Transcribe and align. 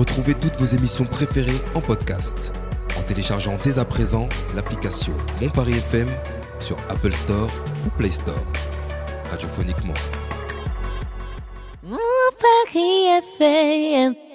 Retrouvez 0.00 0.32
toutes 0.32 0.56
vos 0.56 0.64
émissions 0.64 1.04
préférées 1.04 1.60
en 1.74 1.82
podcast 1.82 2.54
en 2.98 3.02
téléchargeant 3.02 3.58
dès 3.62 3.78
à 3.78 3.84
présent 3.84 4.30
l'application 4.56 5.12
Mon 5.42 5.50
Paris 5.50 5.74
FM 5.74 6.08
sur 6.58 6.78
Apple 6.88 7.12
Store 7.12 7.50
ou 7.86 7.90
Play 7.98 8.10
Store. 8.10 8.42
Radiophoniquement. 9.30 9.92
Mon 11.82 11.98
Paris 12.40 13.08
FM. 13.38 14.29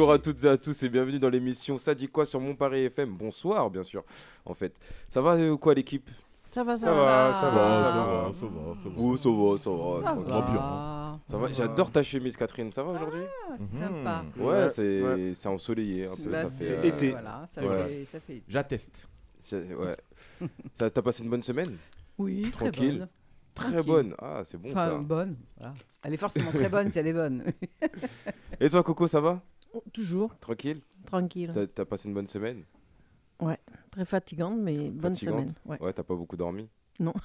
Bonjour 0.00 0.14
à 0.14 0.18
toutes 0.18 0.42
et 0.44 0.48
à 0.48 0.56
tous 0.56 0.82
et 0.82 0.88
bienvenue 0.88 1.18
dans 1.18 1.28
l'émission 1.28 1.76
Ça 1.76 1.94
dit 1.94 2.08
quoi 2.08 2.24
sur 2.24 2.40
Mon 2.40 2.54
Paris 2.54 2.84
FM. 2.84 3.10
Bonsoir, 3.18 3.68
bien 3.68 3.82
sûr, 3.82 4.02
en 4.46 4.54
fait. 4.54 4.72
Ça 5.10 5.20
va 5.20 5.32
euh, 5.34 5.58
quoi 5.58 5.74
l'équipe? 5.74 6.08
Ça 6.52 6.64
va, 6.64 6.78
ça, 6.78 6.86
Ça 6.86 6.94
va, 6.94 7.32
ça 7.34 7.50
va, 7.50 7.74
ça 7.74 7.90
va. 7.90 8.32
ça 8.32 8.46
va, 8.46 8.74
ça 8.82 8.88
va. 8.88 8.94
Oh, 8.96 9.16
ça 9.18 9.28
va, 9.28 9.58
ça 9.58 9.70
va. 9.70 10.00
Ça 10.00 10.40
va. 10.40 11.20
Ça 11.28 11.36
va. 11.36 11.48
J'adore 11.52 11.90
ta 11.90 12.02
chemise, 12.02 12.34
Catherine. 12.34 12.72
Ça 12.72 12.82
va 12.82 12.92
aujourd'hui? 12.92 13.24
Ah, 13.46 13.54
c'est 13.58 13.74
Mhm. 13.74 13.78
sympa. 13.82 14.24
Ouais, 14.38 14.44
Ouais, 14.46 14.70
c'est 14.70 15.02
ouais. 15.02 15.32
c'est 15.34 15.48
ensoleillé 15.50 16.06
un 16.06 16.16
peu. 16.16 16.30
Bah, 16.30 16.46
ça 16.46 16.50
fait, 16.50 16.64
c'est 16.64 16.78
euh, 16.78 16.82
été. 16.84 17.10
Voilà, 17.10 17.46
ça, 17.52 17.62
Ouais. 17.62 17.84
fait, 17.86 18.04
ça 18.06 18.20
fait. 18.20 18.42
J'atteste. 18.48 19.06
Ouais. 19.52 20.48
T'as 20.78 20.90
passé 21.02 21.24
une 21.24 21.28
bonne 21.28 21.42
semaine? 21.42 21.76
Oui, 22.16 22.48
très 22.52 22.70
Tranquille. 22.70 23.00
bonne. 23.00 23.08
Très 23.54 23.82
bonne. 23.82 24.14
Ah, 24.18 24.40
c'est 24.46 24.56
bon 24.56 24.70
Enfin, 24.70 24.92
ça. 24.92 24.96
bonne. 24.96 25.36
Voilà. 25.58 25.74
Elle 26.04 26.14
est 26.14 26.16
forcément 26.16 26.52
très 26.52 26.70
bonne 26.70 26.90
si 26.90 26.98
elle 26.98 27.08
est 27.08 27.12
bonne. 27.12 27.44
Et 28.60 28.70
toi, 28.70 28.82
Coco, 28.82 29.06
ça 29.06 29.20
va? 29.20 29.42
Toujours 29.92 30.36
Tranquille 30.38 30.80
tranquille. 31.06 31.50
T'as- 31.54 31.66
T'as 31.66 31.84
passé 31.84 32.08
une 32.08 32.14
bonne 32.14 32.26
semaine? 32.26 32.64
Très 33.90 34.04
fatigante, 34.04 34.56
mais 34.58 34.90
bonne 34.90 35.16
semaine. 35.16 35.52
Ouais. 35.66 35.80
Ouais, 35.80 35.92
t'as 35.92 36.04
pas 36.04 36.14
beaucoup 36.14 36.36
dormi? 36.36 36.68
Non. 37.00 37.14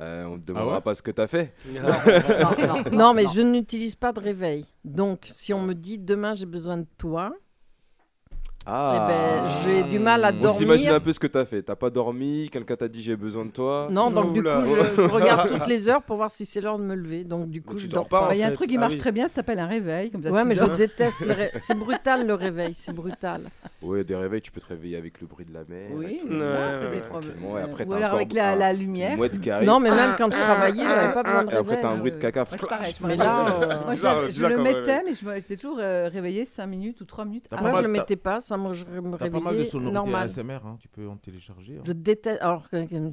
Euh, 0.00 0.24
on 0.24 0.38
te 0.38 0.46
demandera 0.46 0.76
ouais? 0.76 0.80
pas 0.80 0.94
ce 0.94 1.02
que 1.02 1.10
t'as 1.10 1.26
fait. 1.26 1.52
non, 1.74 2.82
non, 2.82 2.90
Non, 2.90 3.14
mais 3.14 3.26
je 3.34 3.42
n'utilise 3.42 3.94
pas 3.94 4.12
de 4.12 4.20
réveil. 4.20 4.64
Donc, 4.82 5.26
si 5.30 5.52
on 5.52 5.60
me 5.62 5.74
dit 5.74 5.98
demain 5.98 6.32
j'ai 6.32 6.46
besoin 6.46 6.78
de 6.78 6.86
toi, 6.96 7.34
Ah 8.66 8.92
eh 8.94 9.08
ben, 9.08 9.46
j'ai 9.64 9.82
du 9.90 9.98
mal 9.98 10.22
à 10.22 10.32
On 10.32 10.48
s'imagine 10.50 10.86
dormir. 10.88 10.94
un 10.94 11.00
peu 11.00 11.12
ce 11.14 11.18
que 11.18 11.26
t'as 11.26 11.46
fait. 11.46 11.62
T'as 11.62 11.76
pas 11.76 11.88
dormi, 11.88 12.50
quelqu'un 12.52 12.76
t'a 12.76 12.88
dit 12.88 13.02
j'ai 13.02 13.16
besoin 13.16 13.46
de 13.46 13.50
toi. 13.50 13.88
Non, 13.90 14.10
donc 14.10 14.34
du 14.34 14.42
coup, 14.42 14.48
je, 14.64 15.02
je 15.02 15.08
regarde 15.08 15.48
toutes 15.50 15.66
les 15.66 15.88
heures 15.88 16.02
pour 16.02 16.16
voir 16.16 16.30
si 16.30 16.44
c'est 16.44 16.60
l'heure 16.60 16.78
de 16.78 16.84
me 16.84 16.94
lever. 16.94 17.24
Donc, 17.24 17.48
du 17.48 17.62
coup, 17.62 17.74
tu 17.76 17.84
je 17.84 17.88
dors 17.88 18.02
dors 18.02 18.08
pas, 18.08 18.28
Bah, 18.28 18.34
Il 18.34 18.38
y 18.40 18.42
a 18.42 18.48
un 18.48 18.52
truc 18.52 18.68
qui 18.68 18.76
Ah 18.76 18.80
marche 18.80 18.92
oui. 18.92 18.98
très 18.98 19.12
bien, 19.12 19.28
ça 19.28 19.36
s'appelle 19.36 19.60
un 19.60 19.66
réveil. 19.66 20.10
Comme 20.10 20.22
ça, 20.22 20.30
Ouais, 20.30 20.44
mais 20.44 20.54
je 20.54 20.64
déteste. 20.76 21.20
ré- 21.26 21.50
C'est 21.58 21.74
brutal 21.76 22.26
le 22.26 22.34
réveil, 22.34 22.74
c'est 22.74 22.92
brutal. 22.92 23.44
Ouais, 23.80 24.04
des 24.04 24.14
réveils, 24.14 24.42
tu 24.42 24.52
peux 24.52 24.60
te 24.60 24.66
réveiller 24.66 24.98
avec 24.98 25.22
le 25.22 25.26
bruit 25.26 25.46
de 25.46 25.54
la 25.54 25.64
mer. 25.66 25.88
Oui, 25.94 26.20
Ouais, 26.30 27.62
après, 27.62 27.86
Ou 27.86 27.94
alors 27.94 28.12
avec 28.14 28.32
la, 28.34 28.56
la 28.56 28.72
lumière. 28.74 29.16
mouette 29.16 29.40
qui 29.40 29.50
arrive. 29.50 29.66
Non, 29.66 29.80
mais 29.80 29.90
même 29.90 30.14
quand 30.18 30.30
je 30.30 30.38
travaillais, 30.38 30.84
j'avais 30.84 31.14
pas 31.14 31.22
besoin 31.22 31.44
de 31.44 31.50
et 31.50 31.54
après, 31.54 31.76
réveil. 31.76 31.78
t'as 31.82 31.88
un 31.90 31.96
bruit 31.96 32.10
de 32.12 32.16
caca. 32.16 32.44
Je 32.50 33.02
me 33.04 33.08
Mais 33.08 33.16
là, 33.16 33.46
euh, 33.62 33.84
Moi, 33.86 33.94
je, 34.30 34.46
le 34.46 34.58
mettais, 34.58 34.96
réveil. 34.98 35.16
mais 35.24 35.36
j'étais 35.36 35.56
toujours 35.56 35.78
euh, 35.80 36.08
réveillée 36.12 36.44
5 36.44 36.66
minutes 36.66 37.00
ou 37.00 37.04
3 37.04 37.24
minutes. 37.24 37.46
Ah, 37.50 37.60
Moi, 37.60 37.72
je 37.76 37.82
le 37.82 37.88
mettais 37.88 38.16
pas, 38.16 38.40
ça 38.50 38.56
me, 38.58 38.72
je 38.74 38.84
me 38.84 39.16
T'as 39.16 39.30
pas 39.30 39.40
mal 39.40 39.56
de 39.56 39.64
sonorités 39.64 39.94
normal. 39.94 40.26
ASMR, 40.28 40.60
hein, 40.66 40.76
tu 40.80 40.88
peux 40.88 41.08
en 41.08 41.16
télécharger. 41.16 41.78
hein. 41.78 41.82
Je 41.86 41.92
déteste. 41.92 42.40
Alors, 42.42 42.68
que- 42.68 42.84
que- 42.86 42.94
Non, 42.94 43.10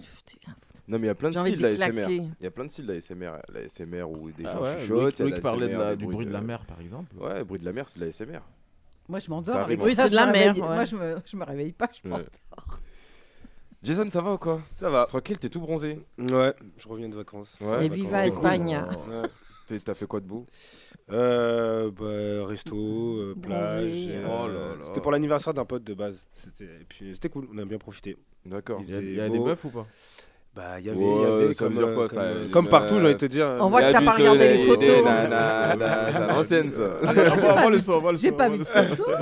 mais 0.89 0.97
il 0.99 1.05
y 1.05 1.09
a 1.09 1.16
plein 1.16 1.29
de 1.29 1.33
j'ai 1.35 1.39
envie 1.39 1.52
styles 1.52 1.61
de 1.63 1.67
d'ASMR. 1.77 1.94
claquer. 1.94 2.16
Il 2.39 2.44
y 2.44 2.47
a 2.47 2.52
plein 2.52 2.66
de 2.66 2.69
styles 2.69 2.85
d'ASMR. 2.88 3.31
L'ASMR 3.53 4.03
où 4.03 4.31
des 4.31 4.45
Ah 4.45 4.53
gens 4.53 4.61
ouais, 4.63 4.79
chuchotent. 4.81 4.89
Loïc, 5.02 5.19
il 5.19 5.19
y 5.19 5.27
a 5.27 5.29
Loïc 5.31 5.41
parlait 5.44 5.67
de 5.69 5.77
la- 5.77 5.95
du 5.95 6.05
bruit 6.07 6.25
de 6.25 6.31
la 6.31 6.41
mer, 6.41 6.66
par 6.66 6.79
exemple. 6.81 7.16
Ouais, 7.17 7.44
bruit 7.44 7.59
de 7.59 7.66
la 7.66 7.73
mer, 7.73 7.88
c'est 7.88 7.99
de 7.99 8.05
l'ASMR. 8.05 8.39
Moi, 9.09 9.19
je 9.19 9.25
Ça 9.25 9.31
m'endors. 9.31 9.55
arrive. 9.55 9.79
avec 9.79 9.83
Oui, 9.83 9.95
ça, 9.95 10.03
c'est 10.03 10.07
je 10.09 10.11
de 10.13 10.16
la 10.17 10.25
me 10.25 10.31
mer, 10.33 10.47
réveille. 10.47 10.61
ouais. 10.63 10.75
Moi, 10.75 10.83
je 10.85 10.95
me, 10.95 11.16
je 11.25 11.38
me 11.38 11.45
réveille 11.45 11.72
pas. 11.73 11.89
Je 11.94 12.01
Ouais. 12.09 12.09
m'endors. 12.17 12.79
Jason, 13.83 14.09
ça 14.09 14.22
va 14.22 14.33
ou 14.33 14.38
quoi? 14.38 14.59
Ça 14.75 14.89
va. 14.89 15.06
Tranquille, 15.06 15.38
t'es 15.38 15.50
tout 15.50 15.62
bronzé. 15.62 16.00
Ouais, 16.17 16.53
je 16.78 16.88
reviens 16.88 17.07
de 17.07 17.16
vacances. 17.16 17.56
Ouais. 17.62 17.85
Et 17.85 17.89
vacances, 17.89 17.91
viva. 17.95 18.25
Espagne. 18.28 18.83
Ouais. 19.07 19.29
T'as 19.85 19.94
fait 19.94 20.07
quoi 20.07 20.19
de 20.19 20.25
beau 20.25 20.45
Euh, 21.11 21.91
bah, 21.91 22.47
resto, 22.47 22.75
euh, 22.75 23.35
plage. 23.41 23.91
Oh 24.25 24.45
euh, 24.45 24.47
là 24.47 24.75
là. 24.78 24.83
C'était 24.85 25.01
pour 25.01 25.11
l'anniversaire 25.11 25.53
d'un 25.53 25.66
pote 25.66 25.83
de 25.83 25.94
base. 25.94 26.28
C'était 26.33 26.66
et 26.66 26.85
puis 26.88 27.13
c'était 27.13 27.29
cool, 27.29 27.47
on 27.53 27.57
a 27.57 27.66
bien 27.66 27.77
profité. 27.77 28.17
D'accord. 28.45 28.79
Il 28.81 28.89
Il 28.94 29.16
y 29.16 29.19
a, 29.22 29.29
des 29.29 29.38
beau. 29.39 29.45
meufs 29.45 29.63
ou 29.66 29.69
pas? 29.69 29.85
Bah, 30.56 30.79
il 30.79 30.85
y 30.85 30.89
avait, 30.89 30.97
Ouais, 31.00 31.06
il 31.16 31.22
y 31.22 31.25
avait 31.25 31.53
ça 31.53 31.67
veut 31.67 31.75
comme, 31.75 31.83
dire 31.85 31.94
quoi, 31.94 32.07
comme, 32.07 32.17
ça, 32.17 32.33
c'est- 32.33 32.51
comme 32.51 32.67
partout, 32.69 32.97
j'ai 33.00 33.06
envie 33.06 33.13
de 33.13 33.19
te 33.19 33.25
dire. 33.27 33.45
On 33.59 33.67
voit 33.69 33.81
que 33.81 33.91
t'as 33.91 34.01
pas 34.01 34.11
regardé 34.11 34.47
les 34.47 34.66
photos. 34.66 34.88
C'est 34.88 36.17
à 36.17 36.27
l'ancienne, 36.27 36.72
ça. 36.72 36.97
On 37.03 37.13
va 37.56 37.69
le 37.69 37.79
son, 37.79 37.91
on 37.94 38.01
va 38.01 38.11
le 38.13 38.17
J'ai 38.17 38.31
pas 38.31 38.50
vu 38.50 38.57
de 38.59 38.63
son. 38.63 38.83
photo. 38.83 39.03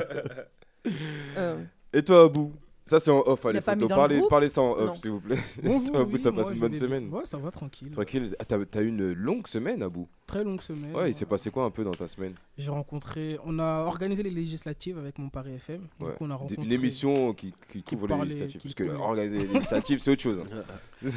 Euh, 1.38 1.57
Et 1.91 2.03
toi, 2.03 2.25
Abou? 2.25 2.53
Ça, 2.88 3.00
c'est 3.00 3.09
en 3.09 3.22
off, 3.25 3.41
Il 3.46 3.53
les 3.53 3.57
a 3.57 3.62
pas 3.63 3.75
mis 3.75 3.81
photos. 3.81 3.90
dans 3.90 3.96
le 3.96 4.00
Parlez, 4.00 4.18
groupe 4.19 4.29
parlez 4.29 4.50
ça 4.50 4.62
en 4.62 4.73
off, 4.73 5.00
s'il 5.00 5.09
vous 5.09 5.19
plaît. 5.19 5.38
Bonjour, 5.63 5.96
Abou, 6.01 6.12
oui, 6.13 6.22
t'as 6.22 6.31
passé 6.31 6.53
une 6.53 6.59
bonne 6.59 6.75
semaine 6.75 7.09
Ouais, 7.12 7.25
ça 7.25 7.40
va, 7.40 7.50
tranquille. 7.50 7.90
Tranquille. 7.90 8.35
Ah, 8.38 8.46
T'as 8.46 8.81
eu 8.84 8.88
une 8.90 9.12
longue 9.13 9.47
semaine, 9.47 9.81
Abou 9.81 10.07
Très 10.28 10.44
longue 10.44 10.62
semaine. 10.62 10.94
Ouais, 10.96 11.09
il 11.09 11.13
s'est 11.16 11.25
passé 11.25 11.50
quoi 11.50 11.66
un 11.66 11.72
peu 11.72 11.84
dans 11.84 11.91
ta 11.96 12.07
semaine? 12.07 12.34
J'ai 12.59 12.69
rencontré. 12.69 13.40
On 13.44 13.57
a 13.57 13.84
organisé 13.85 14.22
les 14.22 14.29
législatives 14.29 15.00
avec 15.00 15.18
mon 15.18 15.29
Paris 15.29 15.53
FM. 15.53 15.81
Du 16.00 16.06
Ouais. 16.06 16.12
coup, 16.13 16.25
on 16.25 16.29
a 16.31 16.35
rencontré. 16.35 16.63
Une 16.63 16.72
émission 16.72 17.34
qui, 17.34 17.53
qui 17.72 17.81
qui 17.84 17.96
couvre 17.96 18.07
les 18.07 18.23
législatives. 18.25 18.62
qui 18.62 18.68
Parce 18.68 18.75
que 18.75 18.84
couvre- 18.84 19.02
organiser 19.02 19.40
les 19.40 19.47
législatives, 19.47 20.00
c'est 20.00 20.12
autre 20.12 20.22
chose. 20.22 20.40
hein. 20.40 20.62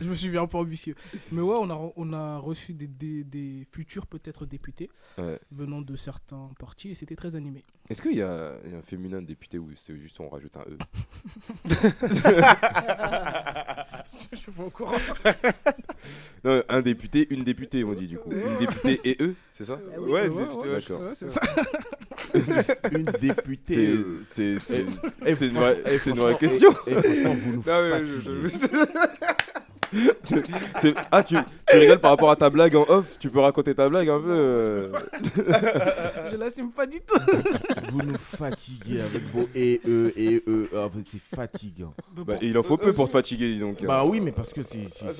Je 0.00 0.10
me 0.10 0.14
suis 0.14 0.28
bien 0.30 0.42
un 0.42 0.46
peu 0.46 0.58
ambitieux. 0.58 0.94
Mais 1.32 1.40
ouais, 1.40 1.56
on 1.60 1.70
a, 1.70 1.92
on 1.96 2.12
a 2.12 2.38
reçu 2.38 2.72
des, 2.72 2.86
des, 2.88 3.22
des 3.24 3.66
futurs 3.70 4.06
peut-être 4.06 4.46
députés 4.46 4.90
Ouais. 5.18 5.38
venant 5.52 5.80
de 5.80 5.96
certains 5.96 6.50
partis 6.58 6.90
et 6.90 6.94
c'était 6.94 7.16
très 7.16 7.34
animé. 7.36 7.62
Est-ce 7.88 8.00
qu'il 8.02 8.12
y, 8.12 8.16
y 8.16 8.22
a 8.22 8.52
un 8.76 8.82
féminin 8.82 9.22
de 9.22 9.26
député 9.26 9.58
ou 9.58 9.70
c'est 9.76 9.96
juste 9.96 10.18
on 10.20 10.28
rajoute 10.28 10.56
un 10.56 10.62
E? 10.62 10.78
Je 14.30 14.36
suis 14.36 14.50
pas 14.52 14.62
au 14.64 14.70
courant. 14.70 14.96
Non, 16.44 16.62
un 16.68 16.82
député, 16.82 17.26
une 17.30 17.42
députée, 17.44 17.84
on 17.84 17.92
dit 17.94 18.06
du 18.06 18.18
coup. 18.18 18.30
Une 18.30 18.56
députée 18.58 19.00
et 19.04 19.16
eux, 19.20 19.34
c'est 19.50 19.64
ça? 19.64 19.78
Ah 19.82 19.96
oui, 19.98 20.10
Ouais, 20.12 20.28
bah 20.28 20.42
député, 20.42 20.68
ouais, 20.68 20.74
D'accord. 20.80 21.00
c'est 21.14 21.30
ça. 21.30 21.40
Une 22.92 23.04
députée. 23.04 23.96
C'est 24.22 24.58
c'est- 24.58 24.58
c'est- 24.58 24.86
eh, 25.24 25.34
c'est 25.36 25.46
une 25.48 25.54
vraie 25.54 25.78
c'est 25.98 26.10
une 26.10 26.16
vraie 26.18 26.34
question. 26.36 26.74
eh, 26.86 26.92
franchement, 26.94 27.34
vous 27.34 27.52
nous 27.52 27.62
Non, 27.66 27.82
mais 27.82 28.06
je- 28.06 28.48
fatiguez. 28.48 28.84
je- 30.24 30.40
C'est- 30.80 30.94
Ah, 31.12 31.22
tu, 31.22 31.36
tu 31.74 31.80
rigoles 31.80 31.98
par 32.00 32.10
rapport 32.12 32.30
à 32.30 32.36
ta 32.36 32.50
blague 32.50 32.76
en 32.76 32.84
off 32.88 33.16
Tu 33.18 33.28
peux 33.30 33.40
raconter 33.40 33.74
ta 33.74 33.88
blague 33.88 34.08
un 34.08 34.20
peu 34.20 34.26
euh 34.30 34.88
Je 36.30 36.36
l'assume 36.36 36.70
pas 36.70 36.86
du 36.86 37.00
tout. 37.00 37.18
Vous 37.92 38.02
nous 38.02 38.18
fatiguez 38.18 39.00
avec 39.00 39.22
vos 39.32 39.48
et 39.54 39.80
eux 39.86 40.12
et. 40.16 40.42
Ah, 40.74 40.88
c'est 41.10 41.36
fatigant. 41.36 41.94
Bah, 42.16 42.34
Il 42.42 42.56
en 42.58 42.62
faut 42.62 42.76
peu 42.76 42.92
pour 42.92 43.06
te 43.06 43.12
fatiguer, 43.12 43.52
dis 43.52 43.60
donc. 43.60 43.84
Bah 43.84 44.04
oui, 44.04 44.20
mais 44.20 44.32
parce 44.32 44.52
que 44.52 44.62
c'est 44.62 44.86
Ah, 45.02 45.10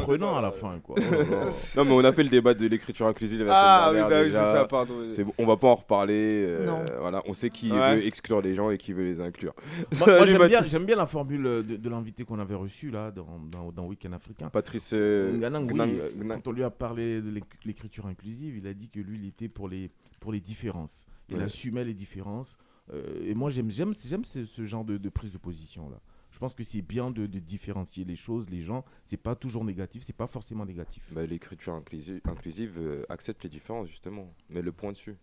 prenant 0.00 0.36
à 0.36 0.42
la 0.42 0.50
fin, 0.52 0.78
quoi. 0.82 0.96
Oh. 1.34 1.48
Non, 1.76 1.84
mais 1.84 1.92
on 1.92 2.04
a 2.04 2.12
fait 2.12 2.22
le 2.22 2.28
débat 2.28 2.54
de 2.54 2.66
l'écriture 2.66 3.06
inclusive 3.06 3.42
la 3.44 3.52
Ah 3.54 3.88
semaine 3.88 4.04
oui, 4.04 4.08
dernière, 4.10 4.30
bah 4.32 4.40
oui, 4.40 4.46
c'est 4.46 4.58
ça, 4.58 4.64
pardon. 4.66 4.94
On 5.38 5.46
va 5.46 5.56
pas 5.56 5.68
en 5.68 5.74
reparler. 5.74 6.44
euh. 6.48 6.70
Voilà, 7.00 7.22
on 7.26 7.34
sait 7.34 7.50
qui 7.50 7.72
Ouais. 7.72 7.96
veut 7.96 8.06
exclure 8.06 8.40
les 8.40 8.54
gens 8.54 8.70
et 8.70 8.78
qui 8.78 8.92
veut 8.92 9.04
les 9.04 9.20
inclure. 9.20 9.54
Moi, 9.98 10.26
j'aime 10.26 10.84
bien, 10.86 10.96
la 10.96 11.06
formule 11.06 11.42
de, 11.42 11.62
de 11.76 11.88
l'invité 11.88 12.24
qu'on 12.24 12.38
avait 12.38 12.54
reçu 12.54 12.90
là 12.90 13.10
dans, 13.10 13.26
dans, 13.50 13.72
dans 13.72 13.86
Week-end 13.86 14.12
africain. 14.12 14.48
Patrice 14.48 14.90
euh, 14.94 15.32
Nganang, 15.32 15.70
oui, 15.72 15.80
euh, 16.00 16.03
quand 16.28 16.48
on 16.48 16.52
lui 16.52 16.62
a 16.62 16.70
parlé 16.70 17.20
de 17.20 17.30
l'éc- 17.30 17.64
l'écriture 17.64 18.06
inclusive, 18.06 18.56
il 18.56 18.66
a 18.66 18.74
dit 18.74 18.88
que 18.88 19.00
lui, 19.00 19.18
il 19.18 19.26
était 19.26 19.48
pour 19.48 19.68
les, 19.68 19.90
pour 20.20 20.32
les 20.32 20.40
différences. 20.40 21.06
Il 21.28 21.36
Ouais. 21.36 21.44
assumait 21.44 21.84
les 21.84 21.94
différences. 21.94 22.56
Euh, 22.92 23.24
et 23.26 23.34
moi, 23.34 23.50
j'aime, 23.50 23.70
ce, 23.94 24.44
ce 24.44 24.64
genre 24.66 24.84
de, 24.84 24.98
de 24.98 25.08
prise 25.08 25.32
de 25.32 25.38
position 25.38 25.88
là. 25.88 26.00
Je 26.30 26.38
pense 26.40 26.52
que 26.54 26.64
c'est 26.64 26.82
bien 26.82 27.12
de, 27.12 27.26
de 27.26 27.38
différencier 27.38 28.04
les 28.04 28.16
choses, 28.16 28.50
les 28.50 28.60
gens. 28.62 28.84
C'est 29.04 29.16
pas 29.16 29.36
toujours 29.36 29.64
négatif, 29.64 30.02
c'est 30.02 30.12
pas 30.16 30.26
forcément 30.26 30.66
négatif. 30.66 31.04
Bah, 31.12 31.24
l'écriture 31.24 31.74
inclusive, 31.74 32.20
inclusive 32.24 32.74
euh, 32.76 33.04
accepte 33.08 33.44
les 33.44 33.48
différences, 33.50 33.88
justement. 33.88 34.34
Mets 34.50 34.60
le 34.60 34.72
point 34.72 34.90
dessus. 34.90 35.14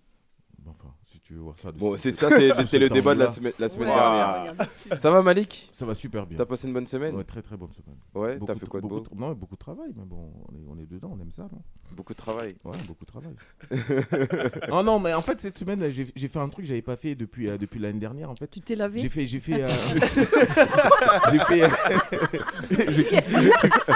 Enfin, 0.67 0.93
si 1.11 1.19
tu 1.19 1.33
veux 1.33 1.39
voir 1.41 1.57
ça. 1.57 1.71
Bon, 1.71 1.93
ce- 1.97 2.03
c'est 2.03 2.11
ça, 2.11 2.29
c'était 2.29 2.79
le 2.79 2.89
débat 2.89 3.13
de 3.15 3.19
la, 3.19 3.27
semaine- 3.29 3.51
la 3.59 3.67
semaine 3.67 3.89
Ouais, 3.89 3.95
dernière. 3.95 4.53
Ça 4.99 5.09
va, 5.09 5.21
Malik? 5.23 5.69
Ça 5.73 5.85
va 5.85 5.95
super 5.95 6.25
bien. 6.27 6.37
T'as 6.37 6.45
passé 6.45 6.67
une 6.67 6.73
bonne 6.73 6.85
semaine? 6.87 7.15
Ouais, 7.15 7.23
très 7.23 7.41
très 7.41 7.57
bonne 7.57 7.71
semaine. 7.71 7.97
Ouais, 8.13 8.37
t'as 8.45 8.53
fait 8.53 8.65
de- 8.65 8.69
quoi 8.69 8.79
de 8.79 8.87
beaucoup 8.87 9.09
beau? 9.15 9.19
Non, 9.19 9.31
beaucoup 9.33 9.55
de 9.55 9.59
travail, 9.59 9.89
mais 9.95 10.03
bon, 10.05 10.31
on 10.49 10.55
est, 10.55 10.65
on 10.69 10.77
est 10.81 10.85
dedans, 10.85 11.11
on 11.17 11.19
aime 11.21 11.31
ça, 11.31 11.43
non? 11.51 11.61
Beaucoup 11.91 12.13
de 12.13 12.17
travail. 12.19 12.55
Ouais, 12.63 12.77
beaucoup 12.87 13.05
de 13.05 13.09
travail. 13.11 13.33
non, 14.69 14.83
non, 14.83 14.99
mais 14.99 15.13
en 15.13 15.21
fait, 15.21 15.41
cette 15.41 15.57
semaine, 15.57 15.83
j'ai 15.91 16.07
j'ai 16.15 16.27
fait 16.27 16.39
un 16.39 16.47
truc 16.47 16.63
que 16.65 16.69
j'avais 16.69 16.81
pas 16.83 16.95
fait 16.95 17.15
depuis, 17.15 17.49
euh, 17.49 17.57
depuis 17.57 17.79
l'année 17.79 17.99
dernière, 17.99 18.29
en 18.29 18.35
fait. 18.35 18.47
Tu 18.47 18.61
t'es 18.61 18.75
lavé? 18.75 18.99
J'ai 19.01 19.09
fait, 19.09 19.25
j'ai 19.25 19.39
fait, 19.39 19.63
euh, 19.63 19.67
j'ai 21.31 21.39
fait, 21.39 21.63
euh, 21.63 21.69
je 22.69 23.01
kiffe, 23.01 23.25
je 23.29 23.49
kiffe, 23.49 23.89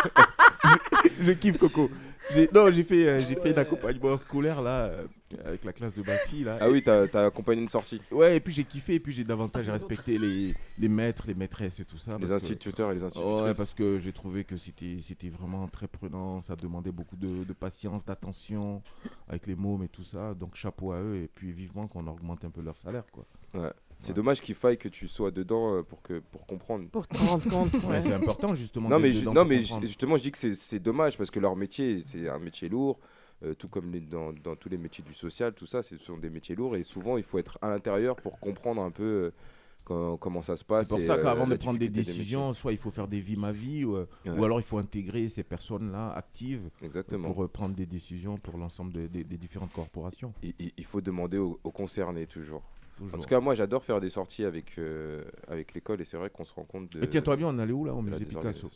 je, 1.03 1.23
je 1.25 1.31
kiffe 1.33 1.57
Coco. 1.59 1.89
J'ai- 2.33 2.49
Non, 2.53 2.71
j'ai 2.71 2.83
fait, 2.83 3.07
euh, 3.07 3.19
j'ai 3.19 3.35
fait 3.35 3.55
un 3.55 3.61
accompagnement 3.61 4.17
scolaire 4.17 4.61
là, 4.61 4.85
euh, 4.87 5.05
avec 5.43 5.63
la 5.65 5.73
classe 5.73 5.95
de 5.95 6.03
ma 6.03 6.17
fille 6.17 6.43
là. 6.43 6.57
Ah 6.61 6.69
oui, 6.69 6.83
t'as 6.83 7.07
t'as 7.07 7.25
accompagné 7.25 7.61
une 7.61 7.67
sortie. 7.67 7.99
Ouais, 8.11 8.37
et 8.37 8.39
puis 8.39 8.53
j'ai 8.53 8.63
kiffé, 8.63 8.95
et 8.95 8.99
puis 8.99 9.11
j'ai 9.13 9.23
davantage 9.23 9.67
respecté 9.69 10.17
les, 10.17 10.53
les 10.77 10.87
maîtres, 10.89 11.23
les 11.27 11.33
maîtresses 11.33 11.79
et 11.79 11.85
tout 11.85 11.97
ça. 11.97 12.17
Les 12.19 12.27
que- 12.27 12.33
instituteurs 12.33 12.91
et 12.91 12.95
les 12.95 13.03
institutrices. 13.03 13.41
Ouais, 13.41 13.53
parce 13.55 13.73
que 13.73 13.99
j'ai 13.99 14.13
trouvé 14.13 14.43
que 14.43 14.55
c'était 14.57 14.99
c'était 15.01 15.29
vraiment 15.29 15.67
très 15.67 15.87
prenant, 15.87 16.41
ça 16.41 16.55
demandait 16.55 16.91
beaucoup 16.91 17.15
de, 17.15 17.43
de 17.43 17.53
patience, 17.53 18.05
d'attention 18.05 18.81
avec 19.27 19.47
les 19.47 19.55
mômes 19.55 19.83
et 19.83 19.89
tout 19.89 20.03
ça. 20.03 20.33
Donc 20.33 20.55
chapeau 20.55 20.91
à 20.91 20.99
eux 21.01 21.15
et 21.23 21.27
puis 21.33 21.51
vivement 21.51 21.87
qu'on 21.87 22.05
augmente 22.07 22.45
un 22.45 22.49
peu 22.51 22.61
leur 22.61 22.77
salaire 22.77 23.05
quoi. 23.11 23.25
Ouais. 23.55 23.71
C'est 23.97 24.09
Ouais. 24.09 24.13
dommage 24.15 24.41
qu'il 24.41 24.55
faille 24.55 24.77
que 24.77 24.89
tu 24.89 25.07
sois 25.07 25.31
dedans 25.31 25.75
euh, 25.77 25.81
pour, 25.81 26.01
que, 26.01 26.19
pour 26.19 26.45
comprendre. 26.45 26.87
Pour 26.89 27.07
te 27.07 27.17
rendre 27.17 27.49
compte. 27.49 27.73
Ouais, 27.85 27.89
ouais. 27.91 28.01
c'est 28.01 28.13
important 28.13 28.53
justement. 28.53 28.89
Non 28.89 28.99
mais, 28.99 29.11
non, 29.23 29.45
mais 29.45 29.59
comprendre. 29.61 29.81
justement, 29.87 30.17
je 30.17 30.23
dis 30.23 30.31
que 30.31 30.37
c'est- 30.37 30.55
c'est 30.55 30.79
dommage 30.79 31.17
parce 31.17 31.31
que 31.31 31.39
leur 31.39 31.55
métier, 31.55 32.03
c'est 32.03 32.27
un 32.27 32.37
métier 32.39 32.67
lourd, 32.67 32.99
euh, 33.43 33.53
tout 33.53 33.67
comme 33.67 33.91
les- 33.91 33.99
dans, 34.01 34.31
dans 34.33 34.55
tous 34.55 34.69
les 34.69 34.77
métiers 34.77 35.03
du 35.03 35.13
social, 35.13 35.53
tout 35.53 35.65
ça, 35.65 35.83
ce 35.83 35.97
sont 35.97 36.17
des 36.17 36.29
métiers 36.29 36.55
lourds 36.55 36.75
et 36.75 36.83
souvent 36.83 37.17
il 37.17 37.23
faut 37.23 37.37
être 37.37 37.57
à 37.61 37.69
l'intérieur 37.69 38.15
pour 38.15 38.39
comprendre 38.39 38.81
un 38.81 38.91
peu 38.91 39.03
euh, 39.03 39.31
quand- 39.83 40.17
comment 40.17 40.41
ça 40.41 40.55
se 40.57 40.63
passe. 40.63 40.87
C'est 40.87 40.93
pour 40.95 41.01
ça 41.01 41.15
euh, 41.15 41.23
qu'avant 41.23 41.45
de 41.47 41.55
prendre 41.55 41.77
des 41.79 41.89
décisions, 41.89 42.53
soit 42.53 42.71
il 42.71 42.77
faut 42.77 42.91
faire 42.91 43.07
des 43.07 43.19
vies 43.19 43.35
ma 43.37 43.51
vie, 43.51 43.83
ou, 43.85 43.97
Ouais. 43.97 44.07
ou 44.25 44.43
alors 44.43 44.59
il 44.59 44.63
faut 44.63 44.77
intégrer 44.77 45.27
ces 45.27 45.43
personnes-là 45.43 46.11
actives 46.13 46.69
Exactement. 46.81 47.31
pour 47.33 47.47
prendre 47.49 47.75
des 47.75 47.85
décisions 47.85 48.37
pour 48.37 48.57
l'ensemble 48.57 48.93
des- 48.93 49.07
des- 49.09 49.23
des 49.23 49.37
différentes 49.37 49.73
corporations. 49.73 50.33
Il, 50.41 50.85
faut 50.85 51.01
demander 51.01 51.37
aux, 51.37 51.59
aux 51.63 51.71
concernés 51.71 52.25
toujours. 52.27 52.63
En 53.13 53.17
tout 53.17 53.27
cas, 53.27 53.41
moi 53.41 53.55
j'adore 53.55 53.83
faire 53.83 53.99
des 53.99 54.09
sorties 54.09 54.45
avec, 54.45 54.77
euh, 54.79 55.23
avec 55.49 55.73
l'école 55.73 55.99
et 56.01 56.05
c'est 56.05 56.15
vrai 56.17 56.29
qu'on 56.29 56.45
se 56.45 56.53
rend 56.53 56.63
compte 56.63 56.89
de, 56.93 57.03
Et 57.03 57.09
tiens-toi 57.09 57.35
bien, 57.35 57.49
on 57.49 57.59
allait 57.59 57.73
où 57.73 57.83
là 57.85 57.91
de 57.91 57.97
la 57.97 58.01
musée 58.03 58.25
Picasso? 58.25 58.69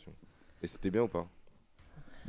Et 0.61 0.67
c'était 0.67 0.91
bien 0.91 1.03
ou 1.03 1.07
pas? 1.07 1.27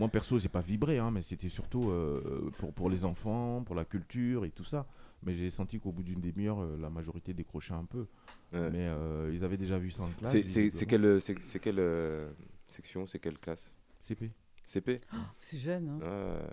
Moi 0.00 0.08
perso, 0.08 0.38
j'ai 0.38 0.48
pas 0.48 0.62
vibré, 0.62 0.98
hein, 0.98 1.10
mais 1.10 1.20
c'était 1.22 1.48
surtout 1.50 1.90
euh, 1.90 2.50
pour, 2.58 2.72
pour 2.72 2.90
les 2.90 3.04
enfants, 3.04 3.62
pour 3.64 3.74
la 3.76 3.84
culture 3.84 4.44
et 4.46 4.50
tout 4.50 4.64
ça. 4.64 4.86
Mais 5.22 5.34
j'ai 5.34 5.50
senti 5.50 5.78
qu'au 5.78 5.92
bout 5.92 6.02
d'une 6.02 6.20
demi-heure, 6.22 6.60
euh, 6.62 6.78
la 6.80 6.88
majorité 6.88 7.34
décrochait 7.34 7.74
un 7.74 7.84
peu. 7.84 8.06
Ouais. 8.54 8.70
Mais 8.70 8.88
euh, 8.88 9.30
ils 9.34 9.44
avaient 9.44 9.58
déjà 9.58 9.78
vu 9.78 9.90
ça 9.90 10.02
en 10.04 10.08
classe. 10.18 10.32
C'est- 10.32 10.40
C'est 10.42 10.48
c'est 10.48 10.62
visiblement. 10.86 10.88
quelle, 11.12 11.20
c'est- 11.20 11.38
c'est 11.40 11.58
quelle 11.60 11.78
euh, 11.78 12.30
section 12.66 13.06
C'est 13.06 13.18
quelle 13.18 13.38
classe? 13.38 13.76
CP. 14.00 14.30
CP 14.64 15.00
C'est 15.40 15.58
jeune. 15.58 15.88
Hein. 15.90 15.98
Ah. 16.02 16.50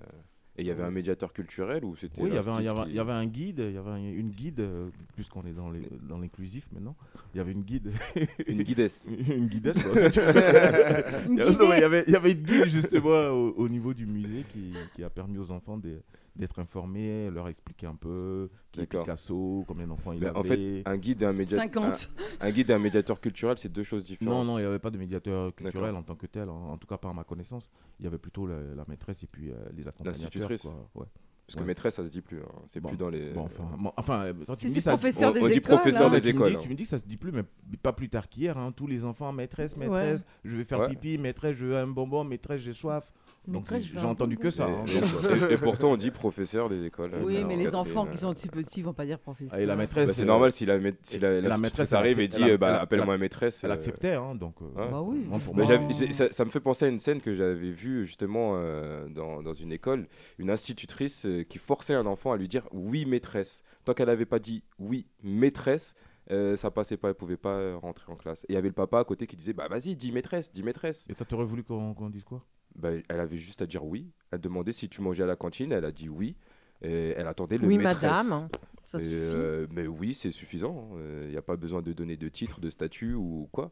Et 0.59 0.63
il 0.63 0.67
y 0.67 0.71
avait 0.71 0.83
un 0.83 0.89
médiateur 0.91 1.31
culturel 1.33 1.85
ou 1.85 1.95
c'était 1.95 2.19
Oui, 2.21 2.29
il 2.31 2.35
y 2.35 2.37
avait 2.39 2.49
un- 2.49 2.59
il 2.59 2.65
y 2.65 2.67
avait, 2.67 2.83
qui- 2.85 2.89
il 2.89 2.95
y 2.95 2.99
avait 2.99 3.11
un 3.13 3.25
guide, 3.27 3.59
il 3.59 3.73
y 3.75 3.77
avait 3.77 3.91
un- 3.91 3.97
une 3.97 4.29
guide, 4.31 4.59
euh, 4.59 4.89
puisqu'on 5.15 5.45
est 5.45 5.51
dans 5.53 5.69
les- 5.69 5.87
dans 6.09 6.17
l'inclusif 6.17 6.67
maintenant, 6.73 6.95
il 7.33 7.37
y 7.37 7.41
avait 7.41 7.51
une 7.51 7.61
guide. 7.61 7.91
une 8.47 8.63
guidesse. 8.63 9.07
une 9.29 9.47
guidesse. 9.47 9.83
quoi. 9.83 9.93
Il 10.01 10.15
y 10.15 11.41
avait- 11.41 11.51
non, 11.51 11.69
mais 11.69 11.77
il 11.77 11.81
y 11.81 11.83
avait- 11.83 12.03
il 12.07 12.13
y 12.13 12.15
avait 12.15 12.31
une 12.31 12.41
guide 12.41 12.65
justement 12.65 13.29
au, 13.29 13.53
au 13.57 13.69
niveau 13.69 13.93
du 13.93 14.05
musée 14.07 14.43
qui, 14.51 14.73
qui 14.95 15.03
a 15.03 15.09
permis 15.09 15.37
aux 15.37 15.51
enfants 15.51 15.77
de- 15.77 16.01
d'être 16.37 16.59
informés, 16.59 17.29
leur 17.29 17.47
expliquer 17.47 17.87
un 17.87 17.95
peu 17.95 18.49
qui 18.71 18.81
est. 18.81 18.85
Picasso, 18.85 19.63
combien 19.67 19.87
d'enfants 19.87 20.11
il 20.13 20.25
avait. 20.25 20.37
en 20.37 20.43
fait, 20.43 20.83
un 20.85 20.97
guide 20.97 21.21
et 21.21 21.25
un 21.25 21.33
médiateur. 21.33 21.63
50. 21.65 22.09
Un, 22.41 22.47
un 22.47 22.51
guide 22.51 22.69
et 22.69 22.73
un 22.73 22.79
médiateur 22.79 23.19
culturel, 23.19 23.57
c'est 23.57 23.71
deux 23.71 23.83
choses 23.83 24.05
différentes. 24.05 24.33
non, 24.33 24.43
non, 24.43 24.57
il 24.59 24.61
n'y 24.61 24.67
avait 24.67 24.79
pas 24.79 24.91
de 24.91 24.97
médiateur 24.97 25.53
culturel 25.55 25.95
en 25.95 26.03
tant 26.03 26.15
que 26.15 26.27
tel, 26.27 26.49
en, 26.49 26.71
en 26.71 26.77
tout 26.77 26.87
cas 26.87 26.97
pas 26.97 27.09
à 27.09 27.13
ma 27.13 27.23
connaissance. 27.23 27.69
Il 27.99 28.03
y 28.05 28.07
avait 28.07 28.17
plutôt 28.17 28.47
la, 28.47 28.55
la 28.75 28.85
maîtresse 28.87 29.23
et 29.23 29.27
puis 29.27 29.49
euh, 29.51 29.55
les 29.75 29.87
accompagnateurs. 29.87 30.21
L'institutrice. 30.23 30.61
quoi. 30.61 30.89
Ouais. 30.95 31.07
Parce 31.45 31.55
que 31.55 31.61
Ouais. 31.61 31.67
maîtresse, 31.67 31.95
ça 31.95 32.03
se 32.03 32.09
dit 32.09 32.19
plus. 32.19 32.39
hein. 32.41 32.61
C'est 32.67 32.81
Bon, 32.81 32.89
plus 32.89 32.97
dans 32.97 33.09
les. 33.09 33.29
Bon, 33.31 33.45
enfin, 33.45 33.63
bon, 33.79 33.91
enfin, 33.95 34.33
quand 34.45 34.55
tu 34.57 34.67
me 34.67 34.73
dis 34.73 34.81
ça- 34.81 34.91
professeur 34.91 35.29
on- 35.29 35.33
des 35.33 35.39
on 35.41 35.47
dit 35.47 35.53
écoles. 35.53 35.75
professeur 35.77 36.07
hein. 36.07 36.09
des 36.13 36.19
tu 36.19 36.25
me 36.27 36.31
écoles, 36.31 36.51
dis- 36.51 36.59
tu 36.59 36.67
me 36.69 36.75
dis 36.75 36.83
que 36.83 36.89
ça 36.89 36.97
se 36.99 37.05
dit 37.05 37.15
plus, 37.15 37.31
mais 37.31 37.43
pas 37.81 37.93
plus 37.93 38.09
tard 38.09 38.27
qu'hier. 38.27 38.57
hein. 38.57 38.73
Tous 38.75 38.85
les 38.85 39.05
enfants, 39.05 39.31
maîtresse, 39.31 39.73
Ouais. 39.77 39.87
maîtresse, 39.87 40.25
je 40.43 40.57
vais 40.57 40.65
faire 40.65 40.79
Ouais. 40.81 40.89
pipi, 40.89 41.17
maîtresse, 41.17 41.55
je 41.55 41.65
veux 41.67 41.77
un 41.77 41.87
bonbon, 41.87 42.25
maîtresse, 42.25 42.61
j'ai 42.61 42.73
soif. 42.73 43.13
Donc 43.47 43.71
Maîtresse, 43.71 43.85
j'ai 43.93 43.99
entendu 43.99 44.37
que 44.37 44.51
ça. 44.51 44.65
hein. 44.65 44.85
Et, 44.87 44.99
Donc, 45.39 45.51
et- 45.51 45.57
pourtant, 45.57 45.91
on 45.91 45.95
dit 45.95 46.11
professeur 46.11 46.67
des 46.67 46.83
écoles. 46.85 47.11
Oui, 47.23 47.37
euh, 47.37 47.45
mais 47.47 47.55
les 47.55 47.73
enfants 47.75 48.05
euh, 48.05 48.11
qui 48.11 48.17
sont 48.17 48.35
si 48.35 48.49
petits 48.49 48.81
vont 48.81 48.93
pas 48.93 49.05
dire 49.05 49.19
professeur. 49.19 49.53
Ah, 49.57 49.61
et 49.61 49.65
la 49.65 49.77
maîtresse, 49.77 50.07
bah, 50.07 50.13
c'est 50.13 50.23
euh, 50.23 50.25
normal 50.25 50.51
si 50.51 50.65
la, 50.65 50.79
maît- 50.79 50.97
si 51.01 51.17
la, 51.19 51.29
la 51.29 51.35
la 51.35 51.41
maîtresse, 51.41 51.61
maîtresse 51.61 51.93
arrive 51.93 52.19
et 52.19 52.27
dit 52.27 52.43
euh, 52.43 52.57
bah, 52.57 52.81
appelle-moi 52.81 53.17
maîtresse. 53.17 53.63
Elle 53.63 53.71
euh, 53.71 53.75
acceptait, 53.75 54.13
hein, 54.15 54.35
donc. 54.35 54.55
euh. 54.61 54.65
Bah 54.75 55.01
oui. 55.01 55.23
moi, 55.27 55.39
pour 55.39 55.55
moi, 55.55 55.65
ça, 56.11 56.31
ça 56.31 56.45
me 56.45 56.49
fait 56.49 56.59
penser 56.59 56.85
à 56.85 56.87
une 56.89 56.99
scène 56.99 57.21
que 57.21 57.33
j'avais 57.33 57.71
vue 57.71 58.05
justement 58.05 58.55
euh, 58.57 59.07
dans, 59.07 59.41
dans 59.41 59.53
une 59.53 59.71
école, 59.71 60.07
une 60.39 60.49
institutrice 60.49 61.25
euh, 61.25 61.43
qui 61.43 61.57
forçait 61.57 61.93
un 61.95 62.05
enfant 62.05 62.33
à 62.33 62.37
lui 62.37 62.49
dire 62.49 62.67
oui 62.73 63.05
maîtresse. 63.05 63.63
Tant 63.85 63.93
qu'elle 63.93 64.07
n'avait 64.07 64.25
pas 64.25 64.39
dit 64.39 64.63
oui 64.77 65.07
maîtresse, 65.23 65.95
euh, 66.31 66.57
ça 66.57 66.69
passait 66.69 66.97
pas, 66.97 67.07
elle 67.07 67.15
pouvait 67.15 67.37
pas 67.37 67.53
euh, 67.53 67.77
rentrer 67.77 68.11
en 68.11 68.17
classe. 68.17 68.43
Et 68.43 68.47
il 68.51 68.55
y 68.55 68.57
avait 68.57 68.67
le 68.67 68.73
papa 68.73 68.99
à 68.99 69.03
côté 69.05 69.25
qui 69.25 69.37
disait 69.37 69.53
bah 69.53 69.69
vas-y 69.69 69.95
dis 69.95 70.11
maîtresse, 70.11 70.51
dis 70.51 70.63
maîtresse. 70.63 71.05
Et 71.09 71.15
toi, 71.15 71.25
t'aurais 71.25 71.45
voulu 71.45 71.63
qu'on 71.63 71.93
qu'on 71.93 72.09
dise 72.09 72.25
quoi? 72.25 72.43
Bah, 72.77 72.89
elle 73.09 73.19
avait 73.19 73.37
juste 73.37 73.61
à 73.61 73.65
dire 73.65 73.85
oui. 73.85 74.11
Elle 74.31 74.39
demandait 74.41 74.73
si 74.73 74.87
tu 74.89 75.01
mangeais 75.01 75.23
à 75.23 75.27
la 75.27 75.35
cantine, 75.35 75.71
elle 75.71 75.85
a 75.85 75.91
dit 75.91 76.09
oui. 76.09 76.35
Et 76.81 77.09
elle 77.17 77.27
attendait 77.27 77.57
le 77.57 77.67
Oui, 77.67 77.77
maîtresse. 77.77 78.01
madame. 78.01 78.31
hein. 78.33 78.49
Ça 78.85 78.99
euh, 78.99 79.67
mais 79.71 79.85
oui, 79.87 80.13
c'est 80.13 80.31
suffisant. 80.31 80.91
Il 81.23 81.29
n'y 81.29 81.37
a 81.37 81.41
pas 81.41 81.57
besoin 81.57 81.81
de 81.81 81.91
donner 81.91 82.15
de 82.17 82.29
titre, 82.29 82.61
de 82.61 82.69
statut 82.69 83.13
ou 83.13 83.49
quoi. 83.51 83.71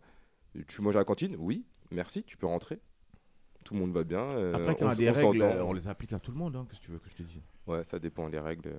Tu 0.68 0.82
manges 0.82 0.96
à 0.96 1.00
la 1.00 1.06
cantine? 1.06 1.36
Oui, 1.40 1.66
merci, 1.92 2.24
tu 2.24 2.36
peux 2.36 2.48
rentrer. 2.48 2.80
Tout 3.64 3.74
le 3.76 3.80
monde 3.80 3.94
va 3.94 4.04
bien. 4.04 4.20
euh, 4.22 4.54
Après, 4.56 4.76
quand 4.76 4.86
on 4.86 4.88
on 4.88 4.92
a 4.92 4.96
des 4.96 5.10
on 5.10 5.14
règles, 5.14 5.42
euh, 5.44 5.64
on 5.66 5.74
les 5.74 5.88
applique 5.88 6.14
à 6.14 6.20
tout 6.20 6.32
le 6.32 6.38
monde. 6.38 6.56
hein, 6.56 6.66
Qu'est-ce 6.70 6.80
que 6.82 6.86
tu 6.86 6.92
veux 6.92 7.00
que 7.00 7.10
je 7.10 7.16
te 7.16 7.24
dise? 7.24 7.42
Ouais, 7.66 7.84
ça 7.84 7.98
dépend 8.00 8.28
les 8.28 8.40
règles. 8.40 8.74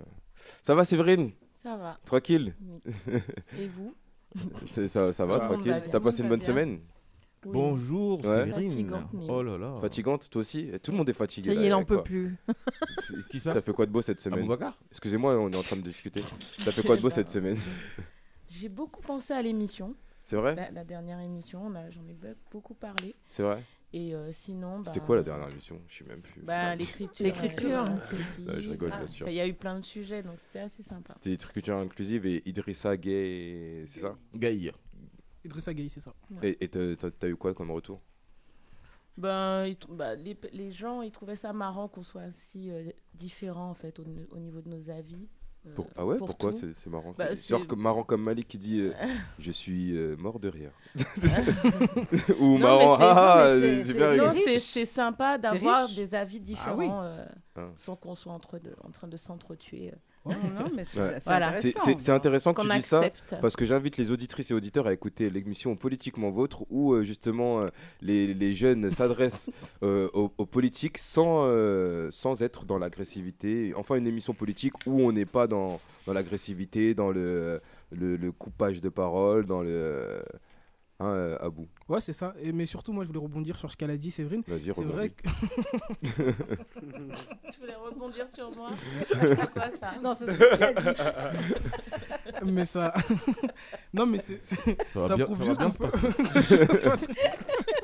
Ça 0.63 0.75
va, 0.75 0.85
Séverine? 0.85 1.33
Ça 1.53 1.77
va. 1.77 1.99
Tranquille? 2.05 2.55
Et 3.59 3.67
vous? 3.69 3.95
Ça, 4.69 4.89
ça 4.89 5.27
va, 5.27 5.41
Ça 5.41 5.41
tranquille 5.41 5.83
T'as 5.91 6.01
passé 6.01 6.23
une 6.23 6.29
bonne 6.29 6.43
semaine? 6.43 6.81
Oui. 7.47 7.53
Bonjour, 7.53 8.19
Ouais. 8.25 8.45
Séverine. 8.45 8.69
Fatigante, 8.71 9.13
mais- 9.15 9.27
Oh 9.29 9.43
là 9.43 9.57
là. 9.57 9.79
Fatigante, 9.81 10.29
toi 10.31 10.41
aussi 10.41 10.71
Tout 10.83 10.91
le 10.91 10.97
monde 10.99 11.09
est 11.09 11.13
fatigué. 11.15 11.51
Ça 11.51 11.55
y 11.55 11.57
là, 11.59 11.63
est, 11.63 11.67
il 11.69 11.73
en 11.75 11.77
avec 11.79 11.89
peut 11.89 11.95
toi. 11.95 12.05
plus. 12.05 12.37
C'est- 12.89 13.29
Qui 13.31 13.41
ça 13.41 13.53
T'as 13.53 13.61
fait 13.63 13.73
quoi 13.73 13.87
de 13.87 13.93
beau 13.93 14.03
cette 14.03 14.21
semaine 14.21 14.41
Aboubacar 14.41 14.77
Excusez-moi, 14.91 15.37
on 15.39 15.51
est 15.51 15.57
en 15.57 15.63
train 15.63 15.77
de 15.77 15.83
discuter. 15.83 16.21
T'as 16.65 16.73
fait 16.73 16.83
quoi 16.83 16.97
de 16.97 17.03
beau 17.03 17.11
cette 17.11 17.29
semaine 17.29 17.57
J'ai 18.49 18.69
beaucoup 18.69 19.01
pensé 19.03 19.33
à 19.33 19.43
l'émission, 19.43 19.95
C'est 20.25 20.37
vrai 20.37 20.55
la, 20.55 20.71
la 20.71 20.85
dernière 20.85 21.21
émission, 21.21 21.63
on 21.67 21.75
a- 21.75 21.91
j'en 21.91 22.07
ai 22.09 22.15
be- 22.15 22.35
beaucoup 22.51 22.75
parlé. 22.75 23.15
C'est 23.29 23.43
vrai 23.43 23.63
Et 23.93 24.15
euh, 24.15 24.31
sinon. 24.33 24.83
C'était 24.85 25.01
bah, 25.01 25.07
quoi 25.07 25.17
la 25.17 25.23
dernière 25.23 25.49
émission? 25.49 25.81
Je 25.89 25.99
sais 25.99 26.05
même 26.05 26.21
plus. 26.21 26.41
bah, 26.43 26.75
L'écriture. 26.77 27.25
L'écriture. 27.27 27.79
euh, 27.81 27.87
inclusive. 27.87 28.49
Ouais, 28.49 28.61
je 28.61 28.71
rigole, 28.71 28.91
bien 28.91 29.07
sûr. 29.07 29.29
Il 29.29 29.35
y 29.35 29.41
a 29.41 29.47
eu 29.47 29.55
plein 29.55 29.79
de 29.81 29.85
sujets, 29.85 30.23
donc 30.23 30.35
c'était 30.39 30.61
assez 30.61 30.83
sympa. 30.83 31.13
C'était 31.13 31.33
écriture 31.33 31.77
inclusive 31.77 32.27
et 32.27 32.43
Idrissa 32.49 32.97
Gay, 32.97 33.85
c'est 33.87 34.01
ça? 34.01 34.17
Gaï. 34.35 34.73
Idrissa 35.47 35.73
Gueye, 35.75 35.89
c'est 35.89 36.01
ça. 36.03 36.13
Et 36.43 36.57
et 36.63 36.69
t'as 36.69 37.29
eu 37.29 37.37
quoi 37.37 37.55
comme 37.55 37.71
retour? 37.71 38.01
Ben, 39.19 39.73
bah, 39.89 40.15
les, 40.15 40.37
les 40.53 40.71
gens, 40.71 41.01
ils 41.01 41.11
trouvaient 41.11 41.37
ça 41.37 41.53
marrant 41.55 41.89
qu'on 41.89 42.03
soit 42.03 42.31
si 42.31 42.71
euh, 42.71 42.91
différents, 43.15 43.71
en 43.71 43.75
fait, 43.75 43.99
au, 43.99 44.05
au 44.33 44.39
niveau 44.39 44.61
de 44.61 44.69
nos 44.69 44.91
avis. 44.91 45.27
euh, 45.67 45.73
Pour- 45.75 45.87
Ah 45.97 46.05
ouais 46.05 46.19
pour 46.19 46.27
Pourquoi 46.27 46.53
c'est 46.53 46.87
marrant 46.89 47.13
Bah, 47.17 47.35
Genre 47.35 47.67
comme, 47.67 47.81
marrant 47.81 48.05
comme 48.05 48.23
Malik 48.23 48.47
qui 48.47 48.59
dit 48.59 48.81
euh, 48.83 48.93
Je 49.39 49.51
suis 49.51 49.97
euh, 49.97 50.17
mort 50.19 50.39
de 50.39 50.49
rire. 50.51 50.71
Ou 52.41 52.59
Non, 52.59 52.59
marrant, 52.59 52.97
c'est- 52.99 53.05
ah, 53.07 54.35
j'ai 54.35 54.61
c'est- 54.61 54.85
sympa 54.85 55.39
d'avoir 55.39 55.89
des 55.89 56.15
avis 56.15 56.41
différents 56.41 56.77
oui. 56.77 56.89
euh, 56.91 57.27
Ah. 57.57 57.71
sans 57.75 57.97
qu'on 57.97 58.15
soit 58.15 58.35
entre 58.35 58.59
de- 58.59 58.77
en 58.85 58.91
train 58.91 59.09
de 59.09 59.17
s'entretuer. 59.17 59.93
C'est 60.31 60.99
Ouais. 60.99 61.19
Voilà. 61.25 61.49
Intéressant. 61.49 62.13
Intéressant 62.15 62.55
que 62.55 62.63
tu 62.63 62.69
dis 62.69 62.83
ça. 62.83 63.03
Parce 63.41 63.57
que 63.57 63.65
j'invite 63.65 63.97
les 63.97 64.11
auditrices 64.11 64.51
et 64.51 64.55
auditeurs 64.55 64.87
à 64.87 64.93
écouter 64.93 65.31
l'émission 65.31 65.77
Politiquement 65.77 66.31
Vôtre 66.31 66.65
où 66.71 66.93
euh, 66.93 67.05
justement 67.05 67.61
euh, 67.61 67.69
les, 68.01 68.33
les 68.35 68.53
jeunes 68.53 68.91
s'adressent 68.93 69.51
euh, 69.83 70.09
aux, 70.15 70.33
aux 70.39 70.47
politiques 70.47 70.99
sans, 70.99 71.45
euh, 71.45 72.09
sans 72.11 72.43
être 72.43 72.65
dans 72.65 72.79
l'agressivité. 72.79 73.73
Enfin, 73.77 73.97
une 73.97 74.07
émission 74.07 74.35
politique 74.35 74.75
où 74.87 75.01
on 75.03 75.13
n'est 75.13 75.27
pas 75.27 75.47
dans, 75.47 75.81
dans 76.07 76.13
l'agressivité, 76.13 76.95
dans 76.95 77.11
le, 77.11 77.61
le, 77.93 78.17
le 78.17 78.33
coupage 78.33 78.81
de 78.81 78.89
parole, 78.89 79.47
dans 79.47 79.63
le. 79.63 80.23
Hein, 80.99 81.07
euh, 81.09 81.37
Abou, 81.41 81.69
Ouais, 81.89 82.01
c'est 82.01 82.15
ça. 82.15 82.33
Et, 82.41 82.53
mais 82.53 82.65
surtout, 82.65 82.91
moi, 82.93 83.05
je 83.05 83.09
voulais 83.09 83.21
rebondir 83.21 83.57
sur 83.57 83.71
ce 83.71 83.77
qu'elle 83.77 83.91
a 83.91 83.99
dit, 83.99 84.11
Séverine. 84.11 84.43
vas-y, 84.49 84.71
rebondis. 84.71 84.93
vrai 84.95 85.11
que. 85.11 85.29
Tu 87.53 87.61
voulais 87.61 87.75
rebondir 87.75 88.27
sur 88.29 88.51
moi 88.57 88.71
C'est 89.09 89.53
quoi 89.53 89.71
ça 89.71 89.93
Non, 90.03 90.15
c'est 90.15 90.27
ce 90.27 90.63
a 90.63 90.73
dit. 90.73 90.87
mais 92.53 92.65
ça. 92.65 92.95
non, 93.93 94.07
mais 94.07 94.19
c'est. 94.19 94.39
c'est- 94.43 94.77
Ça 94.93 95.01
va 95.01 95.09
Ça 95.09 95.17
bien, 95.17 95.25
prouve 95.27 95.37
ça 95.39 95.45
va 95.45 95.49
juste 95.51 95.59
bien 95.59 95.67
un 95.67 95.71
se 95.71 95.79
peu. 95.79 95.89
passer. 95.91 96.09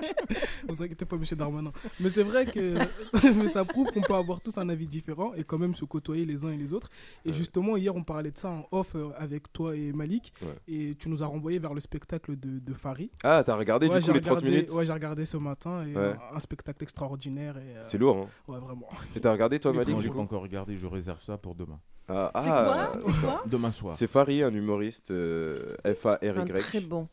Vous 0.68 0.82
inquiétez 0.82 1.04
pas, 1.04 1.16
monsieur 1.16 1.37
Darmanin. 1.37 1.73
Mais 2.00 2.11
c'est 2.11 2.23
vrai 2.23 2.47
que 2.47 2.75
mais 3.37 3.49
ça 3.49 3.64
prouve 3.64 3.90
qu'on 3.92 4.00
peut 4.00 4.14
avoir 4.14 4.40
tous 4.40 4.56
un 4.59 4.68
avis 4.68 4.87
différent 4.87 5.32
et 5.35 5.44
quand 5.44 5.59
même 5.59 5.75
se 5.75 5.85
côtoyer 5.85 6.25
les 6.25 6.44
uns 6.44 6.50
et 6.50 6.56
les 6.56 6.73
autres. 6.73 6.88
Et 7.25 7.28
Ouais. 7.30 7.35
justement, 7.35 7.76
hier, 7.76 7.94
on 7.94 8.02
parlait 8.04 8.30
de 8.30 8.38
ça 8.38 8.50
en 8.50 8.66
off 8.71 8.94
euh, 8.94 9.11
avec 9.16 9.52
toi 9.52 9.75
et 9.76 9.92
Malik. 9.92 10.32
Ouais. 10.42 10.49
Et 10.68 10.94
tu 10.94 11.09
nous 11.09 11.23
as 11.23 11.26
renvoyé 11.26 11.59
vers 11.59 11.75
le 11.75 11.80
spectacle 11.80 12.38
de, 12.38 12.59
de 12.59 12.75
Farid. 12.75 13.11
Ah, 13.23 13.42
t'as 13.44 13.56
regardé 13.56 13.88
Ouais, 13.88 13.99
du 13.99 14.06
j'ai 14.06 14.09
coup 14.12 14.14
les 14.14 14.21
30 14.21 14.38
regardé- 14.38 14.50
minutes 14.56 14.71
Ouais, 14.73 14.87
j'ai 14.87 14.92
regardé 14.92 15.25
ce 15.25 15.37
matin. 15.37 15.85
Et 15.87 15.94
Ouais. 15.97 16.14
un, 16.32 16.37
un 16.37 16.40
spectacle 16.40 16.82
extraordinaire. 16.82 17.56
Et, 17.56 17.76
euh, 17.76 17.80
C'est 17.85 17.99
lourd, 17.99 18.16
hein 18.16 18.28
Ouais, 18.52 18.59
vraiment. 18.59 18.88
Et 19.16 19.21
t'as 19.21 19.32
regardé 19.32 19.59
toi, 19.61 19.73
Malik 19.73 19.97
j'ai 20.00 20.09
pas 20.11 20.18
encore 20.18 20.42
regardé, 20.42 20.76
je 20.76 20.87
réserve 20.87 21.23
ça 21.23 21.37
pour 21.38 21.54
demain. 21.54 21.78
Ah, 22.09 22.30
C'est 22.35 22.40
ah, 22.50 22.64
quoi? 22.66 22.88
C'est 22.90 23.21
quoi? 23.21 23.42
Demain 23.47 23.71
soir. 23.71 23.92
c'est 23.94 24.06
Farid, 24.09 24.42
un 24.42 24.52
humoriste 24.52 25.11
euh, 25.12 25.75
Un 25.85 25.94
F-A-R-Y. 25.94 26.52
très 26.61 26.80
bon. 26.80 27.09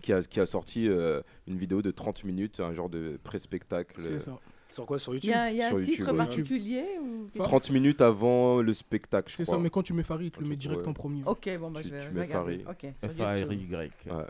Qui 0.00 0.12
a, 0.12 0.22
qui 0.22 0.40
a 0.40 0.46
sorti 0.46 0.88
euh, 0.88 1.20
une 1.46 1.56
vidéo 1.56 1.82
de 1.82 1.90
30 1.90 2.24
minutes, 2.24 2.60
un 2.60 2.72
genre 2.74 2.88
de 2.88 3.18
pré-spectacle. 3.22 3.94
C'est 4.00 4.18
ça. 4.18 4.38
Sur 4.68 4.86
quoi 4.86 4.98
Sur 5.00 5.12
Il 5.14 5.16
YouTube 5.16 5.30
y 5.30 5.34
a, 5.34 5.50
il 5.50 5.56
y 5.56 5.62
a 5.62 5.68
Sur 5.68 5.76
un 5.76 5.80
YouTube, 5.80 5.96
titre 5.96 6.10
ouais. 6.12 6.16
particulier 6.16 6.84
ou... 7.02 7.28
30 7.38 7.70
minutes 7.70 8.00
avant 8.00 8.62
le 8.62 8.72
spectacle, 8.72 9.28
je 9.30 9.36
C'est 9.36 9.44
ça, 9.44 9.58
mais 9.58 9.68
quand 9.70 9.82
tu 9.82 9.92
mets 9.92 10.04
Farid, 10.04 10.32
te 10.32 10.38
le 10.38 10.44
Ok, 10.46 10.50
met 10.50 10.56
direct 10.56 10.82
ouais. 10.82 10.88
en 10.88 10.92
premier. 10.92 11.22
Ok, 11.26 11.50
bon, 11.58 11.70
bah, 11.72 11.82
Tu- 11.82 11.88
je 11.88 11.94
vais 11.94 12.06
tu 12.06 12.10
mets. 12.12 12.26
Farid. 12.26 12.64
Ok, 12.68 12.86
sur 12.98 13.08
YouTube. 13.08 13.16
F-A-R-Y. 13.18 13.72
Ouais. 14.06 14.24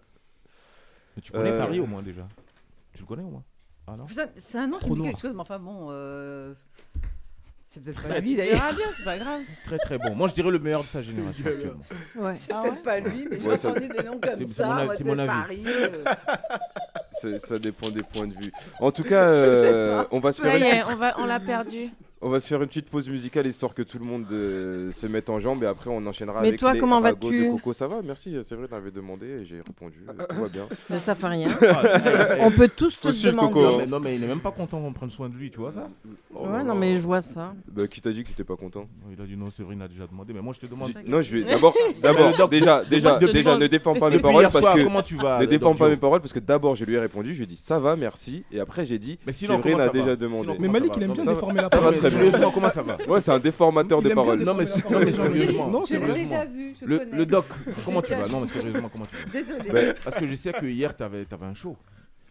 Mais 1.16 1.22
tu 1.22 1.32
connais 1.32 1.50
Euh, 1.50 1.58
Farid 1.58 1.80
au 1.80 1.86
moins 1.86 2.02
déjà 2.02 2.26
Tu 2.94 3.00
le 3.02 3.06
connais 3.06 3.22
au 3.22 3.28
moins 3.30 3.44
Ah 3.86 3.96
C'est 4.38 4.56
un 4.58 4.66
nom 4.68 4.78
qui 4.78 4.90
me 4.90 4.96
dit 4.96 5.02
quelque 5.02 5.20
chose, 5.20 5.34
mais 5.34 5.40
enfin 5.40 5.58
bon. 5.58 5.88
euh, 5.90 6.54
C'est 7.72 7.80
peut-être 7.84 8.08
pas 8.08 8.18
lui 8.18 8.34
d'ailleurs. 8.34 8.54
verras 8.56 8.72
bien, 8.72 8.86
c'est 8.96 9.04
pas 9.04 9.16
grave. 9.18 9.40
Très 9.64 9.78
très 9.78 9.98
bon. 9.98 10.14
Moi 10.16 10.26
je 10.28 10.34
dirais 10.34 10.50
le 10.50 10.58
meilleur 10.58 10.80
de 10.82 10.86
sa 10.86 11.02
génération 11.02 11.44
actuellement. 11.46 11.82
Ouais. 12.16 12.34
C'est 12.36 12.52
Ah 12.52 12.60
peut-être 12.62 12.74
ouais 12.74 12.82
pas 12.82 12.98
lui, 13.00 13.28
mais 13.30 13.38
j'ai 13.40 13.48
Ouais, 13.48 13.56
ça- 13.56 13.70
entendu 13.70 13.88
des 13.88 14.02
noms 14.02 14.18
C'est- 14.22 14.30
comme 14.30 14.46
c'est 14.48 14.54
ça. 14.54 14.66
mon 14.66 14.72
avis- 14.72 14.84
moi, 14.86 14.94
c'est 14.96 15.04
mon 15.04 15.18
avis. 15.18 15.64
Euh, 15.66 16.04
Ça 17.38 17.58
dépend 17.58 17.90
des 17.90 18.02
points 18.02 18.26
de 18.26 18.32
vue. 18.34 18.50
En 18.80 18.90
tout 18.90 19.02
cas, 19.04 19.22
euh, 19.24 20.04
on 20.10 20.18
va 20.20 20.32
se 20.32 20.42
faire 20.42 20.56
une 20.56 20.62
est, 20.62 20.82
on, 20.84 20.96
va, 20.96 21.14
on 21.20 21.26
l'a 21.26 21.38
perdu. 21.38 21.90
On 22.22 22.28
va 22.28 22.38
se 22.38 22.48
faire 22.48 22.60
une 22.60 22.68
petite 22.68 22.90
pause 22.90 23.08
musicale 23.08 23.46
histoire 23.46 23.72
que 23.74 23.80
tout 23.80 23.98
le 23.98 24.04
monde 24.04 24.26
euh, 24.30 24.92
se 24.92 25.06
mette 25.06 25.30
en 25.30 25.40
jambe 25.40 25.62
et 25.62 25.66
après 25.66 25.88
on 25.88 26.04
enchaînera 26.06 26.42
Mais 26.42 26.48
avec 26.48 26.60
toi, 26.60 26.74
les 26.74 26.78
comment 26.78 27.00
ragots 27.00 27.28
vas-tu 27.28 27.46
de 27.46 27.50
Coco. 27.52 27.72
Ça 27.72 27.88
va, 27.88 28.02
merci. 28.04 28.36
C'est 28.42 28.56
vrai, 28.56 28.68
t'avais 28.68 28.90
demandé 28.90 29.26
et 29.26 29.46
j'ai 29.46 29.56
répondu. 29.56 30.04
euh, 30.06 30.12
Tout 30.28 30.42
va 30.42 30.48
bien. 30.48 30.66
Mais 30.90 30.96
ça 30.96 31.14
fait 31.14 31.28
rien. 31.28 31.48
Ah, 31.62 31.98
c'est- 31.98 32.40
On 32.42 32.50
peut 32.50 32.68
tous 32.68 33.00
te 33.00 33.08
demander. 33.26 33.52
Coco. 33.54 33.62
non, 33.62 33.78
mais, 33.78 33.86
non 33.86 34.00
mais 34.00 34.16
il 34.16 34.24
est 34.24 34.26
même 34.26 34.40
pas 34.40 34.50
content 34.50 34.82
qu'on 34.82 34.92
prenne 34.92 35.10
soin 35.10 35.30
de 35.30 35.34
lui, 35.34 35.50
tu 35.50 35.60
vois 35.60 35.72
ça 35.72 35.88
Oh 36.34 36.46
Ouais, 36.46 36.62
non, 36.62 36.74
mais 36.74 36.98
je 36.98 37.02
vois 37.02 37.22
ça. 37.22 37.54
Bah, 37.72 37.86
qui 37.88 38.02
t'a 38.02 38.10
dit 38.12 38.22
que 38.22 38.28
c'était 38.28 38.44
pas 38.44 38.56
content? 38.56 38.86
Il 39.16 39.22
a 39.22 39.24
dit 39.24 39.36
non, 39.38 39.50
Séverine 39.50 39.80
a 39.80 39.88
déjà 39.88 40.06
demandé, 40.06 40.34
mais 40.34 40.42
moi 40.42 40.52
je 40.52 40.60
te 40.60 40.70
demande. 40.70 40.92
Non, 41.06 41.22
je 41.22 41.38
vais 41.38 41.44
d'abord, 41.44 41.74
d'abord, 42.02 42.48
déjà, 42.50 42.84
déjà, 42.84 43.18
déjà, 43.18 43.56
ne 43.56 43.66
défends 43.66 43.94
pas 43.94 44.10
mes 44.10 44.18
paroles 44.18 44.46
parce 44.52 44.68
que 44.68 44.84
comment 44.84 45.02
tu 45.02 45.16
vas 45.16 45.38
ne 45.40 45.46
défends 45.46 45.74
pas 45.74 45.88
mes 45.88 45.96
paroles 45.96 46.20
parce 46.20 46.34
que 46.34 46.38
d'abord 46.38 46.76
je 46.76 46.84
lui 46.84 46.96
ai 46.96 46.98
répondu, 46.98 47.32
je 47.32 47.38
lui 47.38 47.44
ai 47.44 47.46
dit 47.46 47.56
ça 47.56 47.78
va, 47.78 47.96
merci, 47.96 48.44
et 48.52 48.60
après 48.60 48.84
j'ai 48.84 48.98
dit 48.98 49.18
comment 49.62 49.78
a 49.78 49.88
déjà 49.88 50.16
demandé. 50.16 50.50
Mais 50.58 50.68
Malik, 50.68 50.92
il 50.98 51.04
aime 51.04 51.12
bien 51.12 51.24
déformer 51.24 51.62
la 51.62 51.70
parole. 51.70 52.09
Très 52.10 52.20
bien. 52.20 52.30
Sérieusement, 52.30 52.50
comment 52.52 52.70
ça 52.70 52.82
va 52.82 52.96
Ouais, 53.08 53.20
c'est 53.20 53.30
un 53.32 53.38
déformateur 53.38 53.98
Il 54.00 54.04
de 54.04 54.08
aime 54.10 54.14
bien 54.14 54.22
paroles. 54.24 54.42
Non, 54.42 54.54
mais, 54.54 54.64
non, 54.64 55.12
sérieusement. 55.12 55.66
Non, 55.68 55.80
Je 55.82 55.86
c'est 55.86 55.98
l'ai 55.98 56.06
vrai. 56.06 56.14
déjà 56.22 56.44
vu, 56.44 56.74
je 56.80 56.86
Le, 56.86 56.98
connais. 56.98 57.16
le 57.16 57.26
doc, 57.26 57.44
comment 57.84 58.02
tu 58.02 58.14
vas 58.14 58.24
Non, 58.28 58.40
mais 58.40 58.46
sérieusement, 58.48 58.88
comment 58.90 59.06
tu 59.06 59.16
vas 59.16 59.32
Désolée. 59.32 59.70
Ben, 59.70 59.94
Parce 60.04 60.16
que 60.16 60.26
je 60.26 60.34
sais 60.34 60.52
que 60.52 60.66
hier, 60.66 60.96
t'avais 60.96 61.26
avais 61.30 61.46
un 61.46 61.54
show. 61.54 61.76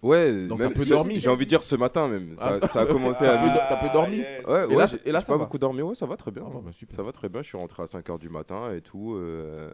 Ouais, 0.02 0.48
Donc, 0.48 0.60
même 0.60 0.70
un 0.70 0.74
peu 0.74 0.86
dormi. 0.86 1.20
J'ai 1.20 1.30
envie 1.30 1.44
de 1.46 1.50
dire 1.50 1.62
ce 1.62 1.76
matin 1.76 2.08
même. 2.08 2.36
Ça, 2.38 2.58
Ah. 2.62 2.68
ça 2.68 2.82
a 2.82 2.86
commencé 2.86 3.26
T'as 3.26 3.38
à. 3.38 3.44
peu, 3.44 3.60
t'as 3.70 3.76
peu 3.88 3.94
dormi 3.94 4.20
Ouais, 4.48 4.64
Et 4.64 4.68
ouais, 4.68 4.76
là, 4.78 4.86
et 5.06 5.12
là, 5.12 5.20
ça 5.20 5.28
pas 5.28 5.34
va 5.34 5.40
beaucoup 5.40 5.58
dormi. 5.58 5.82
Ouais, 5.82 5.94
ça 5.96 6.06
va 6.06 6.16
très 6.16 6.32
bien. 6.32 6.44
Ah, 6.48 6.60
bah, 6.64 6.72
super. 6.72 6.96
Ça 6.96 7.04
va 7.04 7.12
très 7.12 7.28
bien. 7.28 7.42
Je 7.42 7.48
suis 7.48 7.58
rentré 7.58 7.84
à 7.84 7.86
5h 7.86 8.18
du 8.18 8.30
matin 8.30 8.72
et 8.74 8.80
tout. 8.80 9.16
euh, 9.16 9.70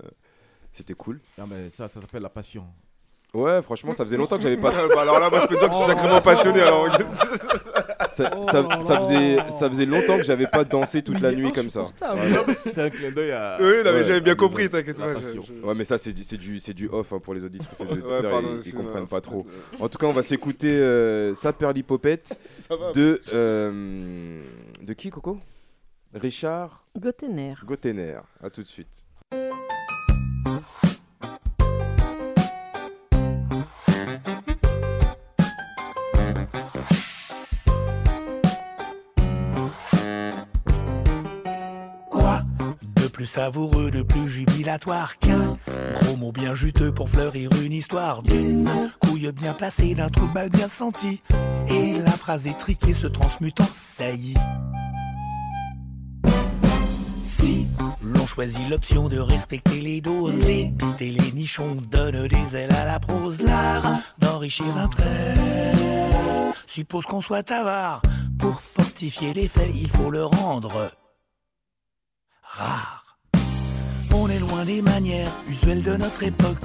C'était 0.71 0.95
cool. 0.95 1.19
Ah, 1.39 1.43
mais 1.47 1.69
ça, 1.69 1.87
ça 1.87 2.01
s'appelle 2.01 2.23
la 2.23 2.29
passion. 2.29 2.63
Ouais, 3.35 3.61
franchement, 3.61 3.93
ça 3.93 4.05
faisait 4.05 4.17
longtemps 4.17 4.37
que 4.37 4.43
j'avais 4.43 4.57
pas. 4.57 4.71
Bah 4.95 5.01
alors 5.01 5.19
là, 5.19 5.29
moi 5.29 5.39
je 5.41 5.47
peux 5.47 5.55
te 5.55 5.59
dire 5.59 5.69
que 5.69 5.75
je 5.75 5.79
suis 5.79 5.87
sacrément 5.87 6.21
passionné. 6.21 6.61
Alors, 6.61 6.87
Ça, 8.11 8.31
Oh 8.33 8.43
ça- 8.45 8.79
ça 8.79 8.93
là. 8.93 8.99
faisait, 9.01 9.37
ça 9.51 9.69
faisait 9.69 9.85
longtemps 9.85 10.17
que 10.17 10.23
j'avais 10.23 10.47
pas 10.47 10.63
dansé 10.63 11.01
toute 11.01 11.19
la 11.19 11.33
nuit 11.33 11.51
comme 11.51 11.69
ça. 11.69 11.87
C'est 12.71 12.81
un 12.81 12.89
clin 12.89 13.11
d'œil 13.11 13.31
à. 13.33 13.57
oui, 13.59 13.65
non, 13.65 13.91
mais 13.91 13.91
Ouais, 13.91 14.03
j'avais 14.05 14.21
bien 14.21 14.35
compris, 14.35 14.69
t'inquiète. 14.69 14.99
la 14.99 15.07
ouais, 15.07 15.13
Ouais, 15.63 15.73
mais 15.75 15.83
ça, 15.83 15.97
c'est 15.97 16.13
du, 16.13 16.23
c'est 16.23 16.37
du, 16.37 16.59
c'est 16.61 16.73
du 16.73 16.87
off 16.87 17.11
hein, 17.11 17.19
pour 17.19 17.33
les 17.33 17.43
auditeurs. 17.43 17.73
Ouais, 17.81 18.21
pardon, 18.29 18.49
ils, 18.53 18.57
ils 18.59 18.63
c'est- 18.63 18.77
comprennent 18.77 19.07
pas 19.07 19.19
trop. 19.19 19.45
En 19.81 19.89
tout 19.89 19.97
cas, 19.97 20.05
on 20.07 20.11
va 20.11 20.23
s'écouter 20.23 20.69
euh, 20.77 21.33
Saperlipopette 21.35 22.39
Ça 22.69 22.75
va. 22.77 22.91
de. 22.93 23.21
euh, 23.33 24.41
de 24.81 24.93
qui, 24.93 25.09
Coco? 25.09 25.39
Richard 26.13 26.85
Gottener. 26.97 27.55
Gottener. 27.65 28.15
À 28.41 28.49
tout 28.49 28.63
de 28.63 28.67
suite. 28.67 29.03
Savoureux, 43.25 43.91
de 43.91 44.01
plus 44.01 44.29
jubilatoire 44.29 45.17
qu'un 45.17 45.57
gros 46.01 46.17
mot 46.17 46.31
bien 46.31 46.55
juteux 46.55 46.93
pour 46.93 47.09
fleurir 47.09 47.49
une 47.63 47.73
histoire 47.73 48.23
d'une 48.23 48.69
couille 48.99 49.31
bien 49.31 49.53
placée, 49.53 49.95
d'un 49.95 50.09
trou 50.09 50.27
balle 50.27 50.49
bien 50.49 50.67
senti. 50.67 51.21
Et 51.67 51.99
la 51.99 52.11
phrase 52.11 52.47
étriquée 52.47 52.93
se 52.93 53.07
transmute 53.07 53.59
en 53.61 53.67
saillie. 53.73 54.37
Si 57.23 57.67
l'on 58.03 58.25
choisit 58.25 58.69
l'option 58.69 59.09
de 59.09 59.17
respecter 59.17 59.81
les 59.81 59.99
doses, 59.99 60.39
les 60.39 60.65
bites 60.65 61.01
et 61.01 61.11
les 61.11 61.31
nichons 61.31 61.75
donnent 61.89 62.27
des 62.27 62.55
ailes 62.55 62.73
à 62.73 62.85
la 62.85 62.99
prose, 62.99 63.41
l'art 63.41 63.99
d'enrichir 64.19 64.77
un 64.77 64.87
trait. 64.87 65.33
Suppose 66.67 67.05
qu'on 67.05 67.21
soit 67.21 67.49
avare, 67.51 68.01
pour 68.37 68.61
fortifier 68.61 69.33
les 69.33 69.47
faits, 69.47 69.71
il 69.73 69.89
faut 69.89 70.11
le 70.11 70.25
rendre 70.25 70.91
rare. 72.43 73.04
On 74.17 74.29
est 74.29 74.39
loin 74.39 74.63
des 74.63 74.81
manières 74.81 75.31
usuelles 75.47 75.83
de 75.83 75.97
notre 75.97 76.23
époque 76.23 76.57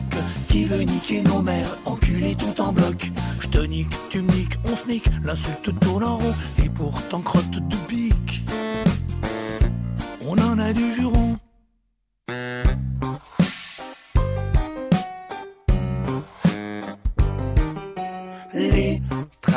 qui 0.49 0.65
veut 0.65 0.83
niquer 0.83 1.21
nos 1.23 1.43
mères, 1.43 1.77
enculer 1.85 2.37
tout 2.37 2.61
en 2.61 2.73
bloc. 2.73 3.11
Je 3.41 3.49
te 3.49 3.59
nique, 3.59 3.93
tu 4.09 4.23
me 4.23 4.31
niques, 4.31 4.57
on 4.65 4.77
se 4.77 4.87
nique, 4.87 5.11
l'insulte 5.25 5.79
tourne 5.81 6.05
en 6.05 6.19
rond 6.19 6.35
et 6.63 6.69
pourtant 6.69 7.21
crotte 7.21 7.51
de 7.51 7.77
bique. 7.89 8.43
On 10.27 10.39
en 10.39 10.59
a 10.61 10.73
du 10.73 10.93
juron. 10.93 11.39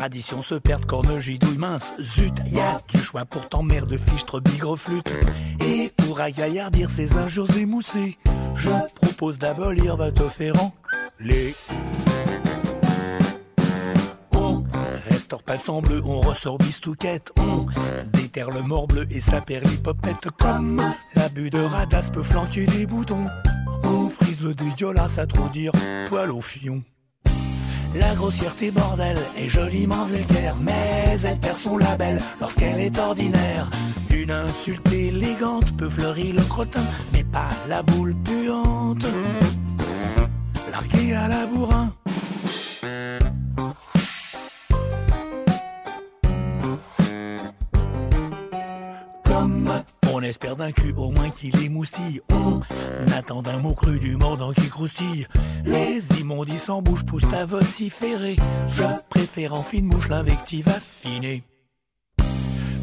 Traditions 0.03 0.41
se 0.41 0.55
perdent, 0.55 0.85
corne 0.85 1.21
gidouille 1.21 1.57
mince, 1.57 1.93
zut, 2.01 2.33
y 2.47 2.59
a 2.59 2.81
du 2.89 2.99
choix 2.99 3.23
pourtant 3.23 3.63
mère 3.63 3.87
de 3.87 3.95
fichtre 3.95 4.41
bigre 4.41 4.75
flûte. 4.77 5.09
Et 5.65 5.93
pour 5.95 6.19
agaillardir 6.19 6.89
ces 6.89 7.15
injures 7.15 7.49
émoussées, 7.55 8.17
je 8.53 8.69
propose 8.95 9.37
d'abolir 9.37 9.95
votre 9.95 10.29
ferrant. 10.29 10.75
Les 11.21 11.55
on 14.35 14.65
restaure 15.09 15.41
pas 15.41 15.55
le 15.55 15.81
bleu, 15.81 16.01
on 16.03 16.19
ressort 16.19 16.57
bistouquette, 16.57 17.31
on 17.39 17.67
déterre 18.11 18.51
le 18.51 18.61
morbleu 18.61 19.07
et 19.09 19.21
sa 19.21 19.39
perlipopette 19.39 20.31
comme 20.37 20.83
l'abus 21.15 21.49
de 21.49 21.63
radasse 21.63 22.09
peut 22.09 22.23
flanquer 22.23 22.65
des 22.65 22.85
boutons. 22.85 23.27
On 23.85 24.09
frise 24.09 24.41
le 24.41 24.53
dégueulasse 24.53 25.17
à 25.17 25.25
trop 25.25 25.47
dire 25.47 25.71
poil 26.09 26.29
au 26.29 26.41
fion. 26.41 26.83
La 27.95 28.15
grossièreté 28.15 28.71
bordel 28.71 29.17
est 29.37 29.49
joliment 29.49 30.05
vulgaire, 30.05 30.55
mais 30.59 31.15
elle 31.23 31.39
perd 31.39 31.57
son 31.57 31.77
label 31.77 32.19
lorsqu'elle 32.41 32.79
est 32.79 32.97
ordinaire. 32.97 33.69
Une 34.09 34.31
insulte 34.31 34.91
élégante 34.91 35.75
peut 35.77 35.89
fleurir 35.89 36.35
le 36.35 36.41
crottin, 36.43 36.83
mais 37.13 37.23
pas 37.23 37.49
la 37.69 37.83
boule 37.83 38.15
puante. 38.23 39.05
Larguée 40.71 41.13
à 41.13 41.27
la 41.27 41.45
bourrin. 41.45 41.93
Espère 50.23 50.55
d'un 50.55 50.71
cul 50.71 50.93
au 50.97 51.11
moins 51.11 51.29
qu'il 51.29 51.55
émoustille, 51.63 52.21
on 52.31 52.61
attend 53.15 53.41
d'un 53.41 53.59
mot 53.59 53.73
cru 53.73 53.99
du 53.99 54.17
mordant 54.17 54.53
qui 54.53 54.69
croustille. 54.69 55.27
Les 55.65 56.19
immondices 56.19 56.69
en 56.69 56.81
bouche 56.81 57.03
poussent 57.03 57.33
à 57.33 57.45
vociférer. 57.45 58.35
Je 58.67 58.83
préfère 59.09 59.53
en 59.53 59.63
fine 59.63 59.85
mouche 59.85 60.09
l'invective 60.09 60.67
affinée. 60.69 61.43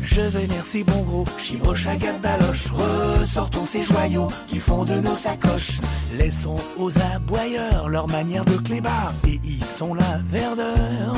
Je 0.02 0.22
vénère 0.22 0.66
ces 0.66 0.82
bons 0.82 1.02
gros, 1.02 1.24
chimre 1.38 1.74
chagat 1.74 2.18
baloche. 2.18 2.68
Ressortons 2.72 3.66
ces 3.66 3.84
joyaux 3.84 4.28
du 4.50 4.58
fond 4.58 4.84
de 4.84 4.94
nos 4.94 5.16
sacoches. 5.16 5.80
Laissons 6.18 6.56
aux 6.78 6.90
aboyeurs 7.14 7.88
leur 7.88 8.08
manière 8.08 8.44
de 8.44 8.56
clébard. 8.56 9.12
Et 9.28 9.38
ils 9.44 9.64
sont 9.64 9.94
la 9.94 10.20
verdeur. 10.28 11.14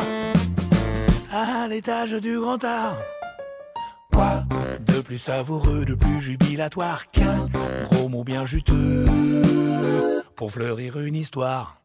À 1.32 1.66
l'étage 1.68 2.12
du 2.12 2.38
grand 2.38 2.62
art. 2.64 2.98
Quoi 4.12 4.44
de 4.80 5.00
plus 5.00 5.18
savoureux, 5.18 5.84
de 5.84 5.94
plus 5.94 6.20
jubilatoire 6.20 7.10
qu'un 7.10 7.48
gros 7.84 8.08
mot 8.08 8.24
bien 8.24 8.46
juteux 8.46 9.04
pour 10.36 10.50
fleurir 10.50 10.98
une 10.98 11.14
histoire. 11.14 11.76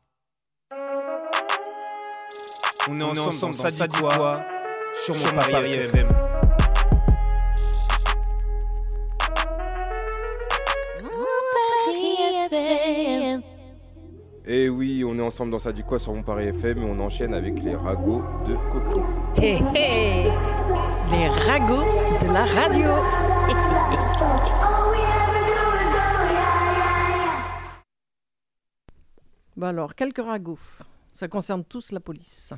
On 2.89 2.99
est 2.99 3.19
ensemble, 3.19 3.53
ça, 3.53 3.69
dit 3.69 3.97
quoi 3.99 4.45
Sur 4.93 5.15
mon 5.15 5.31
pari 5.33 5.73
FM. 5.73 6.26
Et 14.49 14.69
oui, 14.69 15.03
on 15.05 15.19
est 15.19 15.21
ensemble 15.21 15.51
dans 15.51 15.59
ça 15.59 15.73
du 15.73 15.83
quoi 15.83 15.99
sur 15.99 16.13
mon 16.13 16.23
Paris 16.23 16.45
FM 16.45 16.77
et 16.81 16.85
on 16.85 16.97
enchaîne 17.01 17.33
avec 17.33 17.61
les 17.61 17.75
ragots 17.75 18.23
de 18.47 18.55
Coco. 18.71 19.03
Hé 19.35 19.55
hé 19.75 20.31
Les 21.11 21.27
ragots 21.27 21.83
de 22.21 22.31
la 22.31 22.45
radio. 22.45 22.87
Bah 29.57 29.67
alors, 29.67 29.93
quelques 29.95 30.23
ragots. 30.23 30.59
Ça 31.11 31.27
concerne 31.27 31.65
tous 31.65 31.91
la 31.91 31.99
police. 31.99 32.53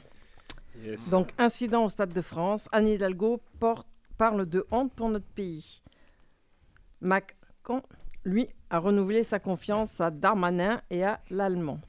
Yes. 0.84 1.10
Donc, 1.10 1.32
incident 1.40 1.86
au 1.86 1.90
Stade 1.90 2.14
de 2.14 2.22
France. 2.22 2.70
Anne 2.72 2.88
Hidalgo 2.88 3.42
porte, 3.60 3.88
parle 4.16 4.46
de 4.46 4.64
honte 4.70 4.94
pour 4.94 5.10
notre 5.10 5.26
pays. 5.26 5.82
Macron, 7.02 7.82
lui, 8.30 8.48
a 8.70 8.80
renouvelé 8.80 9.24
sa 9.24 9.40
confiance 9.40 10.00
à 10.00 10.12
Darmanin 10.12 10.82
et 10.90 11.04
à 11.04 11.20
l'Allemand. 11.30 11.80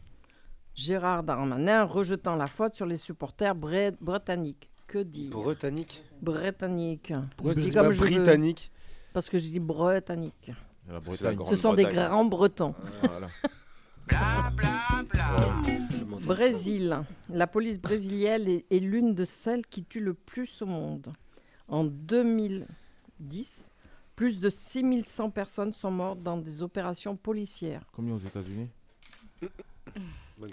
Gérard 0.74 1.22
Darmanin 1.22 1.84
rejetant 1.84 2.36
la 2.36 2.46
faute 2.46 2.74
sur 2.74 2.86
les 2.86 2.96
supporters 2.96 3.54
bre- 3.54 3.94
britanniques. 4.00 4.70
Que 4.86 4.98
dire? 4.98 5.30
Britannique? 5.30 6.04
Britanniques. 6.22 7.12
Pourquoi 7.36 7.52
Je 7.52 7.58
tu 7.58 7.60
dis 7.64 7.70
dis 7.70 7.76
pas 7.76 7.82
comme 7.82 7.92
je 7.92 8.00
veux. 8.00 8.06
britannique? 8.10 8.72
Parce 9.12 9.28
que 9.28 9.38
j'ai 9.38 9.50
dit 9.50 9.60
britannique. 9.60 10.50
La 10.88 11.00
C'est 11.00 11.10
Bretagne. 11.10 11.38
la 11.38 11.44
Ce 11.44 11.56
sont 11.56 11.74
des 11.74 11.84
grands 11.84 12.24
bretons. 12.24 12.74
Voilà. 13.02 13.28
Je 14.10 16.04
m'entends. 16.04 16.26
Brésil. 16.26 16.98
La 17.28 17.46
police 17.46 17.78
brésilienne 17.80 18.48
est, 18.48 18.64
est 18.70 18.78
l'une 18.80 19.14
de 19.14 19.24
celles 19.24 19.66
qui 19.66 19.84
tue 19.84 20.00
le 20.00 20.14
plus 20.14 20.62
au 20.62 20.66
monde. 20.66 21.12
En 21.68 21.84
2010, 21.84 23.69
plus 24.20 24.38
de 24.38 24.50
6100 24.50 25.30
personnes 25.30 25.72
sont 25.72 25.90
mortes 25.90 26.22
dans 26.22 26.36
des 26.36 26.62
opérations 26.62 27.16
policières. 27.16 27.80
Combien 27.90 28.12
aux 28.14 28.18
États-Unis 28.18 28.68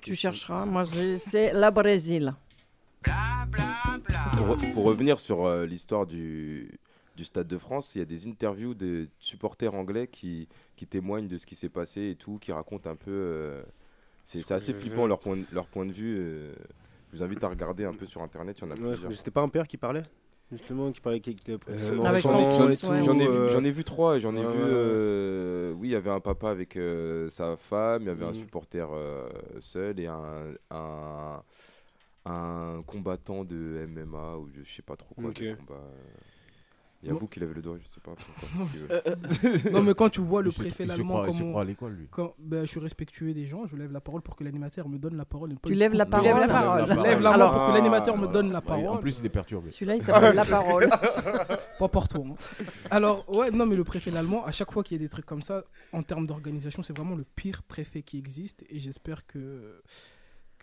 Tu 0.01 0.15
chercheras. 0.15 0.65
Moi, 0.65 0.85
c'est 0.85 1.51
la 1.51 1.69
Brésil. 1.69 2.33
Pour, 3.03 4.47
re- 4.55 4.71
pour 4.71 4.85
revenir 4.85 5.19
sur 5.19 5.45
euh, 5.45 5.65
l'histoire 5.65 6.05
du, 6.07 6.79
du 7.17 7.25
Stade 7.25 7.49
de 7.49 7.57
France, 7.57 7.93
il 7.95 7.99
y 7.99 8.01
a 8.01 8.05
des 8.05 8.25
interviews 8.29 8.73
de 8.73 9.09
supporters 9.19 9.73
anglais 9.73 10.07
qui, 10.07 10.47
qui 10.77 10.87
témoignent 10.87 11.27
de 11.27 11.37
ce 11.37 11.45
qui 11.45 11.55
s'est 11.57 11.67
passé 11.67 12.11
et 12.11 12.15
tout, 12.15 12.37
qui 12.39 12.53
racontent 12.53 12.89
un 12.89 12.95
peu. 12.95 13.11
euh, 13.11 13.63
c'est 14.23 14.49
assez 14.53 14.73
flippant 14.73 15.07
leur 15.07 15.19
point, 15.19 15.35
de- 15.35 15.45
leur 15.51 15.67
point 15.67 15.85
de 15.85 15.91
vue. 15.91 16.15
euh, 16.17 16.53
je 17.11 17.17
vous 17.17 17.23
invite 17.23 17.43
à 17.43 17.49
regarder 17.49 17.83
un 17.83 17.93
peu 17.93 18.05
sur 18.05 18.21
internet, 18.21 18.59
il 18.59 18.61
y 18.63 18.67
en 18.67 18.71
a 18.71 18.75
Ouais, 18.75 18.91
plusieurs. 18.93 19.11
C'était 19.13 19.31
pas 19.31 19.41
un 19.41 19.49
père 19.49 19.67
qui 19.67 19.75
parlait? 19.75 20.03
Justement, 20.51 20.91
qui 20.93 21.01
parlait 21.01 21.17
avec 21.25 21.49
Euh, 21.49 22.03
Avec 22.05 22.21
son 22.21 22.29
j'en 22.29 22.39
ai- 22.39 22.69
fils, 22.69 22.83
ouais, 22.83 23.01
J'en 23.03 23.13
ai, 23.15 23.17
ouais. 23.17 23.25
vu- 23.27 23.37
Euh, 23.37 23.49
j'en 23.49 23.63
ai 23.65 23.71
vu 23.71 23.83
trois. 23.83 24.15
et 24.17 24.21
J'en 24.21 24.33
ai 24.35 24.39
vu. 24.39 24.45
euh, 24.47 25.73
oui, 25.73 25.89
il 25.89 25.91
y 25.91 25.95
avait 25.95 26.09
un 26.09 26.21
papa 26.21 26.49
avec 26.51 26.77
euh, 26.77 27.29
sa 27.29 27.57
femme, 27.57 28.03
il 28.03 28.07
y 28.07 28.09
avait 28.11 28.23
un 28.25 28.29
Mhm. 28.29 28.33
supporter 28.35 28.87
euh, 28.93 29.27
seul 29.59 29.99
et 29.99 30.07
un, 30.07 30.53
un, 30.71 31.43
un 32.25 32.81
combattant 32.87 33.43
de 33.43 33.85
MMA 33.89 34.37
ou 34.37 34.49
je 34.53 34.63
sais 34.71 34.81
pas 34.81 34.95
trop 34.95 35.15
quoi. 35.15 35.25
Ok. 35.25 35.41
de 35.43 35.53
combat, 35.55 35.73
euh. 35.75 36.03
Il 37.03 37.09
y 37.09 37.11
a 37.11 37.13
Bou 37.13 37.27
qui 37.27 37.39
lève 37.39 37.53
le 37.53 37.61
doigt, 37.61 37.77
je 37.79 37.87
sais 37.87 37.99
pas. 37.99 38.13
pourquoi, 38.15 38.67
ce 39.29 39.39
qu'il 39.39 39.51
veut. 39.51 39.71
Non, 39.71 39.83
mais 39.83 39.93
quand 39.93 40.09
tu 40.09 40.19
vois 40.19 40.41
le 40.41 40.51
préfet 40.51 40.83
l'allemand, 40.83 41.23
se 41.23 41.29
comment. 41.29 41.63
Quand 42.09 42.33
ben, 42.39 42.61
je 42.61 42.65
suis 42.71 42.79
respectueux 42.79 43.33
des 43.35 43.45
gens, 43.45 43.67
je 43.67 43.75
lève 43.75 43.91
la 43.91 44.01
parole 44.01 44.21
pour 44.23 44.35
que 44.35 44.43
l'animateur 44.43 44.89
me 44.89 44.97
donne 44.97 45.15
la 45.15 45.23
parole. 45.25 45.53
Tu 45.63 45.73
lèves 45.75 45.93
la 45.93 46.05
Tu 46.05 46.11
parole. 46.11 46.25
lèves 46.27 46.39
la 46.39 46.47
La 46.47 46.53
parole. 46.53 46.87
parole. 46.87 47.03
Lève 47.05 47.21
la 47.21 47.29
Alors- 47.33 47.51
pour 47.53 47.67
que 47.67 47.71
l'animateur 47.73 48.17
me 48.17 48.27
donne 48.27 48.51
la 48.51 48.59
Ouais, 48.59 48.65
En 48.65 48.81
parole. 48.81 48.99
plus, 49.01 49.19
il 49.19 49.25
est 49.27 49.29
perturbé. 49.29 49.69
Celui-là, 49.69 49.95
il 49.95 50.01
s'appelle 50.01 50.35
la 50.35 50.45
parole. 50.45 50.89
Pas 51.79 51.87
pour 51.87 52.07
toi. 52.07 52.23
hein. 52.27 52.35
Alors, 52.89 53.29
ouais, 53.29 53.51
non, 53.51 53.67
mais 53.67 53.75
le 53.75 53.83
préfet 53.83 54.09
l'allemand, 54.09 54.43
à 54.43 54.51
chaque 54.51 54.71
fois 54.71 54.81
qu'il 54.83 54.97
y 54.97 54.99
a 54.99 55.03
des 55.03 55.09
trucs 55.09 55.25
comme 55.27 55.43
ça, 55.43 55.63
en 55.93 56.01
termes 56.01 56.25
d'organisation, 56.25 56.81
c'est 56.81 56.97
vraiment 56.97 57.15
le 57.15 57.25
pire 57.35 57.61
préfet 57.61 58.01
qui 58.01 58.17
existe. 58.17 58.65
Et 58.69 58.79
j'espère 58.79 59.27
que 59.27 59.81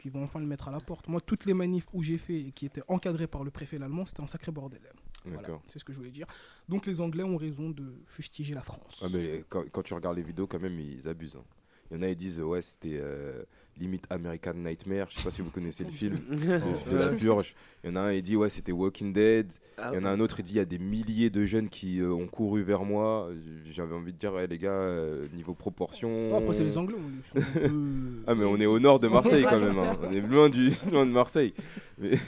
qu'ils 0.02 0.10
vont 0.10 0.24
enfin 0.24 0.40
le 0.40 0.46
mettre 0.46 0.66
à 0.66 0.72
la 0.72 0.80
porte. 0.80 1.06
Moi, 1.08 1.20
toutes 1.20 1.46
les 1.46 1.54
manifs 1.54 1.86
où 1.92 2.02
j'ai 2.02 2.18
fait 2.18 2.40
et 2.40 2.50
qui 2.50 2.66
étaient 2.66 2.82
encadrées 2.88 3.28
par 3.28 3.44
le 3.44 3.52
préfet 3.52 3.78
l'allemand, 3.78 4.04
c'était 4.04 4.22
un 4.22 4.26
sacré 4.26 4.50
bordel. 4.50 4.80
Voilà, 5.24 5.48
c'est 5.66 5.78
ce 5.78 5.84
que 5.84 5.92
je 5.92 5.98
voulais 5.98 6.10
dire. 6.10 6.26
Donc, 6.68 6.86
les 6.86 7.00
Anglais 7.00 7.22
ont 7.24 7.36
raison 7.36 7.70
de 7.70 7.84
fustiger 8.06 8.54
la 8.54 8.60
France. 8.62 9.02
Ouais, 9.02 9.08
mais 9.18 9.44
quand, 9.48 9.62
quand 9.72 9.82
tu 9.82 9.94
regardes 9.94 10.16
les 10.16 10.22
vidéos, 10.22 10.46
quand 10.46 10.60
même, 10.60 10.78
ils 10.78 11.08
abusent. 11.08 11.36
hein. 11.36 11.44
Il 11.90 11.96
y 11.98 12.00
en 12.00 12.02
a, 12.02 12.08
ils 12.08 12.16
disent, 12.16 12.40
ouais, 12.40 12.62
c'était 12.62 12.98
euh, 13.00 13.42
limite 13.78 14.04
American 14.08 14.54
Nightmare. 14.54 15.06
Je 15.10 15.16
sais 15.18 15.22
pas 15.22 15.30
si 15.30 15.42
vous 15.42 15.50
connaissez 15.50 15.84
le 15.84 15.90
film 15.92 16.14
de, 16.30 16.90
de 16.90 16.96
la 16.96 17.08
purge. 17.10 17.54
Il 17.84 17.90
y 17.90 17.92
en 17.92 17.96
a 17.96 18.00
un, 18.00 18.12
il 18.12 18.22
dit, 18.22 18.36
ouais, 18.36 18.48
c'était 18.48 18.72
Walking 18.72 19.12
Dead. 19.12 19.52
Ah, 19.76 19.90
Il 19.92 19.96
y 19.96 19.98
en 20.02 20.06
a 20.06 20.10
un 20.10 20.18
autre, 20.20 20.40
il 20.40 20.44
dit, 20.44 20.52
il 20.52 20.56
y 20.56 20.60
a 20.60 20.64
des 20.64 20.78
milliers 20.78 21.28
de 21.30 21.44
jeunes 21.44 21.68
qui 21.68 22.00
euh, 22.00 22.10
ont 22.12 22.26
couru 22.26 22.62
vers 22.62 22.84
moi. 22.84 23.30
J'avais 23.70 23.94
envie 23.94 24.12
de 24.14 24.18
dire, 24.18 24.32
ouais, 24.32 24.46
les 24.46 24.58
gars, 24.58 24.70
euh, 24.70 25.26
niveau 25.34 25.52
proportion. 25.54 26.30
Bon, 26.30 26.38
après, 26.38 26.54
c'est 26.54 26.64
les 26.64 26.76
Anglais. 26.78 26.96
on- 26.98 27.10
ils 27.18 27.22
sont 27.22 27.36
un 27.38 27.68
peu- 27.68 28.22
Ah, 28.26 28.34
mais 28.34 28.44
on 28.46 28.56
est 28.58 28.66
au 28.66 28.78
nord 28.80 28.98
de 28.98 29.08
Marseille 29.08 29.44
quand 29.48 29.60
même. 29.60 29.78
hein. 29.78 29.96
On 30.02 30.10
est 30.12 30.20
loin, 30.22 30.48
du, 30.48 30.70
loin 30.90 31.04
de 31.06 31.12
Marseille. 31.12 31.52
Mais... 31.98 32.18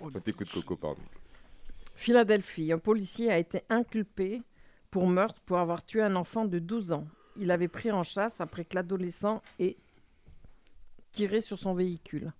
Oh, 0.00 0.08
on 0.14 0.18
t'écoute, 0.20 0.50
Coco, 0.52 0.76
pardon. 0.76 1.00
Philadelphie, 1.94 2.72
un 2.72 2.78
policier 2.78 3.30
a 3.30 3.38
été 3.38 3.62
inculpé 3.70 4.42
pour 4.90 5.06
meurtre 5.06 5.40
pour 5.42 5.58
avoir 5.58 5.84
tué 5.84 6.02
un 6.02 6.16
enfant 6.16 6.44
de 6.44 6.58
12 6.58 6.92
ans. 6.92 7.06
Il 7.36 7.50
avait 7.50 7.68
pris 7.68 7.90
en 7.90 8.02
chasse 8.02 8.40
après 8.40 8.64
que 8.64 8.74
l'adolescent 8.74 9.42
ait 9.58 9.76
tiré 11.12 11.40
sur 11.40 11.58
son 11.58 11.74
véhicule. 11.74 12.32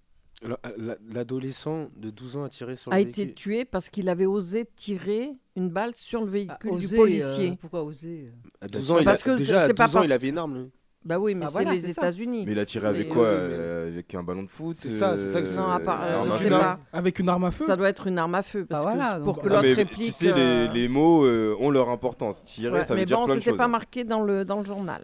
La- 0.43 0.97
L'adolescent 1.09 1.89
de 1.97 2.11
12 2.11 2.37
ans 2.37 2.45
a 2.45 2.49
tiré 2.49 2.77
sur 2.77 2.93
A 2.93 2.97
le 2.97 3.03
été 3.03 3.23
véhicule. 3.25 3.35
tué 3.35 3.65
parce 3.65 3.89
qu'il 3.89 4.09
avait 4.09 4.27
osé 4.27 4.67
tirer 4.77 5.31
une 5.57 5.71
balle 5.71 5.95
sur 5.95 6.21
le 6.23 6.27
Ah, 6.29 6.31
véhicule 6.31 6.71
oser, 6.71 6.87
du 6.89 6.95
policier. 6.97 7.51
euh, 7.53 7.57
pourquoi 7.59 7.85
oser 7.85 8.33
À 8.61 8.67
12 8.69 8.91
ans, 8.91 8.99
il 8.99 9.05
Parce 9.05 9.23
a, 9.23 9.25
que 9.25 9.31
déjà, 9.37 9.63
à 9.63 9.67
c'est 9.69 9.75
pas 9.75 9.87
12 9.87 9.97
ans, 9.97 9.99
parce- 10.01 10.09
il 10.09 10.13
avait 10.13 10.29
une 10.29 10.39
arme. 10.39 10.59
lui. 10.59 10.71
Bah 11.05 11.19
oui, 11.19 11.35
mais 11.35 11.45
Ah, 11.45 11.49
c'est 11.49 11.53
voilà, 11.53 11.73
les 11.75 11.81
c'est 11.83 11.93
ça. 11.93 12.03
États-Unis. 12.03 12.45
Mais 12.47 12.53
il 12.53 12.59
a 12.59 12.65
tiré 12.65 12.87
avec 12.87 13.09
C'est- 13.09 13.09
quoi 13.15 13.27
euh, 13.27 13.89
Avec 13.89 14.15
un 14.15 14.23
ballon 14.23 14.43
de 14.45 14.49
foot 14.49 14.77
C'est 14.81 14.99
ça, 14.99 15.17
c'est 15.19 15.33
ça 15.33 15.43
que- 15.43 15.49
euh, 15.49 15.57
Non, 15.57 15.67
à 15.69 15.79
part- 15.81 16.01
une 16.01 16.07
euh, 16.09 16.19
arme 16.21 16.29
je 16.33 16.39
sais 16.39 16.45
feu 16.45 16.51
pas. 16.51 16.81
Avec 16.95 17.19
une 17.19 17.29
arme 17.29 17.45
à 17.45 17.51
feu 17.51 17.67
Ça 17.67 17.77
doit 17.77 17.89
être 17.91 18.07
une 18.07 18.19
arme 18.19 18.35
à 18.35 18.43
feu 18.43 18.65
parce 18.65 18.85
Bah 18.85 18.93
que 18.93 18.97
voilà, 18.97 19.15
pour 19.21 19.35
donc- 19.35 19.43
que 19.43 19.49
Ah, 19.49 19.51
l'autre 19.51 19.63
mais 19.63 19.73
réplique. 19.75 20.07
tu 20.07 20.13
sais, 20.13 20.33
euh, 20.33 20.69
les, 20.69 20.81
les 20.83 20.89
mots 20.89 21.25
euh, 21.27 21.55
ont 21.61 21.71
leur 21.71 21.91
importance. 21.91 22.45
Tirer, 22.45 22.73
ouais, 22.79 22.85
ça 22.85 22.95
veut 22.95 23.01
mais 23.01 23.05
dire 23.07 23.19
bon, 23.19 23.27
plein 23.27 23.35
de 23.35 23.41
c'était 23.41 23.51
choses. 23.51 23.59
pas 23.59 23.69
marqué 23.69 24.05
dans 24.05 24.23
le 24.23 24.45
dans 24.47 24.61
le 24.61 24.65
journal. 24.65 25.03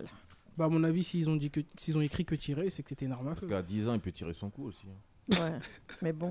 Bah, 0.57 0.65
à 0.65 0.69
mon 0.69 0.85
avis, 0.85 1.05
s'ils 1.05 1.29
ont, 1.29 1.37
dit 1.37 1.51
que, 1.51 1.61
s'ils 1.77 1.97
ont 1.99 2.03
écrit 2.03 2.25
que 2.25 2.35
tirer, 2.35 2.71
c'est 2.71 2.83
que 2.83 2.89
c'était 2.89 3.05
une 3.05 3.13
arme 3.13 3.27
à 3.29 3.31
Parce 3.31 3.41
feu. 3.41 3.47
qu'à 3.49 3.61
10 3.63 3.87
ans, 3.89 3.95
il 3.95 4.01
peut 4.01 4.13
tirer 4.13 4.33
son 4.33 4.49
coup 4.51 4.69
aussi. 4.69 4.87
hein. 4.89 5.37
Ouais, 5.39 5.59
mais 6.03 6.13
bon. 6.13 6.31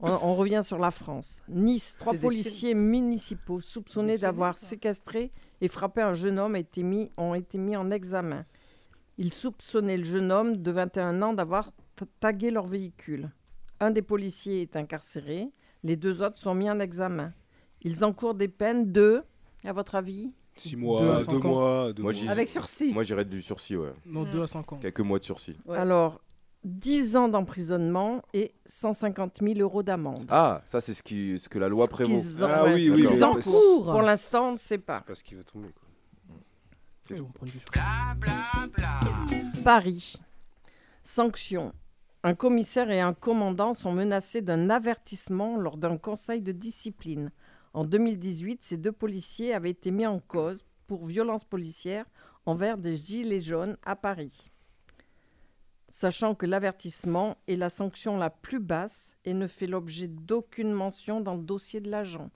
On, 0.00 0.10
on 0.22 0.34
revient 0.34 0.62
sur 0.64 0.78
la 0.78 0.90
France. 0.90 1.42
Nice, 1.48 1.96
trois 1.98 2.12
C'est 2.12 2.18
des 2.18 2.22
policiers 2.26 2.74
municipaux 2.74 3.60
soupçonnés 3.60 4.18
d'avoir 4.18 4.56
séquestré 4.56 5.30
et 5.62 5.68
frappé 5.68 6.02
un 6.02 6.12
jeune 6.12 6.38
homme 6.38 6.56
été 6.56 6.82
mis, 6.82 7.10
ont 7.16 7.34
été 7.34 7.56
mis 7.56 7.76
en 7.76 7.90
examen. 7.90 8.44
Ils 9.16 9.32
soupçonnaient 9.32 9.96
le 9.96 10.02
jeune 10.04 10.30
homme 10.30 10.56
de 10.58 10.70
21 10.70 11.22
ans 11.22 11.32
d'avoir 11.32 11.70
ta- 11.96 12.04
tagué 12.20 12.50
leur 12.50 12.66
véhicule. 12.66 13.30
Un 13.80 13.90
des 13.90 14.02
policiers 14.02 14.62
est 14.62 14.76
incarcéré, 14.76 15.48
les 15.82 15.96
deux 15.96 16.20
autres 16.22 16.38
sont 16.38 16.54
mis 16.54 16.68
en 16.70 16.78
examen. 16.80 17.32
Ils 17.82 18.04
encourent 18.04 18.34
des 18.34 18.48
peines 18.48 18.92
de, 18.92 19.22
à 19.64 19.72
votre 19.72 19.94
avis? 19.94 20.32
6 20.56 20.72
Deux 20.72 20.76
mois, 20.82 21.00
à 21.14 21.18
2 21.18 21.24
cinq 21.24 21.44
ans. 21.44 21.48
mois, 21.48 21.92
deux 21.92 22.02
Moi, 22.02 22.12
mois. 22.12 22.30
Avec 22.30 22.48
sursis. 22.48 22.92
Moi, 22.92 23.04
j'irais 23.04 23.24
du 23.24 23.40
sursis, 23.40 23.76
ouais. 23.76 23.92
Non, 24.04 24.22
Mm. 24.26 24.30
2 24.32 24.42
à 24.42 24.46
5 24.46 24.72
ans. 24.72 24.78
Quelques 24.78 25.00
mois 25.00 25.18
de 25.18 25.24
sursis. 25.24 25.56
Ouais. 25.64 25.78
Alors, 25.78 26.20
10 26.64 27.16
ans 27.16 27.28
d'emprisonnement 27.28 28.22
et 28.34 28.54
150 28.66 29.38
000 29.42 29.58
euros 29.58 29.82
d'amende. 29.82 30.26
Ah, 30.30 30.62
ça, 30.64 30.80
c'est 30.80 30.94
ce, 30.94 31.02
qui, 31.02 31.38
ce 31.38 31.48
que 31.48 31.58
la 31.58 31.68
loi 31.68 31.86
Ce 31.86 31.90
prévaut. 31.90 32.20
qu'ils 32.20 32.44
en- 32.44 32.48
Ah 32.48 32.64
oui, 32.72 32.86
ce 32.86 32.92
oui, 32.92 33.22
encourent. 33.22 33.84
Pour 33.92 34.02
l'instant, 34.02 34.50
on 34.50 34.52
ne 34.52 34.56
sait 34.58 34.78
pas. 34.78 34.98
C'est 35.00 35.06
parce 35.06 35.22
qu'il 35.22 35.36
va 35.38 35.42
tomber. 35.44 35.68
Quoi. 35.72 35.88
Ils. 37.10 37.22
Paris. 39.64 40.14
Sanction. 41.02 41.72
Un 42.22 42.34
commissaire 42.34 42.90
et 42.90 43.00
un 43.00 43.14
commandant 43.14 43.74
sont 43.74 43.92
menacés 43.92 44.42
d'un 44.42 44.70
avertissement 44.70 45.56
lors 45.56 45.76
d'un 45.76 45.96
conseil 45.98 46.40
de 46.40 46.52
discipline. 46.52 47.32
En 47.74 47.84
2018, 47.84 48.62
ces 48.62 48.76
deux 48.76 48.92
policiers 48.92 49.52
avaient 49.52 49.70
été 49.70 49.90
mis 49.90 50.06
en 50.06 50.20
cause 50.20 50.64
pour 50.86 51.06
violence 51.06 51.42
policière 51.42 52.04
envers 52.46 52.78
des 52.78 52.94
gilets 52.96 53.40
jaunes 53.40 53.76
à 53.84 53.96
Paris. 53.96 54.51
Sachant 55.94 56.34
que 56.34 56.46
l'avertissement 56.46 57.36
est 57.48 57.56
la 57.56 57.68
sanction 57.68 58.16
la 58.16 58.30
plus 58.30 58.60
basse 58.60 59.18
et 59.26 59.34
ne 59.34 59.46
fait 59.46 59.66
l'objet 59.66 60.08
d'aucune 60.08 60.72
mention 60.72 61.20
dans 61.20 61.34
le 61.34 61.42
dossier 61.42 61.82
de 61.82 61.90
l'agent. 61.90 62.30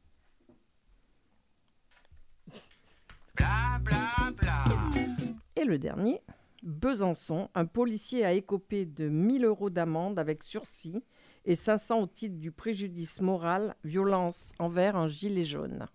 Et 5.56 5.64
le 5.64 5.78
dernier, 5.78 6.20
Besançon, 6.62 7.48
un 7.54 7.64
policier 7.64 8.26
a 8.26 8.34
écopé 8.34 8.84
de 8.84 9.08
1000 9.08 9.46
euros 9.46 9.70
d'amende 9.70 10.18
avec 10.18 10.42
sursis 10.42 11.02
et 11.46 11.54
500 11.54 12.00
au 12.00 12.06
titre 12.06 12.36
du 12.36 12.52
préjudice 12.52 13.22
moral, 13.22 13.74
violence 13.84 14.52
envers 14.58 14.96
un 14.96 15.08
gilet 15.08 15.46
jaune. 15.46 15.86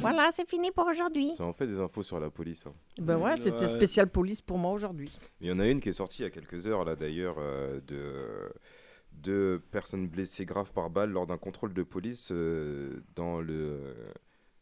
Voilà, 0.00 0.30
c'est 0.32 0.48
fini 0.48 0.70
pour 0.70 0.86
aujourd'hui. 0.86 1.32
Ça 1.36 1.44
en 1.44 1.52
fait 1.52 1.66
des 1.66 1.80
infos 1.80 2.02
sur 2.02 2.20
la 2.20 2.30
police. 2.30 2.64
hein. 2.66 2.72
Ben 3.00 3.18
ouais, 3.18 3.36
c'était 3.36 3.68
spécial 3.68 4.08
police 4.08 4.40
pour 4.40 4.56
moi 4.58 4.72
aujourd'hui. 4.72 5.10
Il 5.40 5.48
y 5.48 5.52
en 5.52 5.58
a 5.58 5.66
une 5.66 5.80
qui 5.80 5.88
est 5.88 5.92
sortie 5.92 6.22
il 6.22 6.24
y 6.24 6.28
a 6.28 6.30
quelques 6.30 6.66
heures, 6.66 6.84
là 6.84 6.94
d'ailleurs, 6.96 7.36
euh, 7.38 7.80
de 7.86 8.52
deux 9.12 9.60
personnes 9.72 10.06
blessées 10.06 10.44
graves 10.44 10.72
par 10.72 10.90
balle 10.90 11.10
lors 11.10 11.26
d'un 11.26 11.36
contrôle 11.36 11.74
de 11.74 11.82
police 11.82 12.28
euh, 12.30 13.02
dans 13.16 13.40
le 13.40 13.80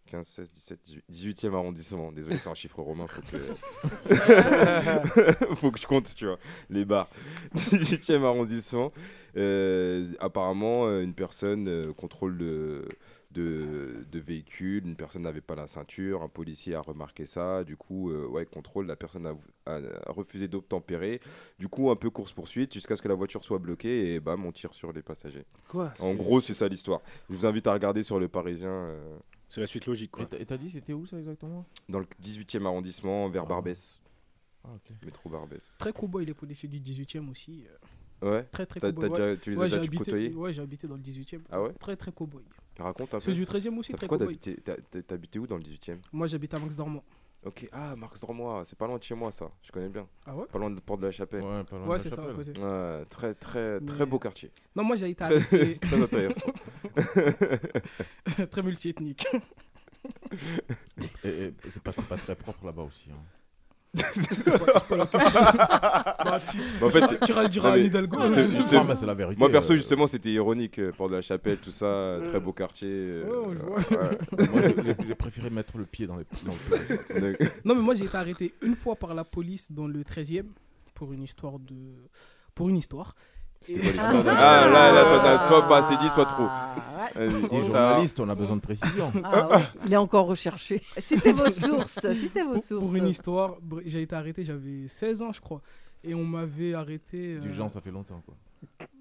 15, 0.07 0.27
16, 0.27 0.51
17, 0.53 0.81
18, 1.09 1.43
18e 1.43 1.55
arrondissement. 1.55 2.13
Désolé, 2.13 2.39
c'est 2.39 2.49
un 2.49 2.55
chiffre 2.55 2.81
romain, 2.81 3.07
faut 3.07 3.23
que... 3.23 3.37
faut 5.57 5.71
que 5.71 5.79
je 5.79 5.87
compte, 5.87 6.13
tu 6.15 6.27
vois, 6.27 6.39
les 6.71 6.85
barres. 6.85 7.11
18e 7.57 8.25
arrondissement. 8.25 8.93
Euh, 9.37 10.13
apparemment, 10.21 10.87
euh, 10.87 11.03
une 11.03 11.15
personne 11.15 11.69
euh, 11.69 11.93
contrôle 11.93 12.39
de, 12.39 12.89
de, 13.41 14.05
de 14.11 14.19
véhicule, 14.19 14.87
une 14.87 14.97
personne 14.97 15.23
n'avait 15.23 15.41
pas 15.41 15.55
la 15.55 15.67
ceinture, 15.67 16.23
un 16.23 16.29
policier 16.29 16.75
a 16.75 16.81
remarqué 16.81 17.27
ça, 17.27 17.65
du 17.65 17.77
coup, 17.77 18.11
euh, 18.11 18.27
ouais, 18.27 18.47
contrôle, 18.47 18.87
la 18.87 18.97
personne 18.97 19.27
a, 19.27 19.35
a- 19.67 19.81
a 20.07 20.13
refusé 20.13 20.49
d'obtempérer, 20.49 21.21
du 21.59 21.69
coup, 21.69 21.91
un 21.91 21.97
peu 21.97 22.09
course-poursuite 22.11 22.73
jusqu'à 22.73 22.97
ce 22.97 23.03
que 23.03 23.09
la 23.09 23.15
voiture 23.15 23.45
soit 23.45 23.59
bloquée 23.59 24.15
et 24.15 24.21
bam, 24.21 24.45
on 24.47 24.53
tire 24.53 24.73
sur 24.75 24.93
les 24.93 25.03
passagers. 25.03 25.45
Quoi 25.69 25.93
En 26.01 26.11
C'est- 26.11 26.17
gros, 26.17 26.41
c'est 26.41 26.55
ça 26.55 26.67
l'histoire. 26.69 27.01
Je 27.29 27.35
vous 27.35 27.47
invite 27.47 27.67
à 27.67 27.73
regarder 27.75 28.03
sur 28.03 28.19
le 28.19 28.29
Parisien, 28.29 28.71
euh, 28.71 29.19
C'est 29.49 29.61
la 29.61 29.67
suite 29.69 29.87
logique. 29.87 30.11
Et 30.11 30.17
Quoi. 30.17 30.27
t'as- 30.27 30.39
Et 30.39 30.47
t'as 30.47 30.57
dit, 30.57 30.71
c'était 30.71 30.93
où 30.93 31.07
ça 31.07 31.19
exactement? 31.19 31.65
Dans 31.89 32.01
le 32.01 32.07
18e 32.19 32.67
arrondissement, 32.67 33.29
vers 33.29 33.45
Ah. 33.45 33.49
Barbès, 33.49 34.01
Ah, 34.65 34.71
ok. 34.75 34.97
métro 35.05 35.31
Barbès. 35.31 35.77
Très 35.79 35.93
cow-boy, 35.93 36.25
les 36.27 36.35
policiers 36.35 36.69
du 36.69 36.81
18 36.81 37.17
e 37.17 37.21
aussi. 37.31 37.65
euh. 37.69 37.77
Ouais. 38.31 38.45
Très 38.45 38.65
très 38.67 38.81
cowboy. 38.81 39.11
ouais. 39.11 39.37
tu 39.37 39.51
les 39.51 39.61
as 39.61 39.65
déjà 39.69 39.87
côtoyés 39.87 40.35
ouais, 40.35 40.51
j'ai 40.53 40.63
habité 40.63 40.89
dans 40.89 40.95
le 40.97 41.03
18 41.03 41.35
e 41.35 41.41
Ah 41.51 41.63
ouais? 41.63 41.73
Très 41.75 41.95
très 41.97 42.11
cowboy. 42.13 42.43
Raconte 42.79 43.15
un 43.15 43.19
peu. 43.19 43.25
Ceux 43.25 43.35
du 43.35 43.47
13 43.47 43.67
e 43.67 43.71
aussi, 43.79 43.93
Ça 43.93 43.99
très 43.99 44.07
quoi 44.07 44.19
T'habitais 44.19 45.39
où 45.39 45.47
dans 45.47 45.57
le 45.57 45.63
18 45.63 45.91
e 45.91 45.99
Moi 46.13 46.27
j'habite 46.27 46.53
à 46.55 46.59
Max 46.59 46.77
Dormant. 46.77 47.03
Ok, 47.45 47.69
ah, 47.71 47.95
Marx 47.95 48.21
Dormois, 48.23 48.65
c'est 48.65 48.77
pas 48.77 48.89
loin 48.89 48.99
de 48.99 49.03
chez 49.05 49.15
moi 49.15 49.31
ça, 49.31 49.49
je 49.63 49.71
connais 49.71 49.89
bien. 49.89 50.09
Ah 50.25 50.35
ouais? 50.35 50.47
Pas 50.47 50.59
loin 50.59 50.69
de 50.69 50.81
Porte 50.81 51.01
de 51.01 51.07
la 51.07 51.13
Chapelle. 51.13 51.43
Ouais, 51.45 51.63
pas 51.63 51.77
loin 51.77 51.85
de 51.87 51.91
Ouais, 51.91 51.97
la 51.99 52.03
c'est 52.03 52.11
ça, 52.11 52.23
à 52.23 52.25
chapelle. 52.25 52.35
côté. 52.55 52.61
Ouais, 52.61 53.05
très 53.09 53.35
très 53.35 53.79
très 53.81 54.05
beau 54.07 54.19
quartier. 54.19 54.51
Non, 54.75 54.83
moi 54.83 54.97
j'ai 54.97 55.11
été 55.11 55.23
Très, 55.25 55.75
très 55.81 56.03
intéressant. 56.03 56.53
très 58.51 58.63
multiethnique. 58.63 59.27
Et, 61.25 61.29
et 61.29 61.55
c'est 61.73 61.83
pas, 61.83 61.93
c'est 61.93 62.07
pas 62.07 62.17
très 62.17 62.35
propre 62.35 62.65
là-bas 62.67 62.83
aussi. 62.83 63.11
hein. 63.13 63.23
Bah, 66.27 66.41
tu, 66.51 66.59
Bah, 66.81 66.87
en 66.87 66.91
fait, 66.91 67.21
tu 67.21 67.31
iras 67.33 67.43
le 67.45 67.49
dire 67.49 67.63
Non, 67.63 67.71
à 67.71 67.79
Hidalgo. 67.79 68.19
c'est 68.95 69.07
la 69.07 69.15
vérité. 69.15 69.39
Moi 69.39 69.51
perso 69.51 69.73
euh, 69.73 69.77
justement 69.77 70.07
c'était 70.07 70.31
ironique, 70.31 70.79
euh, 70.79 70.93
Porte 70.93 71.11
de 71.11 71.17
la 71.17 71.23
Chapelle, 71.23 71.59
tout 71.59 71.71
ça, 71.71 71.87
euh, 71.87 72.31
très 72.31 72.41
beau 72.41 72.53
quartier. 72.53 73.23
Moi, 73.27 74.63
j'ai- 74.85 75.15
préféré 75.15 75.51
mettre 75.51 75.79
le 75.79 75.85
pied 75.85 76.07
dans, 76.07 76.17
les. 76.17 76.25
Non, 77.65 77.75
mais 77.75 77.81
moi 77.83 77.95
j'ai 77.95 78.05
été 78.05 78.17
arrêté 78.17 78.55
une 78.63 78.77
fois 78.77 78.97
par 78.97 79.15
la 79.15 79.25
police 79.25 79.73
dans 79.73 79.87
le 79.87 80.05
13 80.05 80.33
e 80.33 80.43
pour 80.95 81.13
une 81.13 81.23
histoire 81.23 81.59
de. 81.59 81.75
Pour 82.55 82.69
une 82.69 82.77
histoire. 82.79 83.15
C'était 83.61 83.81
quoi 83.81 83.91
l'histoire 84.13 84.25
Ah 84.39 84.69
là 84.69 84.93
là, 84.93 85.05
t'en 85.05 85.25
as 85.25 85.39
soit 85.47 85.67
pas 85.69 85.79
assez 85.79 85.97
dit, 85.97 86.09
soit 86.11 86.27
trop. 86.27 86.47
Ah. 86.49 86.75
Les 87.19 87.63
journalistes, 87.63 88.21
on 88.21 88.29
a 88.29 88.35
besoin 88.35 88.57
de 88.57 88.61
précision. 88.61 89.13
Ah, 89.25 89.49
ouais. 89.49 89.63
Il 89.87 89.93
est 89.93 89.97
encore 89.97 90.27
recherché. 90.27 90.83
Citez 90.99 91.33
vos 91.33 91.51
sources. 91.51 92.01
Citez 92.15 92.43
vos 92.43 92.55
Pour, 92.55 92.63
sources. 92.63 92.85
pour 92.85 92.97
une 92.97 93.07
histoire, 93.09 93.57
j'ai 93.85 94.03
été 94.03 94.15
arrêté, 94.15 94.45
j'avais 94.45 94.89
16 94.89 95.23
ans, 95.23 95.33
je 95.33 95.41
crois. 95.41 95.63
Et 96.05 96.15
on 96.15 96.25
m'avait 96.25 96.75
arrêté. 96.75 97.39
Du 97.39 97.49
euh, 97.49 97.53
genre, 97.55 97.71
ça 97.71 97.81
fait 97.81 97.91
longtemps. 97.91 98.23
Quoi. 98.25 98.35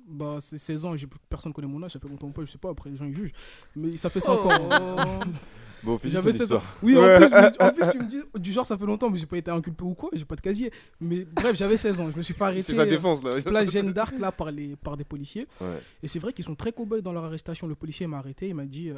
Bah, 0.07 0.37
c'est 0.39 0.57
16 0.57 0.85
ans, 0.85 0.93
personne 1.29 1.51
connaît 1.51 1.67
mon 1.67 1.81
âge, 1.83 1.91
ça 1.91 1.99
fait 1.99 2.07
longtemps 2.07 2.27
ou 2.27 2.31
pas, 2.31 2.43
je 2.45 2.51
sais 2.51 2.57
pas, 2.57 2.69
après 2.69 2.89
les 2.91 2.95
gens 2.95 3.05
ils 3.05 3.15
jugent. 3.15 3.31
Mais 3.75 3.97
ça 3.97 4.09
fait 4.09 4.19
5 4.21 4.39
Oh. 4.43 4.49
Bon, 5.85 5.97
finis 5.97 6.13
ton 6.13 6.19
J'avais 6.21 6.31
16 6.31 6.41
ans. 6.41 6.43
histoire. 6.57 6.75
Oui, 6.83 6.97
en 6.97 7.17
plus, 7.17 7.29
mais- 7.29 7.63
en 7.63 7.71
plus, 7.73 7.91
tu 7.91 7.97
me 7.99 8.09
dis, 8.09 8.17
du 8.39 8.51
genre, 8.51 8.65
ça 8.65 8.77
fait 8.77 8.85
longtemps, 8.85 9.09
mais 9.09 9.17
j'ai 9.19 9.25
pas 9.25 9.37
été 9.37 9.51
inculpé 9.51 9.83
ou 9.83 9.93
quoi, 9.93 10.09
j'ai 10.13 10.25
pas 10.25 10.35
de 10.35 10.41
casier. 10.41 10.71
Mais 10.99 11.25
bref, 11.25 11.55
j'avais 11.55 11.77
16 11.77 11.99
ans, 12.01 12.09
je 12.11 12.17
me 12.17 12.23
suis 12.23 12.33
pas 12.33 12.47
arrêté. 12.47 12.63
fait 12.63 12.73
sa 12.73 12.81
euh, 12.81 12.85
défense 12.89 13.23
là. 13.23 13.41
place 13.41 13.71
Jeanne 13.71 13.91
d'Arc 13.93 14.17
là 14.17 14.31
par, 14.31 14.51
les, 14.51 14.75
par 14.75 14.97
des 14.97 15.03
policiers. 15.03 15.47
Ouais. 15.61 15.67
Et 16.01 16.07
c'est 16.07 16.19
vrai 16.19 16.33
qu'ils 16.33 16.45
sont 16.45 16.55
très 16.55 16.71
cow 16.71 16.85
dans 17.01 17.13
leur 17.13 17.23
arrestation. 17.25 17.67
Le 17.67 17.75
policier 17.75 18.07
m'a 18.07 18.17
arrêté, 18.17 18.47
il 18.49 18.55
m'a 18.55 18.65
dit 18.65 18.89
euh, 18.89 18.95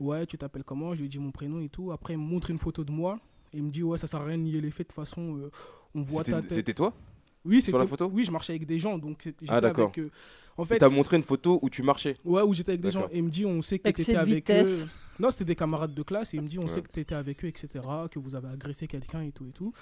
Ouais, 0.00 0.26
tu 0.26 0.36
t'appelles 0.38 0.64
comment? 0.64 0.94
Je 0.94 1.00
lui 1.00 1.06
ai 1.06 1.08
dit 1.08 1.18
mon 1.18 1.30
prénom 1.30 1.60
et 1.60 1.68
tout. 1.68 1.92
Après, 1.92 2.14
il 2.14 2.18
me 2.18 2.24
montre 2.24 2.50
une 2.50 2.58
photo 2.58 2.84
de 2.84 2.92
moi. 2.92 3.18
Et 3.52 3.58
il 3.58 3.64
me 3.64 3.70
dit 3.70 3.82
Ouais, 3.82 3.98
ça 3.98 4.06
sert 4.06 4.20
à 4.20 4.24
rien 4.24 4.38
de 4.38 4.42
nier 4.42 4.60
les 4.60 4.70
faits. 4.70 4.88
De 4.88 4.92
toute 4.94 5.04
façon, 5.06 5.36
euh, 5.38 5.50
on 5.94 6.02
voit 6.02 6.22
ta 6.24 6.32
C'était 6.32 6.40
tête. 6.42 6.50
c'était 6.50 6.74
toi? 6.74 6.92
Oui, 7.44 7.62
sur 7.62 7.76
la 7.78 7.84
c'était- 7.84 7.90
photo? 7.90 8.10
Oui, 8.12 8.24
je 8.24 8.30
marchais 8.30 8.52
avec 8.54 8.66
des 8.66 8.78
gens. 8.78 8.98
Donc, 8.98 9.18
c'était- 9.20 9.46
Ah, 9.48 9.54
j'étais 9.56 9.60
d'accord. 9.68 9.84
avec, 9.86 9.98
euh, 9.98 10.10
en 10.56 10.64
fait, 10.64 10.78
T'as 10.78 10.88
montré 10.88 11.16
une 11.16 11.22
photo 11.22 11.58
où 11.62 11.70
tu 11.70 11.82
marchais? 11.82 12.16
ouais, 12.24 12.42
où 12.42 12.52
j'étais 12.52 12.72
avec 12.72 12.80
des 12.80 12.90
gens. 12.90 13.00
D'accord. 13.00 13.14
Et 13.14 13.18
il 13.18 13.24
me 13.24 13.30
dit 13.30 13.46
On 13.46 13.62
sait 13.62 13.78
que 13.78 13.84
tu 13.84 13.88
Excès 13.90 14.02
étais 14.02 14.12
de 14.14 14.18
avec 14.18 14.34
vitesse. 14.34 14.84
eux. 14.84 14.88
Non, 15.18 15.30
c'était 15.30 15.44
des 15.44 15.56
camarades 15.56 15.94
de 15.94 16.02
classe. 16.02 16.34
Et 16.34 16.36
il 16.36 16.42
me 16.42 16.48
dit 16.48 16.58
On 16.58 16.62
Ouais. 16.64 16.68
sait 16.68 16.82
que 16.82 16.90
tu 16.92 17.00
étais 17.00 17.14
avec 17.14 17.44
eux, 17.44 17.48
etc. 17.48 17.68
Que 18.10 18.18
vous 18.18 18.34
avez 18.36 18.48
agressé 18.48 18.86
quelqu'un 18.86 19.22
et 19.22 19.32
tout 19.32 19.46
et 19.46 19.52
tout. 19.52 19.72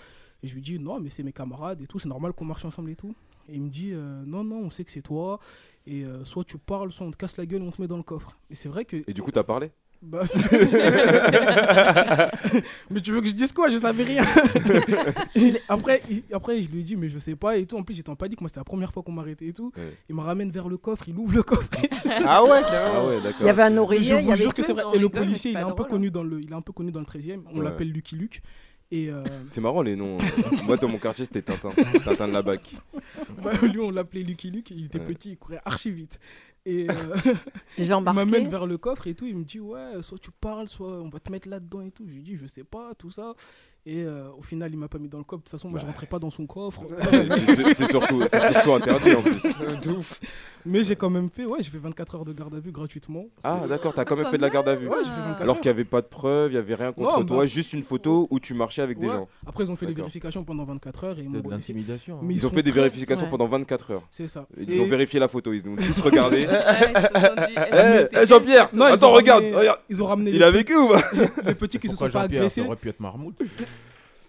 Et 0.43 0.47
je 0.47 0.55
lui 0.55 0.63
dis 0.63 0.79
Non, 0.79 1.01
mais 1.01 1.11
c'est 1.11 1.23
mes 1.23 1.33
camarades 1.33 1.81
et 1.83 1.87
tout. 1.87 1.99
C'est 1.99 2.09
normal 2.09 2.33
qu'on 2.33 2.45
marche 2.45 2.65
ensemble 2.65 2.91
et 2.91 2.97
tout. 2.97 3.15
Et 3.49 3.55
il 3.57 3.63
me 3.63 3.69
dit 3.69 3.91
euh, 3.93 4.25
Non, 4.25 4.45
non, 4.45 4.59
on 4.61 4.71
sait 4.71 4.85
que 4.85 4.91
c'est 4.91 5.03
toi. 5.03 5.39
Et 5.87 6.05
euh, 6.05 6.25
soit 6.25 6.45
tu 6.45 6.59
parles, 6.59 6.91
soit 6.93 7.07
on 7.07 7.11
te 7.11 7.17
casse 7.17 7.37
la 7.37 7.47
gueule 7.47 7.63
on 7.63 7.71
te 7.71 7.81
met 7.81 7.87
dans 7.89 7.97
le 7.97 8.03
coffre. 8.03 8.39
Et 8.51 8.55
c'est 8.55 8.69
vrai 8.69 8.85
que. 8.85 8.97
Et 9.07 9.13
du 9.13 9.23
coup, 9.23 9.31
t'as 9.31 9.45
parlé? 9.45 9.71
Bah- 10.03 10.23
mais 12.91 13.01
tu 13.01 13.13
veux 13.13 13.21
que 13.21 13.27
je 13.29 13.33
dise 13.35 13.53
quoi? 13.53 13.71
Je 13.71 13.79
savais 13.79 14.05
rien. 14.05 14.23
Après, 15.69 16.03
il- 16.11 16.23
après, 16.33 16.61
je 16.63 16.71
lui 16.71 16.81
ai 16.81 16.83
dit, 16.85 16.97
mais 16.97 17.09
je 17.09 17.19
sais 17.19 17.35
pas 17.37 17.57
et 17.57 17.67
tout. 17.67 17.77
En 17.77 17.83
plus, 17.83 17.95
j'étais 17.95 18.11
en 18.11 18.17
panique. 18.17 18.41
Moi, 18.41 18.49
c'était 18.49 18.61
la 18.61 18.65
première 18.65 18.93
fois 18.93 19.03
qu'on 19.03 19.13
m'arrêtait 19.13 19.47
et 19.47 19.53
tout. 19.53 19.73
Ouais. 19.77 19.95
Il 20.09 20.15
me 20.15 20.21
ramène 20.21 20.51
vers 20.51 20.69
le 20.69 20.77
coffre, 20.77 21.09
il 21.09 21.17
ouvre 21.17 21.35
le 21.35 21.43
coffre. 21.43 21.69
et 21.83 21.89
tout. 21.89 21.97
Ah 22.25 22.45
ouais, 22.45 22.63
carrément. 22.63 22.95
Ah 23.01 23.07
ouais, 23.07 23.21
d'accord. 23.21 23.41
Il 23.41 23.47
y 23.47 23.51
avait 23.51 23.63
un 23.63 23.73
je 23.75 23.79
oreiller, 23.79 24.13
il 24.15 24.21
y 24.21 24.25
vous 24.25 24.31
avait 24.33 24.43
jure 24.43 24.55
que 24.55 24.63
c'est 24.63 24.73
vrai. 24.73 24.85
Et 24.95 24.99
le 24.99 25.09
policier, 25.09 25.51
il 25.53 25.57
est 25.57 25.61
un 25.61 25.69
peu 25.71 25.83
drôle, 25.85 25.89
connu 25.89 26.11
dans 26.11 26.23
le, 26.23 26.41
il 26.41 26.51
est 26.51 26.55
un 26.55 26.61
peu 26.63 26.73
connu 26.73 26.93
dans 26.93 27.01
le 27.01 27.07
13e. 27.07 27.41
On 27.53 27.59
Ouais. 27.59 27.65
l'appelle 27.65 27.91
Lucky 27.91 28.17
Luke. 28.17 28.43
Et 28.93 29.11
euh, 29.11 29.25
C'est 29.51 29.61
marrant 29.61 29.83
les 29.83 29.97
noms. 29.97 30.17
Moi 30.65 30.77
dans 30.77 30.87
mon 30.89 30.99
quartier 30.99 31.25
c'était 31.25 31.43
Tintin. 31.43 31.71
Tintin 32.05 32.29
de 32.29 32.33
la 32.33 32.43
BAC. 32.43 32.61
bah, 33.43 33.51
lui, 33.63 33.81
on 33.81 33.91
l'appelait 33.91 34.23
Lucky 34.23 34.51
Luke. 34.53 34.71
Il 34.71 34.85
était 34.85 35.01
Ouais. 35.01 35.07
petit, 35.07 35.31
il 35.33 35.37
courait 35.37 35.59
archi 35.65 35.91
vite. 35.91 36.21
Et 36.67 36.87
euh, 36.91 38.01
m'amène 38.13 38.49
vers 38.49 38.67
le 38.67 38.77
coffre 38.77 39.07
et 39.07 39.15
tout. 39.15 39.27
Il 39.27 39.39
me 39.39 39.45
dit 39.45 39.61
Ouais, 39.61 40.03
soit 40.03 40.19
tu 40.19 40.31
parles, 40.33 40.69
soit 40.69 41.01
on 41.01 41.09
va 41.09 41.21
te 41.21 41.31
mettre 41.31 41.49
là-dedans 41.49 41.81
et 41.81 41.93
tout. 41.93 42.05
Je 42.07 42.15
lui 42.15 42.23
dis 42.23 42.37
Je 42.37 42.47
sais 42.47 42.65
pas, 42.65 42.95
tout 42.95 43.11
ça. 43.11 43.35
Et 43.89 44.03
euh, 44.03 44.25
au 44.37 44.43
final, 44.43 44.73
il 44.73 44.77
m'a 44.79 44.89
pas 44.89 44.99
mis 44.99 45.09
dans 45.09 45.19
le 45.19 45.23
coffre. 45.25 45.43
De 45.43 45.45
toute 45.45 45.53
façon, 45.53 45.69
moi, 45.71 45.79
je 45.79 45.87
rentrais 45.87 46.07
pas 46.07 46.19
dans 46.19 46.29
son 46.31 46.45
coffre. 46.45 46.83
C'est- 47.73 47.87
surtout, 47.87 48.21
c'est 48.29 48.41
surtout 48.53 48.75
interdit 48.75 49.15
en 49.15 49.23
plus. 49.23 49.41
Mais 50.69 50.83
j'ai 50.83 50.97
quand 50.97 51.09
même 51.11 51.31
fait, 51.31 51.45
ouais, 51.45 51.59
j'ai 51.61 51.71
fait 51.71 51.79
24 51.79 52.17
heures 52.17 52.25
de 52.25 52.33
garde 52.33 52.53
à 52.57 52.59
vue 52.59 52.73
gratuitement. 52.73 53.27
Ah 53.45 53.61
d'accord, 53.69 53.95
t'as 53.95 54.05
quand 54.05 54.17
même 54.17 54.27
fait 54.27 54.37
de 54.39 54.43
la 54.43 54.51
garde 54.51 54.69
à 54.69 54.75
vue. 54.75 54.89
Ouais, 54.89 54.97
j'ai 55.05 55.11
fait 55.11 55.21
24 55.21 55.41
Alors 55.43 55.61
qu'il 55.61 55.67
n'y 55.71 55.75
avait 55.77 55.85
pas 55.85 56.01
de 56.03 56.07
preuves, 56.09 56.51
il 56.51 56.55
n'y 56.55 56.59
avait 56.59 56.75
rien 56.75 56.93
contre 56.93 57.19
Non, 57.21 57.25
toi, 57.25 57.37
bah- 57.39 57.47
juste 57.47 57.73
une 57.73 57.85
photo 57.85 58.27
où 58.33 58.41
tu 58.41 58.53
marchais 58.55 58.83
avec 58.83 58.99
des 58.99 59.07
gens. 59.07 59.29
Après, 59.47 59.63
ils 59.63 59.71
ont 59.71 59.77
fait 59.77 59.87
les 59.87 59.93
D'accord. 59.93 60.07
vérifications 60.07 60.43
pendant 60.43 60.65
24 60.65 61.05
heures 61.05 61.19
et 61.21 61.23
ils 61.23 61.29
m'ont 61.29 61.35
C'était 61.37 61.43
de 61.49 61.53
relaissé. 61.55 61.73
l'intimidation. 61.73 62.17
hein. 62.21 62.27
Ils, 62.29 62.45
ont 62.45 62.51
fait 62.51 62.63
des 62.65 62.73
vérifications 62.73 63.27
ouais. 63.27 63.31
pendant 63.31 63.47
24 63.47 63.91
heures. 63.93 64.03
C'est 64.11 64.27
ça. 64.27 64.49
Ils 64.59 64.73
Et- 64.73 64.81
ont 64.81 64.87
vérifié 64.89 65.21
la 65.21 65.29
photo, 65.29 65.53
ils 65.53 65.63
nous 65.65 65.75
ont 65.75 65.77
tous 65.77 66.01
regardé. 66.01 66.49
Eh, 67.57 68.07
eh, 68.23 68.27
Jean-Pierre, 68.27 68.69
Non, 68.75 68.89
ils 68.89 68.95
attends, 68.95 69.13
regarde, 69.13 69.43
ramené- 69.45 69.55
regarde. 69.57 69.79
Ils 69.89 70.03
ont 70.03 70.07
ramené 70.07 70.31
Il 70.33 70.43
a 70.43 70.51
vécu 70.51 70.75
ou 70.77 70.89
pas 70.89 71.03
les 71.45 71.55
petits 71.55 71.79
qui 71.79 71.89
se 71.89 71.97
sont 71.97 72.09
pas 72.11 72.23
agressés. 72.23 72.61
aurait 72.63 72.77
pu 72.77 72.89
être 72.89 73.01
ouais. 73.01 73.37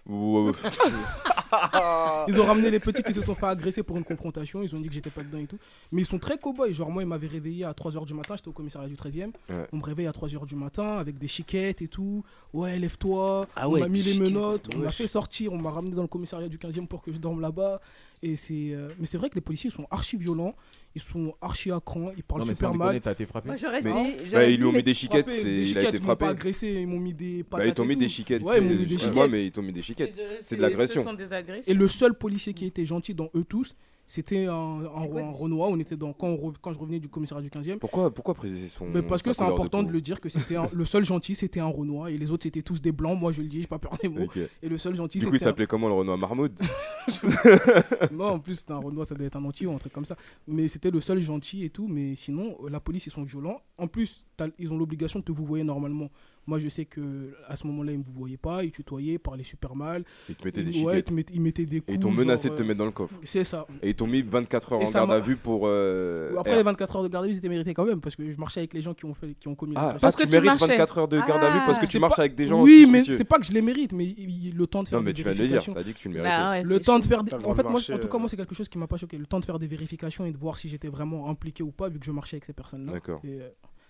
Ils 2.28 2.40
ont 2.40 2.44
ramené 2.44 2.70
les 2.70 2.80
petits 2.80 3.02
qui 3.02 3.12
se 3.12 3.20
sont 3.20 3.34
pas 3.34 3.50
agressés 3.50 3.82
pour 3.82 3.98
une 3.98 4.04
confrontation. 4.04 4.62
Ils 4.62 4.74
ont 4.74 4.78
dit 4.78 4.88
que 4.88 4.94
j'étais 4.94 5.10
pas 5.10 5.22
dedans 5.22 5.38
et 5.38 5.46
tout. 5.46 5.58
Mais 5.92 6.02
ils 6.02 6.06
sont 6.06 6.18
très 6.18 6.38
cow-boys. 6.38 6.72
Genre, 6.72 6.90
moi, 6.90 7.02
ils 7.02 7.08
m'avaient 7.08 7.26
réveillé 7.26 7.64
à 7.64 7.72
3h 7.72 8.06
du 8.06 8.14
matin. 8.14 8.34
J'étais 8.36 8.48
au 8.48 8.52
commissariat 8.52 8.88
du 8.88 8.94
13e. 8.94 9.32
Ouais. 9.48 9.66
On 9.72 9.76
me 9.76 9.82
réveille 9.82 10.06
à 10.06 10.12
3h 10.12 10.46
du 10.46 10.56
matin 10.56 10.96
avec 10.96 11.18
des 11.18 11.28
chiquettes 11.28 11.82
et 11.82 11.88
tout. 11.88 12.24
Ouais, 12.52 12.78
lève-toi. 12.78 13.46
Ah 13.54 13.68
on 13.68 13.72
ouais, 13.72 13.80
m'a 13.80 13.88
mis 13.88 14.02
les 14.02 14.12
chiquettes, 14.12 14.32
menottes. 14.32 14.68
On 14.74 14.78
m'a 14.78 14.90
fait 14.90 15.06
sortir. 15.06 15.52
On 15.52 15.58
m'a 15.58 15.70
ramené 15.70 15.94
dans 15.94 16.02
le 16.02 16.08
commissariat 16.08 16.48
du 16.48 16.58
15e 16.58 16.86
pour 16.86 17.02
que 17.02 17.12
je 17.12 17.18
dorme 17.18 17.40
là-bas. 17.40 17.80
Et 18.22 18.34
c'est. 18.36 18.70
euh, 18.72 18.88
Mais 18.98 19.06
c'est 19.06 19.16
vrai 19.18 19.30
que 19.30 19.36
les 19.36 19.40
policiers 19.40 19.70
sont 19.70 19.86
archi 19.90 20.16
violents. 20.16 20.54
Ils 20.94 21.00
sont 21.00 21.34
archi 21.40 21.70
à 21.70 21.78
cran. 21.84 22.10
Ils 22.16 22.22
parlent 22.24 22.40
Non, 22.40 22.46
mais 22.48 22.54
super 22.54 22.74
mal. 22.74 22.88
déconner, 22.88 23.00
t'as 23.00 23.12
été 23.12 23.26
frappé. 23.26 23.46
Moi, 23.48 23.56
j'aurais 23.56 23.80
Mais- 23.82 23.92
dit. 24.24 24.30
Bah, 24.32 24.44
ils 24.48 24.56
lui 24.58 24.64
ont 24.64 24.72
mis 24.72 24.82
des 24.82 24.94
chiquettes, 24.94 25.28
frappé, 25.30 25.42
c'est- 25.42 25.54
des 25.54 25.70
il 25.70 25.78
a 25.78 25.82
été 25.82 25.96
ils 25.96 26.00
m'ont 26.00 26.06
frappé. 26.06 26.24
pas 26.24 26.30
agressé, 26.30 26.68
ils 26.68 26.86
m'ont 26.88 26.98
mis 26.98 27.14
des 27.14 27.44
Bah, 27.48 27.64
ils 27.66 27.72
t'ont 27.74 27.84
mis 27.84 27.96
des 27.96 28.08
chiquettes. 28.08 28.42
Ouais, 28.42 28.58
ils 28.58 28.64
m'ont 28.64 28.70
c'est- 28.70 28.74
mis 28.76 28.86
des 28.86 28.98
chiquettes. 28.98 29.30
mais 29.30 29.46
ils 29.46 29.52
t'ont 29.52 29.62
mis 29.62 29.72
des 29.72 29.82
chiquettes. 29.82 30.16
de- 30.16 30.22
C'est 30.40 30.56
de 30.56 30.62
l'agression. 30.62 31.02
Ce 31.02 31.08
sont 31.08 31.14
des 31.14 31.32
agressions. 31.32 31.70
Et 31.72 31.74
le 31.76 31.86
seul 31.88 32.14
policier 32.14 32.54
qui 32.54 32.64
était 32.66 32.84
gentil 32.86 33.14
dans 33.14 33.30
eux 33.36 33.44
tous, 33.44 33.74
c'était 34.08 34.46
quoi 34.46 35.20
un 35.22 35.30
Renoir. 35.30 35.68
On 35.68 35.78
était 35.78 35.94
dans, 35.94 36.14
quand, 36.14 36.28
on 36.28 36.50
quand 36.62 36.72
je 36.72 36.78
revenais 36.78 36.98
du 36.98 37.10
commissariat 37.10 37.42
du 37.42 37.50
15e. 37.50 37.76
Pourquoi, 37.78 38.10
pourquoi 38.10 38.32
préciser 38.32 38.66
son. 38.66 38.86
Mais 38.86 39.02
parce 39.02 39.22
que 39.22 39.34
c'est 39.34 39.42
important 39.42 39.82
de, 39.82 39.92
le 39.92 40.00
dire 40.00 40.18
que 40.18 40.30
c'était 40.30 40.56
le 40.72 40.84
seul 40.86 41.04
gentil, 41.04 41.34
c'était 41.34 41.60
un 41.60 41.66
Renoir. 41.66 42.08
Et 42.08 42.16
les 42.16 42.30
autres, 42.30 42.44
c'était 42.44 42.62
tous 42.62 42.80
des 42.80 42.90
blancs. 42.90 43.20
Moi, 43.20 43.32
je 43.32 43.42
le 43.42 43.48
dis, 43.48 43.60
j'ai 43.60 43.68
pas 43.68 43.78
peur 43.78 43.92
des 44.02 44.08
mots. 44.08 44.26
Et 44.62 44.68
le 44.68 44.78
seul 44.78 44.94
gentil, 44.94 45.18
Du 45.18 45.26
coup, 45.26 45.34
il 45.34 45.36
un- 45.36 45.38
s'appelait 45.38 45.66
comment 45.66 45.88
le 45.88 45.94
Renoir 45.94 46.16
Marmoud 46.16 46.58
Non, 48.12 48.28
en 48.28 48.38
plus, 48.38 48.60
c'était 48.60 48.72
un 48.72 48.78
Renoir, 48.78 49.06
ça 49.06 49.14
devait 49.14 49.26
être 49.26 49.36
un 49.36 49.44
anti 49.44 49.66
ou 49.66 49.72
un 49.72 49.78
truc 49.78 49.92
comme 49.92 50.06
ça. 50.06 50.16
Mais 50.46 50.68
c'était 50.68 50.90
le 50.90 51.02
seul 51.02 51.18
gentil 51.18 51.64
et 51.64 51.70
tout. 51.70 51.86
Mais 51.86 52.14
sinon, 52.16 52.56
la 52.66 52.80
police, 52.80 53.06
ils 53.06 53.12
sont 53.12 53.24
violents. 53.24 53.60
En 53.76 53.88
plus, 53.88 54.24
ils 54.58 54.72
ont 54.72 54.78
l'obligation 54.78 55.18
de 55.18 55.24
te 55.26 55.32
vous 55.32 55.44
voyer 55.44 55.64
normalement. 55.64 56.10
Moi, 56.48 56.58
je 56.58 56.70
sais 56.70 56.86
que 56.86 57.34
à 57.46 57.56
ce 57.56 57.66
moment-là, 57.66 57.92
ils 57.92 57.98
me 57.98 58.02
vous 58.04 58.10
voyaient 58.12 58.38
pas. 58.38 58.64
Ils 58.64 58.70
tutoyaient, 58.70 59.12
ils 59.12 59.18
parlaient 59.18 59.44
super 59.44 59.76
mal. 59.76 60.02
Ils 60.30 60.34
te 60.34 60.44
mettaient 60.46 60.62
des 60.62 60.70
Ils- 60.72 60.82
ouais, 60.82 60.94
ils, 60.94 60.96
chiquettes. 60.96 61.04
te 61.08 61.12
mettaient, 61.12 61.34
ils 61.34 61.40
mettaient 61.42 61.66
des 61.66 61.76
Et 61.76 61.80
coups. 61.82 61.94
ils 61.96 62.00
t'ont 62.00 62.10
menacé 62.10 62.48
genre, 62.48 62.54
de 62.56 62.58
te 62.58 62.64
euh, 62.64 62.66
mettre 62.68 62.78
dans 62.78 62.86
le 62.86 62.90
coffre. 62.90 63.14
C'est 63.22 63.44
ça. 63.44 63.66
Et 63.82 63.90
ils 63.90 63.94
t'ont 63.94 64.06
mis 64.06 64.22
24 64.22 64.72
heures 64.72 64.80
Et 64.80 64.86
en 64.86 64.90
garde 64.90 65.08
m'a- 65.10 65.16
à 65.16 65.20
vue 65.20 65.36
pour. 65.36 65.64
euh, 65.66 66.34
Après 66.38 66.54
R. 66.54 66.56
les 66.56 66.62
24 66.62 66.96
heures 66.96 67.02
de 67.02 67.08
garde 67.08 67.26
à 67.26 67.28
vue, 67.28 67.34
c'était 67.34 67.50
mérité 67.50 67.74
quand 67.74 67.84
même 67.84 68.00
parce 68.00 68.16
que 68.16 68.32
je 68.32 68.36
marchais 68.38 68.60
avec 68.60 68.72
les 68.72 68.80
gens 68.80 68.94
qui 68.94 69.04
ont, 69.04 69.12
fait, 69.12 69.34
qui 69.38 69.46
ont 69.46 69.54
commis 69.54 69.74
Ah. 69.76 69.96
Parce 70.00 70.14
ah, 70.14 70.16
que 70.16 70.22
tu 70.22 70.28
tu 70.28 70.32
mérites 70.32 70.46
marchais. 70.58 70.66
24 70.68 70.98
heures 70.98 71.08
de 71.08 71.18
garde 71.18 71.44
à 71.44 71.50
vue 71.50 71.58
parce 71.66 71.78
que 71.78 71.84
Ah. 71.84 71.88
tu 71.88 71.98
marches 71.98 72.16
pas- 72.16 72.22
avec 72.22 72.34
des 72.34 72.46
gens. 72.46 72.62
Oui, 72.62 72.88
mais 72.90 73.02
c'est 73.02 73.24
pas 73.24 73.38
que 73.38 73.44
je 73.44 73.52
les 73.52 73.60
mérite, 73.62 73.92
mais 73.92 74.06
le 74.16 74.66
temps 74.66 74.82
de 74.82 74.88
faire 74.88 74.98
Non, 75.00 75.04
mais 75.04 75.12
des 75.12 75.18
tu 75.18 75.22
viens 75.24 75.34
de 75.34 75.38
le 75.42 75.48
dire, 75.48 75.62
t'as 75.62 75.82
dit 75.82 75.92
que 75.92 75.98
tu 75.98 76.08
le 76.08 76.14
méritais. 76.14 76.30
Bah 76.34 76.50
ouais, 76.52 76.62
Le 76.62 76.80
temps 76.80 76.98
de 76.98 77.04
faire. 77.04 77.20
En 77.44 77.54
fait, 77.54 77.62
moi, 77.64 77.78
en 77.78 77.98
tout 77.98 78.08
cas, 78.08 78.16
euh. 78.16 78.20
moi, 78.20 78.28
c'est 78.30 78.36
quelque 78.38 78.54
chose 78.54 78.70
qui 78.70 78.78
m'a 78.78 78.86
pas 78.86 78.96
choqué. 78.96 79.18
Le 79.18 79.26
temps 79.26 79.38
de 79.38 79.44
faire 79.44 79.58
des 79.58 79.66
vérifications 79.66 80.24
et 80.24 80.32
de 80.32 80.38
voir 80.38 80.58
si 80.58 80.70
j'étais 80.70 80.88
vraiment 80.88 81.28
impliqué 81.28 81.62
ou 81.62 81.72
pas, 81.72 81.90
vu 81.90 81.98
que 81.98 82.06
je 82.06 82.12
marchais 82.12 82.36
avec 82.36 82.46
ces 82.46 82.54
personnes-là. 82.54 82.92
D'accord. 82.94 83.20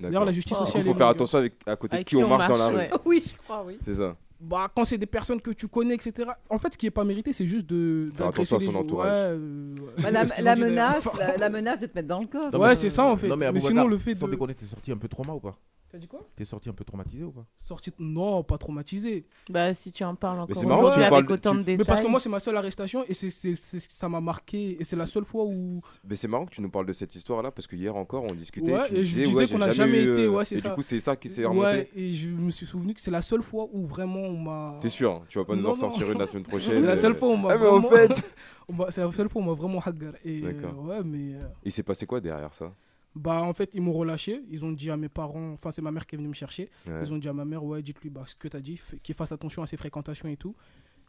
Euh. 0.01 0.05
D'ailleurs, 0.05 0.25
la 0.25 0.33
justice 0.33 0.57
Oh. 0.61 0.65
Sociale. 0.65 0.85
faut 0.85 0.91
est 0.91 0.95
faire 0.95 1.09
attention 1.09 1.39
avec, 1.39 1.55
à 1.67 1.77
côté 1.77 1.99
de 1.99 2.03
qui 2.05 2.17
on 2.17 2.29
marche 2.29 2.49
dans 2.49 2.57
la 2.57 2.69
rue. 2.69 2.77
ouais. 2.77 2.91
Oui, 3.05 3.25
je 3.27 3.37
crois, 3.43 3.65
oui. 3.67 3.79
C'est 3.85 3.95
ça. 3.95 4.17
Bah, 4.41 4.71
quand 4.73 4.85
c'est 4.85 4.99
des 4.99 5.07
personnes 5.07 5.41
que 5.41 5.51
tu 5.51 5.67
connais, 5.67 5.95
etc. 5.97 6.31
En 6.49 6.59
fait, 6.59 6.73
ce 6.75 6.79
qui 6.79 6.87
est 6.87 6.93
pas 6.93 7.03
mérité, 7.03 7.33
c'est 7.33 7.47
juste 7.47 7.67
de. 7.67 8.11
Faire 8.15 8.29
attention 8.29 8.59
à 8.59 8.61
son 8.61 8.75
entourage. 8.77 9.09
Ouais, 9.11 9.37
euh, 9.37 9.75
Bah, 10.01 10.25
c'est 10.27 10.43
la, 10.43 10.55
menace, 10.55 11.09
la, 11.19 11.37
la 11.37 11.49
menace 11.51 11.81
de 11.81 11.87
te 11.87 11.95
mettre 11.97 12.07
dans 12.09 12.21
le. 12.21 12.51
Non, 12.53 12.59
Ouais, 12.61 12.77
c'est 12.77 12.91
ça 12.91 13.05
en 13.05 13.17
fait. 13.17 13.27
Non, 13.27 13.37
mais, 13.37 13.59
sinon, 13.59 13.89
le 13.89 13.99
fait 13.99 14.15
Sans 14.15 14.27
de. 14.27 14.31
déconner, 14.31 14.55
t'es 14.55 14.67
sorti 14.67 14.93
un 14.93 14.97
peu 14.97 15.09
trauma 15.09 15.33
ou 15.33 15.41
pas 15.41 15.59
T'as 15.91 15.97
dit 15.97 16.07
quoi 16.07 16.21
T'es 16.37 16.45
sorti 16.45 16.69
un 16.69 16.75
peu 16.75 16.85
traumatisé 16.85 17.25
ou 17.25 17.31
pas 17.33 17.47
Sorti 17.59 17.91
Non, 17.99 18.43
pas 18.43 18.59
traumatisé. 18.59 19.25
Bah, 19.49 19.73
si 19.73 19.91
tu 19.91 20.05
en 20.05 20.15
parles 20.15 20.41
encore 20.41 20.55
c'est 20.55 20.67
marrant, 20.67 20.81
tu 20.83 20.87
aujourd'hui 20.89 21.03
parles- 21.09 21.15
avec 21.15 21.31
autant 21.31 21.53
tu- 21.53 21.57
de 21.57 21.63
détails. 21.63 21.79
Mais 21.79 21.85
parce 21.87 22.01
que 22.03 22.07
moi, 22.09 22.21
c'est 22.21 22.29
ma 22.29 22.41
seule 22.41 22.57
arrestation 22.59 23.05
et 23.09 23.15
c'est, 23.15 23.31
c'est, 23.31 23.55
c'est- 23.55 23.91
ça 23.91 24.07
m'a 24.11 24.21
marqué. 24.21 24.77
Et 24.79 24.85
c'est 24.85 24.97
la 24.97 25.07
seule 25.07 25.25
fois 25.25 25.45
où. 25.47 25.81
Mais 26.07 26.15
c'est 26.17 26.29
marrant 26.29 26.45
que 26.45 26.51
tu 26.55 26.61
nous 26.61 26.69
parles 26.69 26.85
de 26.85 26.93
cette 26.93 27.15
histoire-là 27.15 27.51
parce 27.53 27.67
que 27.67 27.75
hier 27.75 27.97
encore 27.97 28.25
on 28.25 28.35
discutait. 28.35 28.71
Ouais, 28.73 28.87
tu 28.87 28.93
me 28.93 28.99
et 28.99 29.05
je 29.07 29.11
disais, 29.15 29.23
disais 29.23 29.37
ouais, 29.39 29.49
qu'on 29.49 29.59
n'a 29.59 29.71
jamais 29.71 30.03
eu, 30.05 30.13
été, 30.13 30.25
euh, 30.25 30.31
ouais, 30.31 30.45
c'est 30.45 30.57
et 30.57 30.59
ça. 30.59 30.69
du 30.69 30.75
coup, 30.75 30.83
c'est 30.83 31.01
ça 31.01 31.17
qui 31.17 31.31
s'est 31.31 31.47
remonté. 31.47 31.67
Ouais, 31.67 31.91
et 31.97 32.13
je 32.13 32.29
me 32.29 32.51
suis 32.51 32.67
souvenu 32.67 32.93
que 32.93 33.01
c'est 33.01 33.11
la 33.11 33.23
seule 33.23 33.43
fois 33.43 33.67
où 33.73 33.87
vraiment 33.87 34.21
on 34.21 34.37
m'a. 34.37 34.79
T'es 34.83 34.91
sûr 34.91 35.11
hein, 35.13 35.23
Tu 35.31 35.39
vas 35.39 35.47
pas 35.47 35.57
nous 35.57 35.63
Non, 35.63 35.71
en 35.71 35.75
sortir 35.75 36.13
une 36.13 36.19
la 36.19 36.27
semaine 36.27 36.43
prochaine 36.45 36.81
C'est 36.81 36.87
la 36.87 36.93
euh, 36.93 36.97
seule 36.97 37.15
fois 37.15 37.29
où 37.29 37.33
on 37.33 37.39
m'a 37.39 37.49
Ah, 37.53 37.57
mais 37.59 37.67
en 37.67 37.81
vraiment. 37.81 37.97
fait. 38.15 38.35
on 38.69 38.75
m'a- 38.75 38.91
c'est 38.91 39.01
la 39.03 39.11
seule 39.11 39.31
fois 39.31 39.41
où 39.41 39.45
on 39.47 39.49
m'a 39.49 39.55
vraiment 39.55 39.79
hagar. 39.81 40.13
Et 40.23 40.43
euh, 40.45 40.53
D'accord. 40.53 40.85
ouais, 40.85 41.03
mais. 41.03 41.35
euh, 41.37 41.49
Il 41.65 41.73
s'est 41.73 41.83
passé 41.83 42.05
quoi 42.05 42.21
derrière 42.21 42.53
ça? 42.53 42.75
Bah, 43.19 43.43
en 43.43 43.53
fait, 43.53 43.71
ils 43.75 43.81
m'ont 43.83 43.93
relâché. 43.93 44.43
Ils 44.51 44.65
ont 44.65 44.73
dit 44.73 44.91
à 44.91 44.97
mes 44.97 45.09
parents, 45.09 45.51
enfin, 45.53 45.71
c'est 45.71 45.83
ma 45.83 45.91
mère 45.91 46.07
qui 46.07 46.15
est 46.15 46.19
venue 46.19 46.29
me 46.29 46.35
chercher. 46.35 46.71
Ouais. 46.87 47.01
Ils 47.03 47.13
ont 47.13 47.19
dit 47.19 47.29
à 47.29 47.33
ma 47.33 47.45
mère, 47.45 47.65
ouais, 47.65 47.83
dites-lui 47.83 48.11
bah, 48.11 48.23
ce 48.27 48.35
que 48.35 48.49
tu 48.49 48.57
as 48.57 48.61
dit, 48.61 48.81
qu'il 49.03 49.15
fasse 49.15 49.33
attention 49.33 49.63
à 49.63 49.67
ses 49.67 49.77
fréquentations 49.77 50.29
et 50.29 50.37
tout. 50.37 50.55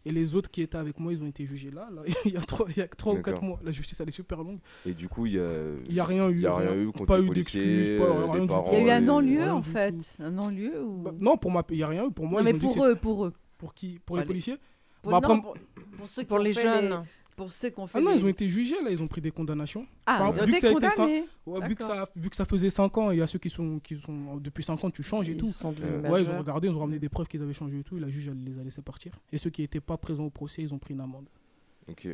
Et 0.05 0.11
les 0.13 0.33
autres 0.33 0.49
qui 0.49 0.61
étaient 0.61 0.77
avec 0.77 0.97
moi, 0.99 1.11
ils 1.11 1.21
ont 1.21 1.27
été 1.27 1.45
jugés 1.45 1.71
là, 1.71 1.89
là, 1.93 2.03
il 2.25 2.31
y 2.31 2.37
a 2.37 2.39
trois, 2.39 2.65
il 2.69 2.77
y 2.77 2.81
a 2.81 2.87
trois 2.87 3.13
ou 3.13 3.21
quatre 3.21 3.43
mois. 3.43 3.59
La 3.63 3.71
justice, 3.71 3.99
elle 3.99 4.07
est 4.07 4.11
super 4.11 4.41
longue. 4.41 4.59
Et 4.85 4.93
du 4.93 5.09
coup, 5.09 5.25
il 5.25 5.33
y 5.33 5.39
a. 5.39 5.51
Il 5.87 5.93
y 5.93 5.99
a 5.99 6.05
rien 6.05 6.29
eu, 6.29 6.35
Il 6.35 6.41
y 6.41 6.45
a 6.47 6.55
rien 6.55 6.71
rien. 6.71 6.81
eu 6.83 6.85
contre 6.91 7.05
Pas 7.05 7.19
eu 7.19 7.29
d'excuses, 7.29 7.87
Il 7.87 7.97
y 7.97 8.01
a 8.01 8.79
eu 8.79 8.89
un 8.89 9.01
non-lieu 9.01 9.43
en 9.49 9.61
fait. 9.61 9.95
Un 10.19 10.31
non-lieu 10.31 10.81
ou. 10.81 11.01
Bah, 11.03 11.11
non, 11.19 11.35
pour 11.37 11.51
ma, 11.51 11.63
il 11.69 11.75
n'y 11.77 11.83
a 11.83 11.87
rien 11.89 12.05
eu. 12.07 12.11
Pour 12.11 12.27
moi, 12.27 12.41
non, 12.41 12.45
mais 12.51 12.57
pour 12.57 12.85
eux, 12.85 12.95
pour 12.95 13.25
eux. 13.25 13.33
Pour 13.57 13.73
qui? 13.73 13.99
Pour 14.05 14.17
les 14.17 14.23
policiers? 14.23 14.57
Pour, 15.01 15.11
Bah, 15.11 15.19
non, 15.21 15.35
après- 15.35 15.41
pour, 15.41 15.53
pour 15.97 16.07
ceux 16.09 16.21
qui 16.23 16.27
Pour 16.29 16.37
ont 16.37 16.41
les 16.43 16.53
fait 16.53 16.61
jeunes. 16.61 17.03
Pour 17.39 17.53
ceux 17.53 17.69
qui 17.69 17.79
ont 17.79 17.87
fait. 17.87 17.97
Ah 17.97 18.01
non, 18.01 18.11
les- 18.11 18.17
ils 18.19 18.25
ont 18.25 18.27
été 18.27 18.49
jugés 18.49 18.75
là, 18.83 18.91
ils 18.91 19.01
ont 19.01 19.07
pris 19.07 19.21
des 19.21 19.31
condamnations. 19.31 19.87
Ah, 20.05 20.27
Enfin, 20.29 20.37
ils 20.37 20.41
ont 20.41 20.45
vu 20.45 20.51
que 20.51 20.57
été 20.57 20.59
ça 20.59 20.71
été 20.73 20.87
condamnés. 20.87 21.23
Ouais, 21.45 21.67
vu, 21.69 21.75
que 21.75 21.83
ça, 21.83 22.09
vu 22.15 22.29
que 22.29 22.35
ça 22.35 22.45
faisait 22.45 22.69
5 22.69 22.97
ans, 22.97 23.11
il 23.11 23.19
y 23.19 23.21
a 23.21 23.27
ceux 23.27 23.39
qui 23.39 23.49
sont, 23.49 23.79
qui 23.79 23.95
sont 23.97 24.35
depuis 24.37 24.61
5 24.63 24.83
ans, 24.83 24.91
tu 24.91 25.03
changes 25.03 25.29
et 25.29 25.31
Ils 25.31 25.37
tout. 25.37 25.49
sont 25.51 25.73
Euh, 25.81 26.01
Ouais, 26.09 26.21
ils 26.21 26.29
ont 26.31 26.37
regardé, 26.37 26.67
ils 26.67 26.75
ont 26.75 26.79
ramené 26.81 26.99
des 26.99 27.07
preuves 27.07 27.27
qu'ils 27.27 27.41
avaient 27.41 27.53
changé 27.53 27.79
et 27.79 27.83
tout, 27.83 27.95
et 27.97 28.01
la 28.01 28.09
juge 28.09 28.27
elle 28.27 28.43
les 28.43 28.59
a 28.59 28.63
laissés 28.63 28.81
partir. 28.81 29.13
Et 29.31 29.37
ceux 29.37 29.49
qui 29.49 29.61
n'étaient 29.61 29.79
pas 29.79 29.95
présents 29.97 30.25
au 30.25 30.29
procès, 30.29 30.61
ils 30.63 30.73
ont 30.73 30.79
pris 30.79 30.93
une 30.93 30.99
amende. 31.01 31.27
Ok. 31.89 32.07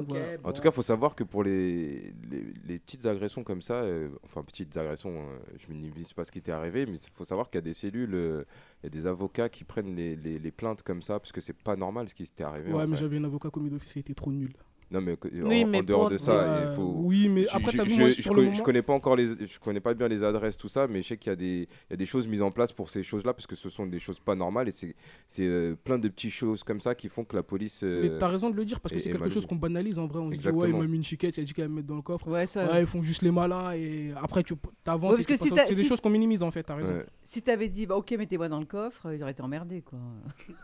Voilà. 0.00 0.38
En 0.44 0.52
tout 0.52 0.62
cas, 0.62 0.70
il 0.70 0.74
faut 0.74 0.82
savoir 0.82 1.14
que 1.14 1.24
pour 1.24 1.44
les, 1.44 2.14
les, 2.30 2.44
les 2.66 2.78
petites 2.78 3.04
agressions 3.06 3.44
comme 3.44 3.62
ça, 3.62 3.74
euh, 3.82 4.08
enfin 4.24 4.42
petites 4.42 4.76
agressions, 4.76 5.14
euh, 5.16 5.38
je 5.58 5.72
minimise 5.72 6.12
pas 6.12 6.24
ce 6.24 6.32
qui 6.32 6.40
t'est 6.40 6.52
arrivé, 6.52 6.86
mais 6.86 6.96
il 6.96 7.10
faut 7.14 7.24
savoir 7.24 7.50
qu'il 7.50 7.58
y 7.58 7.58
a 7.58 7.62
des 7.62 7.74
cellules, 7.74 8.14
euh, 8.14 8.44
il 8.82 8.86
y 8.86 8.86
a 8.86 8.90
des 8.90 9.06
avocats 9.06 9.48
qui 9.48 9.64
prennent 9.64 9.94
les, 9.94 10.16
les, 10.16 10.38
les 10.38 10.50
plaintes 10.50 10.82
comme 10.82 11.02
ça, 11.02 11.20
parce 11.20 11.32
que 11.32 11.40
c'est 11.40 11.52
pas 11.56 11.76
normal 11.76 12.08
ce 12.08 12.14
qui 12.14 12.24
t'est 12.24 12.44
arrivé. 12.44 12.72
Ouais, 12.72 12.86
mais 12.86 12.96
j'avais 12.96 13.18
un 13.18 13.24
avocat 13.24 13.50
commis 13.50 13.70
d'office, 13.70 13.94
il 13.96 14.00
était 14.00 14.14
trop 14.14 14.32
nul. 14.32 14.52
Non, 14.92 15.00
mais 15.00 15.16
Oui, 15.32 15.64
en, 15.64 15.68
mais 15.68 15.78
en 15.78 15.82
dehors 15.82 16.00
pour- 16.02 16.10
de 16.10 16.16
ça, 16.18 16.66
il 16.70 16.76
faut. 16.76 16.94
Oui, 16.98 17.28
mais 17.30 17.44
Je- 17.44 17.48
après, 17.56 17.72
je, 17.72 17.76
t'as 17.78 17.84
vu, 17.84 17.94
je- 17.94 18.00
moi, 18.00 18.10
je 18.10 18.28
moment... 18.30 18.52
je 18.52 18.62
connais 18.62 18.82
pas 18.82 18.92
encore 18.92 19.16
les, 19.16 19.26
je 19.26 19.58
connais 19.58 19.80
pas 19.80 19.94
bien 19.94 20.08
les 20.08 20.22
adresses 20.22 20.56
tout 20.58 20.68
ça, 20.68 20.86
mais 20.86 21.02
je 21.02 21.08
sais 21.08 21.16
qu'il 21.16 21.30
y 21.30 21.32
a 21.32 21.36
des, 21.36 21.68
il 21.88 21.90
y 21.90 21.94
a 21.94 21.96
des 21.96 22.06
choses 22.06 22.28
mises 22.28 22.42
en 22.42 22.50
place 22.50 22.72
pour 22.72 22.90
ces 22.90 23.02
choses-là 23.02 23.32
parce 23.32 23.46
que 23.46 23.56
ce 23.56 23.70
sont 23.70 23.86
des 23.86 23.98
choses 23.98 24.20
pas 24.20 24.34
normales 24.34 24.68
et 24.68 24.72
c'est, 24.72 24.94
c'est 25.26 25.46
euh, 25.46 25.74
plein 25.82 25.98
de 25.98 26.08
petites 26.08 26.32
choses 26.32 26.62
comme 26.62 26.80
ça 26.80 26.94
qui 26.94 27.08
font 27.08 27.24
que 27.24 27.34
la 27.36 27.42
police. 27.42 27.80
euh, 27.82 28.02
Mais 28.12 28.18
t'as 28.18 28.28
raison 28.28 28.50
de 28.50 28.56
le 28.56 28.64
dire, 28.64 28.80
parce 28.80 28.92
que 28.92 28.98
c'est 29.00 29.10
quelque 29.10 29.28
chose 29.30 29.46
qu'on 29.46 29.56
banalise 29.56 29.98
en 29.98 30.06
vrai. 30.06 30.20
On 30.20 30.26
se 30.26 30.30
dit, 30.30 30.34
Exactement. 30.34 30.62
ouais, 30.62 30.70
il 30.70 30.76
m'a 30.76 30.86
mis 30.86 30.96
une 30.98 31.04
chiquette, 31.04 31.36
il 31.36 31.40
a 31.40 31.44
dit 31.44 31.54
qu'il 31.54 31.62
allait 31.64 31.70
me 31.70 31.76
mettre 31.76 31.88
dans 31.88 31.96
le 31.96 32.02
coffre. 32.02 32.28
Ouais, 32.28 32.46
ça. 32.46 32.70
Ouais, 32.70 32.82
ils 32.82 32.86
font 32.86 33.02
juste 33.02 33.22
les 33.22 33.30
malins, 33.30 33.72
et 33.72 34.12
après, 34.20 34.42
tu 34.42 34.54
t'avances. 34.84 35.16
Ouais, 35.16 35.24
que 35.24 35.36
si 35.36 35.48
c'est 35.48 35.74
des 35.74 35.82
si- 35.82 35.88
choses 35.88 36.00
qu'on 36.00 36.10
minimise 36.10 36.42
en 36.42 36.50
fait, 36.50 36.62
t'as 36.64 36.74
raison. 36.74 36.92
ouais. 36.92 37.06
Si 37.22 37.40
t'avais 37.40 37.68
dit, 37.68 37.86
bah 37.86 37.96
ok, 37.96 38.10
mettez-moi 38.12 38.48
dans 38.48 38.60
le 38.60 38.66
coffre, 38.66 39.12
ils 39.14 39.22
auraient 39.22 39.32
été 39.32 39.42
emmerdés 39.42 39.82
quoi. 39.82 39.98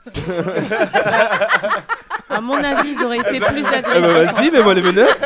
À 2.30 2.40
mon 2.40 2.54
avis, 2.62 2.94
ils 2.98 3.04
auraient 3.04 3.18
été 3.18 3.40
plus 3.40 3.58
Eh 3.60 3.62
ben 3.62 3.84
agressifs. 4.04 4.36
vas-y, 4.36 4.50
mets-moi 4.50 4.74
les 4.74 4.82
menottes. 4.82 5.24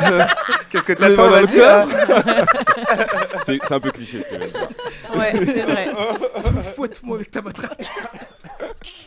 Qu'est-ce 0.70 0.84
que 0.84 0.92
t'attends 0.92 1.28
dans 1.30 1.40
le 1.40 1.46
Vas-y, 1.46 1.58
là. 1.58 1.86
c'est, 3.44 3.58
c'est 3.66 3.74
un 3.74 3.80
peu 3.80 3.90
cliché 3.90 4.22
ce 4.22 4.28
que 4.28 4.34
je 4.34 4.48
dire. 4.48 4.68
Ouais, 5.16 5.32
c'est 5.44 5.62
vrai. 5.62 5.88
Fouette-moi 6.76 7.16
avec 7.16 7.30
ta 7.30 7.42
matraque. 7.42 7.84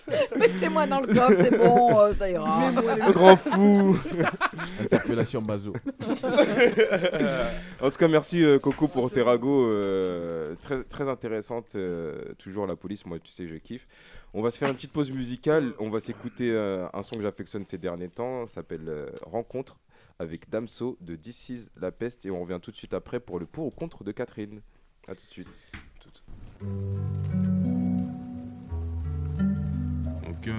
Mettez-moi 0.38 0.86
dans 0.86 1.00
le 1.02 1.08
coffre, 1.08 1.34
c'est 1.42 1.58
bon, 1.58 2.00
euh, 2.00 2.14
ça 2.14 2.30
ira. 2.30 2.72
Grand 3.12 3.36
fou. 3.36 3.98
Interpellation 4.82 5.42
Bazo. 5.42 5.74
En 7.82 7.90
tout 7.90 7.98
cas, 7.98 8.08
merci 8.08 8.44
euh, 8.44 8.60
Coco 8.60 8.88
pour 8.88 9.10
tes 9.12 9.22
ragots 9.22 9.66
euh, 9.68 10.54
très, 10.62 10.84
très 10.84 11.10
intéressantes. 11.10 11.70
euh, 11.76 12.14
toujours 12.38 12.68
la 12.68 12.76
police, 12.76 13.06
moi 13.06 13.18
tu 13.24 13.32
sais 13.32 13.44
que 13.44 13.50
je 13.50 13.56
kiffe. 13.56 13.88
On 14.38 14.42
va 14.42 14.52
se 14.52 14.58
faire 14.58 14.68
une 14.68 14.76
petite 14.76 14.92
pause 14.92 15.12
musicale. 15.12 15.74
On 15.80 15.90
va 15.90 16.02
s'écouter 16.02 16.52
euh, 16.52 16.90
un 16.92 17.04
son 17.04 17.16
que 17.16 17.22
j'affectionne 17.22 17.66
ces 17.66 17.78
derniers 17.78 18.10
temps. 18.10 18.46
Ça 18.48 18.56
s'appelle 18.56 18.90
euh, 18.90 19.10
Rencontre 19.26 19.80
avec 20.20 20.50
Damso 20.50 20.98
de 21.00 21.16
This 21.16 21.48
is 21.48 21.70
La 21.78 21.94
Peste. 21.94 22.26
Et 22.26 22.32
on 22.32 22.42
revient 22.42 22.60
tout 22.62 22.72
de 22.72 22.76
suite 22.76 22.94
après 22.94 23.22
pour 23.22 23.40
le 23.40 23.46
pour 23.46 23.68
ou 23.68 23.72
contre 23.72 24.04
de 24.04 24.12
Catherine. 24.12 24.60
A 25.08 25.16
tout 25.16 25.26
de 25.26 25.32
suite. 25.32 25.72
Ok. 30.28 30.50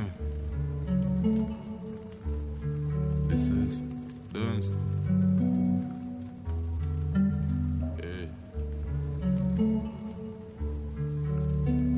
Hey. 8.02 9.86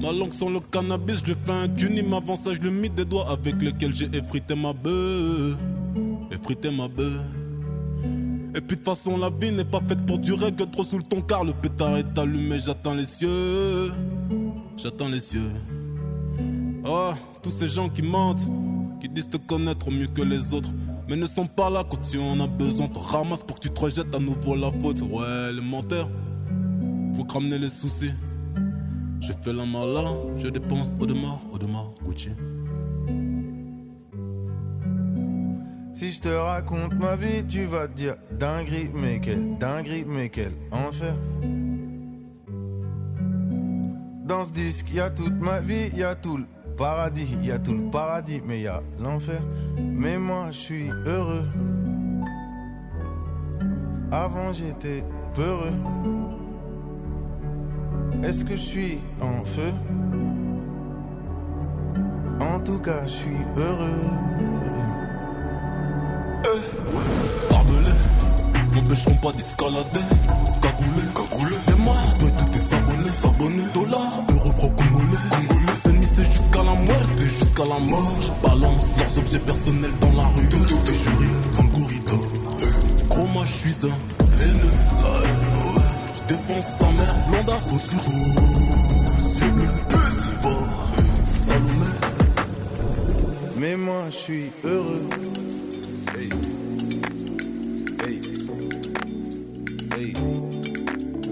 Ma 0.01 0.13
langue 0.13 0.33
sans 0.33 0.49
le 0.49 0.61
cannabis, 0.61 1.23
je 1.27 1.35
fais 1.35 1.53
un 1.53 1.69
cuni, 1.69 2.03
ça 2.45 2.55
je 2.55 2.61
le 2.61 2.71
mis 2.71 2.89
des 2.89 3.05
doigts 3.05 3.29
avec 3.31 3.61
lesquels 3.61 3.95
j'ai 3.95 4.09
effrité 4.17 4.55
ma 4.55 4.73
bœuf. 4.73 5.57
Effrité 6.31 6.71
ma 6.71 6.87
bœuf. 6.87 7.25
Et 8.55 8.61
puis 8.61 8.77
de 8.77 8.83
toute 8.83 8.85
façon 8.85 9.19
la 9.19 9.29
vie 9.29 9.51
n'est 9.51 9.65
pas 9.65 9.81
faite 9.89 10.07
pour 10.07 10.19
durer 10.19 10.53
que 10.53 10.63
trop 10.63 10.85
sous 10.85 10.99
le 10.99 11.03
ton 11.03 11.21
car 11.21 11.45
le 11.45 11.53
pétard 11.53 11.97
est 11.97 12.19
allumé, 12.19 12.61
j'attends 12.61 12.95
les 12.95 13.07
cieux. 13.07 13.93
J'attends 14.77 15.09
les 15.09 15.21
cieux. 15.21 15.51
Oh, 16.87 17.11
tous 17.43 17.51
ces 17.51 17.69
gens 17.69 17.89
qui 17.89 18.03
mentent, 18.03 18.49
qui 19.01 19.09
disent 19.09 19.29
te 19.29 19.37
connaître 19.37 19.91
mieux 19.91 20.07
que 20.07 20.23
les 20.23 20.55
autres, 20.55 20.71
mais 21.09 21.17
ne 21.17 21.27
sont 21.27 21.47
pas 21.47 21.71
là 21.71 21.83
quand 21.89 22.01
tu 22.09 22.19
en 22.19 22.39
as 22.39 22.47
besoin. 22.47 22.87
Te 22.87 22.99
ramasse 23.01 23.43
pour 23.43 23.57
que 23.57 23.63
tu 23.63 23.71
te 23.71 23.81
rejettes 23.81 24.15
à 24.15 24.21
nouveau 24.21 24.55
la 24.55 24.71
faute. 24.71 25.03
Ouais, 25.03 25.53
les 25.53 25.61
menteurs, 25.61 26.09
faut 27.17 27.25
que 27.25 27.33
ramener 27.33 27.59
les 27.59 27.69
soucis. 27.69 28.13
Je 29.21 29.33
fais 29.43 29.53
la 29.53 29.65
malin, 29.67 30.15
je 30.37 30.49
dépense 30.49 30.95
au 30.99 31.07
demain, 31.07 31.39
au 31.53 31.59
demain, 31.59 31.93
Gucci. 32.05 32.31
Si 35.93 36.13
je 36.13 36.21
te 36.21 36.29
raconte 36.29 36.95
ma 36.95 37.17
vie, 37.17 37.45
tu 37.49 37.65
vas 37.65 37.89
dire 37.89 38.15
dinguerie, 38.31 38.91
mais 38.95 39.19
quelle 39.19 39.59
dinguerie, 39.59 40.05
mais 40.07 40.29
quel 40.29 40.53
enfer. 40.71 41.17
Dans 44.25 44.45
ce 44.45 44.53
disque, 44.53 44.93
y 44.93 45.01
a 45.01 45.11
toute 45.11 45.41
ma 45.41 45.61
vie, 45.61 45.89
y 45.97 46.05
a 46.05 46.15
tout 46.15 46.37
le 46.37 46.47
paradis, 46.77 47.37
y 47.43 47.51
a 47.51 47.59
tout 47.59 47.75
le 47.75 47.91
paradis, 47.91 48.41
mais 48.45 48.61
y 48.61 48.69
a 48.69 48.81
l'enfer. 49.01 49.41
Mais 49.77 50.19
moi, 50.19 50.53
je 50.53 50.59
suis 50.59 50.91
heureux. 51.07 51.49
Avant, 54.13 54.53
j'étais 54.53 55.03
peureux. 55.35 55.75
Est-ce 58.23 58.45
que 58.45 58.57
je 58.57 58.63
suis 58.63 58.99
en 59.21 59.45
feu 59.45 59.73
En 62.41 62.61
tout 62.61 62.79
cas, 62.81 63.07
je 63.07 63.13
suis 63.13 63.37
heureux. 63.57 64.01
Barbelé, 67.51 67.91
m'empêcheront 68.75 69.15
pas 69.15 69.33
d'escalader. 69.33 70.07
Cagoulé, 70.61 71.03
cagoulé, 71.15 71.57
démarre, 71.67 72.19
toi 72.19 72.29
et 72.29 72.33
tous 72.33 72.45
tes 72.59 72.75
abonnés, 72.75 73.11
s'abonner. 73.11 73.65
Dollars, 73.73 74.25
euros, 74.33 74.53
francs 74.53 74.77
congolais, 74.77 75.19
congolais. 75.31 75.73
C'est 76.17 76.25
jusqu'à 76.27 76.65
la 76.65 76.75
muerte, 76.75 77.19
jusqu'à 77.21 77.65
la 77.65 77.79
mort. 77.79 78.17
Je 78.21 78.49
balance 78.49 78.97
leurs 78.99 79.19
objets 79.19 79.39
personnels 79.39 79.99
dans 80.01 80.13
la 80.13 80.25
rue. 80.29 80.49
Tout, 80.49 80.91
est 80.91 81.03
juré, 81.05 81.27
comme 81.57 81.69
Gorida. 81.69 82.13
Eh, 82.61 83.05
Gros, 83.09 83.27
moi 83.33 83.45
je 83.47 83.53
suis 83.53 83.87
un 83.87 84.43
haineux, 84.43 84.77
défonce 86.29 86.67
sa 86.79 86.87
mère, 86.93 87.15
blonde 87.29 87.51
à 87.51 87.59
faux 87.59 87.81
sur. 87.89 88.01
Sur 89.37 89.55
le 89.55 89.65
Salomé. 91.25 91.87
Mais 93.59 93.77
moi, 93.77 94.05
je 94.11 94.17
suis 94.17 94.51
heureux. 94.65 95.07
Hey. 96.17 96.31
Hey. 98.07 98.21
Hey. 99.97 100.15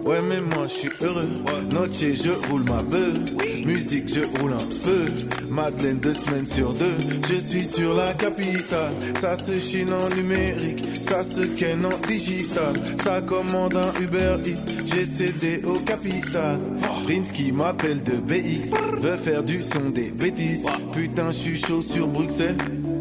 Ouais, 0.04 0.22
mais 0.22 0.40
moi, 0.40 0.66
je 0.68 0.72
suis 0.72 0.90
heureux. 1.02 1.28
Noche, 1.72 2.14
je 2.24 2.48
roule 2.48 2.64
ma 2.64 2.82
bœuf. 2.82 3.18
Musique, 3.66 4.09
je 4.09 4.20
roule 4.38 4.52
un 4.52 4.68
peu. 4.85 5.06
Madeleine, 5.48 5.98
deux 5.98 6.14
semaines 6.14 6.46
sur 6.46 6.72
deux. 6.72 6.96
Je 7.28 7.37
suis 7.37 7.64
sur 7.64 7.94
la 7.94 8.14
capitale. 8.14 8.92
Ça 9.20 9.37
se 9.37 9.59
chine 9.59 9.92
en 9.92 10.09
numérique. 10.14 10.95
Ça 11.09 11.23
se 11.23 11.47
ken 11.47 11.87
en 11.87 11.97
digital. 12.09 12.75
Ça 13.05 13.21
commande 13.21 13.77
un 13.77 14.03
Uber 14.03 14.37
Eats. 14.45 14.73
J'ai 14.92 15.07
cédé 15.07 15.62
au 15.64 15.79
capital. 15.79 16.59
Prince 17.05 17.31
qui 17.33 17.53
m'appelle 17.53 18.03
de 18.03 18.16
BX. 18.16 18.71
Veut 19.01 19.16
faire 19.16 19.45
du 19.45 19.62
son 19.62 19.90
des 19.90 20.11
bêtises. 20.11 20.66
Putain, 20.92 21.31
je 21.31 21.37
suis 21.37 21.61
chaud 21.61 21.81
sur 21.81 22.09
Bruxelles. 22.09 22.57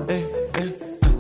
Eh, 0.10 0.14
eh, 0.14 0.62
hein. 0.62 1.12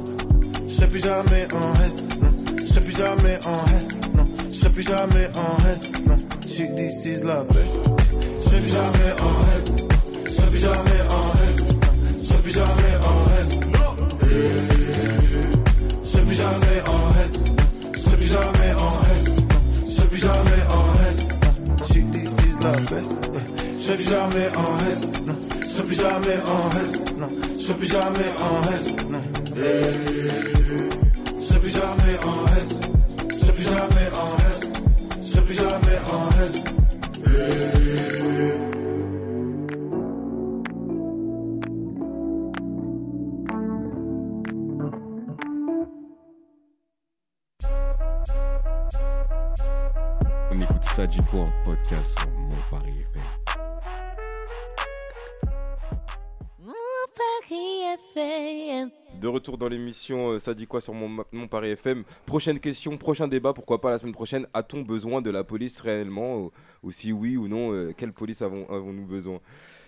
Je 0.67 0.73
serai 0.73 0.87
plus 0.87 0.99
jamais 0.99 1.47
en 1.53 1.73
S, 1.81 2.09
non. 2.21 2.57
Je 2.59 2.65
serai 2.65 2.81
plus 2.81 2.97
jamais 2.97 3.39
en 3.45 3.81
S, 3.81 4.01
non. 4.15 4.25
Je 4.51 4.55
serai 4.55 4.69
plus 4.69 4.83
jamais 4.83 5.29
en 5.35 5.65
S, 5.75 5.91
non. 6.07 6.19
Suis 6.45 6.67
this 6.75 7.05
is 7.05 7.23
la 7.23 7.43
best. 7.45 7.77
Je 8.43 8.49
plus 8.49 8.69
jamais 8.69 9.11
en 9.21 9.51
reste. 9.51 9.83
Je 10.25 10.41
plus 10.49 10.59
jamais 10.59 11.01
en 11.09 11.31
reste. 11.39 11.75
Je 12.21 12.27
serai 12.27 12.41
plus 12.41 12.51
jamais 12.53 12.95
en 13.03 13.23
reste. 13.31 14.84
Plus 16.35 16.43
jamais 16.43 16.81
en 16.89 17.13
reste. 17.17 17.47
Je 17.93 17.99
serai 18.01 18.17
plus 18.17 18.27
jamais 18.27 18.73
en 18.77 18.89
reste. 18.89 19.39
Je 19.87 19.91
serai 19.91 20.07
plus 20.07 20.17
jamais 20.17 20.63
en 20.69 20.83
reste. 20.99 21.31
She 21.87 22.03
this 22.11 22.37
is 22.45 22.59
la 22.61 22.71
best. 22.91 23.13
Je 23.77 23.81
serai 23.81 23.95
plus 23.95 24.09
jamais 24.09 24.49
en 24.57 24.75
reste. 24.83 25.15
Je 25.61 25.69
serai 25.69 25.83
plus 25.85 25.95
jamais 25.95 26.37
en 26.45 26.69
reste. 26.77 27.13
Je 27.57 27.63
serai 27.63 27.77
plus 27.77 27.87
jamais 27.87 28.31
en 28.41 28.61
reste. 28.67 28.99
Je 31.39 31.45
serai 31.45 31.59
plus 31.59 31.69
jamais 31.69 32.17
en 32.25 32.43
reste. 32.51 32.83
Je 33.31 33.39
serai 33.39 33.53
plus 33.53 33.63
jamais 33.63 34.07
en 34.19 34.29
reste. 34.43 34.81
Je 35.21 35.27
serai 35.29 35.41
plus 35.41 35.55
jamais 35.55 35.97
en 36.11 36.21
reste. 36.37 36.67
De 58.13 59.27
retour 59.27 59.57
dans 59.57 59.67
l'émission 59.67 60.31
euh, 60.31 60.39
Ça 60.39 60.53
dit 60.53 60.67
quoi 60.67 60.81
sur 60.81 60.93
mon, 60.93 61.23
mon 61.31 61.47
Paris 61.47 61.69
FM 61.71 62.03
Prochaine 62.25 62.59
question, 62.59 62.97
prochain 62.97 63.27
débat, 63.27 63.53
pourquoi 63.53 63.81
pas 63.81 63.89
la 63.91 63.99
semaine 63.99 64.13
prochaine? 64.13 64.47
A-t-on 64.53 64.81
besoin 64.81 65.21
de 65.21 65.29
la 65.29 65.43
police 65.43 65.79
réellement? 65.81 66.37
Ou, 66.37 66.51
ou 66.83 66.91
si 66.91 67.11
oui 67.11 67.35
ou 67.37 67.47
non, 67.47 67.73
euh, 67.73 67.93
quelle 67.95 68.13
police 68.13 68.41
avons- 68.41 68.69
avons-nous 68.69 69.05
besoin? 69.05 69.39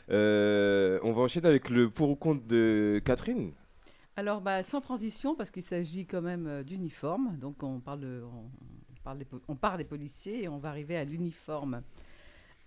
Euh, 0.10 0.99
On 1.03 1.12
va 1.13 1.21
enchaîner 1.21 1.47
avec 1.47 1.69
le 1.69 1.89
pour 1.89 2.10
ou 2.10 2.15
contre 2.15 2.45
de 2.47 3.01
Catherine. 3.06 3.51
Alors, 4.15 4.41
bah, 4.41 4.63
sans 4.63 4.82
transition, 4.82 5.36
parce 5.36 5.51
qu'il 5.51 5.63
s'agit 5.63 6.06
quand 6.06 6.21
même 6.21 6.63
d'uniforme. 6.63 7.38
Donc, 7.39 7.62
on 7.62 7.80
parle, 7.80 7.99
de- 8.01 8.23
on, 8.25 8.49
parle 9.03 9.19
des, 9.19 9.25
po- 9.25 9.41
on 9.47 9.56
part 9.56 9.77
des 9.77 9.84
policiers 9.84 10.43
et 10.45 10.47
on 10.49 10.58
va 10.58 10.69
arriver 10.69 10.97
à 10.97 11.03
l'uniforme 11.03 11.82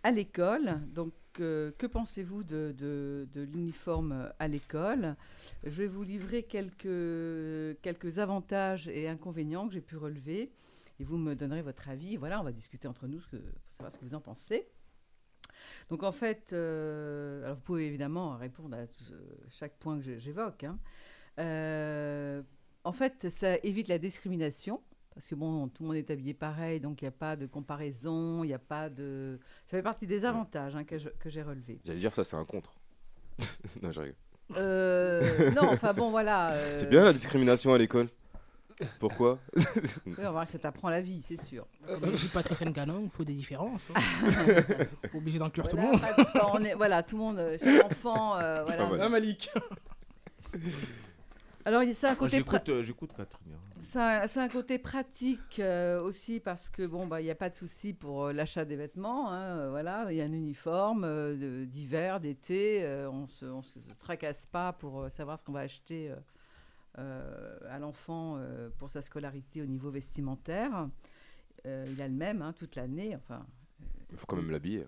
à 0.02 0.10
l'école. 0.10 0.80
Donc, 0.94 1.12
euh, 1.38 1.70
que 1.78 1.86
pensez-vous 1.86 2.42
de, 2.42 2.74
de- 2.76 3.42
l'uniforme 3.42 4.32
à 4.38 4.48
l'école? 4.48 5.14
Je 5.64 5.70
vais 5.70 5.86
vous 5.86 6.02
livrer 6.02 6.42
quelques, 6.42 7.80
quelques 7.82 8.18
avantages 8.18 8.88
et 8.88 9.08
inconvénients 9.08 9.68
que 9.68 9.74
j'ai 9.74 9.80
pu 9.80 9.96
relever. 9.96 10.50
Et 10.98 11.04
vous 11.04 11.16
me 11.16 11.34
donnerez 11.34 11.62
votre 11.62 11.88
avis. 11.88 12.16
Voilà, 12.16 12.40
on 12.40 12.44
va 12.44 12.52
discuter 12.52 12.88
entre 12.88 13.06
nous 13.06 13.20
pour 13.20 13.38
savoir 13.70 13.92
ce 13.92 13.98
que 13.98 14.04
vous 14.04 14.14
en 14.14 14.20
pensez. 14.20 14.66
Donc 15.88 16.02
en 16.02 16.12
fait, 16.12 16.52
euh, 16.52 17.44
alors 17.44 17.56
vous 17.56 17.62
pouvez 17.62 17.86
évidemment 17.86 18.36
répondre 18.36 18.76
à 18.76 18.86
tout- 18.86 19.04
chaque 19.50 19.76
point 19.78 19.98
que 20.00 20.18
j'évoque. 20.18 20.64
hein. 20.64 20.78
Euh, 21.38 22.42
en 22.84 22.92
fait, 22.92 23.28
ça 23.30 23.56
évite 23.62 23.88
la 23.88 23.98
discrimination. 23.98 24.82
Parce 25.20 25.28
que 25.28 25.34
bon, 25.34 25.68
tout 25.68 25.82
le 25.82 25.88
monde 25.88 25.96
est 25.98 26.10
habillé 26.10 26.32
pareil, 26.32 26.80
donc 26.80 27.02
il 27.02 27.04
n'y 27.04 27.08
a 27.08 27.12
pas 27.12 27.36
de 27.36 27.44
comparaison, 27.44 28.42
il 28.42 28.46
n'y 28.46 28.54
a 28.54 28.58
pas 28.58 28.88
de... 28.88 29.38
Ça 29.66 29.76
fait 29.76 29.82
partie 29.82 30.06
des 30.06 30.24
avantages 30.24 30.74
hein, 30.74 30.82
que 30.84 30.96
je- 30.98 31.10
que 31.10 31.28
j'ai 31.28 31.42
relevés. 31.42 31.78
J'allais 31.84 31.98
dire 31.98 32.14
ça, 32.14 32.24
c'est 32.24 32.36
un 32.36 32.44
contre. 32.46 32.72
non, 33.82 33.92
je 33.92 34.00
rigole. 34.00 34.16
Euh, 34.56 35.50
non, 35.50 35.64
enfin 35.68 35.92
bon, 35.92 36.08
voilà. 36.10 36.52
euh, 36.52 36.72
C'est 36.74 36.88
bien 36.88 37.04
la 37.04 37.12
discrimination 37.12 37.74
à 37.74 37.76
l'école. 37.76 38.08
Pourquoi? 38.98 39.38
Oui, 40.06 40.14
on 40.16 40.22
va 40.22 40.30
voir 40.30 40.44
que 40.46 40.52
ça 40.52 40.58
t'apprend 40.58 40.88
la 40.88 41.02
vie, 41.02 41.20
c'est 41.20 41.38
sûr. 41.38 41.66
Comme 41.86 42.12
dit 42.12 42.30
Patrice 42.32 42.62
Nganon, 42.62 43.02
il 43.04 43.10
faut 43.10 43.24
des 43.24 43.34
différences. 43.34 43.90
hein. 43.94 44.00
Pas 45.02 45.18
obligé 45.18 45.38
d'inclure 45.38 45.68
tout 45.68 45.76
le 45.76 45.82
monde. 45.82 46.00
pas- 46.32 46.50
on 46.54 46.64
est- 46.64 46.72
voilà, 46.76 47.02
tout 47.02 47.18
le 47.18 47.22
monde, 47.24 47.38
euh, 47.38 47.58
chaque 47.62 47.84
enfant, 47.84 48.38
euh, 48.38 48.64
voilà. 48.64 48.88
Ah, 49.02 49.08
Malik. 49.10 49.50
Alors, 51.64 51.82
un 51.82 52.14
côté... 52.14 52.36
J'écoute 52.38 52.82
j'écoute 52.82 53.12
Catherine. 53.16 53.52
hein. 53.54 53.70
C'est 53.80 54.40
un, 54.40 54.48
côté 54.48 54.78
pratique 54.78 55.58
euh, 55.58 56.00
aussi 56.02 56.40
parce 56.40 56.68
que 56.70 56.86
bon 56.86 57.06
bah 57.06 57.20
il 57.20 57.24
n'y 57.24 57.30
a 57.30 57.34
pas 57.34 57.50
de 57.50 57.54
souci 57.54 57.92
pour 57.92 58.26
euh, 58.26 58.32
l'achat 58.32 58.64
des 58.64 58.76
vêtements. 58.76 59.30
hein, 59.30 59.58
euh, 59.58 59.70
voilà, 59.70 60.06
il 60.10 60.16
y 60.16 60.20
a 60.20 60.24
un 60.24 60.32
uniforme 60.32 61.04
euh, 61.04 61.64
d'hiver, 61.66 62.20
d'été. 62.20 62.82
euh, 62.84 63.10
on 63.10 63.26
se, 63.26 63.46
on 63.46 63.62
se 63.62 63.78
tracasse 63.98 64.46
pas 64.46 64.72
pour 64.72 65.10
savoir 65.10 65.38
ce 65.38 65.44
qu'on 65.44 65.52
va 65.52 65.60
acheter 65.60 66.10
euh, 66.10 66.16
euh, 66.98 67.58
à 67.68 67.78
l'enfant 67.78 68.36
euh, 68.38 68.68
pour 68.78 68.90
sa 68.90 69.02
scolarité 69.02 69.62
au 69.62 69.66
niveau 69.66 69.90
vestimentaire. 69.90 70.88
Euh, 71.66 71.86
il 71.90 72.00
a 72.02 72.08
le 72.08 72.14
même 72.14 72.42
hein, 72.42 72.52
toute 72.58 72.76
l'année. 72.76 73.14
Enfin, 73.16 73.44
Il 74.10 74.16
faut 74.18 74.26
quand 74.26 74.36
même 74.36 74.50
l'habiller. 74.50 74.86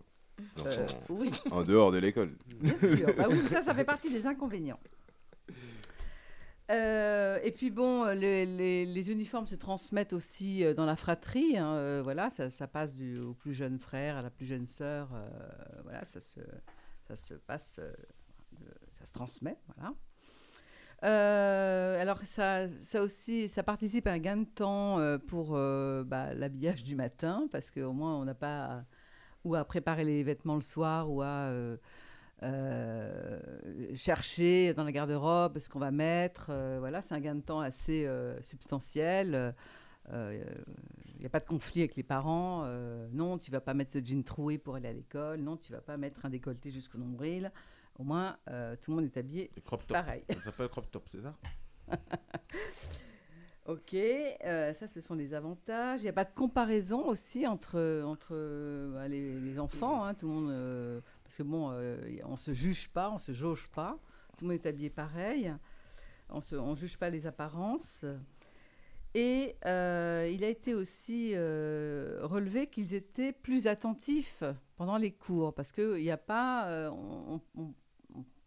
Euh, 0.67 0.89
oui. 1.11 1.31
En 1.51 1.63
dehors 1.63 1.93
de 1.93 1.99
l'école. 1.99 2.33
Bien 2.61 2.79
sûr. 2.95 3.09
Bah 3.17 3.27
oui, 3.31 3.39
ça, 3.49 3.63
ça 3.63 3.75
fait 3.75 3.85
partie 3.85 4.11
des 4.11 4.27
inconvénients. 4.27 4.81
Euh, 6.73 7.39
et 7.43 7.51
puis 7.51 7.71
bon, 7.71 8.07
les, 8.07 9.13
uniformes 9.13 9.47
se 9.47 9.55
transmettent 9.55 10.13
aussi 10.13 10.65
euh, 10.65 10.75
dans 10.75 10.87
la 10.87 10.97
fratrie. 10.97 11.59
hein, 11.59 11.75
euh, 11.75 12.01
voilà, 12.03 12.31
ça, 12.31 12.67
passe 12.67 12.95
du, 12.95 13.19
au 13.19 13.35
plus 13.35 13.53
jeune 13.53 13.79
frère 13.79 14.17
à 14.17 14.23
la 14.23 14.31
plus 14.31 14.47
jeune 14.47 14.67
sœur. 14.67 15.11
voilà, 15.83 16.05
ça 16.05 16.21
se, 16.21 17.35
passe, 17.35 17.81
ça 18.99 19.05
se 19.05 19.13
transmet. 19.13 19.59
Voilà. 19.77 19.95
Alors 22.01 22.19
ça, 22.25 22.69
ça 22.81 23.03
aussi, 23.03 23.49
ça 23.49 23.63
participe 23.63 24.07
à 24.07 24.13
un 24.13 24.19
gain 24.19 24.39
de 24.39 24.45
temps 24.45 24.99
pour 25.27 25.53
bah, 25.53 26.33
l'habillage 26.33 26.85
du 26.85 26.95
matin, 26.95 27.49
parce 27.53 27.71
qu'au 27.71 27.93
moins 27.93 28.17
on 28.17 28.25
n'a 28.25 28.35
pas 28.35 28.65
à- 28.65 28.85
ou 29.45 29.57
à 29.57 29.65
préparer 29.65 30.05
les 30.05 30.23
vêtements 30.23 30.55
le 30.55 30.63
soir 30.63 31.11
ou 31.11 31.21
à 31.21 31.51
chercher 33.95 34.75
dans 34.75 34.85
la 34.85 34.93
garde-robe 34.93 35.59
ce 35.59 35.69
qu'on 35.69 35.79
va 35.79 35.91
mettre. 35.91 36.47
euh, 36.51 36.77
voilà, 36.81 37.03
c'est 37.03 37.15
un 37.15 37.21
gain 37.21 37.35
de 37.37 37.41
temps 37.43 37.61
assez 37.61 38.05
euh, 38.07 38.41
substantiel. 38.43 39.55
Il 40.11 41.21
n'y 41.21 41.27
a 41.27 41.31
pas 41.31 41.41
de 41.41 41.45
conflit 41.47 41.81
avec 41.83 41.95
les 41.97 42.03
parents. 42.03 42.63
euh, 42.65 43.07
non, 43.13 43.39
tu 43.39 43.51
vas 43.53 43.61
pas 43.61 43.75
mettre 43.75 43.93
ce 43.93 44.05
jean 44.05 44.25
troué 44.25 44.59
pour 44.59 44.75
aller 44.75 44.89
à 44.89 44.93
l'école. 44.93 45.41
Non, 45.41 45.57
tu 45.57 45.73
vas 45.73 45.81
pas 45.81 45.97
mettre 45.97 46.25
un 46.27 46.31
décolleté 46.31 46.71
jusqu'au 46.73 46.99
nombril. 46.99 47.53
Au 47.99 48.03
moins, 48.05 48.37
euh, 48.51 48.75
tout 48.81 48.91
le 48.91 48.97
monde 48.97 49.05
est 49.05 49.17
habillé 49.17 49.51
Crop 49.65 49.87
top. 49.87 49.97
pareil. 49.97 50.25
Ça 50.31 50.41
s'appelle 50.41 50.69
crop 50.69 50.91
top, 50.91 51.09
c'est 51.11 51.21
ça? 51.23 51.35
Ok, 53.65 53.95
euh, 53.95 54.73
ça 54.73 54.89
ce 54.89 55.01
sont 55.01 55.15
les 55.15 55.35
avantages. 55.35 56.01
Il 56.01 56.05
n'y 56.05 56.09
a 56.09 56.13
pas 56.13 56.25
de 56.25 56.35
comparaison 56.35 57.07
aussi 57.07 57.47
entre, 57.47 58.03
entre 58.05 58.31
euh, 58.33 59.07
les, 59.07 59.39
les 59.39 59.59
enfants. 59.61 60.05
hein, 60.05 60.15
tout 60.15 60.27
le 60.27 60.33
monde, 60.35 60.51
euh, 60.51 61.01
parce 61.33 61.39
que 61.39 61.43
bon, 61.45 61.71
euh, 61.73 61.97
on 62.27 62.37
se 62.37 62.53
juge 62.53 62.91
pas, 62.91 63.11
on 63.11 63.17
se 63.17 63.33
jauge 63.33 63.71
pas. 63.71 63.99
Tout 64.37 64.45
le 64.45 64.51
monde 64.53 64.61
est 64.63 64.69
habillé 64.69 64.91
pareil. 64.91 65.51
On 66.29 66.41
ne 66.41 66.59
on 66.59 66.75
juge 66.77 66.99
pas 66.99 67.09
les 67.09 67.27
apparences. 67.27 68.05
Et 69.15 69.57
euh, 69.65 70.31
il 70.31 70.45
a 70.45 70.49
été 70.49 70.75
aussi 70.75 71.33
euh, 71.35 72.19
relevé 72.23 72.67
qu'ils 72.67 72.93
étaient 72.93 73.33
plus 73.33 73.67
attentifs 73.67 74.45
pendant 74.77 74.99
les 74.99 75.11
cours, 75.11 75.55
parce 75.55 75.73
qu'il 75.73 76.03
n'y 76.03 76.11
a 76.11 76.19
pas, 76.19 76.91
on, 76.93 77.41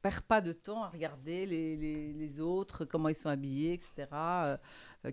perd 0.03 0.21
pas 0.21 0.41
de 0.41 0.53
temps 0.53 0.83
à 0.83 0.89
regarder 0.89 1.47
les, 1.47 2.13
les- 2.13 2.39
autres, 2.39 2.85
comment 2.85 3.09
ils 3.09 3.15
sont 3.15 3.29
habillés, 3.29 3.73
etc. 3.73 4.59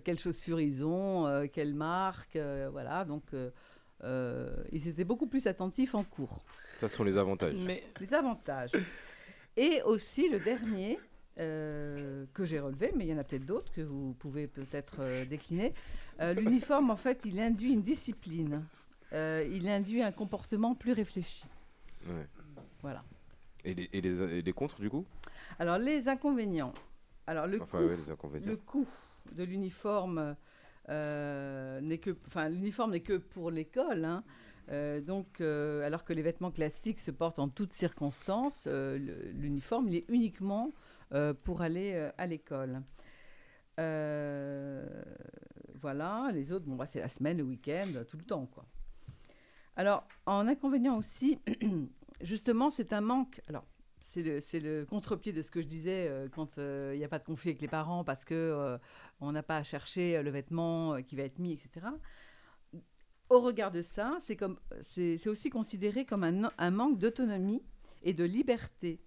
quelles 0.03 0.19
chaussures 0.19 0.59
ils 0.59 0.85
ont, 0.85 1.47
quelle 1.51 1.73
marque, 1.73 2.37
voilà. 2.71 3.03
Donc, 3.03 3.23
ils 4.03 4.87
étaient 4.87 5.05
beaucoup 5.05 5.27
plus 5.27 5.47
attentifs 5.47 5.95
en 5.95 6.03
cours. 6.03 6.45
Ça 6.77 6.87
ce 6.89 6.95
sont 6.95 7.03
les 7.03 7.17
avantages. 7.17 7.55
Les 7.99 8.13
avantages. 8.13 8.71
Et 9.55 9.81
aussi 9.83 10.29
le 10.29 10.39
dernier 10.39 10.99
euh, 11.39 12.25
que 12.33 12.43
j'ai 12.45 12.59
relevé, 12.59 12.91
mais 12.95 13.05
il 13.05 13.09
y 13.11 13.13
en 13.13 13.17
a 13.17 13.23
peut-être 13.23 13.45
d'autres 13.45 13.71
que 13.71 13.81
vous 13.81 14.13
pouvez 14.19 14.47
peut-être 14.47 14.97
euh, 14.99 15.25
décliner. 15.25 15.73
Euh, 16.19 16.33
L'uniforme, 16.33 16.89
en 16.89 16.95
fait, 16.95 17.21
il 17.25 17.39
induit 17.39 17.73
une 17.73 17.81
discipline. 17.83 18.63
Il 19.15 19.69
induit 19.69 20.01
un 20.01 20.11
comportement 20.11 20.73
plus 20.73 20.91
réfléchi. 20.91 21.45
Ouais. 22.07 22.25
Voilà. 22.81 23.03
Et 23.63 23.75
les, 23.75 23.89
et 23.93 24.01
les, 24.01 24.21
et 24.39 24.41
les 24.41 24.53
contres 24.53 24.81
du 24.81 24.89
coup? 24.89 25.05
Alors, 25.59 25.77
les 25.77 26.07
inconvénients. 26.07 26.73
Alors, 27.27 27.45
le 27.45 27.61
Enfin, 27.61 27.77
coût, 27.77 27.85
ouais, 27.85 27.95
les 27.95 28.09
inconvénients. 28.09 28.47
le 28.47 28.57
coût 28.57 28.87
de 29.31 29.43
l'uniforme 29.43 30.35
euh, 30.89 31.79
n'est 31.81 31.99
que, 31.99 32.17
enfin, 32.25 32.49
l'uniforme 32.49 32.91
n'est 32.93 33.01
que 33.01 33.17
pour 33.17 33.51
l'école. 33.51 34.03
hein. 34.03 34.23
Euh, 34.69 35.01
donc, 35.01 35.41
euh, 35.41 35.85
alors 35.85 36.03
que 36.03 36.13
les 36.13 36.21
vêtements 36.21 36.51
classiques 36.51 36.99
se 36.99 37.11
portent 37.11 37.39
en 37.39 37.49
toutes 37.49 37.73
circonstances, 37.73 38.65
euh, 38.67 38.97
l'uniforme, 39.33 39.89
il 39.89 39.95
est 39.95 40.09
uniquement 40.09 40.71
euh, 41.13 41.33
pour 41.33 41.61
aller 41.61 41.93
euh, 41.93 42.11
à 42.17 42.25
l'école. 42.25 42.81
Euh, 43.79 44.85
voilà, 45.81 46.29
les 46.33 46.51
autres, 46.51 46.65
bon, 46.65 46.75
bah, 46.75 46.85
c'est 46.85 46.99
la 46.99 47.07
semaine, 47.07 47.37
le 47.37 47.43
week-end, 47.43 47.87
tout 48.09 48.17
le 48.17 48.23
temps, 48.23 48.45
quoi. 48.45 48.65
Alors, 49.75 50.07
en 50.25 50.47
inconvénient 50.47 50.97
aussi, 50.97 51.39
justement, 52.21 52.69
c'est 52.69 52.93
un 52.93 53.01
manque. 53.01 53.41
Alors, 53.47 53.65
c'est 54.03 54.59
le, 54.59 54.85
contre-pied 54.85 55.33
de 55.33 55.41
ce 55.41 55.49
que 55.49 55.61
je 55.61 55.67
disais 55.67 56.07
euh, 56.07 56.27
quand 56.29 56.57
euh, 56.57 56.91
il 56.93 56.99
n'y 56.99 57.05
a 57.05 57.07
pas 57.07 57.19
de 57.19 57.23
conflit 57.23 57.49
avec 57.49 57.61
les 57.61 57.67
parents 57.67 58.03
parce 58.03 58.25
que 58.25 58.33
euh, 58.33 58.77
on 59.21 59.31
n'a 59.31 59.43
pas 59.43 59.57
à 59.57 59.63
chercher 59.63 60.17
euh, 60.17 60.21
le 60.21 60.29
vêtement 60.29 60.95
euh, 60.95 61.01
qui 61.01 61.15
va 61.15 61.23
être 61.23 61.39
mis, 61.39 61.53
etc. 61.53 61.87
au 63.33 63.41
regard 63.41 63.71
de 63.71 63.81
ça, 63.81 64.15
c'est 64.19 64.35
comme- 64.35 64.59
c'est 64.81 65.17
c'est 65.17 65.29
aussi 65.29 65.49
considéré 65.49 66.05
comme 66.05 66.23
un, 66.23 66.51
un 66.57 66.71
manque 66.71 66.97
d'autonomie 66.99 67.63
et 68.03 68.13
de 68.13 68.23
liberté. 68.23 68.99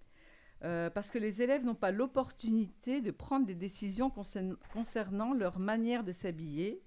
Euh, 0.63 0.89
parce 0.89 1.11
que 1.11 1.19
les 1.19 1.41
élèves 1.43 1.63
n'ont 1.63 1.75
pas 1.75 1.91
l'opportunité 1.91 2.99
de 3.01 3.11
prendre 3.11 3.45
des 3.45 3.53
décisions 3.55 4.09
concern- 4.09 4.57
concernant 4.73 5.33
leur 5.33 5.59
manière 5.59 6.03
de 6.03 6.11
s'habiller 6.11 6.81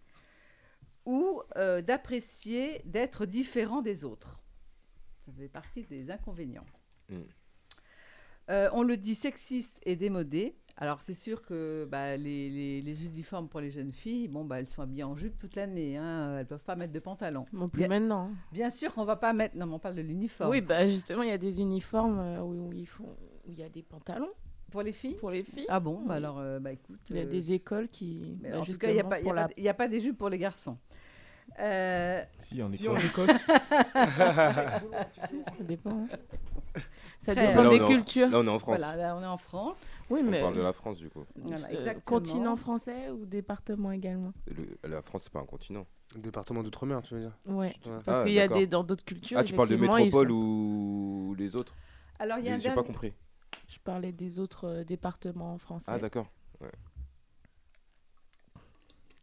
ou 1.06 1.40
euh, 1.56 1.80
d'apprécier 1.80 2.82
d'être 2.84 3.26
différent 3.26 3.80
des 3.80 4.02
autres. 4.02 4.40
Ça 5.24 5.32
fait 5.32 5.48
partie 5.48 5.84
des 5.84 6.10
inconvénients. 6.10 6.66
Mm. 7.10 7.20
Euh, 8.50 8.68
on 8.72 8.82
le 8.82 8.96
dit 8.96 9.14
sexiste 9.14 9.78
et 9.84 9.94
démodé. 9.94 10.56
Alors 10.82 11.02
c'est 11.02 11.12
sûr 11.14 11.42
que 11.42 11.86
bah, 11.90 12.16
les, 12.16 12.48
les- 12.48 12.80
les 12.80 13.04
uniformes 13.04 13.48
pour 13.48 13.60
les 13.60 13.70
jeunes 13.70 13.92
filles, 13.92 14.28
bon, 14.28 14.44
bah, 14.46 14.60
elles 14.60 14.68
sont 14.68 14.80
habillées 14.80 15.04
en 15.04 15.14
jupe 15.14 15.38
toute 15.38 15.54
l'année. 15.54 15.98
Hein, 15.98 16.38
elles 16.38 16.46
peuvent 16.46 16.64
pas 16.64 16.74
mettre 16.74 16.92
de 16.94 16.98
pantalon. 17.00 17.44
Non 17.52 17.68
plus 17.68 17.80
Bien- 17.80 17.88
maintenant. 17.88 18.30
Bien 18.50 18.70
sûr 18.70 18.94
qu'on 18.94 19.04
va 19.04 19.16
pas 19.16 19.34
mettre. 19.34 19.56
Non, 19.56 19.66
mais 19.66 19.74
on 19.74 19.78
parle 19.78 19.94
de 19.96 20.00
l'uniforme. 20.00 20.50
Oui, 20.50 20.62
bah 20.62 20.86
justement, 20.88 21.22
il 21.22 21.28
y 21.28 21.32
a 21.32 21.38
des 21.38 21.60
uniformes 21.60 22.18
euh, 22.18 22.40
où, 22.40 22.70
il 23.46 23.54
y 23.54 23.62
a 23.62 23.68
des 23.68 23.82
pantalons. 23.82 24.30
Pour 24.70 24.82
les 24.82 24.92
filles 24.92 25.16
Pour 25.16 25.32
les 25.32 25.42
filles. 25.42 25.66
Ah 25.68 25.80
bon, 25.80 25.96
bah 25.98 26.04
Oui. 26.10 26.16
alors, 26.16 26.38
euh, 26.38 26.60
bah 26.60 26.72
écoute. 26.72 27.00
Il 27.10 27.16
y 27.16 27.18
a 27.18 27.22
euh, 27.24 27.26
des 27.26 27.52
écoles 27.52 27.88
qui. 27.88 28.38
bah, 28.40 28.60
en 28.60 28.64
tout 28.64 28.78
cas, 28.78 28.88
il 28.88 28.94
n'y 28.94 29.00
a, 29.00 29.04
pas- 29.04 29.18
y 29.18 29.22
a 29.22 29.24
pour 29.24 29.34
pas- 29.34 29.40
la- 29.42 29.50
il 29.56 29.62
y 29.64 29.68
a 29.68 29.74
pas 29.74 29.88
des 29.88 30.00
jupes 30.00 30.16
pour 30.16 30.30
les 30.30 30.38
garçons. 30.38 30.78
Euh, 31.58 32.22
Si, 32.38 32.62
en 32.62 32.68
Si, 32.68 32.84
Écosse. 32.86 32.96
en 32.96 33.06
Écosse. 33.06 33.44
Ça 35.24 35.42
dépend. 35.60 36.06
Ça 37.22 37.32
Après, 37.32 37.48
dépend 37.48 37.62
Là, 37.64 37.68
on 37.68 37.72
des 37.72 37.80
en- 37.82 37.86
cultures. 37.88 38.28
Là, 38.30 38.38
on 38.38 38.46
est 38.46 38.48
en 38.48 38.58
France. 38.58 38.78
Voilà, 38.78 38.96
là, 38.96 39.14
on 39.14 39.22
est 39.22 39.26
en 39.26 39.36
France. 39.36 39.82
Oui, 40.08 40.20
On 40.24 40.30
mais. 40.30 40.40
parle 40.40 40.56
de 40.56 40.62
la 40.62 40.72
France, 40.72 40.96
du 40.96 41.10
coup. 41.10 41.22
Voilà, 41.36 41.66
euh, 41.66 41.68
exactement. 41.68 42.00
continent 42.02 42.56
français 42.56 43.10
ou 43.10 43.26
département 43.26 43.92
également? 43.92 44.32
Le- 44.46 44.78
la 44.88 45.02
France, 45.02 45.24
c'est 45.24 45.32
pas 45.32 45.40
un 45.40 45.44
continent. 45.44 45.86
Département 46.16 46.62
d'outre-mer, 46.62 47.02
tu 47.02 47.12
veux 47.14 47.20
dire? 47.20 47.36
Ouais. 47.44 47.74
Ouais. 47.84 47.98
Parce 48.06 48.20
Ah, 48.20 48.22
qu'il 48.24 48.32
y 48.32 48.40
a 48.40 48.48
des 48.48 48.66
dans 48.66 48.82
d'autres 48.84 49.04
cultures. 49.04 49.36
Ah, 49.38 49.44
tu 49.44 49.52
parles 49.52 49.68
de 49.68 49.76
métropole 49.76 50.28
sont- 50.28 50.34
ou 50.34 51.34
les 51.38 51.54
autres? 51.56 51.74
Alors, 52.18 52.38
il 52.38 52.46
y 52.46 52.48
a 52.48 52.54
un 52.54 52.58
J'ai 52.58 52.68
pas 52.70 52.76
dernier- 52.76 52.86
compris. 52.86 53.12
Je 53.68 53.78
parlais 53.84 54.12
des 54.12 54.38
autres 54.38 54.64
euh, 54.66 54.84
départements 54.84 55.58
français. 55.58 55.90
Ah, 55.94 55.98
d'accord. 55.98 56.26
Ouais. 56.62 56.70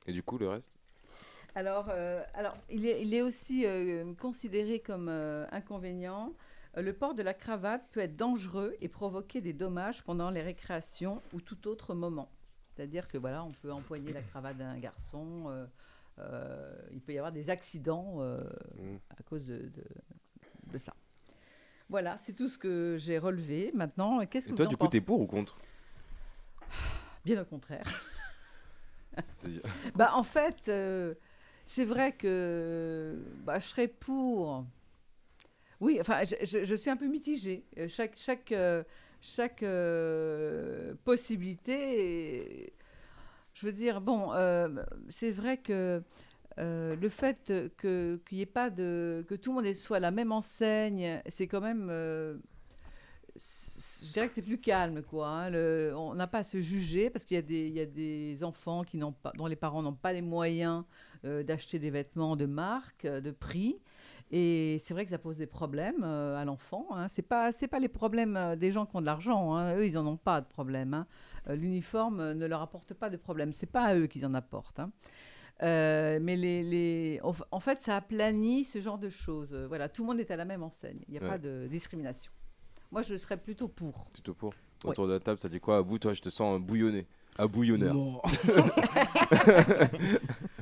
Et 0.05 0.13
du 0.13 0.21
coup, 0.23 0.37
le 0.37 0.49
reste? 0.49 0.79
Alors, 1.55 1.87
euh, 1.89 2.23
alors 2.35 2.53
il, 2.69 2.85
est, 2.85 3.01
il 3.01 3.13
est 3.15 3.21
aussi 3.23 3.65
euh, 3.65 4.13
considéré 4.13 4.79
comme 4.79 5.07
euh, 5.09 5.45
inconvénient. 5.51 6.31
Le 6.77 6.93
port 6.93 7.15
de 7.15 7.23
la 7.23 7.33
cravate 7.33 7.83
peut 7.91 8.01
être 8.01 8.15
dangereux 8.15 8.75
et 8.81 8.87
provoquer 8.87 9.41
des 9.41 9.53
dommages 9.53 10.03
pendant 10.03 10.29
les 10.29 10.41
récréations 10.43 11.21
ou 11.33 11.41
tout 11.41 11.67
autre 11.67 11.95
moment. 11.95 12.29
C'est-à-dire 12.61 13.07
que 13.07 13.17
voilà, 13.17 13.43
on 13.43 13.51
peut 13.51 13.71
empoigner 13.71 14.13
la 14.13 14.21
cravate 14.21 14.57
d'un 14.57 14.77
garçon. 14.77 15.45
euh, 15.47 15.65
euh, 16.19 16.75
il 16.91 17.01
peut 17.01 17.13
y 17.13 17.17
avoir 17.17 17.31
des 17.31 17.49
accidents 17.49 18.17
euh, 18.19 18.43
Mm. 18.75 18.97
à 19.09 19.23
cause 19.23 19.45
de, 19.47 19.57
de- 19.57 20.71
de 20.71 20.77
ça. 20.77 20.93
Voilà, 21.89 22.17
c'est 22.19 22.33
tout 22.33 22.47
ce 22.49 22.57
que 22.57 22.95
j'ai 22.99 23.17
relevé. 23.17 23.71
Maintenant, 23.73 24.23
qu'est-ce 24.25 24.47
Et 24.47 24.51
que 24.51 24.55
toi, 24.55 24.65
vous 24.65 24.67
en 24.67 24.71
du 24.71 24.77
coup, 24.77 24.87
t'es 24.87 25.01
pour 25.01 25.19
ou 25.21 25.25
contre? 25.25 25.61
Bien 27.25 27.41
au 27.41 27.45
contraire. 27.45 27.85
Bah, 29.95 30.11
en 30.13 30.21
fait, 30.23 30.71
c'est 31.65 31.85
vrai 31.85 32.11
que 32.11 33.17
bah, 33.45 33.57
je 33.59 33.65
serais 33.65 33.87
pour. 33.87 34.65
Oui, 35.79 35.97
enfin, 36.01 36.21
je, 36.25 36.75
suis 36.75 36.89
un 36.89 36.97
peu 36.97 37.07
mitigée. 37.07 37.63
Euh, 37.77 37.87
Chaque, 37.87 38.51
euh, 38.51 38.83
euh, 39.63 40.93
possibilité. 41.03 42.73
Je 43.53 43.65
veux 43.65 43.71
dire, 43.73 44.01
bon, 44.01 44.31
c'est 45.09 45.31
vrai 45.31 45.57
que 45.57 46.01
le 46.57 47.09
fait 47.09 47.53
que- 47.77 48.19
qu'il 48.27 48.39
ait 48.41 48.45
pas 48.45 48.69
de. 48.69 49.25
que 49.27 49.35
tout 49.35 49.55
le 49.55 49.63
monde 49.63 49.73
soit 49.75 49.97
à 49.97 49.99
la 49.99 50.11
même 50.11 50.31
enseigne, 50.31 51.21
c'est 51.27 51.47
quand 51.47 51.61
même. 51.61 51.89
je 53.39 54.11
dirais 54.13 54.27
que 54.27 54.33
c'est 54.33 54.41
plus 54.41 54.59
calme, 54.59 55.03
quoi. 55.03 55.27
hein. 55.29 55.53
On 55.95 56.15
n'a 56.15 56.27
pas 56.27 56.39
à 56.39 56.43
se 56.43 56.59
juger 56.61 57.09
parce 57.11 57.25
qu'il 57.25 57.35
y, 57.35 57.39
a 57.39 57.43
des- 57.43 57.67
il 57.67 57.73
y 57.73 57.79
a 57.79 57.85
des 57.85 58.43
enfants 58.43 58.83
qui 58.83 58.97
n'ont 58.97 59.11
pas, 59.11 59.31
dont 59.35 59.45
les 59.47 59.55
parents 59.55 59.83
n'ont 59.83 59.93
pas 59.93 60.13
les 60.13 60.21
moyens 60.21 60.83
d'acheter 61.23 61.77
des 61.79 61.89
vêtements 61.91 62.35
de 62.35 62.45
marque, 62.45 63.05
de 63.05 63.31
prix. 63.31 63.79
Et 64.31 64.77
c'est 64.79 64.93
vrai 64.93 65.05
que 65.05 65.09
ça 65.11 65.17
pose 65.17 65.37
des 65.37 65.47
problèmes 65.47 66.03
euh, 66.03 66.35
à 66.37 66.43
l'enfant. 66.43 66.87
Hein. 66.91 67.07
C'est 67.07 67.21
pas, 67.21 67.51
c'est 67.53 67.67
pas 67.69 67.79
les 67.79 67.87
problèmes 67.87 68.35
euh, 68.35 68.55
des 68.57 68.71
gens 68.71 68.85
qui 68.85 68.95
ont 68.97 69.01
de 69.01 69.05
l'argent. 69.05 69.53
hein. 69.55 69.75
Eux, 69.77 69.85
ils 69.85 69.97
en 69.97 70.05
ont 70.05 70.17
pas 70.17 70.41
de 70.41 70.47
problème. 70.47 70.93
hein. 70.93 71.07
Euh, 71.49 71.55
L'uniforme 71.55 72.33
ne 72.33 72.45
leur 72.45 72.61
apporte 72.61 72.93
pas 72.93 73.09
de 73.09 73.15
problème. 73.17 73.53
C'est 73.53 73.71
pas 73.71 73.83
à 73.83 73.95
eux 73.95 74.07
qu'ils 74.07 74.25
en 74.25 74.33
apportent. 74.33 74.79
hein. 74.79 74.91
Euh, 75.63 76.19
mais 76.21 76.35
les, 76.35 76.61
les- 76.61 77.21
en 77.51 77.59
fait, 77.59 77.81
ça 77.81 77.95
aplanit 77.95 78.63
ce 78.63 78.79
genre 78.81 78.99
de 78.99 79.09
choses. 79.09 79.55
Voilà, 79.67 79.89
tout 79.89 80.03
le 80.03 80.07
monde 80.07 80.19
est 80.19 80.29
à 80.29 80.35
la 80.35 80.45
même 80.45 80.61
enseigne. 80.61 80.99
Il 81.07 81.13
n'y 81.13 81.17
a 81.17 81.21
Ouais. 81.21 81.27
pas 81.29 81.37
de 81.37 81.67
discrimination. 81.69 82.31
Moi, 82.91 83.01
je 83.01 83.15
serais 83.17 83.37
plutôt 83.37 83.67
pour. 83.67 84.05
Plutôt 84.13 84.33
pour 84.33 84.53
Ouais. 84.83 84.91
Autour 84.91 85.07
de 85.07 85.13
la 85.13 85.19
table, 85.19 85.39
ça 85.39 85.49
dit 85.49 85.59
quoi? 85.59 85.77
À 85.77 85.81
bout, 85.81 85.97
toi, 85.97 86.13
je 86.13 86.21
te 86.21 86.29
sens 86.29 86.61
bouillonné. 86.61 87.07
À 87.37 87.47
bouillonneur. 87.47 87.95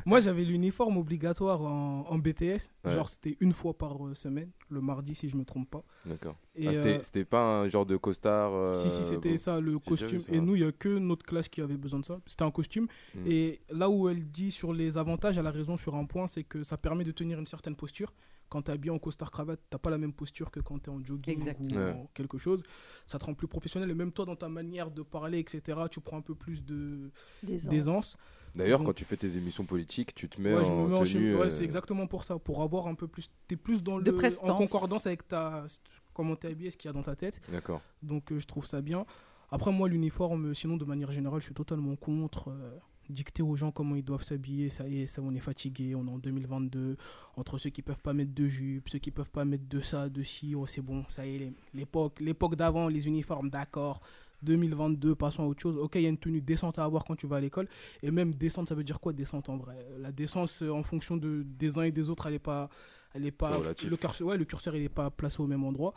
Moi, 0.06 0.20
j'avais 0.20 0.44
l'uniforme 0.44 0.98
obligatoire 0.98 1.62
en, 1.62 2.06
en 2.08 2.18
BTS. 2.20 2.70
Ouais. 2.84 2.92
Genre, 2.94 3.10
c'était 3.10 3.38
une 3.40 3.54
fois 3.54 3.74
par 3.76 4.06
euh, 4.06 4.14
semaine, 4.14 4.52
le 4.70 4.80
mardi, 4.82 5.16
si 5.16 5.30
je 5.30 5.36
me 5.38 5.44
trompe 5.44 5.70
pas. 5.70 5.84
D'accord. 6.06 6.36
Et, 6.56 6.68
Ah, 6.68 6.74
c'était 6.74 6.98
euh, 6.98 7.02
c'était 7.02 7.26
pas 7.26 7.62
un 7.62 7.70
genre 7.70 7.86
de 7.86 7.98
costard 7.98 8.54
euh, 8.54 8.74
si, 8.74 8.90
si, 8.90 9.04
c'était 9.04 9.32
bon. 9.32 9.38
ça, 9.38 9.60
le 9.60 9.80
costume. 9.80 10.22
ça. 10.22 10.32
Et 10.32 10.40
nous, 10.40 10.56
il 10.56 10.62
n'y 10.62 10.68
a 10.68 10.72
que 10.72 11.00
notre 11.00 11.26
classe 11.26 11.50
qui 11.50 11.62
avait 11.62 11.78
besoin 11.78 12.00
de 12.02 12.06
ça. 12.06 12.20
C'était 12.28 12.44
un 12.44 12.52
costume. 12.52 12.88
Mm. 13.16 13.20
Et 13.26 13.60
là 13.72 13.90
où 13.90 14.08
elle 14.08 14.24
dit 14.26 14.52
sur 14.52 14.74
les 14.74 14.98
avantages, 14.98 15.38
elle 15.38 15.48
a 15.48 15.52
raison 15.52 15.76
sur 15.78 15.96
un 15.96 16.06
point, 16.06 16.28
c'est 16.28 16.44
que 16.44 16.62
ça 16.64 16.78
permet 16.78 17.04
de 17.04 17.12
tenir 17.12 17.40
une 17.40 17.48
certaine 17.48 17.76
posture. 17.76 18.14
Quand 18.50 18.62
tu 18.64 18.72
es 18.72 18.74
habillé 18.74 18.92
en 18.92 19.00
costard 19.00 19.32
cravate, 19.32 19.60
tu 19.72 19.78
pas 19.78 19.90
la 19.90 19.98
même 19.98 20.14
posture 20.14 20.52
que 20.52 20.60
quand 20.60 20.80
tu 20.80 20.90
es 20.90 20.94
en 20.94 21.04
jogging 21.04 21.34
Exact. 21.34 21.60
ou 21.62 21.76
Ouais. 21.76 21.92
en 21.92 22.10
quelque 22.14 22.38
chose. 22.38 22.64
Ça 23.06 23.18
te 23.20 23.26
rend 23.26 23.34
plus 23.34 23.48
professionnel. 23.48 23.90
Et 23.90 23.96
même 23.96 24.12
toi, 24.12 24.26
dans 24.26 24.36
ta 24.36 24.50
manière 24.50 24.92
de 24.92 25.02
parler, 25.02 25.40
etc., 25.40 25.80
tu 25.90 26.00
prends 26.02 26.18
un 26.18 26.22
peu 26.22 26.36
plus 26.36 26.64
de 26.64 27.12
D'aisance. 27.44 28.18
D'ailleurs, 28.56 28.82
quand 28.84 28.94
tu 28.94 29.04
fais 29.04 29.18
tes 29.18 29.36
émissions 29.36 29.66
politiques, 29.66 30.16
tu 30.16 30.30
te 30.30 30.40
mets 30.40 30.56
Ouais, 30.56 30.64
je 30.64 30.72
en 30.72 30.84
me 30.84 30.88
mets 30.90 30.96
en 30.96 31.04
tenue. 31.04 31.36
Ouais, 31.36 31.48
euh, 31.48 31.50
c'est 31.50 31.66
exactement 31.66 32.08
pour 32.08 32.24
ça. 32.24 32.40
Pour 32.40 32.62
avoir 32.62 32.88
un 32.88 32.96
peu 32.96 33.08
plus. 33.08 33.30
T'es 33.48 33.58
plus 33.58 33.84
dans 33.84 34.00
De 34.00 34.12
le. 34.12 34.16
prestance. 34.18 34.50
En 34.50 34.56
concordance 34.58 35.06
avec 35.08 35.28
ta. 35.28 35.66
Comment 36.14 36.38
t'es 36.38 36.48
habillé, 36.48 36.72
ce 36.72 36.78
qu'il 36.78 36.88
y 36.88 36.90
a 36.90 36.94
dans 36.94 37.04
ta 37.04 37.16
tête. 37.18 37.42
D'accord. 37.52 37.82
Donc 38.02 38.32
euh, 38.32 38.40
je 38.40 38.46
trouve 38.48 38.66
ça 38.66 38.82
bien. 38.82 39.06
Après, 39.52 39.72
moi, 39.74 39.90
l'uniforme, 39.90 40.54
sinon, 40.56 40.78
de 40.78 40.86
manière 40.86 41.12
générale, 41.12 41.42
je 41.42 41.46
suis 41.46 41.54
totalement 41.54 41.96
contre. 41.98 42.50
euh, 42.50 42.78
dicter 43.10 43.44
aux 43.44 43.56
gens 43.56 43.72
comment 43.72 43.96
ils 43.96 44.04
doivent 44.04 44.24
s'habiller, 44.24 44.70
ça 44.70 44.88
y 44.88 45.02
est, 45.02 45.08
ça, 45.08 45.22
on 45.22 45.34
est 45.34 45.40
fatigué, 45.40 45.96
on 45.96 46.06
est 46.06 46.10
en 46.10 46.18
2022. 46.18 46.98
Entre 47.38 47.58
ceux 47.58 47.70
qui 47.70 47.82
peuvent 47.82 48.02
pas 48.02 48.14
mettre 48.14 48.34
de 48.34 48.46
jupe, 48.48 48.90
ceux 48.90 49.00
qui 49.00 49.12
peuvent 49.12 49.32
pas 49.32 49.46
mettre 49.46 49.68
de 49.68 49.82
ça, 49.82 50.10
de 50.10 50.24
ci, 50.24 50.56
oh, 50.56 50.66
c'est 50.68 50.82
bon, 50.82 51.04
ça 51.10 51.26
y 51.26 51.36
est, 51.36 51.54
l'époque, 51.74 52.20
l'époque 52.20 52.56
d'avant, 52.56 52.88
les 52.88 53.08
uniformes, 53.08 53.50
d'accord. 53.50 54.02
2022, 54.42 55.16
passons 55.16 55.44
à 55.44 55.46
autre 55.48 55.62
chose. 55.62 55.78
Ok, 55.78 55.96
il 55.96 56.02
y 56.02 56.06
a 56.06 56.10
une 56.10 56.18
tenue 56.18 56.42
décente 56.42 56.80
à 56.80 56.84
avoir 56.84 57.04
quand 57.04 57.16
tu 57.16 57.28
vas 57.28 57.38
à 57.38 57.40
l'école. 57.40 57.68
Et 58.04 58.12
même 58.12 58.34
décente, 58.34 58.70
ça 58.70 58.76
veut 58.76 58.84
dire 58.84 59.00
quoi 59.00 59.12
décente 59.14 59.50
en 59.50 59.58
vrai? 59.58 59.86
La 59.98 60.12
décence, 60.12 60.62
euh, 60.62 60.70
en 60.70 60.84
fonction 60.84 61.18
de, 61.18 61.44
des 61.44 61.78
uns 61.78 61.84
et 61.84 61.92
des 61.92 62.10
autres, 62.10 62.28
elle 62.28 62.36
est 62.36 62.40
pas. 62.40 62.70
Elle 63.14 63.26
est 63.26 63.32
pas 63.32 63.58
le, 63.60 63.96
curseur, 63.96 64.28
ouais, 64.28 64.38
le 64.38 64.44
curseur, 64.44 64.76
il 64.76 64.84
est 64.84 64.90
pas 64.90 65.10
placé 65.10 65.42
au 65.42 65.48
même 65.48 65.64
endroit. 65.64 65.94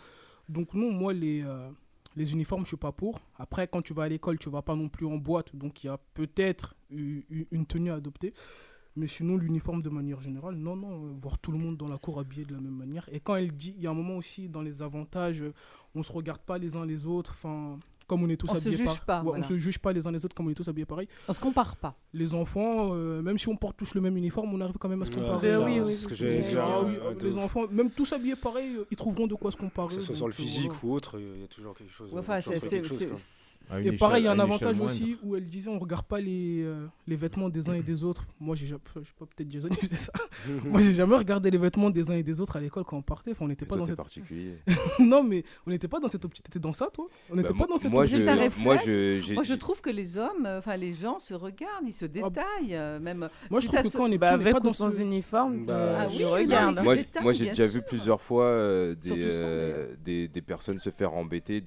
Donc, 0.49 0.73
non, 0.75 0.93
moi, 0.93 1.13
les, 1.13 1.43
euh, 1.43 1.69
les 2.15 2.33
uniformes, 2.33 2.63
je 2.63 2.69
suis 2.69 2.77
pas 2.77 2.93
pour. 2.93 3.21
Après, 3.37 3.67
quand 3.67 3.83
tu 3.83 3.93
vas 3.93 4.05
à 4.05 4.09
l'école, 4.09 4.39
tu 4.39 4.49
vas 4.51 4.63
pas 4.63 4.77
non 4.77 4.89
plus 4.89 5.05
en 5.05 5.17
boîte. 5.17 5.55
Donc, 5.55 5.83
il 5.83 5.89
y 5.89 5.91
a 5.91 5.99
peut-être 6.15 6.77
une 6.91 7.67
tenue 7.67 7.91
à 7.91 7.95
adopter. 7.95 8.33
Mais 8.97 9.07
sinon, 9.07 9.37
l'uniforme 9.37 9.81
de 9.81 9.91
manière 9.91 10.21
générale, 10.21 10.57
non, 10.57 10.75
non, 10.75 11.07
euh, 11.07 11.13
voir 11.17 11.39
tout 11.39 11.53
le 11.53 11.59
monde 11.59 11.77
dans 11.77 11.87
la 11.87 11.99
cour 11.99 12.19
habillé 12.19 12.45
de 12.45 12.53
la 12.53 12.61
même 12.61 12.75
manière. 12.75 13.09
Et 13.13 13.21
quand 13.21 13.37
elle 13.37 13.53
dit, 13.53 13.73
il 13.77 13.83
y 13.83 13.87
a 13.87 13.91
un 13.91 13.95
moment 13.95 14.17
aussi 14.17 14.49
dans 14.49 14.63
les 14.63 14.83
avantages, 14.83 15.41
euh, 15.41 15.53
on 15.95 16.03
se 16.03 16.11
regarde 16.11 16.41
pas 16.41 16.59
les 16.59 16.75
uns 16.75 16.85
les 16.85 17.07
autres. 17.07 17.33
Enfin, 17.39 17.79
comme 18.09 18.25
on 18.25 18.29
est 18.29 18.37
tous 18.37 18.49
On 18.51 18.55
se 18.55 18.57
habillés 18.57 18.77
juge 18.79 18.87
par- 18.87 19.05
pas, 19.05 19.19
ouais, 19.19 19.25
voilà. 19.27 19.45
On 19.45 19.49
se 19.49 19.57
juge 19.57 19.79
pas 19.79 19.93
les 19.93 20.05
uns 20.09 20.11
les 20.11 20.25
autres 20.25 20.35
comme 20.35 20.47
on 20.47 20.51
est 20.51 20.55
tous 20.55 20.67
habillés 20.67 20.87
pareil. 20.87 21.07
On 21.29 21.35
se 21.35 21.39
compare 21.39 21.77
pas. 21.77 21.95
Les 22.13 22.35
enfants, 22.35 22.91
euh, 22.95 23.23
même 23.23 23.39
si 23.39 23.49
on 23.49 23.57
porte 23.57 23.77
tous 23.77 23.95
le 23.95 24.01
même 24.01 24.17
uniforme, 24.17 24.53
on 24.53 24.61
arrive 24.61 24.79
quand 24.79 24.89
même 24.89 25.03
à 25.03 25.05
se 25.05 25.11
Ouais, 25.11 25.19
comparer. 25.21 25.39
c'est 25.39 25.53
ça, 25.53 25.61
oui, 25.65 25.79
oui, 25.81 25.95
ce 25.95 26.09
que 26.09 26.15
dire. 26.15 26.61
Ah 26.61 26.81
oui, 26.85 26.95
euh, 27.01 27.15
les 27.23 27.37
ouf. 27.37 27.45
enfants, 27.45 27.69
même 27.71 27.91
tous 27.93 28.13
habillés 28.13 28.35
pareil, 28.35 28.79
ils 28.91 28.97
trouveront 28.97 29.29
de 29.29 29.35
quoi 29.37 29.53
se 29.53 29.57
comparer. 29.59 29.89
Que 29.95 30.01
ce 30.01 30.01
soit 30.01 30.17
sur 30.17 30.27
le 30.27 30.33
euh, 30.33 30.37
physique 30.37 30.73
voilà. 30.73 30.87
ou 30.87 30.93
autre, 30.95 31.21
il 31.21 31.41
y 31.41 31.45
a 31.45 31.49
toujours 31.49 31.75
quelque 31.77 31.93
chose. 31.93 32.13
Ouais, 32.13 32.19
Enfin, 32.19 32.41
c'est- 32.41 32.83
Et 33.85 33.93
pareil, 33.93 34.23
il 34.23 34.27
y 34.27 34.29
a 34.29 34.33
un 34.33 34.39
avantage 34.39 34.81
aussi 34.81 35.03
moindre. 35.03 35.19
où 35.25 35.37
elle 35.37 35.45
disait 35.45 35.71
on 35.71 35.79
regarde 35.79 36.07
pas 36.07 36.21
les, 36.21 36.63
euh, 36.63 36.87
les 37.07 37.17
vêtements 37.17 37.49
des 37.49 37.69
uns 37.69 37.75
et 37.75 37.83
des 37.83 38.05
autres. 38.05 38.27
Moi, 38.41 38.57
j'ai 38.57 38.67
jamais, 38.67 38.81
je 38.97 39.01
sais 39.01 39.13
pas, 39.19 39.27
peut-être 39.27 39.51
Jason 39.51 39.69
il 39.71 39.77
faisait 39.77 39.97
ça. 39.97 40.13
Moi, 40.65 40.81
j'ai 40.81 40.95
jamais 40.95 41.17
regardé 41.17 41.51
les 41.51 41.59
vêtements 41.59 41.91
des 41.91 42.11
uns 42.11 42.15
et 42.15 42.23
des 42.23 42.41
autres 42.41 42.57
à 42.57 42.61
l'école 42.61 42.85
quand 42.85 42.97
on 42.97 43.03
partait. 43.03 43.33
Enfin, 43.33 43.45
on 43.45 43.49
n'était 43.49 43.67
pas 43.67 43.77
toi, 43.77 43.81
dans 43.81 43.87
cette. 43.87 43.97
particulier. 43.97 44.59
non, 44.99 45.23
mais 45.23 45.45
on 45.67 45.71
n'était 45.71 45.89
pas 45.89 46.01
dans 46.01 46.09
cette 46.09 46.25
optique. 46.25 46.45
T'étais 46.45 46.59
dans 46.59 46.73
ça, 46.73 46.89
toi? 46.93 47.07
On 47.31 47.37
n'était 47.37 47.51
Bah, 47.53 47.57
pas 47.61 47.67
dans 47.67 47.79
cette 47.79 47.91
moi, 47.91 48.05
optique. 48.05 48.17
je, 48.17 48.63
moi, 48.63 48.77
je, 48.85 49.35
Moi, 49.35 49.43
je 49.43 49.55
trouve 49.55 49.81
que 49.81 49.91
les 49.91 50.17
hommes, 50.17 50.47
enfin 50.47 50.77
les 50.77 50.95
gens 50.95 51.19
se 51.19 51.35
regardent, 51.35 51.87
ils 51.87 51.93
se 51.93 52.07
détaillent, 52.07 52.75
euh, 52.75 52.99
même. 52.99 53.29
Moi, 53.51 53.61
je 53.61 53.67
trouve 53.67 53.83
que 53.83 53.89
quand 53.89 54.09
on 54.09 54.13
est 54.13 54.19
Bah, 54.19 54.33
avec 54.33 54.53
pas 54.53 54.61
dans 54.61 54.73
sans 54.73 54.91
ce. 54.91 55.01
uniforme, 55.01 55.67
Bah, 55.67 55.75
euh, 55.75 55.99
Ah 56.01 56.09
se 56.09 56.83
moi, 56.83 56.97
détaillent, 56.97 57.23
moi, 57.23 57.33
j'ai 57.33 57.49
déjà 57.49 57.67
vu 57.67 57.83
plusieurs 57.83 58.21
fois 58.23 58.57
des, 58.95 60.43
personnes 60.47 60.79
se 60.79 60.91
faire 60.91 61.13
embêter 61.15 61.63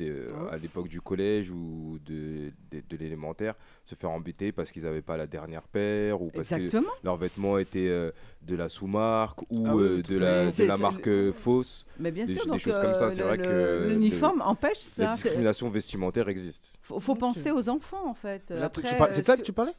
à 0.51 0.57
l'époque 0.57 0.87
du 0.87 1.01
collège 1.01 1.51
ou 1.51 1.90
ou 1.91 1.99
de, 1.99 2.51
de, 2.71 2.81
de 2.89 2.97
l'élémentaire 2.97 3.55
se 3.83 3.95
faire 3.95 4.09
embêter 4.11 4.51
parce 4.51 4.71
qu'ils 4.71 4.83
n'avaient 4.83 5.01
pas 5.01 5.17
la 5.17 5.27
dernière 5.27 5.63
paire 5.63 6.21
ou 6.21 6.29
parce 6.29 6.51
Exactement. 6.51 6.89
que 7.01 7.05
leurs 7.05 7.17
vêtements 7.17 7.57
étaient 7.57 7.87
euh, 7.89 8.11
de 8.41 8.55
la 8.55 8.69
sous-marque 8.69 9.41
ou 9.49 9.65
Ah 9.67 9.75
oui, 9.75 9.83
euh, 9.83 10.01
de, 10.01 10.17
la, 10.17 10.51
de 10.51 10.63
la 10.63 10.77
marque 10.77 11.05
le- 11.05 11.29
euh, 11.29 11.33
fausse. 11.33 11.85
Mais 11.99 12.11
bien 12.11 12.25
des, 12.25 12.33
sûr, 12.35 12.45
des 12.45 12.51
donc, 12.51 12.59
choses 12.59 12.79
comme 12.79 12.95
ça. 12.95 13.11
C'est 13.11 13.21
vrai 13.23 13.37
que 13.37 13.87
l'uniforme 13.89 14.41
empêche 14.41 14.79
ça. 14.79 15.03
La 15.03 15.11
discrimination 15.11 15.69
vestimentaire 15.69 16.29
existe. 16.29 16.77
Faut, 16.81 16.99
faut 16.99 17.15
penser 17.15 17.51
aux 17.51 17.67
enfants 17.69 18.07
en 18.07 18.13
fait. 18.13 18.43
C'est 18.47 19.21
de 19.21 19.25
ça 19.25 19.37
que 19.37 19.41
tu 19.43 19.53
parlais? 19.53 19.73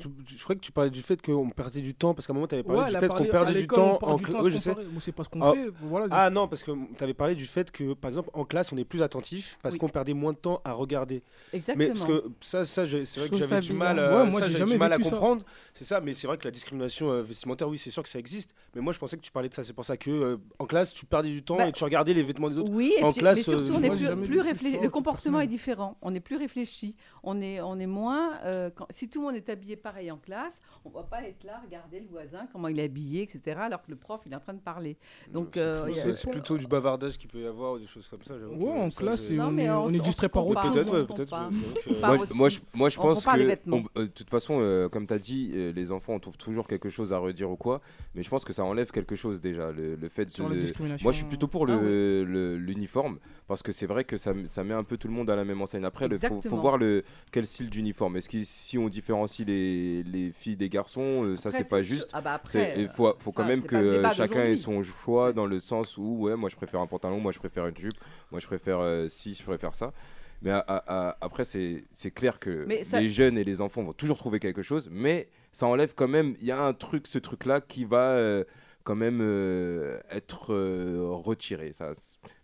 Je, 0.00 0.08
je 0.36 0.42
croyais 0.42 0.58
que 0.58 0.64
tu 0.64 0.72
parlais 0.72 0.90
du 0.90 1.02
fait 1.02 1.20
qu'on 1.20 1.48
perdait 1.50 1.80
du 1.80 1.94
temps, 1.94 2.14
parce 2.14 2.26
qu'à 2.26 2.32
un 2.32 2.34
moment, 2.34 2.46
tu 2.46 2.54
avais 2.54 2.64
parlé 2.64 2.80
Ouais, 2.82 2.86
du 2.88 2.96
fait 2.98 3.08
qu'on 3.08 3.14
à 3.16 3.26
perdait 3.26 3.54
du 3.60 3.66
temps 3.66 3.98
en 4.02 4.16
du 4.16 4.24
cla- 4.24 4.32
temps 4.32 4.38
à 4.38 4.42
Oui, 4.42 4.50
je 4.50 4.58
sais. 4.58 4.74
c'est 5.00 5.12
pas 5.12 5.24
ce 5.24 5.28
qu'on 5.28 5.42
Ah, 5.42 5.52
fait, 5.52 5.70
voilà. 5.82 6.06
ah 6.10 6.30
non, 6.30 6.48
parce 6.48 6.62
que 6.62 6.70
tu 6.96 7.04
avais 7.04 7.14
parlé 7.14 7.34
du 7.34 7.44
fait 7.46 7.70
que, 7.70 7.94
par 7.94 8.08
exemple, 8.08 8.30
en 8.32 8.44
classe, 8.44 8.72
on 8.72 8.76
est 8.76 8.84
plus 8.84 9.02
attentif 9.02 9.58
parce 9.62 9.74
Oui. 9.74 9.78
qu'on 9.80 9.88
perdait 9.88 10.14
moins 10.14 10.32
de 10.32 10.38
temps 10.38 10.60
à 10.64 10.72
regarder. 10.72 11.22
Exactement. 11.52 11.76
Mais 11.78 11.88
parce 11.88 12.04
que 12.04 12.24
ça, 12.40 12.64
c'est 12.64 12.84
vrai 12.86 13.28
que 13.28 13.36
j'avais 13.36 13.46
ça 13.48 13.60
du 13.60 13.72
mal, 13.72 13.98
euh, 13.98 14.24
Ouais, 14.24 14.30
moi, 14.30 14.40
ça, 14.40 14.48
du 14.48 14.76
mal 14.78 14.92
à 14.92 14.98
comprendre. 14.98 15.42
C'est 15.74 15.84
ça, 15.84 16.00
mais 16.00 16.14
c'est 16.14 16.26
vrai 16.26 16.38
que 16.38 16.44
la 16.44 16.50
discrimination 16.50 17.10
euh, 17.10 17.22
vestimentaire, 17.22 17.68
oui, 17.68 17.78
c'est 17.78 17.90
sûr 17.90 18.02
que 18.02 18.08
ça 18.08 18.18
existe. 18.18 18.54
Mais 18.74 18.80
moi, 18.80 18.92
je 18.92 18.98
pensais 18.98 19.16
que 19.16 19.22
tu 19.22 19.30
parlais 19.32 19.48
de 19.48 19.54
ça. 19.54 19.64
C'est 19.64 19.72
pour 19.72 19.84
ça 19.84 19.96
que 19.96 20.10
euh, 20.10 20.36
en 20.58 20.66
classe, 20.66 20.92
tu 20.92 21.06
perdais 21.06 21.28
du 21.30 21.42
temps 21.42 21.56
Bah, 21.56 21.68
et 21.68 21.72
tu 21.72 21.84
regardais 21.84 22.14
les 22.14 22.22
vêtements 22.22 22.48
des 22.48 22.58
autres. 22.58 22.70
Oui, 22.72 22.92
en 23.02 23.12
puis, 23.12 23.20
classe, 23.20 23.38
mais 23.38 23.42
surtout, 23.42 23.72
euh, 23.72 23.76
on 23.78 23.82
est 23.82 24.26
plus, 24.26 24.40
réfléchi. 24.40 24.78
Le 24.78 24.86
à 24.86 24.90
comportement 24.90 25.40
est 25.40 25.46
différent. 25.46 25.96
On 26.02 26.14
est 26.14 26.20
plus 26.20 26.36
réfléchi. 26.36 26.96
On 27.22 27.40
est, 27.40 27.60
moins. 27.86 28.38
euh, 28.44 28.70
si 28.90 29.08
tout 29.08 29.20
le 29.20 29.26
monde 29.26 29.36
est 29.36 29.48
habillé 29.48 29.76
pareil 29.88 30.10
en 30.10 30.18
classe, 30.18 30.60
on 30.84 30.90
va 30.90 31.02
pas 31.02 31.22
être 31.22 31.44
là, 31.44 31.60
regarder 31.64 32.00
le 32.00 32.06
voisin, 32.08 32.46
comment 32.52 32.68
il 32.68 32.78
est 32.78 32.84
habillé, 32.84 33.22
etc. 33.22 33.58
Alors 33.62 33.82
que 33.82 33.90
le 33.90 33.96
prof, 33.96 34.20
il 34.26 34.32
est 34.32 34.36
en 34.36 34.40
train 34.40 34.52
de 34.54 34.60
parler. 34.60 34.96
Donc, 35.32 35.50
C'est 35.54 35.60
euh, 35.60 36.14
plutôt- 36.30 36.58
du 36.58 36.66
bavardage 36.66 37.16
qu'il 37.16 37.30
peut 37.30 37.40
y 37.40 37.46
avoir 37.46 37.74
ou 37.74 37.78
des 37.78 37.86
choses 37.86 38.06
comme 38.08 38.22
ça. 38.22 38.34
en 38.34 38.88
classe, 38.90 39.30
Non, 39.30 39.48
on 39.48 39.58
est- 39.58 39.70
on 39.70 39.84
on 39.84 39.90
est 39.90 39.98
distrait 40.00 40.28
par 40.28 40.46
autre 40.46 40.60
Peut-être, 40.70 40.90
Moi, 42.34 42.48
je, 42.48 42.58
moi, 42.74 42.88
je 42.88 42.98
On 42.98 43.02
pense 43.02 43.24
que, 43.24 43.30
euh, 43.30 44.02
de 44.02 44.06
toute 44.06 44.28
façon, 44.30 44.58
euh, 44.60 44.88
comme 44.88 45.06
tu 45.06 45.12
as 45.14 45.18
dit, 45.18 45.50
euh, 45.54 45.72
les 45.72 45.90
enfants, 45.92 46.14
on 46.14 46.18
trouve 46.20 46.36
toujours 46.36 46.66
quelque 46.66 46.90
chose 46.90 47.12
à 47.12 47.18
redire 47.18 47.50
ou 47.50 47.56
quoi. 47.56 47.80
Mais 48.14 48.22
je 48.22 48.28
pense 48.28 48.44
que 48.44 48.52
ça 48.52 48.64
enlève 48.64 48.90
quelque 48.90 49.16
chose 49.16 49.40
déjà. 49.40 49.70
Le, 49.72 49.94
le 49.96 50.08
fait 50.08 50.30
Sur 50.30 50.48
de. 50.48 50.56
Moi, 51.02 51.12
je 51.12 51.18
suis 51.18 51.26
plutôt 51.26 51.48
pour 51.48 51.66
le- 51.66 51.74
Ah 51.74 51.80
le- 51.80 52.56
l'uniforme 52.56 53.18
parce 53.46 53.62
que 53.62 53.72
c'est 53.72 53.86
vrai 53.86 54.04
que 54.04 54.16
ça, 54.16 54.32
ça 54.46 54.64
met 54.64 54.74
un 54.74 54.84
peu 54.84 54.96
tout 54.96 55.08
le 55.08 55.14
monde 55.14 55.30
à 55.30 55.36
la 55.36 55.44
même 55.44 55.60
enseigne. 55.62 55.84
Après, 55.84 56.06
il 56.10 56.18
faut, 56.18 56.56
voir 56.56 56.76
le, 56.76 57.02
quel 57.32 57.46
style 57.46 57.70
d'uniforme. 57.70 58.16
Est-ce 58.16 58.28
que 58.28 58.42
si 58.44 58.76
on 58.78 58.88
différencie 58.88 59.46
les, 59.46 59.67
les 60.04 60.30
filles 60.32 60.56
des 60.56 60.68
garçons, 60.68 61.24
euh, 61.24 61.36
ça, 61.36 61.50
c'est 61.58 61.68
pas 61.68 61.82
juste. 61.82 62.10
Ah 62.12 62.20
bah 62.20 62.32
après, 62.34 62.74
Il 62.82 62.88
faut, 62.88 63.12
faut 63.18 63.32
quand 63.32 63.42
même 63.48 63.60
que 63.68 63.76
euh, 63.98 64.02
chacun 64.16 64.40
ait 64.44 64.56
son 64.56 64.82
choix 64.82 65.32
dans 65.32 65.46
le 65.46 65.60
sens 65.60 65.96
où, 65.96 66.18
ouais, 66.20 66.36
moi 66.36 66.48
je 66.48 66.56
préfère 66.56 66.80
un 66.80 66.86
pantalon, 66.86 67.20
moi 67.20 67.32
je 67.32 67.38
préfère 67.38 67.66
une 67.66 67.76
jupe, 67.76 67.94
moi 68.30 68.40
je 68.40 68.46
préfère 68.46 68.80
euh, 68.80 69.08
ci, 69.08 69.34
je 69.34 69.42
préfère 69.42 69.74
ça. 69.74 69.92
Mais 70.42 70.50
à- 70.52 70.58
à- 70.58 71.08
à- 71.08 71.16
après, 71.20 71.44
c'est 71.44 71.84
clair 72.14 72.38
que 72.38 72.64
ça- 72.84 72.98
les 73.00 73.10
jeunes 73.10 73.36
et 73.38 73.44
les 73.44 73.60
enfants 73.60 73.82
vont 73.82 73.92
toujours 73.92 74.18
trouver 74.18 74.38
quelque 74.38 74.62
chose, 74.62 74.88
mais 74.92 75.28
ça 75.52 75.66
enlève 75.66 75.94
quand 75.94 76.06
même. 76.08 76.36
Il 76.40 76.46
y 76.46 76.52
a 76.52 76.62
un 76.62 76.72
truc, 76.74 77.06
ce 77.08 77.18
truc-là, 77.18 77.60
qui 77.60 77.84
va 77.84 78.12
euh, 78.12 78.44
quand 78.84 78.94
même 78.94 79.18
euh, 79.20 79.98
être 80.10 80.54
euh, 80.54 81.08
retiré. 81.10 81.72
Ça, 81.72 81.90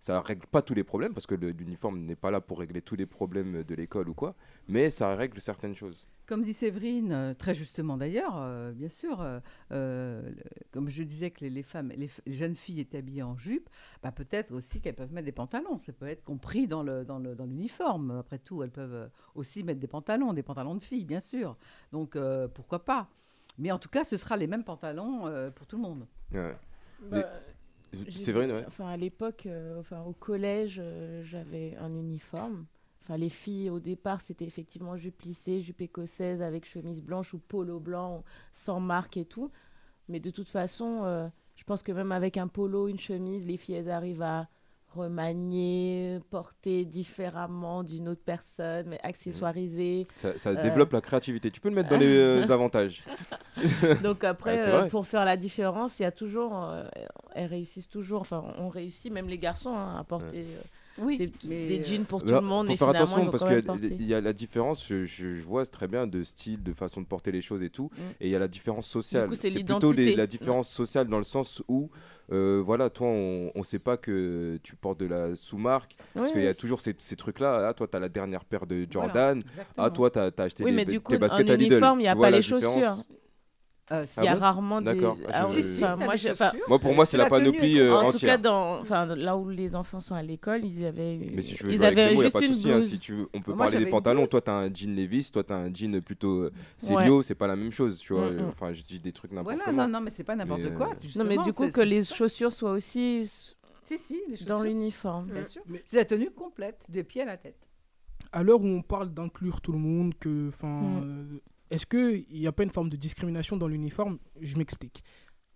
ça 0.01 0.21
règle 0.21 0.45
pas 0.49 0.61
tous 0.61 0.75
les 0.75 0.83
problèmes 0.85 1.15
parce 1.15 1.27
que 1.27 1.35
l'uniforme 1.37 2.01
n'est 2.01 2.17
pas 2.17 2.31
là 2.33 2.41
pour 2.41 2.59
régler 2.59 2.83
tous 2.83 2.97
les 2.97 3.07
problèmes 3.07 3.63
de 3.63 3.75
l'école 3.77 4.09
ou 4.09 4.15
quoi, 4.15 4.35
mais 4.69 4.91
ça 4.91 5.15
règle 5.15 5.41
certaines 5.41 5.77
choses. 5.77 6.07
Comme 6.27 6.43
dit 6.43 6.55
Séverine, 6.55 7.13
euh, 7.13 7.35
très 7.35 7.53
justement 7.55 7.99
d'ailleurs, 7.99 8.37
euh, 8.39 8.73
bien 8.73 8.89
sûr, 8.89 9.21
euh, 9.21 9.41
euh, 9.73 10.23
comme 10.71 10.89
je 10.89 11.03
disais 11.03 11.31
que 11.31 11.41
les, 11.45 11.51
les 11.51 11.63
femmes, 11.63 11.93
les, 11.95 12.09
jeunes 12.27 12.57
filles 12.57 12.81
étaient 12.81 12.97
habillées 12.99 13.23
en 13.23 13.37
jupe, 13.37 13.69
bah, 14.03 14.11
peut-être 14.11 14.53
aussi 14.55 14.81
qu'elles 14.81 14.95
peuvent 14.95 15.13
mettre 15.13 15.27
des 15.27 15.33
pantalons. 15.33 15.79
Ça 15.79 15.93
peut 15.93 16.07
être 16.07 16.25
compris 16.25 16.67
dans 16.67 16.83
le 16.83 17.05
dans 17.05 17.19
le- 17.19 17.35
dans 17.35 17.45
l'uniforme. 17.45 18.11
Après 18.13 18.39
tout, 18.39 18.63
elles 18.63 18.71
peuvent 18.71 19.11
aussi 19.35 19.63
mettre 19.65 19.81
des 19.81 19.87
pantalons, 19.87 20.33
des 20.33 20.43
pantalons 20.43 20.77
de 20.77 20.83
filles, 20.83 21.05
bien 21.05 21.21
sûr. 21.21 21.57
Donc 21.93 22.17
euh, 22.17 22.49
pourquoi 22.49 22.85
pas? 22.85 23.09
Mais 23.59 23.71
en 23.71 23.79
tout 23.79 23.91
cas, 23.91 24.03
ce 24.05 24.17
sera 24.17 24.37
les 24.39 24.47
mêmes 24.47 24.65
pantalons 24.65 25.27
euh, 25.27 25.51
pour 25.51 25.67
tout 25.67 25.77
le 25.77 25.83
monde. 25.83 26.07
Ouais. 26.33 26.57
Bah, 27.11 27.29
c'est 28.11 28.33
vrai, 28.33 28.51
ouais. 28.51 28.65
Enfin, 28.67 28.87
à 28.89 28.97
l'époque, 28.97 29.47
euh, 29.47 29.79
enfin, 29.81 30.03
au 30.03 30.13
collège, 30.13 30.81
euh, 30.83 31.23
j'avais 31.23 31.77
un 31.77 31.95
uniforme. 31.95 32.67
Enfin, 33.05 33.19
les 33.19 33.29
filles, 33.29 33.69
au 33.71 33.81
départ, 33.81 34.21
c'était 34.23 34.47
effectivement 34.47 34.97
jupe 34.97 35.19
plissée, 35.19 35.61
jupe 35.61 35.83
écossaise 35.83 36.41
avec 36.41 36.65
chemise 36.67 37.03
blanche 37.03 37.35
ou 37.35 37.39
polo 37.39 37.79
blanc 37.79 38.25
sans 38.53 38.81
marque 38.81 39.17
et 39.19 39.27
tout. 39.27 39.51
Mais 40.09 40.21
de 40.21 40.31
toute 40.31 40.49
façon, 40.49 41.03
euh, 41.05 41.29
je 41.57 41.65
pense 41.65 41.83
que 41.83 41.93
même 41.93 42.13
avec 42.13 42.37
un 42.39 42.49
polo, 42.49 42.89
une 42.89 42.99
chemise, 42.99 43.47
les 43.47 43.57
filles, 43.59 43.77
elles 43.77 43.91
arrivent 43.91 44.23
à 44.23 44.49
remanier, 44.89 46.21
porter 46.31 46.85
différemment 46.85 47.83
d'une 47.83 48.09
autre 48.09 48.23
personne, 48.25 48.87
mais 48.89 49.01
accessoiriser. 49.03 50.07
Ça, 50.15 50.39
ça 50.39 50.51
Euh, 50.51 50.63
développe 50.63 50.93
la 50.93 51.01
créativité. 51.01 51.51
Tu 51.51 51.61
peux 51.61 51.69
le 51.69 51.75
mettre 51.75 51.89
dans 51.91 51.97
les 51.99 52.07
euh, 52.17 52.51
avantages. 52.53 53.05
Donc 54.03 54.25
après, 54.25 54.55
Ouais, 54.83 54.89
pour 54.89 55.07
faire 55.07 55.25
la 55.25 55.37
différence, 55.37 55.99
il 55.99 56.05
y 56.05 56.07
a 56.07 56.13
toujours, 56.13 56.59
euh, 56.63 56.85
elles 57.35 57.47
réussissent 57.47 57.89
toujours, 57.89 58.21
enfin 58.21 58.45
on 58.59 58.69
réussit, 58.69 59.13
même 59.13 59.29
les 59.29 59.39
garçons, 59.39 59.77
hein, 59.77 59.97
à 59.99 60.05
porter 60.05 60.47
Oui, 60.99 61.17
c'est- 61.19 61.49
mais, 61.49 61.67
des 61.67 61.83
jeans 61.83 62.05
pour 62.05 62.23
tout 62.23 62.29
Là, 62.33 62.41
le 62.41 62.47
monde. 62.47 62.67
faut 62.69 62.73
et 62.73 62.77
faire 62.77 62.89
attention 62.89 63.29
parce 63.31 63.45
qu'il 63.45 64.01
y, 64.01 64.07
y 64.07 64.15
a 64.15 64.21
la 64.21 64.33
différence, 64.33 64.87
je, 64.87 65.05
je- 65.05 65.35
je 65.35 65.43
vois 65.43 65.67
très 65.67 65.89
bien 65.89 66.07
de 66.07 66.23
style, 66.23 66.63
de 66.63 66.73
façon 66.73 67.01
de 67.01 67.07
porter 67.07 67.33
les 67.33 67.43
choses 67.43 67.63
et 67.63 67.71
tout, 67.71 67.91
Mm. 67.93 68.01
et 68.21 68.27
il 68.27 68.31
y 68.31 68.37
a 68.37 68.39
la 68.39 68.49
différence 68.49 68.87
sociale. 68.87 69.29
coup, 69.29 69.35
c'est 69.35 69.51
plutôt 69.51 69.93
les- 69.93 70.15
la 70.15 70.27
différence 70.27 70.69
sociale 70.71 71.09
dans 71.09 71.19
le 71.19 71.25
sens 71.25 71.63
où, 71.69 71.91
euh, 72.33 72.63
voilà, 72.65 72.91
toi, 72.91 73.09
on 73.09 73.51
ne 73.57 73.65
sait 73.65 73.79
pas 73.81 73.97
que 73.97 74.59
tu 74.63 74.77
portes 74.77 75.01
de 75.01 75.07
la 75.07 75.35
sous-marque, 75.35 75.97
parce 76.15 76.27
Oui, 76.29 76.33
qu'il 76.35 76.45
y 76.45 76.49
a 76.49 76.55
toujours 76.55 76.81
ces, 76.81 76.95
ces 76.99 77.17
trucs-là. 77.17 77.67
Ah, 77.69 77.75
toi, 77.75 77.89
tu 77.89 77.97
as 77.97 78.01
la 78.01 78.09
dernière 78.09 78.45
paire 78.45 78.67
de 78.67 78.87
Jordan. 78.89 79.43
ah, 79.77 79.91
toi, 79.91 80.11
tu 80.11 80.19
as, 80.21 80.31
acheté 80.39 80.63
Oui, 80.65 80.71
des- 80.71 80.77
mais 80.77 80.85
du 80.85 81.01
coup, 81.01 81.13
tes 81.13 81.19
baskets 81.19 81.51
en 81.51 81.55
à 81.55 81.57
Lidl. 81.57 81.73
uniforme, 81.73 82.01
il 82.01 82.03
n'y 82.05 82.09
a 82.09 82.15
vois 82.15 82.27
pas 82.27 82.31
les 82.31 82.39
différence 82.41 83.05
Euh, 83.93 84.03
Il 84.03 84.21
Ah 84.21 84.25
y 84.25 84.29
a 84.29 84.35
bon 84.35 84.41
rarement 84.41 84.81
des. 84.81 84.95
D'accord. 84.95 85.19
Ah, 85.29 85.43
Ah 85.45 85.49
oui, 85.51 85.63
t'as 85.79 86.53
moi, 86.69 86.79
pour 86.79 86.95
moi, 86.95 87.05
c'est 87.05 87.19
la 87.19 87.29
panoplie 87.29 87.77
est- 87.77 87.81
euh, 87.81 87.95
en 87.95 88.09
tout 88.11 88.17
entière. 88.17 88.37
cas, 88.37 88.39
dans, 88.39 88.83
là 89.15 89.37
où 89.37 89.51
les 89.51 89.77
enfants 89.77 90.01
sont 90.01 90.15
à 90.15 90.23
l'école, 90.23 90.65
ils 90.65 90.87
avaient. 90.87 91.19
Mais 91.35 91.43
si 91.43 91.55
tu 91.55 91.65
veux 91.65 91.73
ils 91.73 91.85
avec 91.85 91.99
avaient 91.99 92.15
mots, 92.15 92.15
il 92.15 92.15
n'y 92.15 92.21
a 92.21 92.25
juste 92.25 92.33
pas 92.33 92.41
de 92.41 92.45
une 92.47 92.55
souci. 92.55 92.71
hein. 92.71 92.77
blouse. 92.77 92.89
Si 92.89 92.99
tu 92.99 93.13
veux, 93.15 93.29
on 93.35 93.43
peut 93.43 93.53
Moi, 93.53 93.67
parler 93.67 93.85
des 93.85 93.91
pantalons. 93.91 94.27
Toi, 94.27 94.41
tu 94.41 94.51
as 94.51 94.55
un 94.55 94.73
jean 94.73 94.95
Levi's, 94.97 95.31
toi, 95.33 95.45
tu 95.45 95.53
as 95.53 95.57
un 95.57 95.75
jean 95.75 96.01
plutôt 96.01 96.45
euh, 96.45 96.53
Célio. 96.79 97.21
C'est 97.21 97.35
pas 97.35 97.47
la 97.47 97.57
même 97.57 97.71
chose, 97.73 97.99
tu 97.99 98.15
vois. 98.15 98.31
Mm, 98.31 98.37
mm. 98.37 98.49
Enfin, 98.49 98.73
je 98.73 98.81
dis 98.83 99.01
des 99.01 99.13
trucs 99.13 99.33
n'importe 99.33 99.55
Voilà, 99.57 99.65
comment. 99.67 99.83
non, 99.87 99.99
non, 99.99 100.01
mais 100.01 100.11
c'est 100.11 100.25
pas 100.25 100.35
n'importe 100.35 100.73
quoi. 100.75 100.91
Non, 101.17 101.25
mais 101.25 101.37
du 101.39 101.53
coup, 101.53 101.69
que 101.69 101.81
les 101.83 102.03
chaussures 102.03 102.55
soient 102.55 102.73
aussi 102.73 103.27
Si, 103.27 103.99
si, 103.99 104.15
les 104.31 104.37
chaussures. 104.37 104.47
dans 104.47 104.63
l'uniforme. 104.63 105.27
Bien 105.29 105.45
sûr. 105.47 105.61
Mais- 105.69 105.83
C'est 105.85 105.99
la 105.99 106.07
tenue 106.07 106.31
complète, 106.31 106.81
des 106.89 107.05
pieds 107.05 107.21
à 107.21 107.27
la 107.27 107.37
tête. 107.37 107.59
à 108.33 108.43
l'heure 108.43 108.63
où 108.63 108.67
on 108.67 108.81
parle 108.83 109.11
d'inclure 109.13 109.61
tout 109.61 109.73
le 109.73 109.79
monde, 109.79 110.15
que, 110.19 110.49
enfin, 110.49 110.81
Mm. 110.81 111.39
Est-ce 111.75 111.87
qu'il 111.87 112.25
n'y 112.41 112.47
a 112.47 112.53
pas 112.53 112.63
une 112.63 112.71
forme 112.71 112.89
de 112.89 112.97
discrimination 112.97 113.57
dans 113.57 113.69
l'uniforme? 113.69 114.19
Je 114.41 114.57
m'explique. 114.57 115.03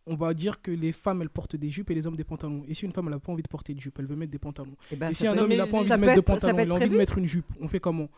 On 0.06 0.14
va 0.14 0.32
dire 0.34 0.62
que 0.62 0.70
les 0.70 0.92
femmes, 0.92 1.20
elles 1.22 1.28
portent 1.28 1.56
des 1.56 1.68
jupes 1.70 1.90
et 1.90 1.94
les 1.94 2.06
hommes 2.06 2.16
des 2.16 2.24
pantalons. 2.24 2.64
Et 2.66 2.74
si 2.74 2.84
une 2.86 2.92
femme, 2.92 3.06
elle 3.08 3.12
n'a 3.14 3.18
pas 3.20 3.30
envie 3.32 3.42
de 3.42 3.48
porter 3.48 3.74
de 3.74 3.80
jupe, 3.80 3.98
elle 3.98 4.06
veut 4.06 4.16
mettre 4.16 4.32
des 4.32 4.38
pantalons. 4.38 4.74
Eh 4.90 4.96
ben, 4.96 5.10
et 5.10 5.14
si 5.14 5.26
un 5.26 5.34
peut- 5.34 5.40
homme, 5.42 5.52
il 5.52 5.58
n'a 5.58 5.66
pas 5.66 5.76
envie 5.76 5.88
de 5.88 5.94
mettre 5.96 6.14
de 6.14 6.18
être- 6.20 6.26
ça 6.28 6.34
peut 6.34 6.40
pantalon, 6.40 6.58
être 6.58 6.66
il 6.66 6.72
a 6.72 6.74
envie 6.76 6.90
de 6.90 6.96
mettre 6.96 7.18
une 7.18 7.26
jupe, 7.26 7.46
on 7.60 7.68
fait 7.68 7.80
comment? 7.80 8.08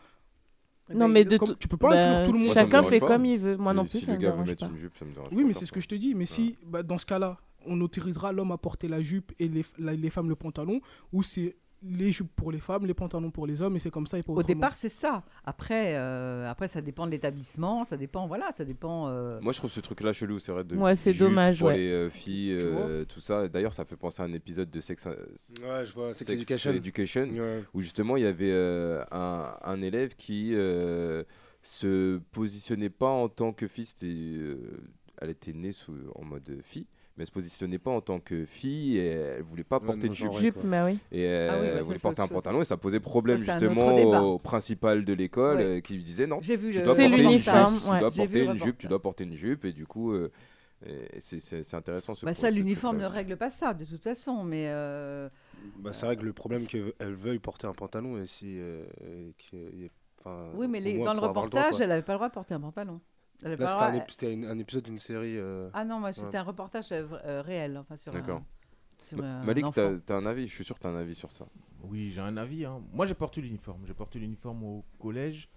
Eh 0.89 0.93
Non, 0.93 1.07
ben, 1.07 1.13
mais 1.13 1.25
de 1.25 1.37
Comme- 1.37 1.55
Tu 1.57 1.67
peux 1.67 1.77
pas 1.77 1.89
bah, 1.89 2.11
inclure 2.11 2.25
tout 2.27 2.33
le 2.33 2.39
monde. 2.45 2.53
Chacun 2.53 2.83
fait 2.83 2.99
pas. 2.99 3.07
comme 3.07 3.25
il 3.25 3.37
veut. 3.39 3.57
Moi 3.57 3.71
Si- 3.71 3.75
non 3.77 3.85
plus, 3.85 3.99
si 3.99 4.05
ça 4.05 4.11
le 4.13 4.17
me 4.17 4.21
gars 4.23 4.29
veut 4.29 4.33
dérange 4.35 4.47
mettre 4.49 4.65
pas. 4.67 4.71
une 4.73 4.77
jupe, 4.79 4.97
ça 4.97 5.05
me 5.05 5.11
dérange 5.13 5.29
Oui, 5.31 5.41
pas 5.43 5.47
mais 5.47 5.53
c'est 5.53 5.65
ce 5.65 5.71
que 5.71 5.79
je 5.81 5.87
te 5.87 5.95
dis. 5.95 6.15
Mais 6.15 6.25
si, 6.25 6.55
bah, 6.65 6.81
dans 6.83 6.97
ce 6.97 7.05
cas-là, 7.05 7.37
on 7.65 7.79
autorisera 7.81 8.31
l'homme 8.31 8.51
à 8.51 8.57
porter 8.57 8.87
la 8.87 9.01
jupe 9.01 9.31
et 9.39 9.47
les, 9.47 9.63
la- 9.77 9.93
les 9.93 10.09
femmes 10.09 10.29
le 10.29 10.35
pantalon, 10.35 10.81
ou 11.13 11.23
c'est 11.23 11.55
les 11.83 12.11
jupes 12.11 12.31
pour 12.35 12.51
les 12.51 12.59
femmes, 12.59 12.85
les 12.85 12.93
pantalons 12.93 13.31
pour 13.31 13.47
les 13.47 13.61
hommes, 13.61 13.75
et 13.75 13.79
c'est 13.79 13.89
comme 13.89 14.05
ça 14.05 14.17
et 14.19 14.23
pas 14.23 14.31
Au 14.33 14.35
autrement. 14.37 14.53
départ, 14.55 14.75
c'est 14.75 14.87
ça. 14.89 15.23
Après, 15.43 15.95
euh, 15.97 16.49
après, 16.49 16.67
ça 16.67 16.79
dépend 16.81 17.05
de 17.07 17.11
l'établissement, 17.11 17.83
ça 17.83 17.97
dépend, 17.97 18.27
voilà, 18.27 18.51
ça 18.53 18.63
dépend. 18.65 19.07
euh, 19.09 19.39
Moi, 19.41 19.51
je 19.51 19.57
trouve 19.57 19.71
ce 19.71 19.79
truc-là 19.79 20.13
chelou, 20.13 20.37
c'est 20.39 20.51
vrai. 20.51 20.63
De 20.63 20.75
Ouais, 20.75 20.95
c'est 20.95 21.13
dommage, 21.13 21.59
Pour 21.59 21.69
ouais. 21.69 21.77
les 21.77 21.91
euh, 21.91 22.09
filles, 22.09 22.55
euh, 22.59 23.03
tout 23.05 23.19
ça. 23.19 23.47
D'ailleurs, 23.47 23.73
ça 23.73 23.83
fait 23.85 23.95
penser 23.95 24.21
à 24.21 24.25
un 24.25 24.33
épisode 24.33 24.69
de 24.69 24.79
Sex, 24.79 25.07
euh, 25.07 25.11
Ouais, 25.63 25.85
je 25.85 25.93
vois, 25.93 26.13
Sex 26.13 26.19
Sex 26.29 26.31
Education. 26.33 26.71
Education, 26.71 27.29
Ouais. 27.29 27.63
où 27.73 27.81
justement, 27.81 28.15
il 28.17 28.23
y 28.23 28.27
avait 28.27 28.51
euh, 28.51 29.03
un, 29.11 29.53
un 29.63 29.81
élève 29.81 30.15
qui 30.15 30.51
euh, 30.53 31.23
se 31.63 32.19
positionnait 32.31 32.89
pas 32.91 33.09
en 33.09 33.27
tant 33.29 33.53
que 33.53 33.67
fille. 33.67 33.85
c'était, 33.85 34.05
euh, 34.07 34.55
elle 35.19 35.29
était 35.31 35.53
née 35.53 35.71
sous, 35.71 35.95
en 36.15 36.23
mode 36.25 36.59
fille, 36.63 36.85
mais 37.17 37.23
elle 37.23 37.27
se 37.27 37.31
positionnait 37.31 37.77
pas 37.79 37.91
en 37.91 38.01
tant 38.01 38.19
que 38.19 38.45
fille 38.45 38.97
et 38.97 39.07
elle 39.07 39.41
voulait 39.43 39.63
pas 39.63 39.79
porter 39.79 40.07
de 40.09 40.13
jupe. 40.13 40.31
Jupe, 40.33 40.63
mais 40.63 40.81
oui. 40.83 40.99
Et 41.11 41.25
euh, 41.25 41.49
Ah 41.51 41.57
oui, 41.61 41.67
elle 41.67 41.77
ça, 41.77 41.83
voulait 41.83 41.99
porter 41.99 42.21
un 42.21 42.25
chose. 42.27 42.33
pantalon 42.33 42.61
et 42.61 42.65
ça 42.65 42.77
posait 42.77 42.99
problème 42.99 43.37
Ça, 43.37 43.59
justement 43.59 44.21
au 44.33 44.37
principal 44.39 45.03
de 45.05 45.13
l'école 45.13 45.57
Ouais. 45.57 45.63
euh, 45.63 45.79
qui 45.81 45.95
lui 45.95 46.03
disait 46.03 46.27
non, 46.27 46.39
J'ai 46.41 46.55
vu 46.57 46.71
tu 46.71 46.79
le. 46.79 46.85
dois 46.85 46.95
C'est 46.95 47.09
porter 47.09 47.23
une 47.23 47.29
jupe, 47.29 47.45
l'uniforme, 47.45 47.75
tu 47.77 47.99
dois 47.99 48.11
porter 48.11 48.23
une 48.23 48.51
jupe, 48.53 48.59
tu 48.59 48.65
reportage. 48.65 48.89
dois 48.89 49.01
porter 49.01 49.23
une 49.25 49.35
jupe 49.35 49.65
et 49.65 49.73
du 49.73 49.85
coup 49.85 50.13
euh, 50.13 50.31
c'est- 51.19 51.73
intéressant 51.73 52.15
ce 52.15 52.25
Bah 52.25 52.33
ça, 52.33 52.49
l'uniforme 52.49 52.97
ne 52.97 53.05
règle 53.05 53.37
pas 53.37 53.49
ça, 53.49 53.73
de 53.73 53.85
toute 53.85 54.03
façon, 54.03 54.43
mais. 54.43 54.65
euh, 54.69 55.29
Bah, 55.79 55.93
c'est 55.93 56.05
vrai 56.07 56.15
que 56.15 56.23
le 56.23 56.33
problème 56.33 56.65
qu'elle 56.65 56.93
veuille 57.13 57.37
porter 57.39 57.67
un 57.67 57.73
pantalon 57.73 58.17
et 58.19 58.25
si. 58.25 58.57
euh, 58.57 58.83
et 59.05 59.33
qu'il 59.37 59.59
y 59.79 59.85
ait- 59.85 59.91
enfin, 60.19 60.49
Oui, 60.55 60.67
mais 60.67 60.79
au 60.79 60.83
les- 60.83 60.93
moins 60.95 61.05
dans 61.05 61.11
le 61.13 61.17
droit, 61.17 61.27
reportage, 61.29 61.79
elle 61.81 61.89
n'avait 61.89 62.01
pas 62.01 62.13
le 62.13 62.17
droit 62.17 62.29
de 62.29 62.33
porter 62.33 62.53
un 62.55 62.59
pantalon. 62.61 62.99
Là, 63.41 63.57
c'était 64.07 64.27
un, 64.33 64.55
ép- 64.55 64.59
épisode 64.59 64.83
d'une 64.83 64.99
série. 64.99 65.37
euh, 65.37 65.69
Ah 65.73 65.83
non, 65.83 65.99
moi, 65.99 66.13
c'était 66.13 66.27
Ouais. 66.27 66.35
un 66.37 66.43
reportage 66.43 66.91
euh, 66.91 67.07
euh, 67.25 67.41
réel, 67.41 67.77
enfin 67.77 67.97
sur 67.97 68.13
un. 68.13 68.19
D'accord. 68.19 68.43
sur 69.03 69.17
Ma- 69.17 69.41
un 69.41 69.43
Malik, 69.43 69.65
t'as 69.73 69.97
as 70.09 70.13
un 70.13 70.25
avis 70.25 70.47
Je 70.47 70.53
suis 70.53 70.63
sûr 70.63 70.75
que 70.77 70.83
t'as 70.83 70.89
un 70.89 70.95
avis 70.95 71.15
sur 71.15 71.31
ça. 71.31 71.47
Oui, 71.83 72.11
j'ai 72.11 72.21
un 72.21 72.37
avis. 72.37 72.65
hein. 72.65 72.83
Moi, 72.93 73.05
j'ai 73.05 73.15
porté 73.15 73.41
l'uniforme. 73.41 73.85
J'ai 73.87 73.93
porté 73.95 74.19
l'uniforme 74.19 74.63
au 74.63 74.85
collège 74.99 75.49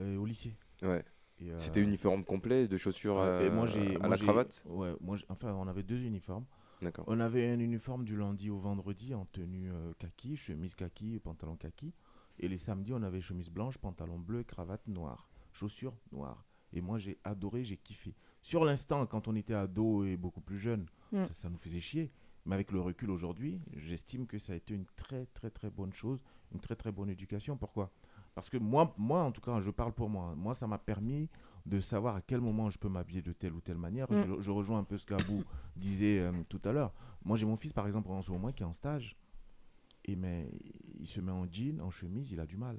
et 0.00 0.16
au 0.16 0.24
lycée. 0.24 0.56
Ouais. 0.82 1.04
Et, 1.40 1.50
euh, 1.52 1.58
C'était 1.58 1.82
uniforme 1.82 2.24
complet, 2.24 2.66
de 2.66 2.76
chaussures 2.76 3.16
Ouais, 3.18 3.46
et 3.46 3.50
moi, 3.50 3.66
j'ai, 3.66 3.96
à 3.96 4.00
moi, 4.00 4.08
la 4.08 4.16
j'ai- 4.16 4.24
cravate? 4.24 4.64
Ouais, 4.66 4.92
moi, 5.00 5.16
j'ai- 5.16 5.26
enfin, 5.28 5.52
on 5.52 5.68
avait 5.68 5.82
deux 5.82 6.00
uniformes. 6.00 6.46
D'accord. 6.80 7.04
On 7.08 7.20
avait 7.20 7.50
un 7.50 7.58
uniforme 7.58 8.04
du 8.04 8.16
lundi 8.16 8.50
au 8.50 8.58
vendredi 8.58 9.14
en 9.14 9.26
tenue 9.26 9.70
euh, 9.70 9.92
kaki, 9.98 10.36
chemise 10.36 10.74
kaki 10.74 11.16
et 11.16 11.20
pantalon 11.20 11.56
kaki. 11.56 11.92
Et 12.40 12.48
les 12.48 12.58
samedis, 12.58 12.92
on 12.94 13.02
avait 13.02 13.20
chemise 13.20 13.50
blanche, 13.50 13.78
pantalon 13.78 14.18
bleu, 14.18 14.44
cravate 14.44 14.86
noire, 14.86 15.28
chaussures 15.52 15.96
noires. 16.12 16.44
Et 16.72 16.80
moi, 16.80 16.98
j'ai 16.98 17.18
adoré, 17.24 17.64
j'ai 17.64 17.76
kiffé. 17.76 18.14
Sur 18.42 18.64
l'instant, 18.64 19.06
quand 19.06 19.26
on 19.28 19.34
était 19.34 19.54
ado 19.54 20.04
et 20.04 20.16
beaucoup 20.16 20.40
plus 20.40 20.58
jeune, 20.58 20.86
Mm. 21.12 21.24
ça, 21.24 21.34
ça 21.34 21.48
nous 21.50 21.56
faisait 21.58 21.80
chier. 21.80 22.10
Mais 22.46 22.54
avec 22.54 22.70
le 22.72 22.80
recul 22.80 23.10
aujourd'hui, 23.10 23.60
j'estime 23.76 24.26
que 24.26 24.38
ça 24.38 24.52
a 24.52 24.56
été 24.56 24.74
une 24.74 24.84
très, 24.96 25.26
très, 25.26 25.50
très 25.50 25.70
bonne 25.70 25.92
chose, 25.92 26.22
une 26.52 26.60
très, 26.60 26.76
très 26.76 26.92
bonne 26.92 27.08
éducation. 27.10 27.56
Pourquoi? 27.56 27.90
Parce 28.34 28.48
que 28.50 28.56
moi, 28.58 28.94
moi, 28.98 29.22
en 29.22 29.32
tout 29.32 29.40
cas, 29.40 29.60
je 29.60 29.70
parle 29.70 29.92
pour 29.92 30.08
moi. 30.08 30.34
Moi, 30.36 30.54
ça 30.54 30.66
m'a 30.66 30.78
permis 30.78 31.28
de 31.66 31.80
savoir 31.80 32.16
à 32.16 32.20
quel 32.22 32.40
moment 32.40 32.70
je 32.70 32.78
peux 32.78 32.88
m'habiller 32.88 33.20
de 33.22 33.32
telle 33.32 33.52
ou 33.54 33.60
telle 33.60 33.76
manière. 33.78 34.10
Mm. 34.10 34.24
Je, 34.36 34.40
je 34.42 34.50
rejoins 34.50 34.78
un 34.78 34.84
peu 34.84 34.96
ce 34.98 35.04
qu'Abou 35.06 35.42
disait 35.76 36.20
euh, 36.20 36.32
tout 36.48 36.60
à 36.64 36.72
l'heure. 36.72 36.92
Moi, 37.24 37.36
j'ai 37.36 37.46
mon 37.46 37.56
fils, 37.56 37.72
par 37.72 37.86
exemple, 37.86 38.10
en 38.10 38.22
ce 38.22 38.30
moment, 38.30 38.52
qui 38.52 38.62
est 38.62 38.66
en 38.66 38.72
stage. 38.72 39.16
Et 40.04 40.16
mais 40.16 40.50
il 41.00 41.08
se 41.08 41.20
met 41.20 41.32
en 41.32 41.46
jean, 41.50 41.80
en 41.80 41.90
chemise, 41.90 42.30
il 42.32 42.40
a 42.40 42.46
du 42.46 42.56
mal. 42.56 42.78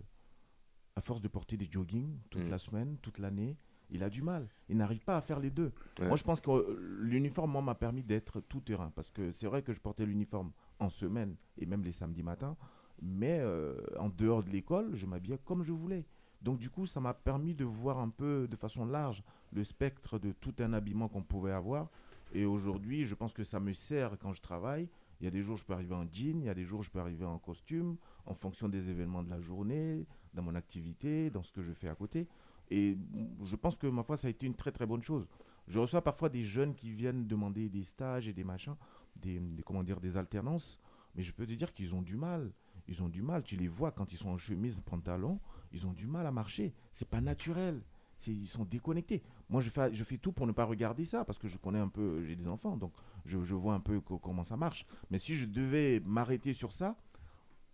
À 0.96 1.02
force 1.02 1.22
de 1.22 1.28
porter 1.28 1.58
des 1.58 1.68
jogging 1.70 2.18
toute 2.30 2.48
Mm. 2.48 2.50
la 2.52 2.58
semaine, 2.58 2.98
toute 3.02 3.20
l'année, 3.20 3.56
il 3.92 4.04
a 4.04 4.10
du 4.10 4.22
mal. 4.22 4.48
Il 4.70 4.78
n'arrive 4.78 5.04
pas 5.04 5.18
à 5.18 5.22
faire 5.22 5.40
les 5.40 5.50
deux. 5.50 5.72
Ouais. 6.00 6.08
Moi, 6.08 6.16
je 6.16 6.24
pense 6.24 6.42
que 6.42 6.52
euh, 6.52 7.00
l'uniforme, 7.02 7.52
moi, 7.52 7.62
m'a 7.62 7.76
permis 7.76 8.04
d'être 8.04 8.40
tout 8.42 8.62
terrain. 8.62 8.92
Parce 8.96 9.10
que 9.10 9.32
c'est 9.32 9.48
vrai 9.48 9.62
que 9.62 9.74
je 9.74 9.80
portais 9.80 10.06
l'uniforme 10.06 10.52
en 10.80 10.90
semaine 10.90 11.36
et 11.58 11.66
même 11.66 11.84
les 11.84 11.92
samedis 11.92 12.24
matins. 12.24 12.56
Mais 13.02 13.40
euh, 13.42 13.76
en 13.98 14.10
dehors 14.10 14.44
de 14.44 14.50
l'école, 14.50 14.96
je 14.96 15.06
m'habillais 15.06 15.40
comme 15.44 15.64
je 15.64 15.72
voulais. 15.72 16.06
Donc, 16.42 16.60
du 16.60 16.70
coup, 16.70 16.86
ça 16.86 17.00
m'a 17.00 17.14
permis 17.14 17.54
de 17.54 17.66
voir 17.66 18.00
un 18.00 18.10
peu 18.10 18.48
de 18.48 18.56
façon 18.56 18.86
large 18.86 19.24
le 19.52 19.64
spectre 19.64 20.20
de 20.20 20.32
tout 20.32 20.54
un 20.60 20.74
habillement 20.74 21.08
qu'on 21.08 21.24
pouvait 21.24 21.52
avoir. 21.52 21.90
Et 22.34 22.46
aujourd'hui, 22.46 23.06
je 23.06 23.16
pense 23.16 23.34
que 23.34 23.44
ça 23.44 23.60
me 23.60 23.74
sert 23.74 24.18
quand 24.20 24.34
je 24.34 24.42
travaille. 24.42 24.88
Il 25.20 25.26
y 25.26 25.28
a 25.28 25.32
des 25.32 25.42
jours, 25.42 25.58
je 25.58 25.66
peux 25.66 25.74
arriver 25.74 25.96
en 25.96 26.06
jean, 26.12 26.40
il 26.40 26.46
y 26.46 26.50
a 26.50 26.54
des 26.54 26.64
jours, 26.64 26.82
je 26.82 26.90
peux 26.90 27.00
arriver 27.00 27.26
en 27.26 27.40
costume, 27.40 27.98
en 28.26 28.34
fonction 28.34 28.70
des 28.70 28.90
événements 28.90 29.24
de 29.24 29.30
la 29.30 29.42
journée, 29.42 30.06
dans 30.34 30.44
mon 30.44 30.56
activité, 30.56 31.30
dans 31.30 31.44
ce 31.44 31.52
que 31.52 31.62
je 31.62 31.74
fais 31.74 31.90
à 31.90 31.96
côté. 31.96 32.28
Et 32.72 32.98
je 33.44 33.56
pense 33.56 33.78
que, 33.78 33.88
ma 33.88 34.04
foi, 34.04 34.18
ça 34.18 34.28
a 34.28 34.32
été 34.32 34.46
une 34.46 34.56
très 34.56 34.72
très 34.72 34.86
bonne 34.86 35.02
chose. 35.02 35.28
Je 35.68 35.80
reçois 35.80 36.02
parfois 36.04 36.30
des 36.30 36.44
jeunes 36.44 36.74
qui 36.76 36.92
viennent 36.92 37.28
demander 37.28 37.70
des 37.70 37.84
stages 37.84 38.28
et 38.28 38.34
des 38.34 38.44
machins, 38.44 38.76
des, 39.16 39.42
comment 39.66 39.84
dire, 39.84 40.00
des 40.00 40.18
alternances. 40.18 40.80
Mais 41.16 41.24
je 41.24 41.32
peux 41.32 41.46
te 41.46 41.54
dire 41.54 41.74
qu'ils 41.74 41.96
ont 41.96 42.02
du 42.02 42.16
mal. 42.16 42.52
Ils 42.88 43.04
ont 43.04 43.10
du 43.10 43.22
mal. 43.22 43.44
Tu 43.44 43.56
les 43.56 43.68
vois 43.68 43.92
quand 43.92 44.12
ils 44.14 44.18
sont 44.18 44.30
en 44.30 44.38
chemise, 44.38 44.80
pantalon, 44.82 45.40
ils 45.72 45.86
ont 45.86 45.94
du 45.94 46.08
mal 46.08 46.26
à 46.26 46.32
marcher. 46.32 46.74
C'est 46.94 47.08
pas 47.10 47.22
naturel. 47.22 47.82
Ils 48.28 48.48
sont 48.48 48.66
déconnectés. 48.66 49.24
Moi, 49.50 49.62
je 49.62 49.70
fais, 49.70 49.94
je 49.94 50.04
fais 50.04 50.18
tout 50.18 50.32
pour 50.34 50.46
ne 50.46 50.52
pas 50.52 50.66
regarder 50.66 51.06
ça 51.06 51.24
parce 51.24 51.40
que 51.40 51.48
je 51.48 51.58
connais 51.58 51.80
un 51.80 51.88
peu, 51.88 52.22
j'ai 52.26 52.36
des 52.36 52.48
enfants, 52.50 52.76
donc 52.76 52.92
je, 53.26 53.42
je 53.44 53.56
vois 53.56 53.74
un 53.74 53.80
peu 53.80 54.02
co- 54.02 54.20
comment 54.20 54.44
ça 54.44 54.58
marche. 54.58 54.86
Mais 55.10 55.18
si 55.18 55.36
je 55.36 55.46
devais 55.46 56.02
m'arrêter 56.02 56.54
sur 56.54 56.72
ça, 56.74 56.98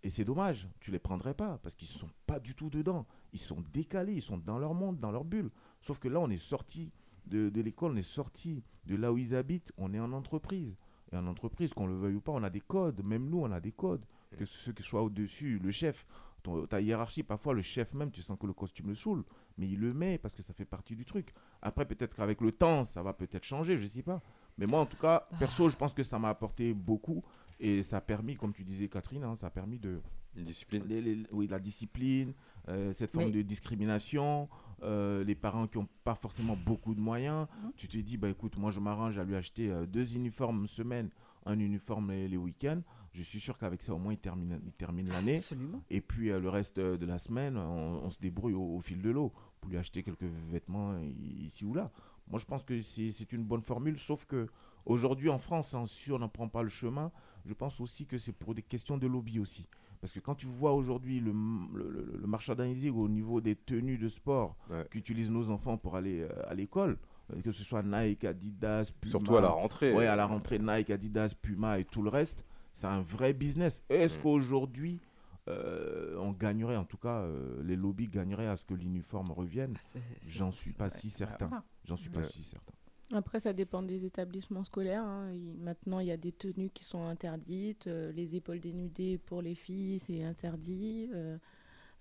et 0.06 0.10
c'est 0.10 0.24
dommage, 0.24 0.68
tu 0.80 0.90
les 0.92 0.98
prendrais 1.00 1.34
pas 1.34 1.58
parce 1.62 1.74
qu'ils 1.74 1.88
sont 1.88 2.08
pas 2.26 2.38
du 2.38 2.54
tout 2.54 2.70
dedans. 2.70 3.06
Ils 3.32 3.40
sont 3.40 3.62
décalés, 3.72 4.14
ils 4.14 4.22
sont 4.22 4.38
dans 4.38 4.58
leur 4.58 4.72
monde, 4.74 4.98
dans 5.00 5.10
leur 5.10 5.24
bulle. 5.24 5.50
Sauf 5.80 5.98
que 5.98 6.08
là, 6.08 6.20
on 6.20 6.30
est 6.30 6.36
sorti 6.36 6.92
de, 7.26 7.48
de 7.50 7.60
l'école, 7.60 7.92
on 7.92 7.96
est 7.96 8.02
sorti 8.02 8.62
de 8.86 8.94
là 8.96 9.12
où 9.12 9.18
ils 9.18 9.34
habitent, 9.34 9.72
on 9.76 9.92
est 9.92 9.98
en 10.00 10.12
entreprise. 10.12 10.76
Et 11.12 11.16
en 11.16 11.26
entreprise, 11.26 11.72
qu'on 11.72 11.86
le 11.86 11.96
veuille 11.96 12.14
ou 12.14 12.20
pas, 12.20 12.32
on 12.32 12.42
a 12.42 12.50
des 12.50 12.60
codes. 12.60 13.02
Même 13.04 13.28
nous, 13.28 13.40
on 13.40 13.50
a 13.50 13.60
des 13.60 13.72
codes. 13.72 14.04
Que 14.36 14.44
ceux 14.44 14.72
qui 14.72 14.82
soient 14.82 15.02
au-dessus, 15.02 15.58
le 15.60 15.70
chef, 15.70 16.04
ton- 16.42 16.66
ta 16.66 16.80
hiérarchie, 16.80 17.22
parfois 17.22 17.54
le 17.54 17.62
chef 17.62 17.94
même, 17.94 18.10
tu 18.10 18.22
sens 18.22 18.36
que 18.38 18.46
le 18.46 18.52
costume 18.52 18.88
le 18.88 18.94
saoule. 18.94 19.24
Mais 19.58 19.68
il 19.68 19.80
le 19.80 19.92
met 19.94 20.18
parce 20.18 20.34
que 20.34 20.42
ça 20.42 20.52
fait 20.52 20.64
partie 20.64 20.94
du 20.96 21.04
truc. 21.04 21.32
Après, 21.62 21.84
peut-être 21.86 22.14
qu'avec 22.16 22.40
le 22.40 22.52
temps, 22.52 22.84
ça 22.84 23.02
va 23.02 23.12
peut-être 23.12 23.44
changer, 23.44 23.76
je 23.76 23.86
sais 23.86 24.02
pas. 24.02 24.20
Mais 24.58 24.66
moi, 24.66 24.80
en 24.80 24.86
tout 24.86 24.96
cas, 24.98 25.26
perso, 25.38 25.68
je 25.68 25.76
pense 25.76 25.92
que 25.92 26.02
ça 26.02 26.18
m'a 26.18 26.28
apporté 26.28 26.74
beaucoup. 26.74 27.24
Et 27.58 27.82
ça 27.82 27.98
a 27.98 28.00
permis, 28.00 28.36
comme 28.36 28.52
tu 28.52 28.64
disais, 28.64 28.88
Catherine, 28.88 29.24
hein, 29.24 29.36
ça 29.36 29.46
a 29.46 29.50
permis 29.50 29.78
de. 29.78 30.00
discipline. 30.34 31.26
oui, 31.32 31.46
la 31.46 31.58
discipline, 31.58 32.34
euh, 32.68 32.92
cette 32.92 33.10
forme 33.10 33.26
Mais- 33.26 33.32
de 33.32 33.42
discrimination, 33.42 34.48
euh, 34.82 35.24
les 35.24 35.34
parents 35.34 35.66
qui 35.66 35.78
n'ont 35.78 35.88
pas 36.04 36.14
forcément 36.14 36.56
beaucoup 36.66 36.94
de 36.94 37.00
moyens. 37.00 37.46
Mmh. 37.62 37.68
Tu 37.76 37.88
te 37.88 37.96
dis, 37.98 38.18
bah 38.18 38.28
écoute, 38.28 38.58
moi 38.58 38.70
je 38.70 38.80
m'arrange 38.80 39.18
à 39.18 39.24
lui 39.24 39.34
acheter 39.36 39.70
euh, 39.70 39.86
deux 39.86 40.14
uniformes 40.16 40.66
semaine, 40.66 41.08
un 41.46 41.58
uniforme 41.58 42.10
les, 42.10 42.28
les 42.28 42.36
week-ends. 42.36 42.82
Je 43.12 43.22
suis 43.22 43.40
sûr 43.40 43.56
qu'avec 43.56 43.80
ça, 43.80 43.94
au 43.94 43.98
moins, 43.98 44.12
il 44.12 44.18
termine, 44.18 44.60
il 44.66 44.72
termine 44.72 45.08
l'année. 45.08 45.38
Absolument. 45.38 45.82
Et 45.88 46.02
puis 46.02 46.30
euh, 46.30 46.38
le 46.38 46.50
reste 46.50 46.78
de 46.78 47.06
la 47.06 47.16
semaine, 47.18 47.56
on, 47.56 48.02
on 48.04 48.10
se 48.10 48.18
débrouille 48.20 48.52
au, 48.52 48.76
au 48.76 48.80
fil 48.80 49.00
de 49.00 49.08
l'eau 49.08 49.32
pour 49.62 49.70
lui 49.70 49.78
acheter 49.78 50.02
quelques 50.02 50.26
vêtements 50.50 51.00
ici 51.40 51.64
ou 51.64 51.72
là. 51.72 51.90
Moi, 52.28 52.38
je 52.40 52.44
pense 52.44 52.62
que 52.64 52.82
c'est 52.82 53.10
c'est 53.12 53.32
une 53.32 53.44
bonne 53.44 53.60
formule, 53.62 53.96
sauf 53.98 54.26
que 54.26 54.48
aujourd'hui 54.84 55.30
en 55.30 55.38
France, 55.38 55.72
hein, 55.74 55.86
si 55.86 56.10
on 56.12 56.18
n'en 56.18 56.28
prend 56.28 56.48
pas 56.48 56.62
le 56.64 56.68
chemin, 56.68 57.10
je 57.46 57.54
pense 57.54 57.80
aussi 57.80 58.06
que 58.06 58.18
c'est 58.18 58.32
pour 58.32 58.54
des 58.54 58.62
questions 58.62 58.98
de 58.98 59.06
lobby 59.06 59.38
aussi. 59.38 59.66
Parce 60.00 60.12
que 60.12 60.20
quand 60.20 60.34
tu 60.34 60.46
vois 60.46 60.72
aujourd'hui 60.74 61.20
le, 61.20 61.30
m- 61.30 61.68
le, 61.74 61.88
le- 61.90 62.18
le 62.20 62.26
merchandising 62.26 62.92
au 62.94 63.08
niveau 63.08 63.40
des 63.40 63.56
tenues 63.56 63.98
de 63.98 64.08
sport 64.08 64.56
qu'utilisent 64.90 65.30
nos 65.30 65.48
enfants 65.50 65.78
pour 65.78 65.96
aller 65.96 66.20
euh, 66.20 66.28
à 66.50 66.54
l'école, 66.54 66.98
euh, 67.32 67.40
que 67.40 67.50
ce 67.52 67.64
soit 67.64 67.82
Nike, 67.82 68.24
Adidas, 68.24 68.90
Puma. 69.00 69.10
Surtout 69.10 69.36
à 69.36 69.40
la 69.40 69.48
rentrée. 69.50 69.94
Ouais, 69.94 70.06
à 70.06 70.16
la 70.16 70.26
rentrée, 70.26 70.58
Nike, 70.58 70.90
Adidas, 70.90 71.34
Puma 71.40 71.78
et 71.78 71.84
tout 71.84 72.02
le 72.02 72.10
reste, 72.10 72.44
c'est 72.72 72.86
un 72.88 73.00
vrai 73.00 73.32
business. 73.32 73.82
Est-ce 73.88 74.18
Mm. 74.18 74.22
qu'aujourd'hui, 74.22 75.00
euh, 75.48 76.16
on 76.18 76.32
gagnerait, 76.32 76.76
en 76.76 76.84
tout 76.84 76.98
cas, 76.98 77.20
euh, 77.22 77.62
les 77.62 77.76
lobbies 77.76 78.08
gagneraient 78.08 78.48
à 78.48 78.56
ce 78.56 78.64
que 78.64 78.74
l'uniforme 78.74 79.30
revienne? 79.30 79.74
Ah, 79.76 79.98
J'en 80.28 80.50
suis 80.50 80.72
pas 80.72 80.90
si 80.90 81.08
certain. 81.08 81.62
J'en 81.84 81.96
suis 81.96 82.10
pas 82.10 82.22
si 82.24 82.42
certain. 82.42 82.72
Après, 83.12 83.38
ça 83.38 83.52
dépend 83.52 83.82
des 83.82 84.04
établissements 84.04 84.64
scolaires. 84.64 85.04
hein. 85.04 85.30
Il- 85.32 85.54
Maintenant, 85.62 86.00
il 86.00 86.06
y 86.08 86.10
a 86.10 86.16
des 86.16 86.32
tenues 86.32 86.70
qui 86.70 86.84
sont 86.84 87.04
interdites. 87.06 87.86
euh, 87.86 88.10
les 88.12 88.34
épaules 88.34 88.60
dénudées 88.60 89.18
pour 89.18 89.42
les 89.42 89.54
filles, 89.54 89.98
c'est 89.98 90.24
interdit. 90.24 91.08
euh, 91.14 91.38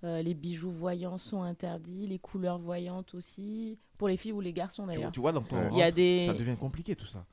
euh, 0.03 0.22
les 0.22 0.34
bijoux 0.34 0.70
voyants 0.72 1.18
sont 1.18 1.41
interdits. 1.43 2.08
Les 2.08 2.20
couleurs 2.20 2.58
voyantes 2.60 3.14
aussi. 3.14 3.78
Pour 3.97 4.08
les 4.10 4.18
filles 4.18 4.34
ou 4.34 4.41
les 4.41 4.51
garçons, 4.53 4.84
Tu, 4.84 4.88
d'ailleurs. 4.95 5.12
tu 5.12 5.20
vois, 5.20 5.32
dans 5.32 5.41
ton 5.41 5.56
Il 5.72 5.78
y 5.78 5.82
a 5.82 5.86
rentre, 5.86 5.95
des... 5.95 6.26
ça 6.28 6.34
devient 6.34 6.58
compliqué 6.58 6.95
tout 6.95 7.06
ça. 7.06 7.26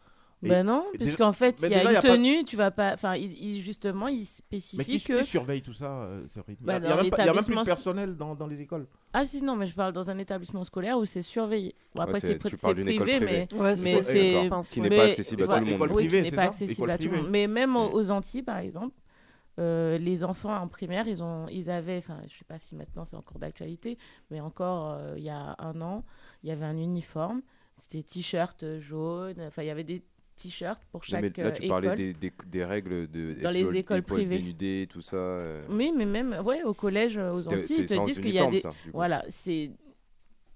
Ben 0.49 0.67
non, 0.67 0.85
puisqu'en 0.99 1.33
fait, 1.33 1.61
mais 1.63 1.69
il 1.69 1.71
y 1.71 1.75
a 1.75 1.79
déjà, 1.79 1.89
une 1.91 1.95
y 1.95 1.97
a 1.99 2.03
pas- 2.03 2.09
tenue, 2.17 2.45
tu 2.45 2.57
vas 2.57 2.71
pas... 2.73 2.93
Enfin, 2.95 3.15
il, 3.15 3.33
il- 3.41 3.61
justement, 3.63 4.09
il 4.09 4.19
Mais 4.19 4.25
spécifie 4.25 4.85
qui, 4.99 5.01
que... 5.01 5.21
qui 5.21 5.25
surveille 5.27 5.63
tout 5.63 5.73
ça 5.73 5.87
euh, 6.03 6.25
c'est 6.27 6.41
horrible. 6.41 6.59
Bah, 6.65 6.79
Il 6.79 6.83
y 6.83 6.87
a- 6.87 6.89
il 6.89 6.93
a 6.93 7.11
pas- 7.17 7.23
il 7.25 7.29
a 7.29 7.33
même 7.35 7.45
plus 7.45 7.55
de 7.55 7.63
personnel 7.63 8.17
dans, 8.17 8.35
dans 8.35 8.49
les 8.49 8.61
écoles. 8.61 8.87
Ah 9.13 9.25
si, 9.25 9.41
non, 9.43 9.55
mais 9.55 9.67
je 9.67 9.75
parle 9.75 9.93
dans 9.93 10.11
un 10.11 10.19
établissement 10.19 10.65
scolaire 10.65 10.99
où 10.99 11.05
c'est 11.05 11.23
surveillé. 11.23 11.75
Bon, 11.95 12.01
Ouais, 12.03 12.09
après, 12.09 12.21
c'est- 12.21 12.27
c'est 12.27 12.35
école 12.55 12.75
privé, 12.75 12.97
privée. 12.97 13.47
mais, 13.53 13.57
Ouais, 13.57 13.75
mais 13.83 14.03
c'est- 14.03 14.13
Qui 14.73 14.81
ouais. 14.81 14.89
n'est 14.89 14.97
pas 14.97 15.05
mais- 15.05 15.11
accessible 15.11 15.43
à 15.45 15.47
tout 15.47 15.65
le 15.65 15.77
monde. 15.79 15.91
Oui, 15.95 16.09
qui 16.09 16.23
n'est 16.23 16.31
pas 16.33 16.43
accessible 16.43 16.91
à 16.91 16.99
tout 16.99 17.09
le 17.09 17.17
monde. 17.19 17.27
Mais 17.31 17.47
même 17.47 17.77
aux, 17.77 17.93
aux 17.93 18.11
Antilles, 18.11 18.43
par 18.43 18.59
exemple, 18.59 18.97
euh, 19.59 19.99
les 19.99 20.25
enfants 20.25 20.57
en 20.57 20.67
primaire, 20.67 21.07
ils, 21.07 21.23
ont, 21.23 21.47
ils 21.49 21.71
avaient, 21.71 21.99
enfin, 21.99 22.19
je 22.27 22.35
sais 22.39 22.45
pas 22.45 22.59
si 22.59 22.75
maintenant 22.75 23.05
c'est 23.05 23.17
encore 23.17 23.39
d'actualité, 23.39 23.99
mais 24.31 24.41
encore 24.41 24.93
euh, 24.95 25.15
il 25.19 25.25
y 25.25 25.29
a 25.31 25.55
un 25.59 25.81
an, 25.83 26.05
il 26.43 26.49
y 26.49 26.53
avait 26.53 26.65
un 26.65 26.77
uniforme, 26.79 27.43
c'était 27.77 28.03
t-shirt 28.03 28.79
jaune, 28.79 29.35
enfin, 29.47 29.63
il 29.63 29.67
y 29.67 29.71
avait 29.71 29.85
des 29.85 30.03
t-shirts 30.43 30.81
pour 30.91 31.05
chaque 31.05 31.23
mais 31.23 31.33
là, 31.43 31.51
tu 31.53 31.65
euh, 31.65 31.69
parlais 31.69 31.89
école. 31.89 31.97
des, 31.99 32.13
des, 32.15 32.33
des 32.47 32.65
règles 32.65 33.11
de 33.11 33.41
Dans 33.43 33.51
les 33.51 33.77
écoles 33.77 34.03
privées. 34.03 34.39
dénudées, 34.39 34.87
tout 34.91 35.03
ça. 35.03 35.17
euh. 35.17 35.65
Oui, 35.71 35.93
mais 35.97 36.05
même 36.07 36.41
ouais, 36.45 36.63
au 36.65 36.75
collège, 36.75 37.19
euh, 37.19 37.33
aux 37.33 37.47
Antilles, 37.49 37.77
ils 37.81 37.87
te 37.87 38.05
disent 38.05 38.21
qu'il 38.21 38.33
y 38.35 38.39
a 38.39 38.47
des... 38.49 38.61
ça. 38.61 38.73
Voilà, 38.93 39.25
c'est... 39.29 39.71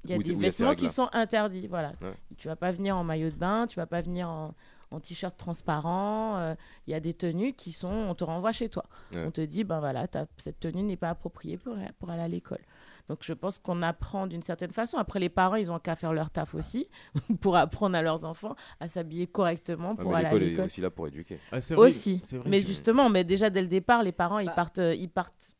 Il 0.05 0.11
y 0.11 0.14
a 0.14 0.18
des 0.18 0.32
a 0.34 0.37
vêtements 0.37 0.74
qui 0.74 0.89
sont 0.89 1.09
interdits, 1.12 1.66
voilà. 1.66 1.93
Ouais. 2.01 2.14
Tu 2.37 2.47
vas 2.47 2.55
pas 2.57 2.70
venir 2.72 2.97
en 2.97 3.03
maillot 3.03 3.30
de 3.30 3.34
bain, 3.37 3.66
tu 3.66 3.74
vas 3.76 3.87
pas 3.87 4.03
venir 4.03 4.28
en, 4.28 4.55
en 4.93 5.01
t-shirt 5.01 5.37
transparent. 5.37 6.37
euh, 6.39 6.55
Il 6.87 6.93
y 6.93 6.95
a 6.95 7.01
des 7.01 7.12
tenues 7.12 7.55
qui 7.55 7.72
sont... 7.72 7.89
On 7.89 8.14
te 8.14 8.22
renvoie 8.22 8.53
chez 8.53 8.68
toi. 8.68 8.84
Ouais. 9.12 9.24
On 9.26 9.30
te 9.32 9.41
dit, 9.41 9.64
ben 9.64 9.80
voilà, 9.80 10.07
cette 10.37 10.61
tenue 10.61 10.82
n'est 10.84 10.97
pas 10.97 11.11
appropriée 11.11 11.57
pour, 11.57 11.74
pour 11.99 12.11
aller 12.11 12.22
à 12.22 12.28
l'école. 12.28 12.61
Donc 13.09 13.21
je 13.23 13.33
pense 13.33 13.59
qu'on 13.59 13.83
apprend 13.83 14.27
d'une 14.27 14.43
certaine 14.43 14.71
façon. 14.73 14.99
Après, 14.99 15.21
les 15.21 15.29
parents, 15.29 15.55
ils 15.57 15.71
ont 15.71 15.79
qu'à 15.79 15.95
faire 15.97 16.13
leur 16.13 16.31
taf 16.31 16.55
aussi 16.55 16.89
pour 17.41 17.57
apprendre 17.57 17.97
à 17.97 18.03
leurs 18.03 18.25
enfants 18.25 18.57
à 18.81 18.89
s'habiller 18.89 19.27
correctement 19.27 19.95
pour 19.97 20.11
mais 20.11 20.17
aller 20.19 20.27
à 20.27 20.33
l'école 20.39 20.43
est 20.43 20.65
aussi 20.65 20.81
là 20.81 20.91
pour 20.91 21.07
éduquer. 21.07 21.39
Ah, 21.53 21.61
c'est 21.61 21.75
vrai, 21.75 21.87
Aussi. 21.89 22.23
vrai 22.33 22.51
Mais 22.51 22.61
justement, 22.61 23.09
mais 23.09 23.25
déjà 23.25 23.49
dès 23.51 23.63
le 23.63 23.69
départ, 23.69 24.03
les 24.03 24.13
parents, 24.13 24.39
ils 24.41 24.47
Bah. 24.47 24.53
partent, 24.55 24.79
euh, 24.79 24.95
ils 24.95 25.09
partent 25.11 25.55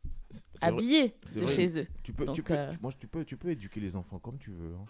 habillés 0.61 1.15
de 1.35 1.41
vrai. 1.43 1.55
chez 1.55 1.81
eux. 1.81 1.87
Tu 2.03 2.13
peux, 2.13 2.27
tu 2.33 2.43
peux, 2.43 2.55
euh, 2.55 2.73
tu- 2.73 2.79
moi, 2.83 2.93
tu 2.99 3.07
peux, 3.07 3.25
tu 3.25 3.37
peux 3.37 3.51
éduquer 3.51 3.81
les 3.81 3.97
enfants 3.97 4.19
comme 4.19 4.39
tu 4.39 4.51
veux. 4.51 4.75
hein. 4.75 4.85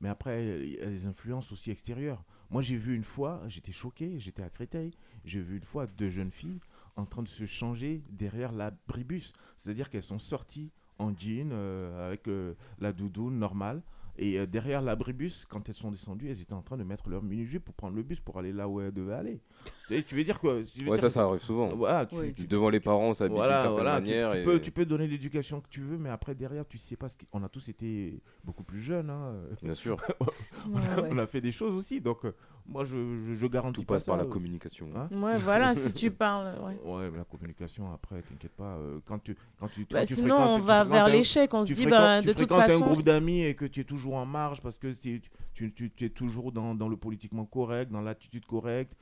Mais 0.00 0.08
après, 0.10 0.44
il 0.46 0.74
y 0.74 0.80
a 0.80 0.86
les 0.86 1.06
influences 1.06 1.52
aussi 1.52 1.70
extérieures. 1.70 2.22
Moi, 2.50 2.60
j'ai 2.62 2.76
vu 2.76 2.94
une 2.94 3.02
fois, 3.02 3.42
j'étais 3.48 3.72
choqué, 3.72 4.18
j'étais 4.18 4.42
à 4.42 4.50
Créteil, 4.50 4.90
j'ai 5.24 5.40
vu 5.40 5.56
une 5.56 5.64
fois 5.64 5.86
deux 5.86 6.10
jeunes 6.10 6.30
filles 6.30 6.60
en 6.96 7.06
train 7.06 7.22
de 7.22 7.28
se 7.28 7.46
changer 7.46 8.02
derrière 8.10 8.52
l'abribus. 8.52 9.32
C'est-à-dire 9.56 9.88
qu'elles 9.88 10.02
sont 10.02 10.18
sorties 10.18 10.70
en 10.98 11.12
jean, 11.16 11.50
euh, 11.52 12.06
avec 12.08 12.26
euh, 12.28 12.54
la 12.80 12.92
doudoune 12.92 13.38
normale. 13.38 13.82
Et 14.18 14.38
euh, 14.38 14.46
derrière 14.46 14.80
l'abribus, 14.80 15.44
quand 15.46 15.68
elles 15.68 15.74
sont 15.74 15.90
descendues, 15.90 16.30
elles 16.30 16.40
étaient 16.40 16.54
en 16.54 16.62
train 16.62 16.78
de 16.78 16.84
mettre 16.84 17.10
leur 17.10 17.22
mini-jupe 17.22 17.62
pour 17.66 17.74
prendre 17.74 17.94
le 17.96 18.02
bus 18.02 18.18
pour 18.18 18.38
aller 18.38 18.50
là 18.50 18.66
où 18.66 18.80
elles 18.80 18.90
devaient 18.90 19.12
aller. 19.12 19.40
Tu, 19.88 19.94
sais, 19.96 20.02
tu 20.02 20.14
veux 20.14 20.24
dire 20.24 20.40
quoi? 20.40 20.54
Tu 20.74 20.84
veux 20.84 20.90
Ouais, 20.90 20.96
dire 20.96 21.00
ça, 21.02 21.06
que- 21.08 21.12
ça 21.12 21.22
arrive 21.24 21.42
souvent. 21.42 21.68
Voilà, 21.76 22.06
tu- 22.06 22.14
Oui. 22.16 22.32
tu- 22.32 22.46
Devant 22.46 22.70
les 22.70 22.80
parents, 22.80 23.08
on 23.08 23.12
s'habille 23.14 23.36
d'une 23.36 23.44
certaine 23.46 23.76
tu- 23.76 23.82
manière 23.84 24.30
Tu, 24.30 24.38
et- 24.38 24.42
peux, 24.44 24.58
tu 24.58 24.70
peux 24.70 24.86
donner 24.86 25.06
l'éducation 25.06 25.60
que 25.60 25.68
tu 25.68 25.82
veux, 25.82 25.98
mais 25.98 26.08
après, 26.08 26.34
derrière, 26.34 26.66
tu 26.66 26.78
sais 26.78 26.96
pas 26.96 27.10
ce 27.10 27.18
qu'on 27.30 27.42
a 27.42 27.48
tous 27.50 27.68
été 27.68 28.22
beaucoup 28.42 28.64
plus 28.64 28.80
jeunes. 28.80 29.10
hein. 29.10 29.34
Bien 29.62 29.74
sûr. 29.74 29.98
on, 30.72 30.78
a, 30.78 31.02
Ouais. 31.02 31.08
on 31.12 31.18
a 31.18 31.26
fait 31.26 31.42
des 31.42 31.52
choses 31.52 31.74
aussi. 31.74 32.00
Donc, 32.00 32.24
euh, 32.24 32.32
moi, 32.68 32.84
je, 32.84 32.96
je, 33.26 33.34
je 33.34 33.46
garantis 33.46 33.80
Tout 33.80 33.86
pas 33.86 33.94
passe 33.94 34.04
par 34.04 34.16
ça, 34.16 34.22
la 34.22 34.28
euh. 34.28 34.32
communication. 34.32 34.88
Hein 34.96 35.08
Ouais, 35.12 35.36
voilà, 35.38 35.74
si 35.74 35.92
tu 35.92 36.10
parles, 36.10 36.54
ouais. 36.62 36.78
Ouais, 36.84 37.10
mais 37.10 37.18
la 37.18 37.24
communication, 37.24 37.92
après, 37.92 38.22
t'inquiète 38.22 38.52
pas. 38.56 38.76
euh, 38.76 38.98
quand 39.04 39.18
tu, 39.22 39.36
quand 39.58 39.68
tu, 39.68 39.86
Bah, 39.90 40.00
quand 40.00 40.06
tu 40.06 40.14
sinon, 40.14 40.36
on 40.36 40.58
tu 40.60 40.66
va 40.66 40.84
vers 40.84 41.04
un- 41.04 41.08
l'échec, 41.08 41.52
on 41.54 41.62
se 41.64 41.68
tu 41.68 41.74
dit, 41.74 41.86
bah, 41.86 42.20
tu 42.20 42.28
de 42.28 42.32
toute 42.32 42.48
fréquentes 42.48 42.60
un 42.62 42.66
façon- 42.66 42.84
groupe 42.86 43.02
d'amis 43.02 43.42
et 43.42 43.54
que 43.54 43.64
tu 43.66 43.80
es 43.80 43.84
toujours 43.84 44.14
en 44.14 44.26
marge 44.26 44.60
parce 44.60 44.76
que 44.78 44.92
tu, 44.92 45.22
tu, 45.54 45.72
tu, 45.72 45.90
tu 45.90 46.04
es 46.04 46.10
toujours 46.10 46.52
dans, 46.52 46.74
dans 46.74 46.88
le 46.88 46.96
politiquement 46.96 47.44
correct, 47.44 47.90
dans 47.90 48.02
l'attitude 48.02 48.46
correcte. 48.46 48.94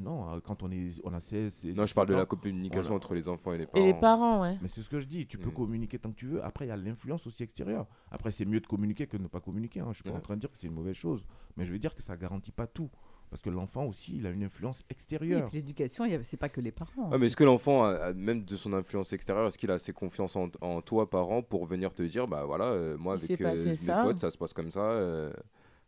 Non, 0.00 0.34
euh, 0.34 0.40
quand 0.42 0.64
on, 0.64 0.70
est, 0.72 1.00
on 1.04 1.14
a 1.14 1.20
16. 1.20 1.66
et 1.66 1.72
Non, 1.72 1.86
je 1.86 1.94
parle 1.94 2.08
de 2.08 2.14
17 2.14 2.18
la 2.18 2.26
communication 2.26 2.94
entre 2.96 3.14
les 3.14 3.28
enfants 3.28 3.52
et 3.52 3.58
les 3.58 3.66
Et 3.76 3.84
les 3.86 3.92
parents. 3.94 4.00
parents, 4.00 4.42
ouais. 4.42 4.58
Mais 4.60 4.66
c'est 4.66 4.82
ce 4.82 4.88
que 4.88 4.98
je 4.98 5.06
dis, 5.06 5.24
tu 5.28 5.38
peux 5.38 5.50
Mm. 5.50 5.54
communiquer 5.54 5.98
tant 6.00 6.10
que 6.10 6.16
tu 6.16 6.26
veux. 6.26 6.42
Après, 6.44 6.64
il 6.64 6.68
y 6.68 6.72
a 6.72 6.76
l'influence 6.76 7.24
aussi 7.28 7.44
extérieure. 7.44 7.86
Après, 8.10 8.32
c'est 8.32 8.44
mieux 8.44 8.58
de 8.58 8.66
communiquer 8.66 9.06
que 9.06 9.16
de 9.16 9.22
ne 9.22 9.28
pas 9.28 9.38
communiquer. 9.38 9.78
hein. 9.78 9.86
Je 9.90 9.94
suis 9.98 10.02
pas 10.02 10.10
Ouais. 10.10 10.16
en 10.16 10.20
train 10.20 10.34
de 10.34 10.40
dire 10.40 10.50
que 10.50 10.58
c'est 10.58 10.66
une 10.66 10.74
mauvaise 10.74 10.96
chose. 10.96 11.24
Mais 11.56 11.64
je 11.64 11.70
veux 11.72 11.78
dire 11.78 11.94
que 11.94 12.02
ça 12.02 12.16
garantit 12.16 12.50
pas 12.50 12.66
tout. 12.66 12.90
Parce 13.30 13.42
que 13.42 13.50
l'enfant 13.50 13.84
aussi, 13.84 14.16
il 14.16 14.26
a 14.26 14.30
une 14.30 14.42
influence 14.44 14.78
Oui, 14.80 14.86
et 14.88 14.92
extérieure. 14.92 15.48
puis 15.48 15.58
l'éducation, 15.58 16.04
c'est 16.22 16.36
pas 16.38 16.48
que 16.48 16.60
les 16.62 16.72
parents. 16.72 17.10
Ah, 17.12 17.18
mais 17.18 17.26
est-ce 17.26 17.36
que 17.36 17.44
l'enfant, 17.44 17.92
même 18.14 18.44
de 18.44 18.56
son 18.56 18.72
influence 18.72 19.12
extérieure, 19.12 19.46
est-ce 19.48 19.58
qu'il 19.58 19.70
a 19.70 19.74
assez 19.74 19.92
confiance 19.92 20.34
en, 20.36 20.48
en 20.62 20.80
toi, 20.80 21.10
parent, 21.10 21.42
pour 21.42 21.66
venir 21.66 21.94
te 21.94 22.02
dire, 22.02 22.26
bah 22.26 22.44
voilà, 22.46 22.66
euh, 22.66 22.96
moi 22.96 23.16
Il 23.18 23.24
avec 23.24 23.40
euh, 23.42 23.64
mes 23.66 23.76
ça. 23.76 24.02
potes, 24.02 24.18
ça 24.18 24.30
se 24.30 24.38
passe 24.38 24.52
comme 24.54 24.70
ça. 24.70 24.80
euh, 24.80 25.32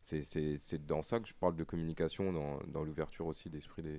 c'est- 0.03 0.23
c'est 0.23 0.57
c'est 0.61 0.85
dans 0.87 1.03
ça 1.03 1.21
que 1.21 1.29
je 1.29 1.35
parle 1.35 1.57
de 1.57 1.65
communication, 1.65 2.33
dans, 2.33 2.59
dans 2.69 2.83
l'ouverture 2.85 3.27
aussi 3.27 3.51
d'esprit 3.51 3.83
des, 3.83 3.93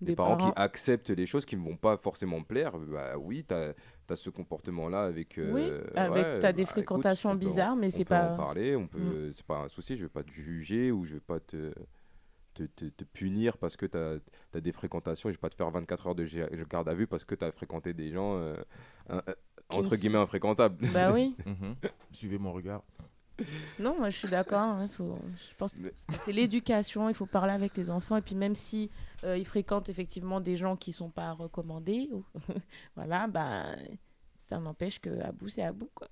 des 0.00 0.06
Des 0.06 0.14
parents, 0.16 0.36
parents. 0.36 0.52
qui 0.52 0.60
acceptent 0.60 1.10
les 1.10 1.26
choses 1.26 1.44
qui 1.44 1.56
ne 1.56 1.62
vont 1.64 1.76
pas 1.76 1.96
forcément 1.96 2.42
plaire. 2.44 2.78
Bah 2.78 3.16
oui, 3.18 3.44
tu 3.46 3.54
as, 3.54 3.74
ce 4.16 4.30
comportement-là 4.30 5.02
avec. 5.04 5.36
euh, 5.38 5.52
Oui, 5.52 5.68
avec- 5.96 6.14
ouais, 6.24 6.38
t'as 6.40 6.52
des 6.52 6.62
bah, 6.64 6.70
fréquentations 6.70 7.30
on 7.30 7.38
peut 7.38 7.44
en- 7.44 7.48
bizarres, 7.48 7.76
mais 7.76 7.88
on 7.88 7.90
c'est 7.90 8.04
peut 8.04 8.14
en 8.14 8.18
pas- 8.28 8.36
parler, 8.36 8.76
on 8.76 8.86
peut, 8.86 8.98
Mm. 8.98 9.32
c'est 9.32 9.44
pas 9.46 9.58
un 9.58 9.68
souci, 9.68 9.96
je 9.96 10.02
vais 10.02 10.08
pas 10.08 10.22
te 10.22 10.30
juger 10.32 10.92
ou 10.92 11.04
je 11.04 11.14
vais 11.14 11.20
pas 11.20 11.40
te 11.40 11.72
te, 12.66 12.84
te- 12.84 12.90
te 12.90 13.04
punir 13.04 13.56
parce 13.58 13.76
que 13.76 13.86
tu 13.86 13.96
as, 13.98 14.60
des 14.60 14.72
fréquentations. 14.72 15.28
Je 15.28 15.34
vais 15.34 15.38
pas 15.38 15.50
te 15.50 15.54
faire 15.54 15.70
24 15.70 16.06
heures 16.08 16.14
de 16.14 16.26
garde 16.70 16.88
à 16.88 16.94
vue 16.94 17.06
parce 17.06 17.24
que 17.24 17.34
tu 17.34 17.44
as 17.44 17.52
fréquenté 17.52 17.92
des 17.94 18.10
gens, 18.12 18.36
euh, 18.38 18.54
un- 19.08 19.22
entre 19.70 19.96
guillemets, 19.96 20.18
infréquentables. 20.18 20.86
Bah 20.92 21.12
oui. 21.12 21.36
Mhm. 21.46 21.76
Suivez 22.12 22.38
mon 22.38 22.52
regard. 22.52 22.82
Non, 23.78 23.96
moi 23.98 24.10
je 24.10 24.16
suis 24.18 24.28
d'accord. 24.28 24.58
hein, 24.60 24.88
faut- 24.88 25.18
Je 25.36 25.54
pense 25.56 25.72
que 25.72 25.78
c'est 26.24 26.32
l'éducation. 26.32 27.08
Il 27.08 27.14
faut 27.14 27.26
parler 27.26 27.52
avec 27.52 27.76
les 27.76 27.88
enfants. 27.90 28.16
Et 28.16 28.22
puis 28.22 28.34
même 28.34 28.56
si 28.56 28.90
euh, 29.22 29.38
ils 29.38 29.46
fréquentent 29.46 29.88
effectivement 29.88 30.40
des 30.40 30.56
gens 30.56 30.74
qui 30.74 30.92
sont 30.92 31.10
pas 31.10 31.32
recommandés, 31.32 32.08
ou- 32.12 32.24
voilà, 32.96 33.28
bah 33.28 33.66
ça 34.40 34.58
n'empêche 34.58 34.98
que 35.00 35.20
à 35.20 35.30
bout 35.30 35.48
c'est 35.48 35.62
à 35.62 35.72
bout 35.72 35.90
quoi. 35.94 36.08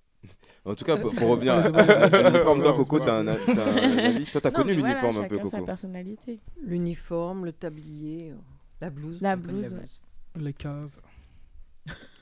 En 0.64 0.74
tout 0.74 0.84
cas, 0.84 0.96
pour, 0.96 1.14
pour 1.14 1.28
revenir 1.28 1.54
à 1.58 1.68
l'uniforme, 1.68 2.62
toi, 2.62 2.72
Coco, 2.72 2.98
t'as 2.98 3.20
un, 3.20 3.24
t'as 3.24 3.64
un 3.64 3.98
avis 3.98 4.26
Toi, 4.26 4.40
t'as 4.40 4.50
connu 4.50 4.74
voilà, 4.74 4.94
l'uniforme 4.94 5.24
un 5.24 5.28
peu, 5.28 5.36
chacun 5.36 5.48
sa 5.50 5.56
Coco 5.58 5.66
personnalité. 5.66 6.40
L'uniforme, 6.64 7.44
le 7.44 7.52
tablier. 7.52 8.30
euh. 8.32 8.36
La 8.80 8.90
blouse. 8.90 9.20
La 9.22 9.36
blouse, 9.36 9.72
ouais. 9.74 10.42
Les 10.42 10.52
caves. 10.52 10.90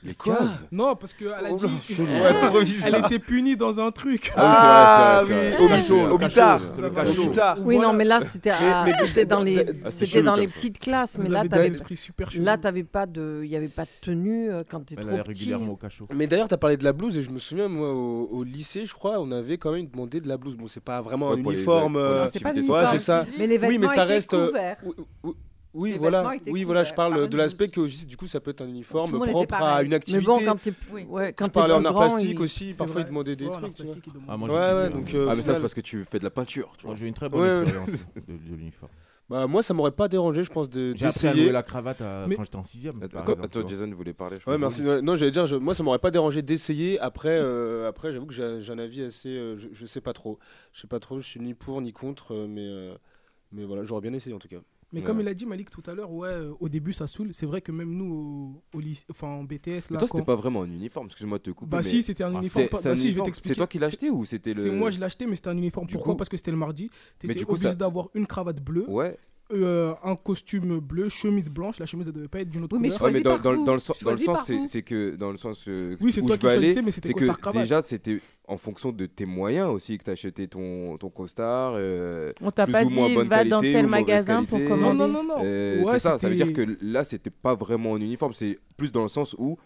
Les 0.03 0.13
caves 0.13 0.67
Non, 0.71 0.95
parce 0.95 1.13
qu'elle 1.15 1.29
a 1.29 1.41
Oh, 1.49 1.55
dit 1.55 1.65
elle, 2.85 2.95
était 3.05 3.17
punie 3.17 3.57
dans 3.57 3.79
un 3.79 3.89
truc. 3.89 4.31
Ah 4.35 5.23
oui, 5.27 5.33
au 5.59 6.13
au 6.13 6.17
bitard. 6.19 6.61
Oui, 7.63 7.79
non, 7.79 7.91
mais 7.91 8.03
là, 8.05 8.21
c'était 8.21 8.51
dans 9.25 9.41
les, 9.41 9.65
Ah, 9.83 9.89
c'était 9.89 10.05
chelou 10.05 10.25
dans 10.25 10.35
les 10.35 10.47
petites 10.47 10.77
classes. 10.77 11.17
Vous 11.17 11.23
Mais 11.23 11.29
là, 11.29 11.43
t'avais- 11.47 11.71
là, 12.35 12.57
pas 12.91 13.05
de, 13.07 13.41
il 13.43 13.49
y 13.49 13.55
avait 13.55 13.67
pas 13.67 13.85
de 13.85 13.89
tenue 14.01 14.51
euh, 14.51 14.63
quand 14.69 14.81
t'es 14.81 14.95
Elle 14.97 15.05
trop 15.05 15.13
allait 15.15 15.23
petit. 15.23 15.39
régulièrement 15.45 15.73
au 15.73 15.75
cachot. 15.75 16.07
Mais 16.13 16.27
d'ailleurs, 16.27 16.47
tu 16.49 16.53
as 16.53 16.57
parlé 16.57 16.77
de 16.77 16.83
la 16.83 16.93
blouse 16.93 17.17
et 17.17 17.23
je 17.23 17.31
me 17.31 17.39
souviens, 17.39 17.67
moi, 17.67 17.91
au, 17.91 18.29
au 18.31 18.43
lycée, 18.43 18.85
je 18.85 18.93
crois, 18.93 19.19
on 19.19 19.31
avait 19.31 19.57
quand 19.57 19.71
même 19.71 19.87
demandé 19.87 20.21
de 20.21 20.27
la 20.27 20.37
blouse. 20.37 20.55
Bon, 20.55 20.67
c'est 20.67 20.83
pas 20.83 21.01
vraiment 21.01 21.31
un 21.31 21.37
uniforme. 21.37 21.95
euh, 21.95 22.27
C'est 22.31 22.41
pas 22.43 22.53
c'est 22.91 22.99
ça. 22.99 23.25
Mais 23.39 23.47
les 23.47 23.55
Oui, 23.55 23.61
mais 23.61 23.67
vêtements 23.69 23.87
ça 23.87 24.03
étaient 24.03 24.13
reste. 24.13 24.33
euh, 24.35 24.47
couverts. 24.47 24.77
Oui, 25.75 25.91
Les 25.91 25.97
voilà. 25.97 26.31
Oui, 26.47 26.63
voilà, 26.63 26.83
je 26.83 26.89
couverts 26.89 26.95
par 26.95 27.09
parle 27.11 27.29
de 27.29 27.37
l'aspect 27.37 27.67
que 27.67 28.05
du 28.07 28.17
coup, 28.17 28.25
ça 28.27 28.39
peut 28.39 28.51
être 28.51 28.61
un 28.61 28.67
uniforme 28.67 29.19
propre 29.27 29.55
à 29.55 29.83
une 29.83 29.89
Mais 29.89 29.95
activité. 29.97 30.25
bon, 30.25 30.39
quand 30.43 30.57
Oui. 30.91 31.05
ouais, 31.07 31.33
quand 31.33 31.45
Je 31.45 31.51
parlais 31.51 31.73
en 31.73 31.85
art 31.85 31.95
plastique 31.95 32.39
aussi, 32.39 32.73
parfois 32.77 33.01
ils 33.01 33.07
demandaient 33.07 33.35
des 33.35 33.49
trucs. 33.49 33.75
tu. 33.75 33.83
Ah, 34.27 34.37
moi, 34.37 34.49
Ouais, 34.49 34.89
donc. 34.89 35.13
euh, 35.13 35.27
Ah, 35.29 35.35
mais 35.35 35.41
ça, 35.43 35.53
c'est 35.53 35.61
parce 35.61 35.73
que 35.73 35.81
tu 35.81 36.03
fais 36.05 36.17
de 36.19 36.23
la 36.23 36.29
peinture. 36.31 36.73
Tu 36.77 36.87
j'ai 36.95 37.07
une 37.07 37.13
très 37.13 37.29
bonne 37.29 37.61
expérience 37.61 37.89
de, 38.15 38.33
de 38.33 38.55
l'uniforme. 38.55 38.91
Bah, 39.27 39.47
moi, 39.47 39.63
ça 39.63 39.73
m'aurait 39.73 39.89
pas 39.89 40.07
dérangé, 40.07 40.43
je 40.43 40.51
pense, 40.51 40.69
de- 40.69 40.93
J'ai 40.95 41.07
appris 41.07 41.25
à 41.25 41.31
louer 41.31 41.35
d'essayer. 41.37 41.51
la 41.51 41.63
cravate 41.63 41.99
à- 41.99 42.25
Mais- 42.27 42.35
quand 42.35 42.43
j'étais 42.43 42.57
en 42.57 42.63
6ème. 42.63 43.03
Attends, 43.03 43.41
attends, 43.41 43.67
Jason 43.67 43.89
voulait 43.89 44.13
parler. 44.13 44.37
je 44.37 44.47
Ouais, 44.47 44.55
merci. 44.59 44.83
Non, 44.83 45.15
j'allais 45.15 45.31
dire, 45.31 45.47
je- 45.47 45.55
moi, 45.55 45.73
ça 45.73 45.81
m'aurait 45.81 45.97
pas 45.97 46.11
dérangé 46.11 46.43
d'essayer. 46.43 46.99
Après, 46.99 47.29
euh, 47.41 47.89
après 47.89 48.11
j'avoue 48.11 48.27
que 48.27 48.33
j'ai 48.35 48.61
j'ai 48.61 48.71
un 48.71 48.77
avis 48.77 49.01
assez. 49.01 49.29
euh, 49.29 49.57
je, 49.57 49.67
je 49.73 49.85
sais 49.87 49.99
pas 49.99 50.13
trop. 50.13 50.37
Je 50.73 50.81
sais 50.81 50.87
pas 50.87 50.99
trop, 50.99 51.19
je 51.19 51.25
suis 51.25 51.39
ni 51.39 51.55
pour 51.55 51.81
ni 51.81 51.91
contre, 51.91 52.35
euh, 52.35 52.45
mais, 52.47 52.67
euh, 52.67 52.93
mais 53.51 53.65
voilà, 53.65 53.83
j'aurais 53.83 54.01
bien 54.01 54.13
essayé 54.13 54.35
en 54.35 54.39
tout 54.39 54.47
cas. 54.47 54.57
Mais 54.93 54.99
Ouais. 55.01 55.05
comme 55.05 55.19
il 55.19 55.27
a 55.27 55.33
dit 55.33 55.45
Malik 55.45 55.69
tout 55.71 55.83
à 55.87 55.93
l'heure, 55.93 56.11
ouais, 56.11 56.29
euh, 56.29 56.53
au 56.59 56.69
début 56.69 56.93
ça 56.93 57.07
saoule. 57.07 57.33
C'est 57.33 57.45
vrai 57.45 57.59
que 57.61 57.71
même 57.71 57.91
nous 57.93 58.13
au, 58.73 58.77
au 58.77 58.79
lycée, 58.79 59.03
enfin 59.09 59.27
en 59.27 59.43
BTS 59.43 59.67
Mais 59.67 59.71
là, 59.71 59.81
toi, 59.99 59.99
c'était 60.07 60.19
quand- 60.19 60.25
pas 60.25 60.35
vraiment 60.35 60.61
un 60.61 60.71
uniforme, 60.71 61.07
excuse-moi 61.07 61.37
de 61.39 61.43
te 61.43 61.51
couper. 61.51 61.71
bah 61.71 61.77
mais 61.77 61.83
si, 61.83 62.01
c'était 62.03 62.23
un 62.23 62.31
c'est- 62.31 62.37
uniforme. 62.37 62.67
pas- 62.69 62.77
un 62.79 62.81
bah 62.83 62.95
si, 62.95 63.01
je 63.01 63.03
vais 63.03 63.09
uniforme. 63.09 63.25
t'expliquer. 63.25 63.49
C'est 63.53 63.57
toi 63.57 63.67
qui 63.67 63.79
l'as 63.79 63.87
acheté 63.87 64.09
ou 64.09 64.23
c'était 64.25 64.53
le. 64.53 64.61
C'est 64.63 64.71
moi 64.71 64.91
je 64.91 64.99
l'ai 64.99 65.05
acheté, 65.05 65.25
mais 65.25 65.35
c'était 65.35 65.49
un 65.49 65.57
uniforme. 65.57 65.87
Du 65.87 65.95
Pourquoi? 65.95 66.13
coup- 66.13 66.17
Parce 66.17 66.29
que 66.29 66.37
c'était 66.37 66.51
le 66.51 66.57
mardi. 66.57 66.89
Mais 66.93 67.29
T'étais 67.29 67.39
du 67.39 67.45
coup, 67.45 67.53
obligé 67.53 67.69
ça- 67.69 67.75
d'avoir 67.75 68.09
une 68.13 68.25
cravate 68.27 68.61
bleue, 68.61 68.89
Ouais. 68.89 69.17
Euh, 69.53 69.93
un 70.03 70.15
costume 70.15 70.79
bleu, 70.79 71.07
chemise 71.09 71.49
blanche. 71.49 71.79
La 71.79 71.85
chemise 71.85 72.07
elle 72.07 72.13
devait 72.13 72.27
pas 72.27 72.39
être 72.39 72.49
d'une 72.49 72.63
autre 72.63 72.75
Oui, 72.75 72.81
mais 72.81 72.89
couleur. 72.89 73.03
Ouais, 73.03 73.11
mais 73.11 73.21
dans, 73.21 73.37
dans, 73.37 73.63
dans 73.63 73.73
le 73.73 73.79
sens, 73.79 74.01
dans 74.03 74.11
le 74.11 74.17
sens, 74.17 74.51
c'est 74.65 74.81
que 74.81 75.15
dans 75.15 75.31
le 75.31 75.37
sens 75.37 75.65
euh, 75.67 75.95
Oui, 76.01 76.11
c'est 76.11 76.21
où 76.21 76.27
toi 76.27 76.35
je 76.35 76.39
qui 76.41 76.45
veux 76.47 76.51
aller, 76.53 76.81
mais 76.81 76.91
c'était 76.91 77.09
c'est 77.09 77.13
que 77.13 77.25
cravate. 77.25 77.61
déjà 77.61 77.81
c'était 77.83 78.19
en 78.47 78.57
fonction 78.57 78.91
de 78.91 79.05
tes 79.05 79.25
moyens 79.25 79.69
aussi 79.69 79.97
que 79.97 80.03
tu 80.03 80.09
acheté 80.11 80.47
ton 80.47 80.97
ton 80.97 81.09
costard. 81.09 81.73
euh, 81.75 82.31
On 82.41 82.49
t'a 82.51 82.63
plus 82.63 82.73
pas 82.73 82.83
ou 82.85 82.89
moins 82.89 83.07
dit 83.09 83.15
bonne 83.15 83.27
va 83.27 83.43
dans 83.43 83.59
qualité 83.61 83.73
tel 83.77 83.85
ou 83.85 83.89
mauvaise 83.89 84.01
magasin 84.05 84.43
pour 84.45 84.59
commander. 84.67 84.97
Non, 84.99 85.07
non, 85.07 85.07
non, 85.07 85.23
non. 85.23 85.35
Euh, 85.43 85.83
Ouais, 85.83 85.91
c'est 85.93 85.99
ça, 85.99 86.17
ça 86.19 86.27
veut 86.29 86.35
dire 86.35 86.51
que 86.53 86.77
là 86.81 87.03
c'était 87.03 87.29
pas 87.29 87.53
vraiment 87.55 87.95
un 87.95 87.99
uniforme, 88.01 88.33
c'est 88.33 88.57
plus 88.77 88.91
dans 88.91 89.03
le 89.03 89.09
sens 89.09 89.35
où 89.37 89.57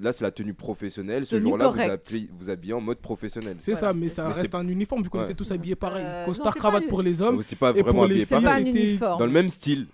là 0.00 0.12
c'est 0.12 0.24
la 0.24 0.30
tenue 0.30 0.54
professionnelle. 0.54 1.26
Ce 1.26 1.38
jour-là 1.38 1.68
vous 1.68 1.80
habillez, 1.80 2.30
vous 2.38 2.50
habillez 2.50 2.72
en 2.74 2.80
mode 2.80 2.98
professionnel. 2.98 3.56
C'est 3.58 3.72
Voilà, 3.72 3.88
ça, 3.88 3.92
mais 3.94 4.08
c'est 4.08 4.16
ça 4.16 4.32
ça. 4.32 4.40
reste 4.40 4.54
un 4.54 4.66
uniforme 4.68 5.02
vu 5.02 5.08
qu'on 5.10 5.18
Ouais. 5.18 5.24
était 5.24 5.34
tous 5.34 5.50
habillés 5.52 5.76
pareil. 5.76 6.04
Euh, 6.04 6.20
non, 6.20 6.26
Costard 6.26 6.52
c'est 6.52 6.58
cravate 6.58 6.82
pas- 6.84 6.88
pour 6.88 7.02
les 7.02 7.22
hommes. 7.22 7.42
C'est 7.42 7.58
pas 7.58 7.70
Et 7.74 7.82
vraiment 7.82 8.04
les 8.04 8.22
habillé 8.22 8.26
filles, 8.26 8.36
C'est 8.38 8.42
pas 8.44 8.52
un 8.54 8.64
pareil. 8.64 8.98
Dans 9.18 9.26
le 9.26 9.32
même 9.32 9.50
style. 9.50 9.86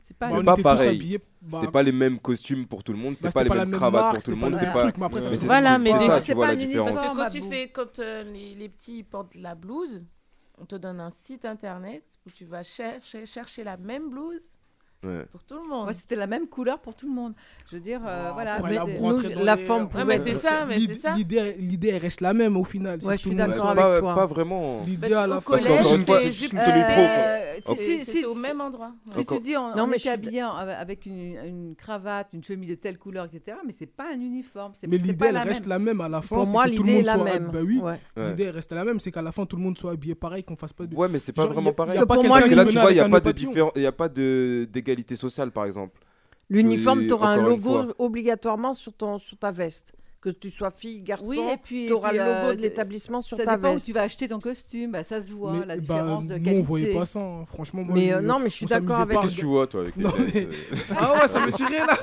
C'est 0.00 0.16
pas 0.16 0.30
Bah, 0.40 0.54
pas 0.56 0.62
pareil. 0.62 0.88
habillés. 0.90 1.18
bah, 1.42 1.58
C'était 1.60 1.72
pas 1.72 1.82
les 1.82 1.90
mêmes 1.92 2.18
costumes 2.20 2.64
pour 2.66 2.84
tout 2.84 2.92
le 2.92 2.98
monde, 2.98 3.16
c'était 3.16 3.28
bah, 3.28 3.32
pas 3.32 3.42
les 3.42 3.48
la 3.48 3.54
mêmes 3.56 3.70
même 3.70 3.78
cravates 3.78 4.02
marque, 4.02 4.14
pour 4.14 4.24
tout 4.24 4.30
le 4.30 4.36
monde, 4.36 4.52
pas 4.52 4.58
c'était 4.60 4.66
le 4.70 4.72
pas. 4.72 4.82
truc, 4.82 4.96
mais 4.98 5.08
Mais 5.30 5.36
c'est 5.36 5.46
Voilà, 5.46 5.72
c'est- 5.72 5.78
mais 5.82 5.90
c'est 5.90 6.06
ça, 6.06 6.18
c'est 6.18 6.24
tu 6.24 6.34
vois 6.34 6.46
pas 6.46 6.54
la 6.54 6.62
un 6.62 6.64
différence. 6.66 6.94
Parce 6.94 7.10
que 7.10 7.16
quand 7.16 7.30
tu 7.30 7.40
fais, 7.42 7.68
quand 7.70 7.98
euh, 7.98 8.22
les, 8.32 8.54
les 8.54 8.68
petits 8.68 9.02
portent 9.02 9.34
la 9.34 9.54
blouse, 9.56 10.06
on 10.58 10.64
te 10.64 10.76
donne 10.76 11.00
un 11.00 11.10
site 11.10 11.44
internet 11.44 12.04
où 12.24 12.30
tu 12.30 12.44
vas 12.44 12.62
chercher, 12.62 13.26
chercher 13.26 13.64
la 13.64 13.76
même 13.76 14.08
blouse 14.08 14.48
Ouais. 15.04 15.24
pour 15.30 15.44
tout 15.44 15.54
le 15.54 15.68
monde. 15.68 15.86
Ouais, 15.86 15.92
c'était 15.92 16.16
la 16.16 16.26
même 16.26 16.48
couleur 16.48 16.78
pour 16.80 16.94
tout 16.94 17.06
le 17.06 17.12
monde. 17.14 17.34
Je 17.70 17.76
veux 17.76 17.82
dire, 17.82 18.00
euh, 18.06 18.28
Oh, 18.30 18.34
voilà. 18.34 18.58
nous, 18.58 18.64
dans 19.34 19.44
la 19.44 19.56
les- 19.56 19.62
forme 19.62 19.82
Ouais, 19.82 19.88
pouvait 19.88 20.04
mais 20.04 20.18
c'est 20.18 20.38
ça, 20.38 20.64
mais 20.66 20.78
L'idée- 20.78 20.94
c'est 20.94 21.00
ça. 21.00 21.12
L'idée, 21.14 21.52
reste 21.98 22.20
la 22.20 22.32
même 22.34 22.56
au 22.56 22.64
final. 22.64 23.00
c'est 23.00 23.06
Ouais, 23.08 23.16
je 23.16 23.22
suis 23.22 23.34
d'accord 23.34 23.70
avec 23.70 23.84
pas, 23.84 24.00
toi. 24.00 24.14
pas 24.14 24.26
vraiment. 24.26 24.82
L'idée 24.86 25.12
à 25.12 25.26
la 25.26 25.40
fin. 25.40 25.58
C'est. 25.58 25.70
Euh, 25.70 25.82
au 28.26 28.34
même 28.34 28.60
endroit. 28.60 28.92
Si 29.08 29.24
tu 29.24 29.40
dis 29.40 29.56
on, 29.56 29.86
mais 29.86 29.98
suis 29.98 30.08
habillé 30.08 30.42
avec 30.42 31.06
une, 31.06 31.36
une 31.44 31.74
cravate, 31.76 32.28
une 32.32 32.44
chemise 32.44 32.70
de 32.70 32.74
telle 32.74 32.98
couleur, 32.98 33.26
etc. 33.26 33.56
Mais 33.66 33.72
c'est 33.72 33.86
pas 33.86 34.06
un 34.12 34.20
uniforme. 34.20 34.72
Mais 34.88 34.98
l'idée, 34.98 35.26
elle 35.28 35.38
reste 35.38 35.66
la 35.66 35.78
même 35.78 36.00
à 36.00 36.08
la 36.08 36.22
fin. 36.22 36.36
Pour 36.36 36.46
c'est 36.46 36.52
moi, 36.52 36.64
que 36.64 36.76
tout 36.76 36.82
le 36.82 36.88
l'idée 36.88 36.92
est 36.92 36.96
monde 36.96 37.06
la 37.06 37.14
soit- 37.14 37.24
même. 37.24 37.50
Bah 37.52 37.58
oui, 37.62 37.80
l'idée 38.16 38.44
elle 38.44 38.54
reste 38.54 38.72
la 38.72 38.84
même, 38.84 39.00
c'est 39.00 39.10
qu'à 39.10 39.22
la 39.22 39.32
fin 39.32 39.46
tout 39.46 39.56
le 39.56 39.62
monde 39.62 39.78
soit 39.78 39.92
habillé 39.92 40.14
pareil, 40.14 40.44
qu'on 40.44 40.56
fasse 40.56 40.72
pas 40.72 40.86
de. 40.86 40.94
Ouais, 40.94 41.08
mais 41.08 41.18
c'est 41.18 41.32
pas 41.32 41.44
y 41.44 41.48
vraiment 41.48 41.70
a- 41.70 41.74
pareil. 41.74 42.00
y 42.00 42.06
Pour 42.06 42.22
moi, 42.24 42.38
Parce 42.38 42.44
qui 42.44 42.50
que 42.50 42.54
là, 42.56 42.64
tu 42.64 42.72
vois, 42.78 42.90
il 42.90 42.94
n'y 42.94 43.00
a 43.00 43.08
pas 43.08 43.20
de 43.20 43.32
il 43.76 43.82
y 43.82 43.86
a 43.86 43.92
pas 43.92 44.08
de 44.08 44.68
d'égalité 44.86 45.16
sociale, 45.16 45.50
par 45.50 45.64
exemple. 45.64 46.00
L'uniforme, 46.48 47.04
tu 47.06 47.12
auras 47.12 47.30
un 47.30 47.42
logo 47.42 47.92
obligatoirement 47.98 48.72
sur, 48.72 48.92
ton, 48.92 49.18
sur 49.18 49.36
ta 49.36 49.50
veste. 49.50 49.92
Que 50.20 50.30
tu 50.30 50.50
sois 50.50 50.70
fille, 50.70 51.02
garçon, 51.02 51.28
Oui, 51.28 51.38
et 51.38 51.56
puis 51.56 51.86
tu 51.86 51.92
auras 51.92 52.10
le 52.10 52.18
logo 52.18 52.28
euh, 52.30 52.56
de 52.56 52.60
l'établissement 52.62 53.20
sur 53.20 53.36
ça 53.36 53.44
ta 53.44 53.56
dépend 53.56 53.70
où 53.70 53.72
veste. 53.74 53.86
tu 53.86 53.92
vas 53.92 54.02
acheter 54.02 54.26
ton 54.26 54.40
costume. 54.40 54.90
Bah, 54.92 55.04
ça 55.04 55.20
se 55.20 55.30
voit, 55.30 55.52
Mais, 55.52 55.66
la 55.66 55.76
bah, 55.76 55.80
différence 55.80 56.26
de 56.26 56.34
nous, 56.34 56.44
qualité. 56.44 56.60
on 56.60 56.64
voyait 56.64 56.92
pas 56.92 57.04
ça, 57.06 57.20
hein. 57.20 57.44
franchement. 57.46 57.84
Moi, 57.84 57.94
Mais, 57.94 58.08
je- 58.08 58.14
euh, 58.14 58.20
non, 58.22 58.38
mais 58.40 58.48
je 58.48 58.54
suis 58.54 58.66
d'accord 58.66 59.00
avec- 59.00 59.20
Qu'est-ce 59.20 59.34
que 59.36 59.40
tu 59.40 59.46
vois, 59.46 59.66
toi, 59.68 59.82
avec 59.82 59.94
tes 59.94 60.00
Non, 60.02 60.12
mais- 60.18 60.48
Ah 60.98 61.12
ouais, 61.20 61.28
ça 61.28 61.44
me 61.46 61.52
tirait 61.52 61.78
là 61.86 61.96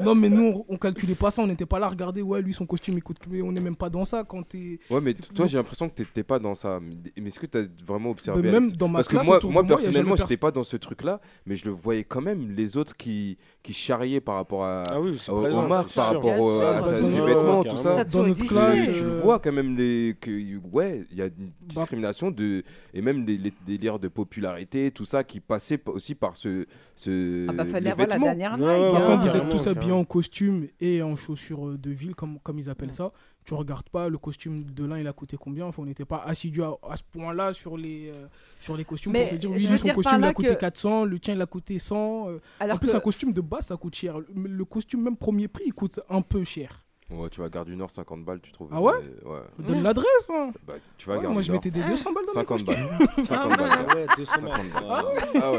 Non, 0.00 0.14
mais 0.14 0.28
nous, 0.28 0.64
on, 0.68 0.74
on 0.74 0.76
calculait 0.76 1.14
pas 1.14 1.30
ça. 1.30 1.42
On 1.42 1.46
n'était 1.46 1.66
pas 1.66 1.78
là 1.78 1.86
à 1.86 1.90
regarder. 1.90 2.22
Ouais, 2.22 2.42
lui, 2.42 2.52
son 2.54 2.66
costume, 2.66 2.94
il 2.96 3.02
coûte. 3.02 3.18
Mais 3.28 3.42
on 3.42 3.52
n'est 3.52 3.60
même 3.60 3.76
pas 3.76 3.90
dans 3.90 4.04
ça 4.04 4.24
quand 4.26 4.42
t'es. 4.42 4.78
Ouais, 4.90 5.00
mais 5.00 5.14
toi, 5.14 5.46
j'ai 5.46 5.56
l'impression 5.56 5.88
que 5.88 5.94
t'étais 5.94 6.22
pas 6.24 6.38
dans 6.38 6.54
ça. 6.54 6.80
Mais 7.20 7.28
est-ce 7.28 7.38
que 7.38 7.46
t'as 7.46 7.62
vraiment 7.86 8.10
observé 8.10 8.42
Mais 8.42 8.50
même 8.50 8.64
Alex 8.64 8.76
dans 8.78 8.88
ma 8.88 8.98
Parce 8.98 9.08
que 9.08 9.16
moi, 9.24 9.38
moi 9.44 9.64
personnellement, 9.64 10.16
j'étais 10.16 10.36
pas 10.36 10.50
dans 10.50 10.64
ce 10.64 10.76
truc-là, 10.76 11.20
mais 11.46 11.56
je 11.56 11.64
le 11.66 11.70
voyais 11.72 12.04
quand 12.04 12.20
même. 12.22 12.50
Les 12.50 12.76
autres 12.76 12.96
qui, 12.96 13.38
qui 13.62 13.72
charriaient 13.72 14.20
par 14.20 14.36
rapport 14.36 14.64
à, 14.64 14.82
Ah 14.88 15.00
oui, 15.00 15.16
présent, 15.26 15.66
marques, 15.68 15.92
par 15.94 16.08
sûr. 16.10 16.16
rapport 16.22 16.40
au- 16.40 16.60
à 16.60 16.82
ta- 16.82 17.00
Dans 17.00 17.08
du 17.08 17.20
vêtement, 17.22 17.64
tout 17.64 17.76
ça. 17.76 18.04
Dans 18.04 18.26
notre 18.26 18.44
classe, 18.46 18.82
tu 18.92 19.02
le 19.02 19.10
euh, 19.10 19.20
vois 19.22 19.38
quand 19.38 19.52
même 19.52 19.76
les 19.76 20.14
que 20.20 20.30
ouais 20.72 21.04
il 21.10 21.16
y 21.18 21.22
a 21.22 21.26
une 21.26 21.50
discrimination 21.62 22.30
de 22.30 22.62
et 22.94 23.02
même 23.02 23.24
les, 23.26 23.36
les 23.38 23.52
délires 23.66 23.98
de 23.98 24.08
popularité 24.08 24.90
tout 24.90 25.04
ça 25.04 25.24
qui 25.24 25.40
passait 25.40 25.80
aussi 25.86 26.14
par 26.14 26.36
ce 26.36 26.66
ce 26.96 27.46
Ah 27.48 27.52
bah 27.52 27.64
fallait 27.64 27.90
avoir 27.90 28.08
la 28.08 28.18
dernière 28.18 28.58
Nike. 28.58 28.66
Ouais, 28.66 28.74
ouais, 28.74 28.80
Bah, 28.92 28.98
ouais, 29.00 29.06
quand 29.06 29.12
hein. 29.12 29.16
vous 29.26 29.36
êtes 29.36 29.48
tous 29.48 29.59
carrément. 29.64 30.00
en 30.00 30.04
costume 30.04 30.66
et 30.80 31.02
en 31.02 31.16
chaussures 31.16 31.78
de 31.78 31.90
ville, 31.90 32.14
comme, 32.14 32.38
comme 32.40 32.58
ils 32.58 32.68
appellent 32.70 32.92
ça, 32.92 33.10
tu 33.44 33.54
regardes 33.54 33.88
pas 33.88 34.08
le 34.08 34.18
costume 34.18 34.64
de 34.64 34.84
l'un, 34.84 34.98
il 34.98 35.06
a 35.06 35.12
coûté 35.12 35.36
combien? 35.38 35.64
Enfin, 35.66 35.82
on 35.82 35.86
n'était 35.86 36.04
pas 36.04 36.18
assidus 36.26 36.62
à, 36.62 36.72
à 36.88 36.96
ce 36.96 37.02
point-là 37.10 37.52
sur 37.52 37.76
les, 37.76 38.10
euh, 38.10 38.26
sur 38.60 38.76
les 38.76 38.84
costumes 38.84 39.12
Mais 39.12 39.22
pour 39.22 39.30
te 39.30 39.36
dire, 39.36 39.50
oui, 39.50 39.60
son 39.78 39.84
dire 39.84 39.94
costume, 39.94 40.18
il 40.18 40.24
a 40.24 40.32
coûté 40.34 40.48
que- 40.50 40.60
400, 40.60 41.04
le 41.04 41.18
tien, 41.18 41.34
il 41.34 41.40
a 41.40 41.46
coûté 41.46 41.78
100. 41.78 42.28
euh. 42.28 42.38
Alors 42.60 42.76
en 42.76 42.78
plus, 42.78 42.92
que- 42.92 42.96
un 42.96 43.00
costume 43.00 43.32
de 43.32 43.40
base, 43.40 43.66
ça 43.66 43.76
coûte 43.76 43.94
cher. 43.94 44.18
Le, 44.18 44.26
le 44.34 44.64
costume, 44.64 45.02
même 45.02 45.16
premier 45.16 45.48
prix, 45.48 45.64
il 45.66 45.72
coûte 45.74 46.00
un 46.10 46.20
peu 46.22 46.44
cher. 46.44 46.84
Ouais, 47.10 47.28
tu 47.28 47.40
vas 47.40 47.46
à 47.46 47.50
Gare 47.50 47.64
du 47.64 47.74
Nord 47.74 47.90
50 47.90 48.24
balles 48.24 48.38
tu 48.40 48.52
trouves 48.52 48.68
Ah 48.70 48.80
ouais? 48.80 48.92
ouais 49.24 49.40
Donne 49.58 49.82
l'adresse. 49.82 50.30
hein. 50.32 50.50
Bah, 50.64 50.74
tu 50.96 51.08
vas 51.08 51.18
Ouais, 51.18 51.26
moi, 51.26 51.42
je 51.42 51.50
mettais 51.50 51.70
des 51.72 51.82
200 51.82 52.12
balles 52.12 52.24
dans 52.26 52.32
mes 52.40 52.46
50 52.46 52.64
costumes. 52.64 52.86
balles 52.98 53.08
50 53.26 53.56
balles 53.58 53.70
Ah 53.88 53.94
Ouais, 53.94 54.06
200 54.16 54.32
50 54.36 54.50
balles. 54.50 54.70
balles. 54.88 55.04
Ah 55.42 55.52
ouais 55.52 55.58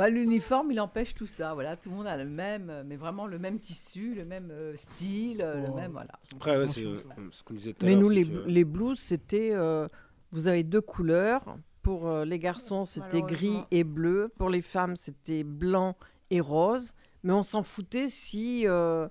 Bah, 0.00 0.08
L'uniforme, 0.08 0.70
il 0.70 0.80
empêche 0.80 1.14
tout 1.14 1.26
ça. 1.26 1.52
Voilà, 1.52 1.76
tout 1.76 1.90
le 1.90 1.96
monde 1.96 2.06
a 2.06 2.16
le 2.16 2.24
même, 2.24 2.70
euh, 2.70 2.82
mais 2.86 2.96
vraiment 2.96 3.26
le 3.26 3.38
même 3.38 3.58
tissu, 3.58 4.14
le 4.14 4.24
même 4.24 4.48
euh, 4.50 4.74
style, 4.74 5.42
euh, 5.42 5.60
le 5.68 5.74
même. 5.74 5.92
Voilà. 5.92 6.12
Après, 6.36 6.56
ouais, 6.56 6.66
c'est 6.66 6.86
euh, 6.86 6.96
ce 7.30 7.42
qu'on 7.44 7.52
disait 7.52 7.74
tout 7.74 7.84
à 7.84 7.86
Mais 7.90 7.96
nous, 7.96 8.08
les, 8.08 8.24
que- 8.24 8.46
les 8.46 8.64
blues, 8.64 8.98
c'était. 8.98 9.50
euh, 9.52 9.86
vous 10.32 10.46
avez 10.46 10.62
deux 10.64 10.80
couleurs. 10.80 11.44
Pour 11.82 12.08
euh, 12.08 12.24
les 12.24 12.38
garçons, 12.38 12.86
c'était 12.86 13.20
gris 13.20 13.64
et 13.70 13.84
bleu. 13.84 14.32
Pour 14.38 14.48
les 14.48 14.62
femmes, 14.62 14.96
c'était 14.96 15.44
blanc 15.44 15.94
et 16.30 16.40
rose. 16.40 16.94
Mais 17.22 17.34
on 17.34 17.42
s'en 17.42 17.62
foutait 17.62 18.08
si 18.08 18.66
euh, 18.66 19.06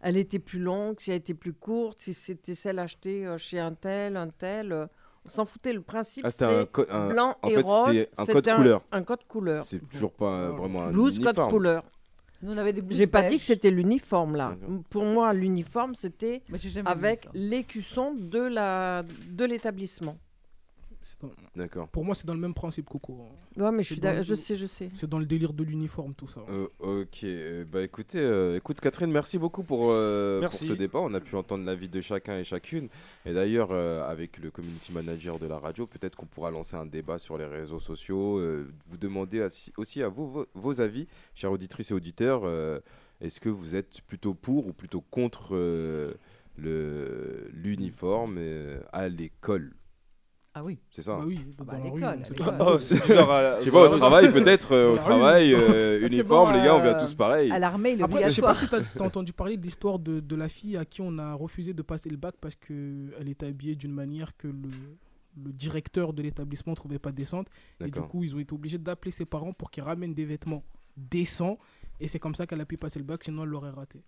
elle 0.00 0.18
était 0.18 0.38
plus 0.40 0.58
longue, 0.60 1.00
si 1.00 1.10
elle 1.10 1.16
était 1.16 1.32
plus 1.32 1.54
courte, 1.54 2.02
si 2.02 2.12
c'était 2.12 2.54
celle 2.54 2.78
achetée 2.80 3.26
euh, 3.26 3.38
chez 3.38 3.60
un 3.60 3.72
tel, 3.72 4.18
un 4.18 4.28
tel. 4.28 4.88
On 5.24 5.28
s'en 5.28 5.44
foutait. 5.44 5.72
Le 5.72 5.82
principe, 5.82 6.24
Ah, 6.26 6.30
c'était 6.30 6.44
un 6.44 6.66
c'est 6.74 6.90
un- 6.90 7.08
blanc 7.08 7.36
en 7.42 7.48
et 7.48 7.54
fait, 7.54 7.62
rose. 7.62 7.86
c'était 7.94 8.10
un 8.20 8.24
c'est 8.24 8.32
code 8.32 8.48
couleur. 8.56 8.82
Un 8.92 9.02
code 9.02 9.24
couleur. 9.28 9.64
c'est 9.64 9.88
toujours 9.88 10.12
pas 10.12 10.26
euh, 10.32 10.48
vraiment 10.50 10.84
un 10.84 10.90
Blues, 10.92 11.14
code 11.18 11.24
uniforme. 11.26 11.50
couleur. 11.50 11.82
Nous, 12.40 12.52
on 12.52 12.56
avait 12.56 12.72
des 12.72 12.82
J'ai 12.90 13.08
pas 13.08 13.24
dit 13.24 13.38
que 13.38 13.44
c'était 13.44 13.70
l'uniforme 13.70 14.36
là. 14.36 14.54
Pour 14.90 15.04
moi, 15.04 15.32
l'uniforme, 15.32 15.94
c'était 15.96 16.42
avec 16.84 17.28
l'écusson 17.34 18.14
de 18.14 18.38
la 18.40 19.02
de 19.30 19.44
l'établissement. 19.44 20.16
Dans- 21.20 21.30
d'accord 21.56 21.88
Pour 21.88 22.04
moi, 22.04 22.14
c'est 22.14 22.26
dans 22.26 22.34
le 22.34 22.40
même 22.40 22.54
principe, 22.54 22.86
Coco. 22.88 23.18
Ouais, 23.56 23.70
mais 23.72 23.82
je 23.82 23.94
suis 23.94 24.00
le- 24.00 24.22
je 24.22 24.34
sais, 24.34 24.56
je 24.56 24.66
sais. 24.66 24.90
C'est 24.94 25.08
dans 25.08 25.18
le 25.18 25.24
délire 25.26 25.52
de 25.52 25.64
l'uniforme, 25.64 26.14
tout 26.14 26.26
ça. 26.26 26.42
Euh, 26.48 26.68
ok, 26.80 27.24
euh, 27.24 27.64
bah 27.70 27.82
écoutez, 27.82 28.18
euh, 28.20 28.56
écoute 28.56 28.80
Catherine, 28.80 29.10
merci 29.10 29.38
beaucoup 29.38 29.62
pour, 29.62 29.90
euh, 29.90 30.40
pour 30.40 30.52
ce 30.52 30.72
débat. 30.74 30.98
On 31.00 31.14
a 31.14 31.20
pu 31.20 31.34
entendre 31.36 31.64
l'avis 31.64 31.88
de 31.88 32.00
chacun 32.00 32.38
et 32.38 32.44
chacune. 32.44 32.88
Et 33.26 33.32
d'ailleurs, 33.32 33.68
euh, 33.72 34.08
avec 34.08 34.38
le 34.38 34.50
community 34.50 34.92
manager 34.92 35.38
de 35.38 35.46
la 35.46 35.58
radio, 35.58 35.86
peut-être 35.86 36.16
qu'on 36.16 36.26
pourra 36.26 36.50
lancer 36.50 36.76
un 36.76 36.86
débat 36.86 37.18
sur 37.18 37.38
les 37.38 37.46
réseaux 37.46 37.80
sociaux. 37.80 38.38
euh, 38.38 38.70
vous 38.86 38.96
demander 38.96 39.46
aussi 39.76 40.02
à 40.02 40.08
vous 40.08 40.28
vos, 40.30 40.46
vos 40.54 40.80
avis, 40.80 41.06
chers 41.34 41.52
auditrices 41.52 41.90
et 41.90 41.94
auditeurs. 41.94 42.42
euh, 42.44 42.78
Est-ce 43.20 43.40
que 43.40 43.48
vous 43.48 43.74
êtes 43.74 44.00
plutôt 44.02 44.32
pour 44.34 44.68
ou 44.68 44.72
plutôt 44.72 45.00
contre 45.00 45.56
euh, 45.56 46.14
le 46.56 47.50
l'uniforme 47.52 48.36
euh, 48.38 48.80
à 48.92 49.08
l'école? 49.08 49.72
Ah 50.58 50.64
oui. 50.64 50.76
C'est 50.90 51.02
ça 51.02 51.18
Bah 51.18 51.24
oui, 51.24 51.38
Ah 51.56 51.62
bah, 51.62 51.74
dans 51.74 51.78
à 51.78 51.84
l'école. 51.84 52.56
Oh, 52.60 52.64
à- 52.64 52.78
Je 52.78 53.64
sais 53.64 53.70
pas, 53.70 53.84
au 53.84 53.88
travail 53.88 54.32
peut-être, 54.32 54.72
euh, 54.72 54.94
au 54.94 54.96
travail, 54.96 55.54
euh, 55.54 56.00
uniforme, 56.08 56.50
bon, 56.52 56.58
les 56.58 56.64
gars, 56.64 56.74
on 56.74 56.82
vient 56.82 56.96
euh, 56.96 57.00
tous 57.00 57.14
pareil. 57.14 57.48
À 57.52 57.60
l'armée, 57.60 57.92
il 57.92 58.00
est 58.00 58.02
Après, 58.02 58.28
je 58.28 58.34
sais 58.34 58.42
pas 58.42 58.56
si 58.56 58.68
tu 58.68 58.74
as, 58.74 59.02
entendu 59.04 59.32
parler 59.32 59.56
de 59.56 59.62
l'histoire 59.62 60.00
de, 60.00 60.18
de 60.18 60.36
la 60.36 60.48
fille 60.48 60.76
à 60.76 60.84
qui 60.84 61.00
on 61.00 61.16
a 61.18 61.34
refusé 61.34 61.74
de 61.74 61.82
passer 61.82 62.10
le 62.10 62.16
bac 62.16 62.34
parce 62.40 62.56
qu'elle 62.56 63.28
était 63.28 63.46
habillée 63.46 63.76
d'une 63.76 63.92
manière 63.92 64.36
que 64.36 64.48
le, 64.48 64.68
le 65.44 65.52
directeur 65.52 66.12
de 66.12 66.22
l'établissement 66.22 66.74
trouvait 66.74 66.98
pas 66.98 67.12
décente. 67.12 67.46
Et 67.80 67.84
du 67.84 68.00
coup, 68.00 68.24
ils 68.24 68.34
ont 68.34 68.40
été 68.40 68.52
obligés 68.52 68.78
d'appeler 68.78 69.12
ses 69.12 69.26
parents 69.26 69.52
pour 69.52 69.70
qu'ils 69.70 69.84
ramènent 69.84 70.14
des 70.14 70.24
vêtements 70.24 70.64
décents. 70.96 71.56
Et 72.00 72.08
c'est 72.08 72.18
comme 72.18 72.34
ça 72.34 72.48
qu'elle 72.48 72.60
a 72.60 72.66
pu 72.66 72.78
passer 72.78 72.98
le 72.98 73.04
bac, 73.04 73.22
sinon 73.22 73.44
elle 73.44 73.50
l'aurait 73.50 73.70
raté. 73.70 74.02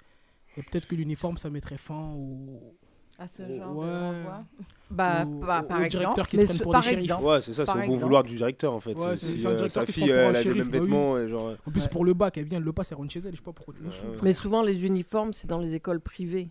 Et 0.56 0.62
peut-être 0.62 0.88
que 0.88 0.96
l'uniforme, 0.96 1.38
ça 1.38 1.48
mettrait 1.48 1.76
fin 1.76 2.12
au. 2.16 2.74
À 3.20 3.28
ce 3.28 3.42
genre 3.42 3.76
ouais. 3.76 3.86
de 3.86 3.90
renvoi. 3.92 4.40
Bah, 4.92 5.24
bah, 5.24 5.62
par 5.68 5.82
exemple. 5.82 6.20
qui 6.26 6.36
se 6.36 6.42
mais 6.42 6.46
ce- 6.48 6.62
pour 6.64 6.72
par 6.72 6.80
des 6.80 6.88
shérifs. 6.88 7.04
exemple. 7.04 7.24
Ouais, 7.24 7.40
c'est 7.40 7.52
ça, 7.52 7.64
c'est 7.64 7.84
au 7.84 7.86
bon 7.86 7.94
vouloir 7.96 8.24
du 8.24 8.34
directeur 8.34 8.72
en 8.72 8.80
fait. 8.80 8.94
Ouais, 8.94 9.14
Si, 9.16 9.46
euh, 9.46 9.68
sa 9.68 9.86
fille 9.86 10.10
elle 10.10 10.34
a 10.34 10.42
les 10.42 10.52
mêmes 10.52 10.56
bah 10.64 10.64
oui. 10.64 10.78
vêtements 10.80 11.16
et 11.16 11.28
genre. 11.28 11.54
En 11.64 11.70
plus, 11.70 11.84
Ouais. 11.84 11.88
pour 11.90 12.04
le 12.04 12.12
bac, 12.12 12.36
elle 12.38 12.46
vient, 12.46 12.58
elle 12.58 12.64
le 12.64 12.72
passe, 12.72 12.90
elle 12.90 12.98
rentre 12.98 13.12
chez 13.12 13.20
elle. 13.20 13.30
Je 13.30 13.36
sais 13.36 13.42
pas 13.42 13.52
pourquoi 13.52 13.72
tu 13.72 13.84
le 13.84 13.90
fous. 13.90 14.04
Ouais. 14.08 14.16
Mais 14.24 14.32
souvent, 14.32 14.64
les 14.64 14.84
uniformes, 14.84 15.32
c'est 15.32 15.46
dans 15.46 15.60
les 15.60 15.76
écoles 15.76 16.00
privées. 16.00 16.50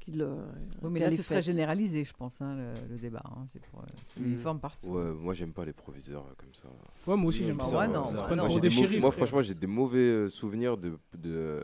Qui 0.00 0.10
le, 0.12 0.26
Oui, 0.82 0.90
mais 0.90 0.98
là, 0.98 1.08
très 1.10 1.18
faite. 1.18 1.44
généralisé, 1.44 2.02
je 2.02 2.12
pense, 2.12 2.40
hein, 2.40 2.56
le, 2.56 2.94
le 2.94 2.98
débat. 2.98 3.22
hein. 3.26 3.44
C'est 3.52 3.60
pour 3.66 3.82
euh, 3.82 3.84
Mm. 4.18 4.24
l'uniforme 4.24 4.58
partout. 4.58 4.88
Ouais, 4.88 5.12
moi 5.12 5.32
j'aime 5.34 5.52
pas 5.52 5.64
les 5.64 5.72
proviseurs 5.72 6.22
euh, 6.28 6.34
comme 6.38 6.54
ça. 6.54 6.66
Ouais, 7.06 7.16
moi 7.16 7.28
aussi, 7.28 7.44
j'aime 7.44 7.56
pas. 7.58 7.68
ouais, 7.68 7.86
non, 7.86 8.10
Moi, 9.00 9.12
franchement, 9.12 9.42
j'ai 9.42 9.54
des 9.54 9.66
mauvais 9.68 9.98
euh, 9.98 10.28
souvenirs 10.28 10.76
de, 10.76 10.98
de, 11.16 11.60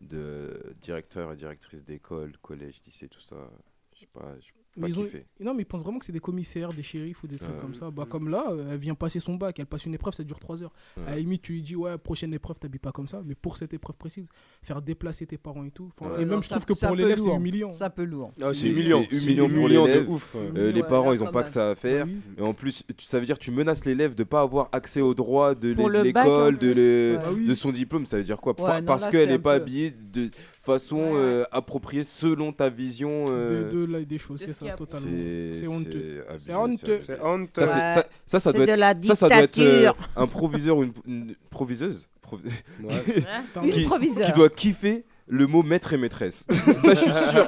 de 0.00 0.74
directeurs 0.80 1.32
et 1.32 1.36
directrices 1.36 1.84
d'école, 1.84 2.36
collège, 2.38 2.82
lycée, 2.84 3.08
tout 3.08 3.20
ça. 3.20 3.50
Je 3.94 4.00
sais 4.00 4.06
pas, 4.06 4.34
Mais 4.76 4.88
ils 4.88 4.98
ont-. 5.00 5.06
Non, 5.40 5.54
mais 5.54 5.62
ils 5.62 5.66
pensent 5.66 5.82
vraiment 5.82 5.98
que 5.98 6.04
c'est 6.04 6.12
des 6.12 6.20
commissaires, 6.20 6.72
des 6.72 6.82
shérifs 6.82 7.22
ou 7.22 7.26
des 7.26 7.38
trucs 7.38 7.50
Ouais. 7.50 7.60
comme 7.60 7.74
ça. 7.74 7.90
Bah, 7.90 8.06
comme 8.08 8.28
là, 8.28 8.44
euh, 8.50 8.68
elle 8.72 8.78
vient 8.78 8.94
passer 8.94 9.20
son 9.20 9.34
bac, 9.36 9.58
elle 9.58 9.66
passe 9.66 9.86
une 9.86 9.94
épreuve, 9.94 10.14
ça 10.14 10.22
dure 10.24 10.38
3 10.38 10.62
heures. 10.62 10.72
Ouais. 10.96 11.02
À 11.06 11.10
la 11.12 11.16
limite, 11.18 11.42
tu 11.42 11.52
lui 11.52 11.62
dis, 11.62 11.76
ouais, 11.76 11.96
prochaine 11.98 12.32
épreuve, 12.34 12.58
t'habilles 12.58 12.78
pas 12.78 12.92
comme 12.92 13.08
ça. 13.08 13.22
Mais 13.24 13.34
pour 13.34 13.56
cette 13.56 13.72
épreuve 13.74 13.96
précise, 13.96 14.28
faire 14.62 14.82
déplacer 14.82 15.26
tes 15.26 15.38
parents 15.38 15.64
et 15.64 15.70
tout. 15.70 15.90
Enfin, 15.98 16.10
Ouais. 16.10 16.22
Et 16.22 16.24
Non, 16.24 16.32
même, 16.32 16.42
je 16.42 16.48
trouve 16.50 16.64
que 16.64 16.72
pour 16.74 16.94
l'élève, 16.96 17.18
c'est 17.18 17.34
humiliant. 17.34 17.72
C'est 17.72 17.84
un 17.84 17.90
peu 17.90 18.04
lourd. 18.04 18.32
Ah, 18.42 18.52
C'est- 18.52 18.68
humiliant. 18.68 19.02
humiliant 19.10 19.48
pour 19.48 19.68
l'élève. 19.68 20.10
ouf. 20.10 20.34
Euh, 20.36 20.50
Ouais, 20.52 20.72
les 20.72 20.82
parents, 20.82 21.12
ils 21.12 21.22
ont 21.22 21.30
pas 21.32 21.42
que 21.42 21.50
ça 21.50 21.70
à 21.70 21.74
faire. 21.74 22.06
Oui. 22.06 22.16
Et 22.38 22.42
en 22.42 22.52
plus, 22.54 22.84
tu- 22.96 23.04
ça 23.04 23.18
veut 23.18 23.26
dire 23.26 23.38
que 23.38 23.44
tu 23.44 23.50
menaces 23.50 23.84
l'élève 23.84 24.14
de 24.14 24.24
pas 24.24 24.40
avoir 24.42 24.68
accès 24.72 25.00
aux 25.00 25.14
droits 25.14 25.54
de 25.54 25.68
l'école, 26.02 26.58
de, 26.58 27.18
oui. 27.34 27.46
de 27.46 27.54
son 27.54 27.70
diplôme. 27.72 28.06
Ça 28.06 28.18
veut 28.18 28.24
dire 28.24 28.38
quoi? 28.40 28.54
Parce 28.54 29.06
qu'elle 29.06 29.28
n'est 29.30 29.38
pas 29.38 29.54
habillée 29.54 29.90
de 30.12 30.30
façon 30.66 30.96
Ouais. 30.98 31.12
euh, 31.16 31.44
appropriée 31.52 32.04
selon 32.04 32.52
ta 32.52 32.68
vision. 32.68 33.26
euh, 33.28 33.70
De, 33.70 34.04
des 34.04 34.18
choses, 34.18 34.40
de 34.40 34.46
c'est 34.46 34.52
ça, 34.52 34.72
a- 34.72 34.76
totalement. 34.76 35.06
c'est 35.54 35.66
honteux. 35.68 36.22
C'est 36.38 36.52
honteux. 36.54 36.98
Ça, 37.00 37.62
Ouais. 37.64 37.88
ça, 37.88 38.06
ça, 38.26 38.40
ça 38.40 38.52
C'est 38.52 38.56
doit 38.58 38.66
de 38.66 38.72
être, 38.72 38.78
la 38.78 38.94
ça, 39.04 39.14
ça 39.14 39.28
doit 39.28 39.38
être 39.38 39.58
euh, 39.58 39.92
un 40.16 40.26
proviseur 40.26 40.76
ou 40.78 40.82
une, 40.84 40.92
une 41.06 41.34
proviseuse? 41.50 42.08
Provi- 42.22 42.50
Ouais. 42.82 42.92
Un 43.56 43.68
qui, 43.70 43.82
proviseur. 43.84 44.26
qui 44.26 44.32
doit 44.32 44.48
kiffer 44.48 45.04
le 45.28 45.46
mot 45.46 45.62
maître 45.62 45.92
et 45.92 45.96
maîtresse. 45.98 46.44
ça, 46.50 46.94
je 46.94 47.00
suis 47.00 47.12
sûr. 47.12 47.46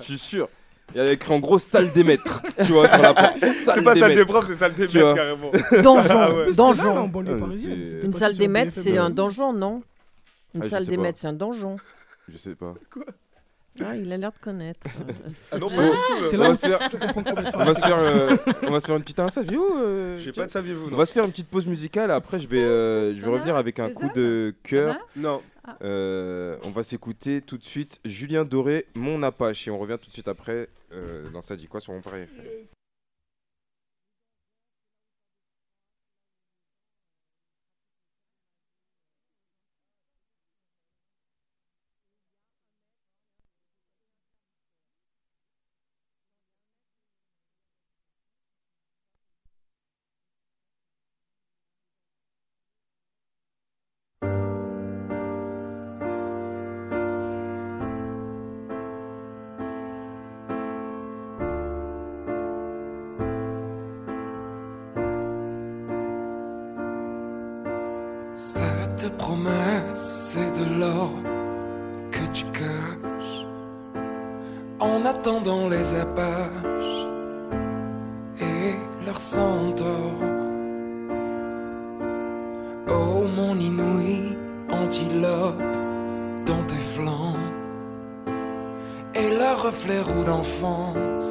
Je 0.00 0.04
suis 0.04 0.18
sûr. 0.18 0.48
Il 0.94 0.98
y 0.98 1.00
a 1.00 1.10
écrit 1.12 1.32
en 1.32 1.40
gros 1.40 1.58
salle 1.58 1.90
des 1.92 2.04
maîtres. 2.04 2.42
Tu 2.64 2.72
vois, 2.72 2.86
sur 2.86 2.98
la 2.98 3.14
porte. 3.14 3.34
C'est 3.42 3.82
pas 3.82 3.94
salle 3.96 4.14
des 4.14 4.24
profs, 4.24 4.46
c'est 4.46 4.54
salle 4.54 4.74
des 4.74 4.82
maîtres 4.86 5.14
carrément. 5.14 5.50
Donjon. 5.82 6.02
Ah 6.10 6.30
donjon. 6.54 7.08
banlieue 7.08 7.40
Ah, 7.42 8.04
Une 8.04 8.12
salle 8.12 8.36
des 8.36 8.48
maîtres, 8.48 8.72
c'est 8.72 8.96
un 8.98 9.10
donjon, 9.10 9.52
non? 9.52 9.82
Une 10.54 10.64
salle 10.64 10.86
des 10.86 10.96
maîtres, 10.96 11.18
c'est 11.20 11.26
un 11.26 11.32
donjon. 11.32 11.76
Je 12.28 12.36
sais 12.36 12.54
pas. 12.54 12.74
Ah, 13.84 13.96
il 13.96 14.12
a 14.12 14.16
l'air 14.16 14.30
de 14.30 14.38
connaître. 14.38 14.86
Ah 15.50 15.58
non, 15.58 15.66
Ouais. 15.66 15.74
pas 15.74 15.82
du 15.82 15.90
tout. 15.90 16.26
C'est 16.30 16.36
On 16.36 16.40
là 16.42 16.46
va 16.46 16.50
où 16.52 16.54
se 16.54 16.68
faire, 16.68 16.78
on 17.54 17.64
va 17.64 17.74
se 17.74 17.80
faire, 17.80 17.98
euh, 18.00 18.36
on 18.62 18.70
va 18.70 18.78
se 18.78 18.86
faire 18.86 18.94
une 18.94 19.02
petite 19.02 19.18
interview. 19.18 19.64
euh, 19.78 20.16
J'ai 20.20 20.30
pas 20.30 20.46
de 20.46 20.50
saviez-vous, 20.52 20.86
On 20.86 20.90
non 20.90 20.96
va 20.96 21.06
se 21.06 21.12
faire 21.12 21.24
une 21.24 21.32
petite 21.32 21.48
pause 21.48 21.66
musicale. 21.66 22.12
Après, 22.12 22.38
je 22.38 22.46
vais, 22.46 22.62
euh, 22.62 23.16
je 23.16 23.20
vais 23.20 23.28
revenir 23.28 23.56
avec 23.56 23.80
un 23.80 23.90
coup 23.90 24.08
de 24.14 24.54
cœur. 24.62 24.96
Non. 25.16 25.42
Euh, 25.82 26.56
on 26.62 26.70
va 26.70 26.84
s'écouter 26.84 27.40
tout 27.40 27.58
de 27.58 27.64
suite 27.64 27.98
Julien 28.04 28.44
Doré, 28.44 28.86
Mon 28.94 29.24
Apache. 29.24 29.66
Et 29.66 29.72
on 29.72 29.78
revient 29.80 29.98
tout 30.00 30.06
de 30.08 30.12
suite 30.14 30.28
après 30.28 30.68
euh, 30.92 31.28
dans 31.30 31.42
Ça 31.42 31.56
dit 31.56 31.66
quoi 31.66 31.80
sur 31.80 31.94
mon 31.94 32.00
pari 32.00 32.26
promesse, 69.24 70.32
c'est 70.32 70.52
de 70.60 70.66
l'or. 70.80 71.12
tu 72.32 72.44
caches 72.46 73.46
en 74.80 75.06
attendant 75.06 75.68
les 75.68 75.86
apaches 76.06 76.98
et 78.50 78.70
leur 79.06 79.20
centaure. 79.20 80.24
Oh 82.88 83.22
mon 83.38 83.54
inouï 83.68 84.36
antilope 84.80 85.62
dans 86.44 86.64
tes 86.70 86.84
flancs 86.94 87.44
et 89.14 89.28
leur 89.38 89.56
reflet 89.68 90.00
roux 90.00 90.24
d'enfance 90.24 91.30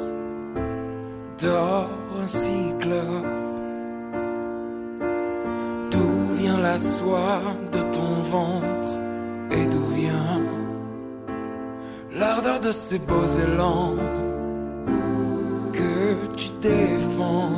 dort 1.38 1.90
un 2.22 2.26
cyclope. 2.26 3.43
Soie 6.78 7.42
de 7.72 7.80
ton 7.96 8.20
ventre 8.22 8.98
et 9.50 9.66
d'où 9.66 9.84
vient 9.94 10.40
l'ardeur 12.18 12.60
de 12.60 12.72
ces 12.72 12.98
beaux 12.98 13.26
élans 13.26 13.96
que 15.72 16.26
tu 16.36 16.48
défends. 16.60 17.52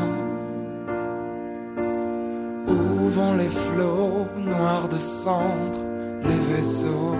Où 2.69 3.09
vont 3.09 3.35
les 3.35 3.49
flots 3.49 4.27
noirs 4.39 4.89
de 4.89 4.99
cendre, 4.99 5.79
les 6.25 6.55
vaisseaux 6.55 7.15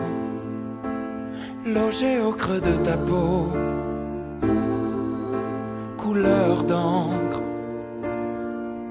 logés 1.65 2.21
au 2.21 2.33
creux 2.33 2.61
de 2.61 2.77
ta 2.77 2.97
peau, 2.97 3.53
couleur 5.97 6.65
d'encre, 6.65 7.41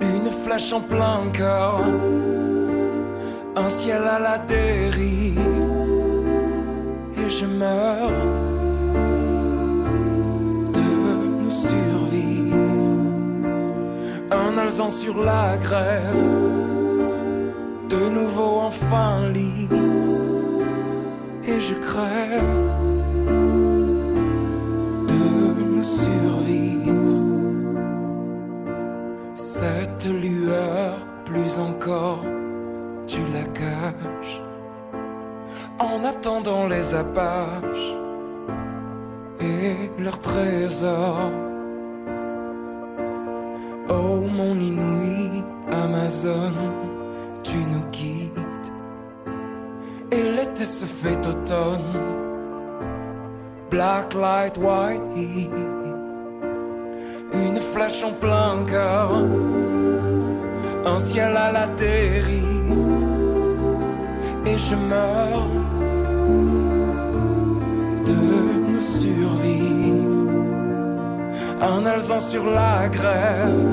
une 0.02 0.30
flèche 0.30 0.74
en 0.74 0.82
plein 0.82 1.22
cœur, 1.32 1.80
un 3.56 3.70
ciel 3.70 4.02
à 4.04 4.20
la 4.20 4.38
dérive, 4.38 5.40
et 7.18 7.30
je 7.30 7.46
meurs 7.46 8.12
de 10.74 10.88
nous 11.42 11.52
survivre. 11.52 12.98
Un 14.32 14.58
alzan 14.58 14.90
sur 14.90 15.24
la 15.24 15.58
grève, 15.58 16.16
de 17.90 18.10
nouveau 18.10 18.60
enfin 18.62 19.30
libre, 19.30 19.76
et 21.48 21.60
je 21.62 21.76
crève 21.76 22.44
de 25.08 25.26
nous 25.74 25.84
survivre. 25.84 26.94
Cette 29.34 30.08
lueur, 30.08 30.98
plus 31.24 31.58
encore, 31.60 32.24
tu 33.08 33.20
la 33.34 33.44
caches 33.54 34.42
en 35.80 36.04
attendant 36.06 36.68
les 36.68 36.96
apaches 36.96 37.96
et 39.40 40.02
leurs 40.02 40.20
trésors. 40.20 41.32
Oh 43.90 44.22
mon 44.22 44.60
inouï 44.60 45.44
Amazon, 45.72 46.54
tu 47.44 47.58
nous 47.58 47.86
quittes 47.92 48.74
et 50.12 50.30
l'été 50.30 50.64
se 50.64 50.86
fait 50.86 51.26
automne. 51.28 51.94
Black 53.70 54.14
light, 54.14 54.58
white 54.58 55.02
heat, 55.16 55.50
une 57.34 57.60
flèche 57.60 58.04
en 58.04 58.14
plein 58.14 58.64
cœur, 58.66 59.12
un 60.86 61.00
ciel 61.00 61.36
à 61.36 61.52
la 61.52 61.68
dérive, 61.68 62.74
et 64.46 64.58
je 64.58 64.76
meurs 64.76 65.48
de 68.06 68.22
nous 68.72 68.86
survivre. 69.02 70.30
Un 71.62 71.86
alzan 71.86 72.20
sur 72.20 72.46
la 72.46 72.88
grève, 72.90 73.64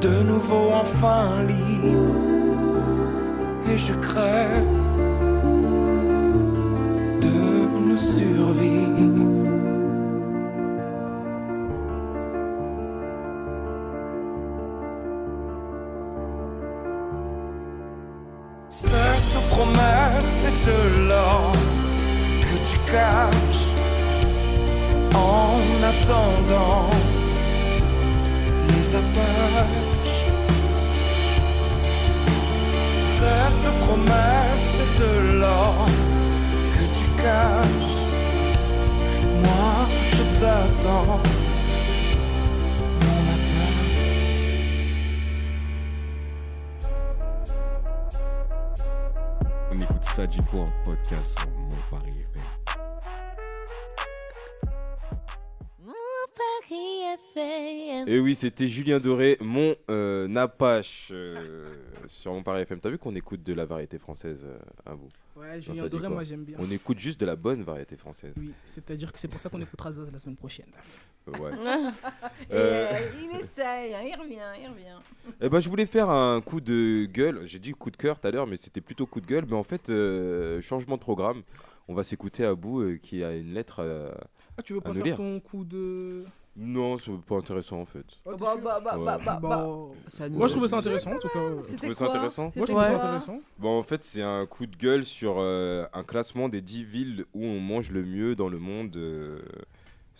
de 0.00 0.22
nouveau 0.22 0.70
enfin 0.72 1.42
libre, 1.46 2.14
et 3.70 3.76
je 3.76 3.92
crève 3.92 4.74
de 7.20 7.38
nous 7.86 7.96
survivre. 7.96 9.17
C'était 58.38 58.68
Julien 58.68 59.00
Doré, 59.00 59.36
mon 59.40 59.74
euh, 59.90 60.28
Napache 60.28 61.08
euh, 61.10 61.74
sur 62.06 62.32
mon 62.32 62.44
Paris 62.44 62.62
FM. 62.62 62.78
T'as 62.78 62.90
vu 62.90 62.96
qu'on 62.98 63.16
écoute 63.16 63.42
de 63.42 63.52
la 63.52 63.64
variété 63.64 63.98
française 63.98 64.46
euh, 64.46 64.58
à 64.86 64.94
vous? 64.94 65.08
Ouais, 65.34 65.60
Julien 65.60 65.88
Doré, 65.88 66.08
moi, 66.08 66.22
j'aime 66.22 66.44
bien. 66.44 66.56
On 66.60 66.70
écoute 66.70 66.98
juste 67.00 67.18
de 67.20 67.26
la 67.26 67.34
bonne 67.34 67.62
variété 67.62 67.96
française. 67.96 68.32
Oui, 68.36 68.52
c'est-à-dire 68.64 69.12
que 69.12 69.18
c'est 69.18 69.26
pour 69.26 69.40
ça 69.40 69.48
qu'on 69.48 69.60
écoutera 69.60 69.90
Zaz 69.90 70.12
la 70.12 70.20
semaine 70.20 70.36
prochaine. 70.36 70.66
Ouais. 71.26 71.50
Et, 71.52 71.56
Euh, 72.52 72.90
euh, 72.92 72.98
il 73.20 73.40
essaye, 73.40 73.94
hein, 73.94 74.00
il 74.02 74.14
revient, 74.18 74.62
il 74.62 74.68
revient. 74.68 74.96
Eh 75.40 75.48
ben, 75.48 75.60
je 75.60 75.68
voulais 75.68 75.84
faire 75.84 76.08
un 76.08 76.40
coup 76.40 76.60
de 76.60 77.06
gueule. 77.06 77.40
J'ai 77.44 77.58
dit 77.58 77.72
coup 77.72 77.90
de 77.90 77.96
cœur 77.96 78.18
tout 78.20 78.26
à 78.28 78.30
l'heure, 78.30 78.46
mais 78.46 78.56
c'était 78.56 78.80
plutôt 78.80 79.04
coup 79.06 79.20
de 79.20 79.26
gueule. 79.26 79.44
Mais 79.46 79.56
en 79.56 79.64
fait, 79.64 79.90
euh, 79.90 80.62
changement 80.62 80.94
de 80.96 81.00
programme. 81.00 81.42
On 81.88 81.94
va 81.94 82.04
s'écouter 82.04 82.44
Abou 82.44 82.80
euh, 82.82 82.96
qui 83.02 83.24
a 83.24 83.34
une 83.34 83.54
lettre 83.54 83.80
à, 83.82 84.14
Ah, 84.56 84.62
tu 84.62 84.74
veux 84.74 84.78
à 84.78 84.82
pas 84.82 84.94
faire 84.94 85.04
lire. 85.04 85.16
ton 85.16 85.40
coup 85.40 85.64
de. 85.64 86.22
Non, 86.56 86.98
c'est 86.98 87.12
pas 87.20 87.36
intéressant 87.36 87.80
en 87.80 87.86
fait. 87.86 88.04
Oh, 88.24 88.32
Bah, 88.36 88.56
bah, 88.62 88.80
bah, 88.84 88.98
Ouais. 88.98 89.04
bah, 89.04 89.18
bah, 89.24 89.38
bah. 89.40 90.28
Moi, 90.30 90.48
je 90.48 90.52
trouvais 90.52 90.66
ça 90.68 90.78
intéressant, 90.78 91.12
en 91.12 91.18
tout 91.18 91.28
cas. 91.28 91.38
Vous 91.48 91.76
trouvez 91.76 91.94
ça 91.94 92.06
intéressant 92.06 92.52
Moi, 92.56 92.66
je 92.66 92.72
trouvais 92.72 92.84
ça 92.84 92.96
intéressant. 92.96 93.40
Bon, 93.58 93.78
en 93.78 93.82
fait, 93.84 94.02
c'est 94.02 94.22
un 94.22 94.44
coup 94.46 94.66
de 94.66 94.76
gueule 94.76 95.04
sur 95.04 95.36
euh, 95.38 95.86
un 95.92 96.02
classement 96.02 96.48
des 96.48 96.60
10 96.60 96.82
villes 96.84 97.24
où 97.32 97.44
on 97.44 97.60
mange 97.60 97.90
le 97.92 98.02
mieux 98.04 98.34
dans 98.34 98.48
le 98.48 98.58
monde, 98.58 98.96
euh, 98.96 99.40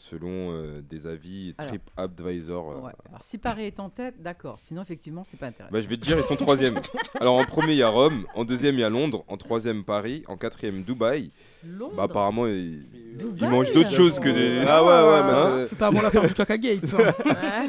selon 0.00 0.52
euh, 0.52 0.80
des 0.80 1.08
avis 1.08 1.54
Alors. 1.58 1.72
TripAdvisor. 1.72 2.70
euh. 2.70 2.80
Ouais. 2.82 2.92
Alors, 3.08 3.20
si 3.24 3.36
Paris 3.36 3.64
est 3.64 3.80
en 3.80 3.90
tête, 3.90 4.22
d'accord. 4.22 4.58
Sinon, 4.62 4.80
effectivement, 4.82 5.24
c'est 5.28 5.36
pas 5.36 5.46
intéressant. 5.48 5.72
Bah, 5.72 5.80
je 5.80 5.88
vais 5.88 5.96
te 5.96 6.02
dire, 6.02 6.16
ils 6.16 6.22
sont 6.24 6.36
troisième. 6.36 6.78
Alors, 7.20 7.34
en 7.34 7.44
premier, 7.44 7.72
il 7.72 7.78
y 7.78 7.82
a 7.82 7.88
Rome. 7.88 8.24
En 8.36 8.44
deuxième, 8.44 8.76
il 8.76 8.80
y 8.80 8.84
a 8.84 8.90
Londres. 8.90 9.24
En 9.26 9.36
troisième, 9.36 9.82
Paris. 9.84 10.22
En 10.28 10.36
quatrième, 10.36 10.84
Dubaï. 10.84 11.32
Londres 11.66 11.94
Bah, 11.96 12.04
apparemment, 12.04 12.46
ils, 12.46 12.86
Dubaï 13.18 13.38
ils 13.40 13.48
mangent 13.48 13.72
d'autres 13.72 13.90
choses 13.90 14.20
que 14.20 14.28
des. 14.28 14.64
Ah 14.68 14.82
ouais, 14.84 14.88
ouais, 14.88 15.22
mais 15.24 15.36
Hein 15.36 15.58
c'est- 15.64 15.70
C'était 15.70 15.82
avant 15.84 16.00
l'affaire 16.00 16.26
du 16.28 16.34
Caca 16.34 16.56
Gate. 16.58 16.94
hein. 16.96 17.66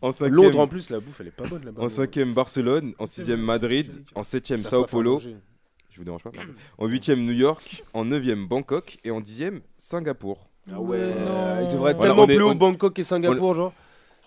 En 0.00 0.10
cinquième, 0.10 0.34
Londres 0.34 0.58
en 0.58 0.66
plus, 0.66 0.90
la 0.90 0.98
bouffe 0.98 1.20
elle 1.20 1.28
est 1.28 1.30
pas 1.30 1.46
bonne 1.46 1.64
là-bas. 1.64 1.80
En 1.80 1.88
cinquième, 1.88 2.34
Barcelone. 2.34 2.92
En 2.98 3.06
sixième, 3.06 3.40
Madrid. 3.40 4.02
En 4.16 4.24
septième, 4.24 4.58
Sao 4.58 4.84
Paulo. 4.84 5.20
Je 5.20 5.98
vous 5.98 6.04
dérange 6.04 6.22
pas 6.24 6.30
merci. 6.34 6.50
En 6.78 6.86
huitième, 6.88 7.24
New 7.24 7.32
York. 7.34 7.84
En 7.94 8.04
neuvième, 8.04 8.48
Bangkok. 8.48 8.98
Et 9.04 9.12
en 9.12 9.20
dixième, 9.20 9.60
Singapour. 9.78 10.48
Ah 10.70 10.80
ouais, 10.80 10.98
Non. 10.98 11.04
il 11.62 11.68
devrait 11.72 11.90
être 11.92 11.96
Voilà, 11.96 12.14
tellement 12.14 12.22
on 12.22 12.26
est- 12.28 12.34
plus 12.36 12.44
haut 12.44 12.50
on- 12.50 12.54
Bangkok 12.54 12.98
et 12.98 13.02
Singapour, 13.04 13.54
genre. 13.54 13.72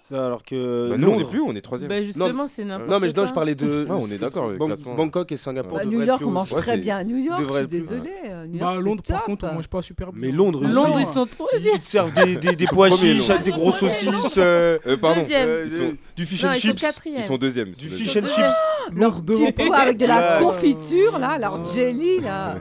Ça, 0.08 0.24
alors 0.28 0.44
que 0.44 0.90
Bah, 0.92 0.98
nous, 1.00 1.08
on 1.08 1.14
est 1.14 1.18
Londres. 1.18 1.30
plus 1.32 1.40
haut, 1.40 1.46
on 1.50 1.56
est 1.56 1.62
troisième. 1.62 1.90
Bah 1.90 2.04
justement, 2.04 2.46
c'est 2.46 2.64
n'importe 2.64 2.92
Non, 2.92 3.00
mais 3.00 3.10
je, 3.10 3.16
non, 3.16 3.24
je 3.24 3.28
quoi. 3.30 3.34
parlais 3.34 3.56
de. 3.56 3.86
Ouais, 3.86 3.90
on 3.92 4.06
est 4.06 4.20
d'accord, 4.20 4.50
le 4.50 4.58
Bang- 4.58 4.68
classement. 4.68 4.94
Bangkok 4.94 5.32
et 5.32 5.36
Singapour. 5.36 5.80
Bah, 5.80 5.84
devraient 5.84 5.96
New 5.96 6.02
être 6.02 6.08
York, 6.10 6.20
plus 6.20 6.26
on 6.26 6.30
haut. 6.30 6.34
mange 6.34 6.54
Ouais, 6.54 6.62
très 6.62 6.72
c'est- 6.74 6.78
bien 6.78 6.98
à 6.98 7.04
New 7.04 7.18
York. 7.18 7.40
Je 7.40 7.44
devrait 7.44 7.62
suis 7.62 7.64
être 7.64 7.70
plus- 7.72 7.80
désolée. 7.80 8.12
euh, 8.28 8.46
New 8.46 8.60
Bah, 8.60 8.74
York, 8.74 8.86
Londres, 8.86 9.02
c'est 9.04 9.14
par 9.14 9.22
top. 9.24 9.26
contre, 9.32 9.46
on 9.50 9.56
mange 9.56 9.68
pas 9.68 9.82
super 9.82 10.12
bien. 10.14 10.22
Mais 10.22 10.32
Londres, 10.32 10.60
ils 10.62 10.72
Londres, 10.74 10.94
sont- 10.94 11.00
ils 11.00 11.06
sont 11.08 11.26
troisième. 11.26 11.74
Ils 11.74 11.80
te 11.80 11.86
servent 11.88 12.14
des, 12.14 12.38
des, 12.38 12.56
des 12.56 12.66
pois 12.72 12.90
Premier, 12.90 13.02
chiches 13.02 13.18
Londres. 13.18 13.32
avec 13.32 13.46
des 13.46 13.52
grosses 13.52 13.80
saucisses. 13.80 14.36
euh, 14.38 14.78
Euh, 14.86 14.98
pardon. 14.98 15.22
Deuxième. 15.22 15.50
euh, 15.50 15.62
Ils 15.66 15.72
sont- 15.72 15.94
Du 16.16 16.26
fish 16.28 16.44
Non, 16.44 16.50
and 16.50 16.54
ils 16.54 16.60
sont 16.62 16.68
chips. 16.68 16.82
quatrième. 16.82 17.22
Ils 17.22 17.24
sont 17.24 17.38
deuxième. 17.38 17.72
Du 17.72 17.90
fish 17.90 18.16
and 18.16 18.28
chips. 18.28 18.38
Leur 18.38 19.10
Londres 19.10 19.24
petit 19.24 19.34
devant 19.34 19.52
pois 19.54 19.70
Paris. 19.70 19.82
avec 19.82 19.98
de 19.98 20.06
la 20.06 20.38
Ouais. 20.38 20.44
confiture, 20.46 21.18
là, 21.18 21.40
leur 21.40 21.66
jelly, 21.74 22.20
là. 22.20 22.58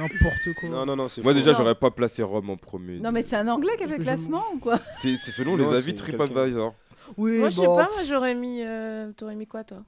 N'importe 0.00 0.54
quoi. 0.58 0.68
Non, 0.68 0.86
non, 0.86 0.96
non, 0.96 1.02
Moi, 1.04 1.08
faux. 1.08 1.32
déjà, 1.34 1.52
j'aurais 1.52 1.74
pas 1.74 1.90
placé 1.90 2.22
Rome 2.22 2.50
en 2.50 2.56
premier. 2.56 2.98
Non, 3.00 3.12
mais 3.12 3.22
c'est 3.22 3.36
un 3.36 3.48
Anglais 3.48 3.72
qui 3.76 3.84
a 3.84 3.88
fait 3.88 3.98
le 3.98 4.04
classement 4.04 4.44
ou 4.54 4.58
quoi 4.58 4.78
C'est 4.94 5.16
selon 5.16 5.56
Non, 5.56 5.70
les 5.70 5.76
avis 5.76 5.94
TripAdvisor. 5.94 6.74
Oui, 7.16 7.38
Moi, 7.38 7.48
je 7.50 7.56
sais 7.56 7.66
pas, 7.66 7.88
moi 7.88 8.02
j'aurais 8.06 8.34
mis. 8.34 8.62
euh, 8.62 9.10
T'aurais 9.16 9.34
mis 9.34 9.46
quoi, 9.46 9.64
toi? 9.64 9.82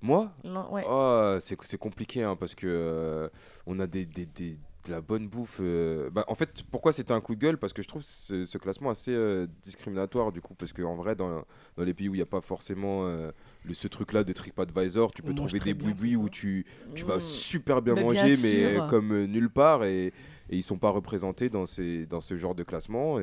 Moi? 0.00 0.30
Non, 0.44 0.70
ouais. 0.72 0.84
Ah, 0.88 1.38
c'est 1.40 1.56
c'est 1.62 1.78
compliqué 1.78 2.22
hein, 2.22 2.36
parce 2.38 2.54
que 2.54 2.66
euh, 2.68 3.28
on 3.66 3.80
a 3.80 3.86
des, 3.86 4.04
des, 4.06 4.26
des, 4.26 4.56
la 4.88 5.00
bonne 5.00 5.28
bouffe. 5.28 5.58
Euh, 5.60 6.10
bah, 6.10 6.24
en 6.28 6.34
fait, 6.34 6.62
pourquoi 6.70 6.92
c'était 6.92 7.12
un 7.12 7.20
coup 7.20 7.34
de 7.34 7.40
gueule? 7.40 7.58
Parce 7.58 7.72
que 7.72 7.82
je 7.82 7.88
trouve 7.88 8.02
ce, 8.02 8.58
classement 8.58 8.90
assez 8.90 9.12
euh, 9.12 9.46
discriminatoire, 9.62 10.32
du 10.32 10.40
coup, 10.40 10.54
parce 10.54 10.72
qu'en 10.72 10.94
vrai, 10.94 11.14
dans, 11.14 11.44
les 11.78 11.94
pays 11.94 12.08
où 12.08 12.14
il 12.14 12.18
n'y 12.18 12.22
a 12.22 12.26
pas 12.26 12.40
forcément 12.40 13.06
euh, 13.06 13.30
le, 13.64 13.74
ce 13.74 13.88
truc-là 13.88 14.24
de 14.24 14.32
TripAdvisor, 14.32 15.12
tu 15.12 15.22
peux 15.22 15.34
trouver 15.34 15.60
des 15.60 15.74
boui 15.74 16.16
où 16.16 16.28
tu, 16.28 16.66
tu 16.94 17.04
vas 17.04 17.20
super 17.20 17.82
bien 17.82 17.94
manger, 17.94 18.36
mais 18.42 18.78
comme 18.88 19.24
nulle 19.24 19.50
part, 19.50 19.84
et, 19.84 20.12
ils 20.50 20.58
ne 20.58 20.62
sont 20.62 20.76
pas 20.76 20.90
représentés 20.90 21.48
dans, 21.48 21.64
ces, 21.64 22.06
dans 22.06 22.20
ce 22.20 22.36
genre 22.36 22.54
de 22.54 22.62
classement. 22.62 23.18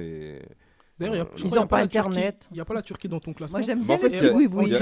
D'ailleurs, 1.01 1.27
ils 1.37 1.53
n'ont 1.53 1.67
pas 1.67 1.79
Internet. 1.79 2.47
Il 2.51 2.55
n'y 2.55 2.61
a 2.61 2.65
pas 2.65 2.73
la 2.73 2.81
Turquie 2.81 3.07
dans 3.09 3.19
ton 3.19 3.33
classement. 3.33 3.59
Moi, 3.59 3.65
j'aime 3.65 3.83
bien 3.83 3.95
en 3.95 3.97
fait, 3.97 4.09
les 4.09 4.19
petits 4.19 4.47
boui 4.47 4.73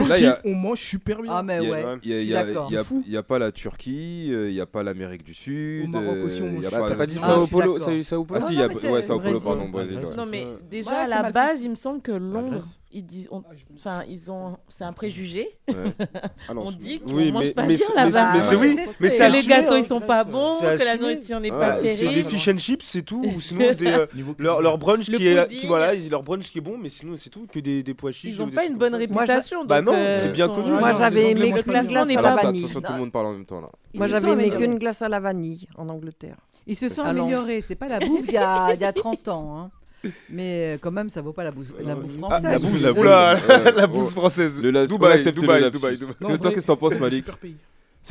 On 0.45 0.55
mange 0.55 0.79
super 0.79 1.21
bien. 1.21 1.31
Ah, 1.33 1.43
mais 1.43 1.59
ouais. 1.59 1.85
Il 2.03 3.07
n'y 3.07 3.17
a 3.17 3.23
pas 3.23 3.39
la 3.39 3.51
Turquie, 3.51 4.27
il 4.27 4.53
n'y 4.53 4.61
a 4.61 4.65
pas 4.65 4.83
l'Amérique 4.83 5.23
du 5.23 5.33
Sud. 5.33 5.85
Au 5.85 5.87
Maroc 5.87 6.17
aussi, 6.25 6.41
on 6.41 6.51
mange 6.51 6.63
super 6.65 6.79
bien. 6.79 6.89
T'as 6.89 6.95
pas 6.95 7.05
dit 7.07 7.17
Sao 7.17 7.47
Paulo 7.47 7.77
Ah, 7.79 8.41
si, 8.41 8.87
ouais, 8.87 9.01
Sao 9.01 9.19
Paulo, 9.19 9.39
pardon, 9.39 9.69
Brésil. 9.69 9.99
Non, 10.15 10.25
mais 10.25 10.47
déjà, 10.69 11.01
à 11.03 11.07
la 11.07 11.31
base, 11.31 11.63
il 11.63 11.69
me 11.71 11.75
semble 11.75 12.01
que 12.01 12.11
Londres 12.11 12.65
ils 12.91 13.05
disent, 13.05 13.29
enfin, 13.75 14.03
ils 14.07 14.31
ont, 14.31 14.57
c'est 14.67 14.83
un 14.83 14.93
préjugé. 14.93 15.49
Ouais. 15.67 15.75
Ah 16.47 16.53
non, 16.53 16.67
on 16.67 16.71
dit 16.71 16.99
qu'on 16.99 17.13
oui, 17.13 17.31
mange 17.31 17.53
pas 17.53 17.65
mais 17.67 17.75
bien 17.75 17.85
là-bas. 17.95 18.33
Mais, 18.33 18.41
c'est 18.41 18.55
oui, 18.55 18.79
mais 18.99 19.09
c'est 19.09 19.23
ah 19.23 19.29
les 19.29 19.43
gâteaux 19.43 19.75
ils 19.75 19.79
hein. 19.79 19.83
sont 19.83 19.99
pas 19.99 20.23
bons, 20.23 20.59
que 20.59 20.83
la 20.83 20.97
nourriture 20.97 21.39
n'est 21.39 21.51
ouais, 21.51 21.59
pas 21.59 21.77
terrible. 21.77 21.97
C'est 21.97 22.09
des 22.09 22.23
fish 22.23 22.47
and 22.47 22.57
chips, 22.57 22.83
c'est 22.83 23.01
tout, 23.03 23.21
ou 23.23 23.39
sinon 23.39 23.73
des, 23.77 23.87
euh, 23.87 24.07
leur, 24.39 24.61
leur, 24.61 24.77
brunch 24.79 25.05
qui 25.05 25.27
est, 25.27 25.47
qui, 25.47 25.67
voilà, 25.67 25.93
leur 26.09 26.23
brunch 26.23 26.49
qui 26.49 26.57
est 26.57 26.61
bon, 26.61 26.77
mais 26.77 26.89
sinon 26.89 27.15
c'est 27.17 27.29
tout, 27.29 27.45
que 27.51 27.59
des, 27.59 27.83
des 27.83 27.93
pois 27.93 28.11
chiches. 28.11 28.35
Ils 28.35 28.41
n'ont 28.41 28.49
pas 28.49 28.65
une 28.65 28.77
bonne 28.77 28.95
réputation. 28.95 29.65
Bah 29.65 29.81
non, 29.81 29.93
euh, 29.93 30.17
c'est 30.19 30.31
bien 30.31 30.47
connu. 30.47 30.71
Moi 30.71 30.89
hein. 30.89 30.95
j'avais 30.97 31.31
aimé 31.31 31.51
que 31.51 31.71
la 31.71 31.83
glace 31.83 32.09
à 32.09 32.21
la 32.21 32.35
vanille. 32.35 32.65
Tout 32.65 32.81
le 32.81 32.97
monde 32.97 33.11
parle 33.11 33.27
en 33.27 33.33
même 33.33 33.45
temps 33.45 33.61
là. 33.61 33.69
Moi 33.93 34.07
j'avais 34.07 34.31
aimé 34.31 34.49
qu'une 34.49 34.77
glace 34.79 35.01
à 35.01 35.09
la 35.09 35.19
vanille 35.19 35.67
en 35.77 35.89
Angleterre. 35.89 36.37
Ils 36.65 36.75
se 36.75 36.89
sont 36.89 37.03
améliorés, 37.03 37.61
c'est 37.61 37.75
pas 37.75 37.87
la 37.87 37.99
bouffe 37.99 38.27
il 38.27 38.33
y 38.33 38.37
a 38.37 38.93
30 38.93 39.27
ans. 39.27 39.57
Hein. 39.57 39.71
Mais 40.29 40.75
euh, 40.75 40.77
quand 40.79 40.91
même, 40.91 41.09
ça 41.09 41.21
vaut 41.21 41.33
pas 41.33 41.43
la 41.43 41.51
bouse, 41.51 41.73
la 41.79 41.95
bouse 41.95 42.17
ah, 42.23 42.39
française. 42.39 42.51
La 42.51 42.93
bouse, 42.93 43.75
la 43.75 43.87
bouse, 43.87 44.11
française. 44.11 44.61
Le 44.61 44.87
Dubaï, 44.87 45.13
accepte 45.13 45.39
Dubaï, 45.39 45.71
Toi, 45.71 46.51
qu'est-ce 46.51 46.61
que 46.61 46.67
t'en 46.67 46.77
penses, 46.77 46.99
Malik 46.99 47.25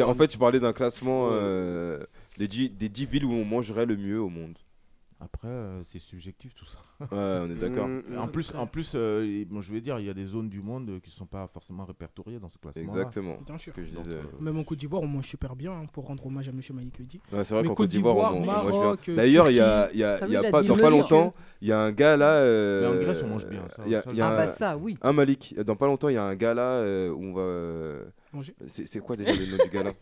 En 0.00 0.14
fait, 0.14 0.28
tu 0.28 0.38
parlais 0.38 0.60
d'un 0.60 0.72
classement 0.72 1.30
euh, 1.32 1.98
des 2.36 2.46
10 2.46 3.06
villes 3.06 3.24
où 3.24 3.32
on 3.32 3.44
mangerait 3.44 3.86
le 3.86 3.96
mieux 3.96 4.20
au 4.20 4.28
monde. 4.28 4.54
Après, 5.20 5.48
euh, 5.48 5.82
c'est 5.82 5.98
subjectif 5.98 6.54
tout 6.54 6.64
ça. 6.64 6.78
Ouais, 7.00 7.06
on 7.10 7.50
est 7.50 7.56
d'accord. 7.56 7.88
Mm, 7.88 8.02
mm. 8.08 8.18
En 8.18 8.28
plus, 8.28 8.54
en 8.54 8.66
plus 8.68 8.92
euh, 8.94 9.44
je 9.60 9.72
veux 9.72 9.80
dire, 9.80 9.98
il 9.98 10.06
y 10.06 10.10
a 10.10 10.14
des 10.14 10.26
zones 10.26 10.48
du 10.48 10.62
monde 10.62 11.00
qui 11.02 11.10
ne 11.10 11.14
sont 11.14 11.26
pas 11.26 11.48
forcément 11.48 11.84
répertoriées 11.84 12.38
dans 12.38 12.48
ce 12.48 12.56
classement. 12.58 12.82
-là. 12.82 12.86
Exactement. 12.86 13.38
Bien 13.44 13.58
sûr. 13.58 13.72
Euh, 13.76 14.22
Même 14.38 14.58
en 14.58 14.62
Côte 14.62 14.78
d'Ivoire, 14.78 15.02
on 15.02 15.08
mange 15.08 15.26
super 15.26 15.56
bien 15.56 15.72
hein, 15.72 15.86
pour 15.92 16.06
rendre 16.06 16.24
hommage 16.24 16.48
à 16.48 16.52
M. 16.52 16.60
Malikudi. 16.72 17.20
Ouais, 17.32 17.44
c'est 17.44 17.54
vrai 17.54 17.64
qu'en 17.64 17.74
Côte 17.74 17.90
d'Ivoire, 17.90 18.36
on, 18.36 18.44
mange 18.44 18.70
bien. 18.70 19.14
Euh, 19.14 19.16
D'ailleurs, 19.16 19.50
il 19.50 19.56
y 19.56 19.60
a, 19.60 19.92
y 19.92 20.04
a, 20.04 20.24
y 20.24 20.50
pas, 20.52 20.62
dans 20.62 20.76
pas 20.76 20.90
longtemps, 20.90 21.34
il 21.62 21.68
y 21.68 21.72
a 21.72 21.80
un 21.80 21.90
gars 21.90 22.16
là. 22.16 22.38
En 22.88 22.96
Grèce, 22.96 23.22
on 23.24 23.28
mange 23.28 23.46
bien. 23.46 23.62
Ça, 23.70 23.82
ça, 23.84 24.02
ah 24.08 24.30
bah 24.36 24.48
ça, 24.48 24.76
oui. 24.76 24.96
Un 25.02 25.12
Malik. 25.12 25.56
Dans 25.66 25.74
pas 25.74 25.86
longtemps, 25.86 26.08
il 26.08 26.14
y 26.14 26.18
a 26.18 26.24
un 26.24 26.36
gars 26.36 26.54
là 26.54 26.82
où 27.10 27.24
on 27.24 27.32
va. 27.32 28.04
Manger. 28.32 28.54
C'est 28.66 29.00
quoi 29.00 29.16
déjà 29.16 29.32
le 29.32 29.46
nom 29.46 29.64
du 29.64 29.70
gars 29.70 29.82
là 29.84 29.92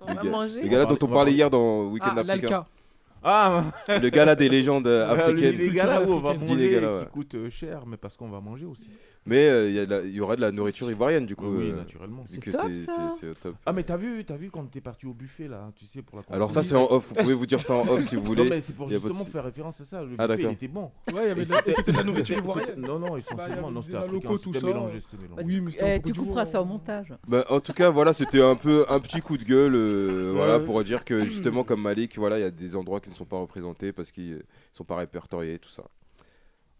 On 0.00 0.14
va 0.14 0.22
manger. 0.22 0.62
Le 0.62 0.68
gars 0.68 0.78
là 0.78 0.84
dont 0.84 0.98
on 1.00 1.08
parlait 1.08 1.32
hier 1.32 1.48
dans 1.48 1.86
Weekend 1.88 2.12
ah, 2.18 2.20
Africa. 2.20 2.66
Ah, 3.24 3.64
le 3.88 4.08
gala 4.10 4.34
des 4.34 4.48
légendes 4.48 4.86
africaines. 5.08 5.56
Les 5.56 5.70
galas 5.70 6.04
qui 6.04 7.06
coûte 7.10 7.34
euh, 7.34 7.50
cher, 7.50 7.86
mais 7.86 7.96
parce 7.96 8.16
qu'on 8.16 8.28
va 8.28 8.40
manger 8.40 8.66
aussi. 8.66 8.90
Mais 9.26 9.48
euh, 9.48 9.70
il 9.70 10.10
y, 10.10 10.16
y, 10.16 10.20
aurait 10.20 10.36
de 10.36 10.42
la 10.42 10.52
nourriture 10.52 10.90
ivoirienne 10.90 11.24
du 11.24 11.34
coup. 11.34 11.46
Oui, 11.46 11.70
euh, 11.70 11.76
naturellement. 11.76 12.24
C'est 12.26 12.40
top, 12.50 13.40
top, 13.40 13.54
Ah 13.64 13.72
mais 13.72 13.82
t'as 13.82 13.96
vu, 13.96 14.24
as 14.28 14.36
vu 14.36 14.50
quand 14.50 14.70
t'es 14.70 14.82
parti 14.82 15.06
au 15.06 15.14
buffet 15.14 15.48
là, 15.48 15.70
tu 15.76 15.86
sais 15.86 16.02
pour 16.02 16.18
la. 16.18 16.34
Alors 16.34 16.50
ça 16.50 16.62
c'est 16.62 16.74
en 16.74 16.84
off. 16.90 17.08
Vous 17.08 17.14
pouvez 17.14 17.34
vous 17.34 17.46
dire 17.46 17.60
ça 17.60 17.74
en 17.74 17.80
off 17.80 18.00
si 18.00 18.16
vous 18.16 18.22
voulez. 18.24 18.44
Non 18.44 18.50
mais 18.50 18.60
c'est 18.60 18.74
pour 18.74 18.88
justement 18.88 19.24
faire 19.24 19.44
référence 19.44 19.80
à 19.80 19.84
ça. 19.86 20.02
Ah, 20.18 20.28
buffet 20.28 20.42
il 20.42 20.50
était 20.50 20.68
bon. 20.68 20.90
Ouais, 21.12 21.34
c'était 21.74 21.92
de 21.92 21.96
la 21.96 22.04
nourriture 22.04 22.38
ivoirienne. 22.38 22.80
Non 22.80 22.98
non, 22.98 23.16
essentiellement 23.16 23.68
bah, 23.68 23.74
non, 23.74 23.82
c'était 23.82 24.12
locaux 24.12 24.38
tout 24.38 24.52
ça. 24.52 24.66
Oui, 25.42 25.60
mais 25.62 25.70
tu 25.70 25.78
eh, 25.82 26.12
couperas 26.12 26.44
ça 26.44 26.60
au 26.60 26.64
hein. 26.64 26.68
montage. 26.68 27.14
Bah, 27.26 27.44
en 27.48 27.60
tout 27.60 27.72
cas 27.72 27.88
voilà, 27.88 28.12
c'était 28.12 28.42
un 28.42 28.56
peu 28.56 28.84
un 28.90 29.00
petit 29.00 29.22
coup 29.22 29.38
de 29.38 29.44
gueule, 29.44 29.74
euh, 29.74 30.32
voilà 30.34 30.60
pour 30.60 30.82
dire 30.84 31.04
que 31.04 31.24
justement 31.24 31.64
comme 31.64 31.80
Malik, 31.80 32.18
voilà 32.18 32.38
il 32.38 32.42
y 32.42 32.44
a 32.46 32.50
des 32.50 32.76
endroits 32.76 33.00
qui 33.00 33.08
ne 33.08 33.14
sont 33.14 33.24
pas 33.24 33.38
représentés 33.38 33.92
parce 33.92 34.12
qu'ils 34.12 34.42
sont 34.72 34.84
pas 34.84 34.96
répertoriés 34.96 35.58
tout 35.58 35.70
ça. 35.70 35.84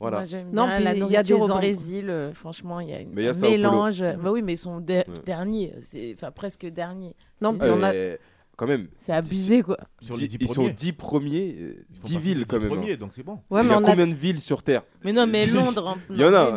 Voilà. 0.00 0.24
Non, 0.52 0.68
il 0.78 1.12
y 1.12 1.16
a 1.16 1.22
du 1.22 1.32
au. 1.32 1.46
Brésil, 1.46 2.10
euh, 2.10 2.32
franchement, 2.32 2.80
il 2.80 2.90
y 2.90 2.94
a 2.94 3.00
une 3.00 3.18
un 3.18 3.32
mélange. 3.40 4.00
Bah 4.00 4.32
oui, 4.32 4.42
mais 4.42 4.54
ils 4.54 4.58
sont 4.58 4.80
derniers, 4.80 5.74
enfin 6.14 6.30
presque 6.30 6.66
derniers. 6.66 7.14
Non, 7.40 7.54
puis 7.54 7.68
on 7.70 7.82
a 7.82 7.92
euh, 7.92 8.16
quand 8.56 8.66
même. 8.66 8.88
C'est 8.98 9.12
abusé 9.12 9.62
quoi. 9.62 9.78
Ils 10.00 10.48
sont 10.48 10.68
10 10.68 10.92
premiers, 10.92 11.76
10 12.02 12.16
euh, 12.16 12.18
villes 12.18 12.46
quand 12.46 12.58
même. 12.58 12.72
Hein. 12.72 12.76
Premiers, 12.76 12.96
donc 12.96 13.12
c'est 13.14 13.22
bon. 13.22 13.40
Il 13.50 13.56
y 13.56 13.58
a, 13.60 13.80
combien 13.80 14.06
de 14.06 14.14
villes 14.14 14.40
sur 14.40 14.62
Terre? 14.62 14.82
Mais 15.04 15.12
non, 15.12 15.26
mais 15.26 15.46
Londres. 15.46 15.96
Hein. 15.96 15.98
il 16.10 16.20
y 16.20 16.24
en 16.24 16.34
a. 16.34 16.56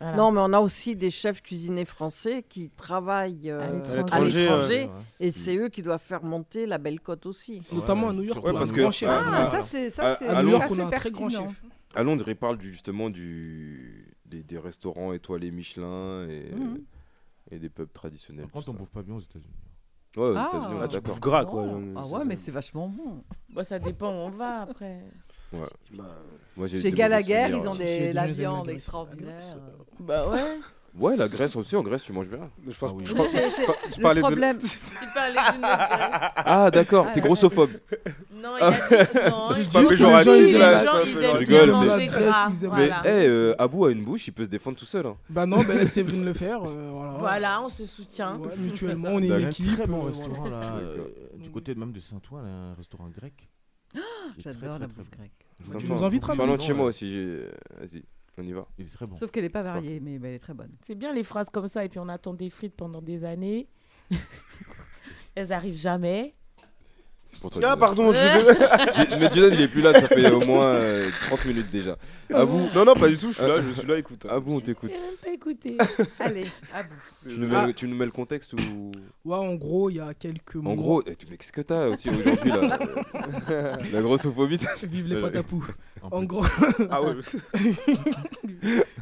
Non, 0.16 0.30
mais 0.30 0.40
on 0.42 0.52
a 0.52 0.60
aussi 0.60 0.96
des 0.96 1.10
chefs 1.10 1.42
cuisiniers 1.42 1.84
français 1.84 2.44
qui 2.46 2.70
travaillent 2.70 3.50
à 3.50 3.94
l'étranger 3.94 4.90
et 5.18 5.30
c'est 5.30 5.56
eux 5.56 5.68
qui 5.68 5.82
doivent 5.82 6.02
faire 6.02 6.22
monter 6.22 6.66
la 6.66 6.78
belle 6.78 7.00
côte 7.00 7.26
aussi. 7.26 7.62
Notamment 7.72 8.10
à 8.10 8.12
New 8.12 8.22
York. 8.22 8.44
Ouais, 8.44 8.52
parce 8.52 8.72
que, 8.72 8.82
ah, 9.06 9.62
ça, 9.62 9.90
ça, 9.90 10.12
à, 10.12 10.38
à, 10.38 10.42
New 10.42 10.50
York, 10.50 10.66
on 10.70 10.78
a 10.78 10.84
un 10.84 10.90
très 10.90 11.10
grand 11.10 11.28
chef. 11.28 11.62
Ah 11.94 12.00
à 12.00 12.02
Londres, 12.02 12.24
ils 12.28 12.36
parlent 12.36 12.60
justement 12.60 13.10
des, 13.10 14.58
restaurants 14.58 15.12
étoilés 15.12 15.50
Michelin 15.50 16.28
et, 16.28 16.54
mhm. 16.54 17.58
des 17.58 17.68
pubs 17.68 17.92
traditionnels. 17.92 18.44
Par 18.44 18.52
contre, 18.52 18.70
on 18.70 18.74
bouffe 18.74 18.90
pas 18.90 19.02
bien 19.02 19.16
aux 19.16 19.20
États-Unis. 19.20 19.54
Hein. 20.16 20.20
Ouais, 20.20 20.28
aux 20.28 20.32
États-Unis, 20.32 20.74
on 20.78 20.80
ah, 20.82 20.88
tu 20.88 21.00
bouffes 21.00 21.20
gras, 21.20 21.44
quoi. 21.44 21.66
Ah 21.96 22.06
ouais, 22.06 22.24
mais 22.24 22.36
c'est 22.36 22.50
vachement 22.50 22.88
bon. 22.88 23.24
Bah, 23.48 23.64
ça 23.64 23.78
dépend 23.78 24.10
où 24.10 24.26
on 24.26 24.30
va 24.30 24.62
après. 24.62 25.04
Chez 26.68 26.92
Gallagher, 26.92 27.48
ils 27.50 27.68
ont 27.68 27.74
des, 27.74 28.12
la 28.12 28.26
viande 28.26 28.68
extraordinaire. 28.68 29.56
Bah 29.98 30.28
ouais. 30.28 30.58
Ouais, 30.94 31.16
la 31.16 31.28
Grèce 31.28 31.54
aussi, 31.54 31.76
en 31.76 31.82
Grèce 31.82 32.02
tu 32.02 32.12
manges 32.12 32.28
bien. 32.28 32.50
Je 32.66 32.76
pense 32.76 32.90
ah 32.92 32.96
oui. 32.98 33.06
je, 33.06 33.14
je, 33.14 33.16
je, 33.16 33.94
je, 33.96 34.00
parlais 34.00 34.20
le 34.20 34.26
problème. 34.26 34.56
de. 34.58 34.62
D'une 34.62 35.64
Ah 35.64 36.70
d'accord, 36.72 37.12
t'es 37.12 37.20
ah. 37.20 37.26
grossophobe. 37.26 37.70
Non, 38.50 38.56
il 38.58 38.62
a 38.62 38.70
dit. 39.04 39.30
Non, 39.30 39.48
c'est 39.52 39.72
pas 39.72 39.88
péjoratif 39.88 40.58
là. 40.58 41.02
Je 41.04 41.36
rigole. 41.36 41.70
Mais 42.76 42.90
eh, 43.04 43.28
euh, 43.28 43.54
Abou 43.58 43.84
a 43.84 43.92
une 43.92 44.04
bouche, 44.04 44.28
il 44.28 44.32
peut 44.32 44.44
se 44.44 44.48
défendre 44.48 44.76
tout 44.76 44.84
seul. 44.84 45.06
Hein. 45.06 45.16
Bah 45.28 45.46
non, 45.46 45.62
bah 45.62 45.74
laisse 45.74 45.92
Séverine 45.92 46.24
le 46.24 46.32
faire. 46.32 46.62
Euh, 46.64 47.16
voilà, 47.18 47.62
on 47.62 47.68
se 47.68 47.86
soutient. 47.86 48.40
Mutuellement, 48.58 49.10
on 49.12 49.22
est 49.22 49.28
bah, 49.28 49.40
une 49.40 49.48
équipe. 49.48 49.66
Très 49.66 49.86
bon 49.86 50.04
euh, 50.04 50.08
restaurant 50.08 50.48
là. 50.48 50.80
Du 51.38 51.50
côté 51.50 51.74
même 51.74 51.92
de 51.92 52.00
Saint-Ouen, 52.00 52.44
un 52.44 52.74
restaurant 52.74 53.08
grec. 53.08 53.48
J'adore 54.38 54.78
la 54.78 54.86
bouffe 54.86 55.10
grecque. 55.10 55.32
Bah, 55.68 55.78
tu 55.78 55.88
nous 55.88 56.04
inviteras. 56.04 56.36
Parlons 56.36 56.56
de 56.56 56.62
chez 56.62 56.72
moi 56.72 56.86
aussi. 56.86 57.38
Vas-y. 57.78 58.02
On 58.38 58.42
y 58.42 58.52
va. 58.52 58.66
Il 58.78 58.86
est 58.86 58.88
très 58.88 59.06
bon. 59.06 59.16
Sauf 59.16 59.30
qu'elle 59.30 59.42
n'est 59.42 59.50
pas 59.50 59.62
variée, 59.62 60.00
mais 60.00 60.18
bah, 60.18 60.28
elle 60.28 60.34
est 60.34 60.38
très 60.38 60.54
bonne. 60.54 60.70
C'est 60.82 60.94
bien 60.94 61.12
les 61.12 61.24
phrases 61.24 61.50
comme 61.50 61.68
ça, 61.68 61.84
et 61.84 61.88
puis 61.88 61.98
on 61.98 62.08
attend 62.08 62.32
des 62.32 62.48
frites 62.48 62.74
pendant 62.74 63.02
des 63.02 63.24
années. 63.24 63.68
Elles 65.34 65.52
arrivent 65.52 65.76
jamais. 65.76 66.34
Ah, 67.62 67.76
pardon, 67.76 68.12
Mais 69.18 69.30
Jason, 69.32 69.50
il 69.52 69.60
est 69.62 69.68
plus 69.68 69.80
là, 69.80 69.92
ça 69.98 70.08
fait 70.08 70.30
au 70.30 70.40
moins 70.40 70.66
euh, 70.66 71.08
30 71.28 71.44
minutes 71.46 71.70
déjà. 71.70 71.96
Ah, 72.32 72.40
à 72.42 72.44
Non, 72.74 72.84
non, 72.84 72.94
pas 72.94 73.08
du 73.08 73.16
tout, 73.16 73.28
je 73.30 73.34
suis 73.36 73.42
là, 73.42 73.54
euh, 73.54 73.62
je 73.66 73.72
suis 73.78 73.88
là, 73.88 73.98
écoute. 73.98 74.26
à 74.28 74.38
vous 74.38 74.56
on 74.56 74.60
t'écoute. 74.60 74.90
même 74.90 74.98
pas. 75.78 75.84
Allez, 76.24 76.46
à 76.74 76.82
bout. 76.82 76.90
Ah. 77.54 77.66
Tu, 77.74 77.86
nous 77.88 77.96
mets- 77.96 78.04
le 78.06 78.10
contexte 78.10 78.52
ou? 78.54 78.58
Ouais, 79.24 79.36
en 79.36 79.54
gros, 79.54 79.90
il 79.90 79.96
y 79.96 80.00
a 80.00 80.12
quelques 80.14 80.56
mois. 80.56 80.72
En 80.72 80.76
gros, 80.76 81.02
eh, 81.06 81.12
mais 81.30 81.36
qu'est-ce 81.36 81.52
que 81.52 81.60
t'as 81.60 81.88
aussi 81.88 82.10
aujourd'hui 82.10 82.50
là? 82.50 82.78
La 83.92 84.00
grossophobie 84.02 84.58
t'as- 84.58 84.86
Vive 84.86 85.08
les 85.08 85.20
patapoux. 85.20 85.66
En 86.10 86.22
gros, 86.22 86.44
Ah 86.90 87.02
ouais, 87.02 87.14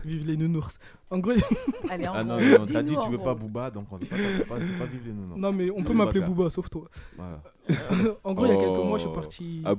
vive 0.05 0.27
les 0.27 0.37
nounours. 0.37 0.79
En 1.11 1.19
gros. 1.19 1.33
Allez, 1.89 2.05
ah 2.05 2.13
en 2.13 2.15
ah 2.17 2.25
non, 2.25 2.39
non 2.39 2.67
t'as 2.67 2.83
dit 2.83 2.95
tu 2.95 3.11
veux 3.11 3.19
pas 3.19 3.35
Booba, 3.35 3.71
donc 3.71 3.87
on 3.91 3.99
ne 3.99 4.05
peut 4.05 4.45
pas, 4.45 4.57
pas 4.57 4.59
vivre 4.59 5.05
les 5.07 5.13
noms. 5.13 5.37
Non, 5.37 5.53
mais 5.53 5.71
on 5.71 5.83
peut 5.83 5.95
m'appeler 5.95 6.21
Booba, 6.21 6.51
sauf 6.51 6.69
toi. 6.71 6.89
En 8.25 8.33
gros, 8.33 8.47
il 8.47 8.53
y 8.53 8.55
a 8.55 8.57
quelques 8.57 8.77
mois, 8.79 8.99
je 8.99 9.03
suis 9.03 9.11
oh, 9.11 9.15
parti. 9.15 9.63
À 9.65 9.75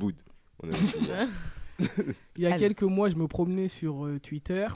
il 2.35 2.43
y 2.43 2.45
a 2.45 2.57
quelques 2.57 2.83
mois, 2.83 3.09
je 3.09 3.15
me 3.15 3.27
promenais 3.27 3.67
sur 3.67 4.05
euh, 4.05 4.19
Twitter 4.19 4.67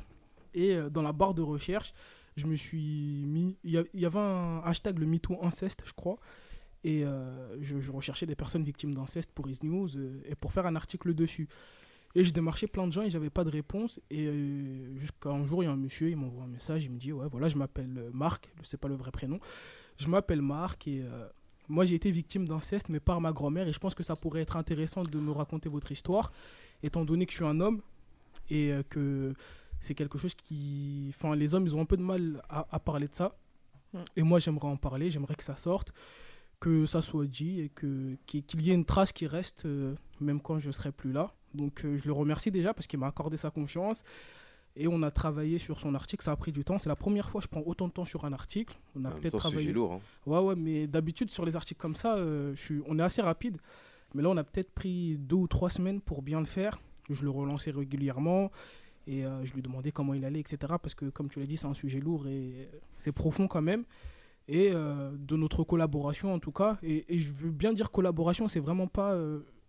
et 0.53 0.75
euh, 0.75 0.89
dans 0.89 1.01
la 1.01 1.13
barre 1.13 1.33
de 1.33 1.41
recherche, 1.41 1.93
je 2.35 2.47
me 2.47 2.55
suis 2.55 3.25
mis. 3.27 3.57
Il 3.63 3.85
y, 3.93 4.05
avait 4.05 4.19
un 4.19 4.61
hashtag, 4.63 4.99
le 4.99 5.05
MeToo 5.05 5.37
Inceste, 5.43 5.83
je 5.85 5.93
crois. 5.93 6.17
Et 6.83 7.05
euh, 7.05 7.61
je, 7.61 7.91
recherchais 7.91 8.25
des 8.25 8.35
personnes 8.35 8.63
victimes 8.63 8.93
d'inceste 8.93 9.31
pour 9.31 9.47
Is 9.49 9.59
News 9.63 9.89
et 10.25 10.35
pour 10.35 10.51
faire 10.51 10.65
un 10.65 10.75
article 10.75 11.13
dessus. 11.13 11.47
Et 12.15 12.23
je 12.23 12.31
démarchais 12.31 12.67
plein 12.67 12.85
de 12.85 12.93
gens 12.93 13.01
et 13.01 13.09
j'avais 13.09 13.31
pas 13.31 13.43
de 13.43 13.49
réponse. 13.49 13.99
Et 14.11 14.27
euh, 14.27 14.95
jusqu'à 14.97 15.29
un 15.29 15.45
jour, 15.45 15.63
il 15.63 15.65
y 15.65 15.69
a 15.69 15.71
un 15.71 15.77
monsieur, 15.77 16.09
il 16.09 16.17
m'envoie 16.17 16.43
un 16.43 16.47
message, 16.47 16.85
il 16.85 16.91
me 16.91 16.97
dit 16.97 17.11
Ouais, 17.11 17.27
voilà, 17.27 17.49
je 17.49 17.57
m'appelle 17.57 17.97
euh, 17.97 18.09
Marc, 18.13 18.49
c'est 18.61 18.79
pas 18.79 18.87
le 18.87 18.95
vrai 18.95 19.11
prénom. 19.11 19.39
Je 19.97 20.07
m'appelle 20.07 20.41
Marc 20.41 20.87
et 20.87 21.01
euh, 21.01 21.27
moi 21.69 21.85
j'ai 21.85 21.95
été 21.95 22.11
victime 22.11 22.47
d'inceste, 22.47 22.89
mais 22.89 22.99
par 22.99 23.19
ma 23.19 23.31
grand-mère. 23.31 23.67
Et 23.67 23.73
je 23.73 23.79
pense 23.79 23.95
que 23.95 24.03
ça 24.03 24.15
pourrait 24.15 24.41
être 24.41 24.57
intéressant 24.57 25.03
de 25.03 25.19
nous 25.19 25.33
raconter 25.33 25.69
votre 25.69 25.91
histoire, 25.91 26.31
étant 26.83 27.03
donné 27.03 27.25
que 27.25 27.31
je 27.31 27.37
suis 27.37 27.45
un 27.45 27.59
homme 27.59 27.81
et 28.49 28.73
que 28.89 29.33
c'est 29.79 29.95
quelque 29.95 30.17
chose 30.19 30.35
qui. 30.35 31.07
Enfin, 31.09 31.35
les 31.35 31.55
hommes, 31.55 31.65
ils 31.65 31.75
ont 31.75 31.81
un 31.81 31.85
peu 31.85 31.97
de 31.97 32.03
mal 32.03 32.43
à, 32.49 32.79
parler 32.79 33.07
de 33.07 33.15
ça. 33.15 33.35
Mm. 33.93 33.97
Et 34.17 34.23
moi, 34.23 34.37
j'aimerais 34.39 34.67
en 34.67 34.77
parler, 34.77 35.09
j'aimerais 35.09 35.35
que 35.35 35.43
ça 35.43 35.55
sorte 35.55 35.93
que 36.59 36.85
ça 36.85 37.01
soit 37.01 37.25
dit 37.25 37.59
et 37.59 37.69
qu'il 37.69 38.61
y 38.61 38.71
ait 38.71 38.73
une 38.73 38.85
trace 38.85 39.11
qui 39.11 39.27
reste 39.27 39.67
même 40.21 40.39
quand 40.39 40.59
je 40.59 40.67
ne 40.67 40.71
serai 40.71 40.93
plus 40.93 41.11
là 41.11 41.33
donc 41.53 41.85
euh, 41.85 41.97
je 41.97 42.05
le 42.05 42.13
remercie 42.13 42.51
déjà 42.51 42.73
parce 42.73 42.87
qu'il 42.87 42.99
m'a 42.99 43.07
accordé 43.07 43.37
sa 43.37 43.51
confiance 43.51 44.03
et 44.75 44.87
on 44.87 45.01
a 45.03 45.11
travaillé 45.11 45.57
sur 45.57 45.79
son 45.79 45.93
article. 45.93 46.23
Ça 46.23 46.31
a 46.31 46.35
pris 46.35 46.51
du 46.51 46.63
temps. 46.63 46.79
C'est 46.79 46.89
la 46.89 46.95
première 46.95 47.29
fois 47.29 47.41
que 47.41 47.45
je 47.45 47.49
prends 47.49 47.63
autant 47.65 47.87
de 47.87 47.93
temps 47.93 48.05
sur 48.05 48.25
un 48.25 48.33
article. 48.33 48.75
On 48.95 49.05
a 49.05 49.11
peut-être 49.11 49.37
travaillé. 49.37 49.71
lourd, 49.71 49.93
hein. 49.93 49.99
Ouais 50.25 50.39
ouais, 50.39 50.55
mais 50.55 50.87
d'habitude 50.87 51.29
sur 51.29 51.45
les 51.45 51.55
articles 51.55 51.79
comme 51.79 51.95
ça, 51.95 52.15
euh, 52.15 52.55
je 52.55 52.61
suis, 52.61 52.81
on 52.87 52.97
est 52.97 53.03
assez 53.03 53.21
rapide. 53.21 53.57
Mais 54.15 54.23
là, 54.23 54.29
on 54.29 54.37
a 54.37 54.43
peut-être 54.43 54.71
pris 54.71 55.17
deux 55.17 55.35
ou 55.35 55.47
trois 55.47 55.69
semaines 55.69 56.01
pour 56.01 56.21
bien 56.21 56.39
le 56.39 56.45
faire. 56.45 56.79
Je 57.09 57.23
le 57.23 57.29
relançais 57.29 57.71
régulièrement 57.71 58.51
et 59.05 59.25
euh, 59.25 59.43
je 59.43 59.53
lui 59.53 59.61
demandais 59.61 59.91
comment 59.91 60.13
il 60.13 60.23
allait, 60.23 60.39
etc. 60.39 60.57
Parce 60.81 60.95
que, 60.95 61.05
comme 61.05 61.29
tu 61.29 61.39
l'as 61.39 61.45
dit, 61.45 61.57
c'est 61.57 61.67
un 61.67 61.73
sujet 61.73 61.99
lourd 61.99 62.27
et 62.27 62.69
c'est 62.95 63.11
profond 63.11 63.47
quand 63.47 63.61
même. 63.61 63.83
Et 64.47 64.71
euh, 64.73 65.11
de 65.17 65.35
notre 65.35 65.63
collaboration, 65.63 66.33
en 66.33 66.39
tout 66.39 66.51
cas, 66.51 66.77
et, 66.83 67.05
et 67.13 67.17
je 67.17 67.31
veux 67.33 67.51
bien 67.51 67.73
dire 67.73 67.91
collaboration, 67.91 68.47
c'est 68.47 68.59
vraiment 68.59 68.87
pas 68.87 69.17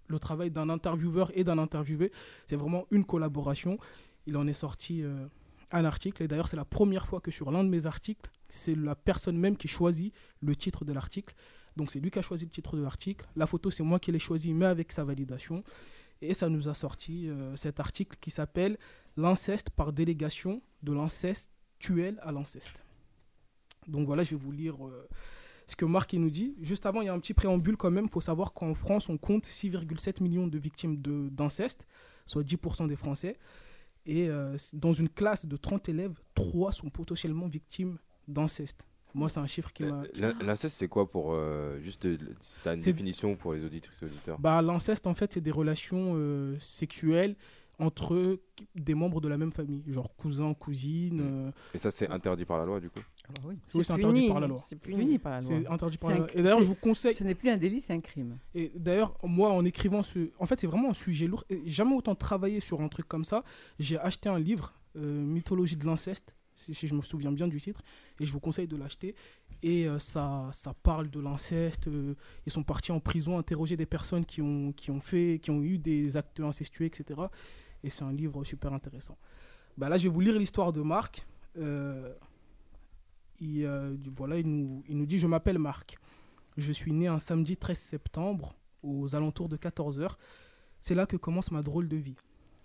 le 0.07 0.19
travail 0.19 0.51
d'un 0.51 0.69
intervieweur 0.69 1.31
et 1.35 1.45
d'un 1.45 1.59
interviewé, 1.59 2.13
c'est 2.47 2.57
vraiment 2.57 2.87
une 2.91 3.05
collaboration. 3.05 3.79
Il 4.27 4.37
en 4.37 4.47
est 4.47 4.53
sorti 4.53 5.03
euh, 5.03 5.27
un 5.71 5.85
article, 5.85 6.23
et 6.23 6.29
d'ailleurs, 6.29 6.49
c'est 6.49 6.57
la 6.57 6.65
première 6.65 7.07
fois 7.07 7.21
que 7.21 7.31
sur 7.31 7.51
l'un 7.51 7.65
de 7.65 7.69
mes 7.69 7.87
articles, 7.87 8.31
c'est 8.49 8.77
la 8.77 8.95
personne 8.95 9.37
même 9.37 9.57
qui 9.57 9.69
choisit 9.69 10.15
le 10.41 10.55
titre 10.55 10.85
de 10.85 10.93
l'article. 10.93 11.35
Donc 11.77 11.91
c'est 11.91 12.01
lui 12.01 12.11
qui 12.11 12.19
a 12.19 12.23
choisi 12.23 12.45
le 12.45 12.51
titre 12.51 12.77
de 12.77 12.83
l'article. 12.83 13.27
La 13.35 13.47
photo, 13.47 13.71
c'est 13.71 13.83
moi 13.83 13.99
qui 13.99 14.13
l'ai 14.13 14.19
choisi, 14.19 14.55
mais 14.55 14.67
avec 14.67 14.93
sa 14.93 15.05
validation. 15.05 15.65
Et 16.21 16.35
ça 16.35 16.49
nous 16.49 16.69
a 16.69 16.75
sorti 16.75 17.29
euh, 17.29 17.57
cet 17.57 17.81
article 17.81 18.17
qui 18.21 18.31
s'appelle 18.31 18.79
L'inceste 19.17 19.71
par 19.71 19.93
délégation 19.93 20.61
de 20.83 20.93
l'incestuel 20.93 22.19
à 22.23 22.33
l'inceste. 22.33 22.85
Donc 23.87 24.07
voilà, 24.07 24.23
je 24.23 24.31
vais 24.31 24.37
vous 24.37 24.53
lire 24.53 24.87
euh, 24.87 25.09
ce 25.67 25.77
que 25.77 25.85
Marc 25.85 26.13
il 26.13 26.21
nous 26.21 26.31
dit. 26.31 26.55
Juste 26.61 26.87
avant, 26.87 27.01
il 27.01 27.07
y 27.07 27.09
a 27.09 27.15
un 27.15 27.19
petit 27.19 27.35
préambule 27.35 27.77
quand 27.77 27.91
même. 27.91 28.05
Il 28.05 28.11
faut 28.11 28.21
savoir 28.21 28.53
qu'en 28.53 28.75
France, 28.75 29.09
on 29.09 29.17
compte 29.19 29.47
6,7 29.47 30.23
millions 30.23 30.47
de 30.47 30.59
victimes 30.59 30.97
d'inceste, 31.31 31.87
soit 32.27 32.43
10% 32.43 32.87
des 32.89 32.97
Français. 32.97 33.39
Et 34.07 34.29
euh, 34.29 34.57
dans 34.75 34.93
une 34.93 35.09
classe 35.09 35.47
de 35.47 35.57
30 35.57 35.89
élèves, 35.89 36.15
3 36.35 36.73
sont 36.73 36.91
potentiellement 36.91 37.47
victimes 37.47 37.99
d'inceste. 38.29 38.85
Moi, 39.15 39.29
c'est 39.29 39.39
un 39.41 39.47
chiffre 39.47 39.73
qui 39.73 39.85
m'a... 39.85 40.03
L'in- 40.17 40.35
L'inceste, 40.43 40.77
c'est 40.77 40.89
quoi 40.89 41.09
pour. 41.09 41.33
euh, 41.33 41.79
juste, 41.81 42.05
euh, 42.05 42.19
t'as 42.65 42.75
une 42.75 42.81
C'est- 42.81 42.93
définition 42.93 43.37
pour 43.37 43.55
les 43.55 43.65
auditrices 43.65 44.03
et 44.03 44.07
auditeurs? 44.07 44.39
Bah, 44.41 44.61
L'inceste, 44.61 45.07
en 45.07 45.15
fait, 45.15 45.33
c'est 45.33 45.41
des 45.41 45.53
relations 45.53 46.15
euh, 46.17 46.59
sexuelles 46.59 47.37
entre 47.79 48.39
des 48.75 48.95
membres 48.95 49.21
de 49.21 49.29
la 49.29 49.37
même 49.37 49.53
famille, 49.53 49.83
genre 49.89 50.15
cousins, 50.17 50.55
cousines. 50.55 51.21
euh, 51.23 51.51
Et 51.75 51.79
ça, 51.79 51.91
c'est 51.91 52.09
interdit 52.11 52.45
par 52.45 52.59
la 52.59 52.65
loi, 52.65 52.81
du 52.81 52.89
coup 52.91 53.01
Oui, 53.45 53.57
c'est 53.67 53.91
interdit 53.91 54.29
par 54.29 54.41
la 54.41 54.47
loi. 54.47 54.65
C'est 54.69 54.77
puni 54.77 55.19
par 55.19 55.33
la 55.33 55.41
loi. 55.41 55.49
C'est 55.49 55.67
interdit 55.67 55.97
par 55.99 56.11
la 56.11 56.17
loi. 56.19 56.27
Et 56.35 56.43
d'ailleurs, 56.43 56.61
je 56.63 56.67
vous 56.67 56.75
conseille. 56.75 57.15
Ce 57.15 57.25
n'est 57.25 57.35
plus 57.35 57.51
un 57.51 57.57
délit, 57.57 57.81
c'est 57.81 57.93
un 57.93 58.01
crime. 58.01 58.39
Et 58.55 58.71
d'ailleurs, 58.77 59.17
moi, 59.23 59.51
en 59.51 59.65
écrivant 59.65 60.03
ce. 60.03 60.31
En 60.39 60.47
fait, 60.47 60.61
c'est 60.61 60.67
vraiment 60.67 60.91
un 60.91 60.95
sujet 60.95 61.27
lourd. 61.27 61.45
Et 61.51 61.63
jamais 61.69 61.95
autant 61.95 62.15
travaillé 62.15 62.61
sur 62.61 62.81
un 62.81 62.89
truc 62.89 63.09
comme 63.09 63.25
ça. 63.25 63.43
J'ai 63.79 63.99
acheté 63.99 64.29
un 64.29 64.39
livre, 64.39 64.75
euh, 64.97 65.23
Mythologie 65.25 65.77
de 65.77 65.85
l'inceste, 65.87 66.37
si, 66.55 66.75
si 66.75 66.87
je 66.87 66.95
me 66.95 67.03
souviens 67.03 67.33
bien 67.33 67.49
du 67.49 67.61
titre. 67.61 67.81
Et 68.21 68.27
je 68.27 68.31
vous 68.33 68.41
conseille 68.41 68.69
de 68.69 68.77
l'acheter. 68.77 69.15
Et 69.63 69.89
euh, 69.89 69.99
ça, 69.99 70.51
ça 70.53 70.75
parle 70.83 71.09
de 71.09 71.19
l'inceste. 71.21 71.89
euh, 71.89 72.15
ils 72.47 72.53
sont 72.53 72.63
partis 72.63 72.93
en 72.93 73.01
prison 73.01 73.39
interroger 73.39 73.77
des 73.79 73.87
personnes 73.87 74.25
qui 74.27 74.43
ont, 74.43 74.73
qui 74.73 74.91
ont, 74.91 75.01
fait, 75.01 75.41
qui 75.43 75.51
ont 75.51 75.63
eu 75.63 75.79
des 75.79 76.17
actes 76.19 76.41
incestueux, 76.41 76.85
etc. 76.85 77.19
Et 77.85 77.91
c'est 77.91 78.03
un 78.03 78.13
livre 78.13 78.43
super 78.45 78.73
intéressant. 78.73 79.17
Bah 79.77 79.89
là, 79.89 79.99
je 79.99 80.05
vais 80.05 80.09
vous 80.09 80.21
lire 80.21 80.37
l'histoire 80.37 80.73
de 80.73 80.81
Marc. 80.81 81.27
Euh, 81.59 82.13
il, 83.39 83.65
euh, 83.65 83.95
voilà, 84.17 84.39
il 84.39 84.49
nous, 84.49 84.83
il 84.89 84.97
nous 84.97 85.07
dit 85.07 85.19
Je 85.19 85.27
m'appelle 85.27 85.59
Marc. 85.59 85.99
Je 86.57 86.73
suis 86.73 86.93
né 86.93 87.09
un 87.09 87.19
samedi 87.19 87.57
13 87.57 87.79
septembre, 87.79 88.57
aux 88.83 89.15
alentours 89.15 89.51
de 89.51 89.57
14h. 89.57 90.13
C'est 90.81 90.95
là 90.95 91.05
que 91.05 91.17
commence 91.17 91.51
ma 91.51 91.63
drôle 91.63 91.89
de 91.89 91.97
vie. 91.97 92.17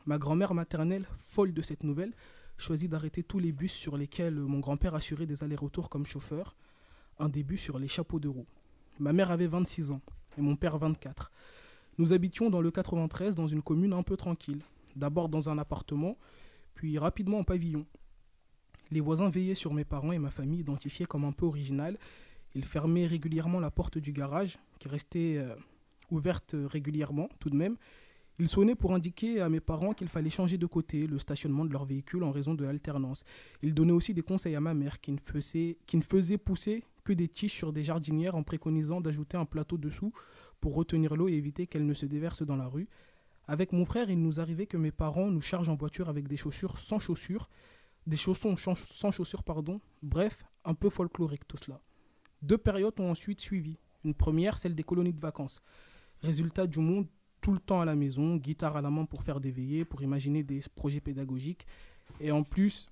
Ma 0.05 0.17
grand-mère 0.17 0.53
maternelle, 0.53 1.05
folle 1.27 1.53
de 1.53 1.61
cette 1.61 1.83
nouvelle, 1.83 2.13
choisit 2.57 2.89
d'arrêter 2.89 3.21
tous 3.21 3.39
les 3.39 3.51
bus 3.51 3.73
sur 3.73 3.97
lesquels 3.97 4.35
mon 4.35 4.59
grand-père 4.59 4.95
assurait 4.95 5.25
des 5.25 5.43
allers-retours 5.43 5.89
comme 5.89 6.05
chauffeur. 6.05 6.55
Un 7.19 7.27
des 7.27 7.43
bus 7.43 7.59
sur 7.59 7.77
les 7.77 7.89
chapeaux 7.89 8.19
de 8.19 8.29
roue. 8.29 8.47
Ma 8.99 9.11
mère 9.11 9.31
avait 9.31 9.47
26 9.47 9.91
ans 9.91 10.01
et 10.37 10.41
mon 10.41 10.55
père 10.55 10.77
24. 10.77 11.29
Nous 11.97 12.13
habitions 12.13 12.49
dans 12.49 12.61
le 12.61 12.71
93 12.71 13.35
dans 13.35 13.47
une 13.47 13.61
commune 13.61 13.91
un 13.91 14.03
peu 14.03 14.15
tranquille. 14.15 14.61
D'abord 14.95 15.29
dans 15.29 15.49
un 15.49 15.57
appartement, 15.57 16.17
puis 16.73 16.97
rapidement 16.97 17.39
en 17.39 17.43
pavillon. 17.43 17.85
Les 18.91 19.01
voisins 19.01 19.29
veillaient 19.29 19.55
sur 19.55 19.73
mes 19.73 19.85
parents 19.85 20.11
et 20.11 20.19
ma 20.19 20.31
famille 20.31 20.59
identifiés 20.59 21.05
comme 21.05 21.23
un 21.25 21.31
peu 21.31 21.45
original. 21.45 21.97
Ils 22.55 22.65
fermaient 22.65 23.05
régulièrement 23.05 23.59
la 23.59 23.69
porte 23.69 23.97
du 23.97 24.11
garage, 24.11 24.57
qui 24.79 24.87
restait 24.87 25.37
euh, 25.37 25.55
ouverte 26.09 26.55
euh, 26.55 26.67
régulièrement 26.67 27.29
tout 27.39 27.49
de 27.49 27.55
même. 27.55 27.77
Ils 28.39 28.47
sonnaient 28.47 28.75
pour 28.75 28.93
indiquer 28.93 29.41
à 29.41 29.49
mes 29.49 29.59
parents 29.59 29.93
qu'il 29.93 30.07
fallait 30.07 30.29
changer 30.29 30.57
de 30.57 30.65
côté 30.65 31.07
le 31.07 31.19
stationnement 31.19 31.65
de 31.65 31.73
leur 31.73 31.83
véhicule 31.83 32.23
en 32.23 32.31
raison 32.31 32.53
de 32.53 32.63
l'alternance. 32.63 33.25
Ils 33.61 33.73
donnaient 33.73 33.91
aussi 33.91 34.13
des 34.13 34.21
conseils 34.21 34.55
à 34.55 34.61
ma 34.61 34.73
mère 34.73 35.01
qui 35.01 35.11
ne 35.11 35.19
faisait, 35.19 35.77
qui 35.85 35.97
ne 35.97 36.01
faisait 36.01 36.37
pousser 36.37 36.85
que 37.03 37.11
des 37.11 37.27
tiges 37.27 37.51
sur 37.51 37.73
des 37.73 37.83
jardinières 37.83 38.35
en 38.35 38.43
préconisant 38.43 39.01
d'ajouter 39.01 39.35
un 39.35 39.45
plateau 39.45 39.77
dessous 39.77 40.13
pour 40.61 40.73
retenir 40.75 41.15
l'eau 41.15 41.27
et 41.27 41.33
éviter 41.33 41.67
qu'elle 41.67 41.85
ne 41.85 41.93
se 41.93 42.05
déverse 42.05 42.43
dans 42.43 42.55
la 42.55 42.67
rue. 42.67 42.87
Avec 43.49 43.73
mon 43.73 43.83
frère, 43.83 44.11
il 44.11 44.21
nous 44.21 44.39
arrivait 44.39 44.67
que 44.67 44.77
mes 44.77 44.91
parents 44.91 45.31
nous 45.31 45.41
chargent 45.41 45.69
en 45.69 45.75
voiture 45.75 46.07
avec 46.07 46.27
des 46.27 46.37
chaussures 46.37 46.77
sans 46.77 46.99
chaussures, 46.99 47.49
des 48.05 48.15
chaussons 48.15 48.55
sans 48.55 49.09
chaussures, 49.09 49.41
pardon. 49.41 49.81
Bref, 50.03 50.43
un 50.65 50.75
peu 50.75 50.91
folklorique 50.91 51.47
tout 51.47 51.57
cela. 51.57 51.81
Deux 52.43 52.59
périodes 52.59 52.99
ont 52.99 53.09
ensuite 53.09 53.41
suivi. 53.41 53.79
Une 54.03 54.13
première, 54.13 54.59
celle 54.59 54.75
des 54.75 54.83
colonies 54.83 55.13
de 55.13 55.19
vacances. 55.19 55.63
Résultat 56.21 56.67
du 56.67 56.77
monde, 56.77 57.07
tout 57.41 57.51
le 57.51 57.57
temps 57.57 57.81
à 57.81 57.85
la 57.85 57.95
maison, 57.95 58.35
guitare 58.35 58.77
à 58.77 58.83
la 58.83 58.91
main 58.91 59.05
pour 59.05 59.23
faire 59.23 59.39
des 59.39 59.49
veillées, 59.49 59.83
pour 59.83 60.03
imaginer 60.03 60.43
des 60.43 60.61
projets 60.75 61.01
pédagogiques. 61.01 61.65
Et 62.21 62.31
en 62.31 62.43
plus, 62.43 62.91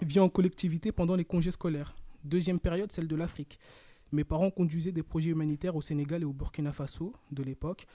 vie 0.00 0.18
en 0.18 0.30
collectivité 0.30 0.92
pendant 0.92 1.14
les 1.14 1.26
congés 1.26 1.50
scolaires. 1.50 1.94
Deuxième 2.24 2.58
période, 2.58 2.90
celle 2.90 3.06
de 3.06 3.16
l'Afrique. 3.16 3.58
Mes 4.12 4.24
parents 4.24 4.50
conduisaient 4.50 4.92
des 4.92 5.02
projets 5.02 5.32
humanitaires 5.32 5.76
au 5.76 5.82
Sénégal 5.82 6.22
et 6.22 6.24
au 6.24 6.32
Burkina 6.32 6.72
Faso 6.72 7.12
de 7.32 7.42
l'époque. 7.42 7.86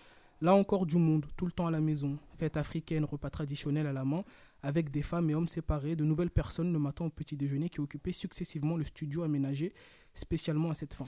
Là 0.41 0.56
encore 0.56 0.86
du 0.86 0.95
monde, 0.95 1.26
tout 1.36 1.45
le 1.45 1.52
temps 1.52 1.68
à 1.68 1.72
la 1.72 1.82
maison, 1.82 2.18
fête 2.38 2.56
africaine, 2.56 3.03
repas 3.03 3.30
traditionnels 3.30 3.88
à 3.88 3.91
la 3.91 4.06
main, 4.06 4.24
avec 4.64 4.90
des 4.90 5.02
femmes 5.02 5.30
et 5.30 5.36
hommes 5.36 5.49
séparés, 5.49 5.98
de 5.98 6.06
nouvelles 6.06 6.30
personnes 6.30 6.72
le 6.72 6.80
matin 6.80 7.06
au 7.06 7.10
petit 7.10 7.36
déjeuner 7.36 7.70
qui 7.70 7.82
occupaient 7.82 8.14
successivement 8.14 8.78
le 8.78 8.86
studio 8.86 9.24
aménagé 9.24 9.74
spécialement 10.14 10.70
à 10.70 10.76
cette 10.76 10.94
fin. 10.94 11.07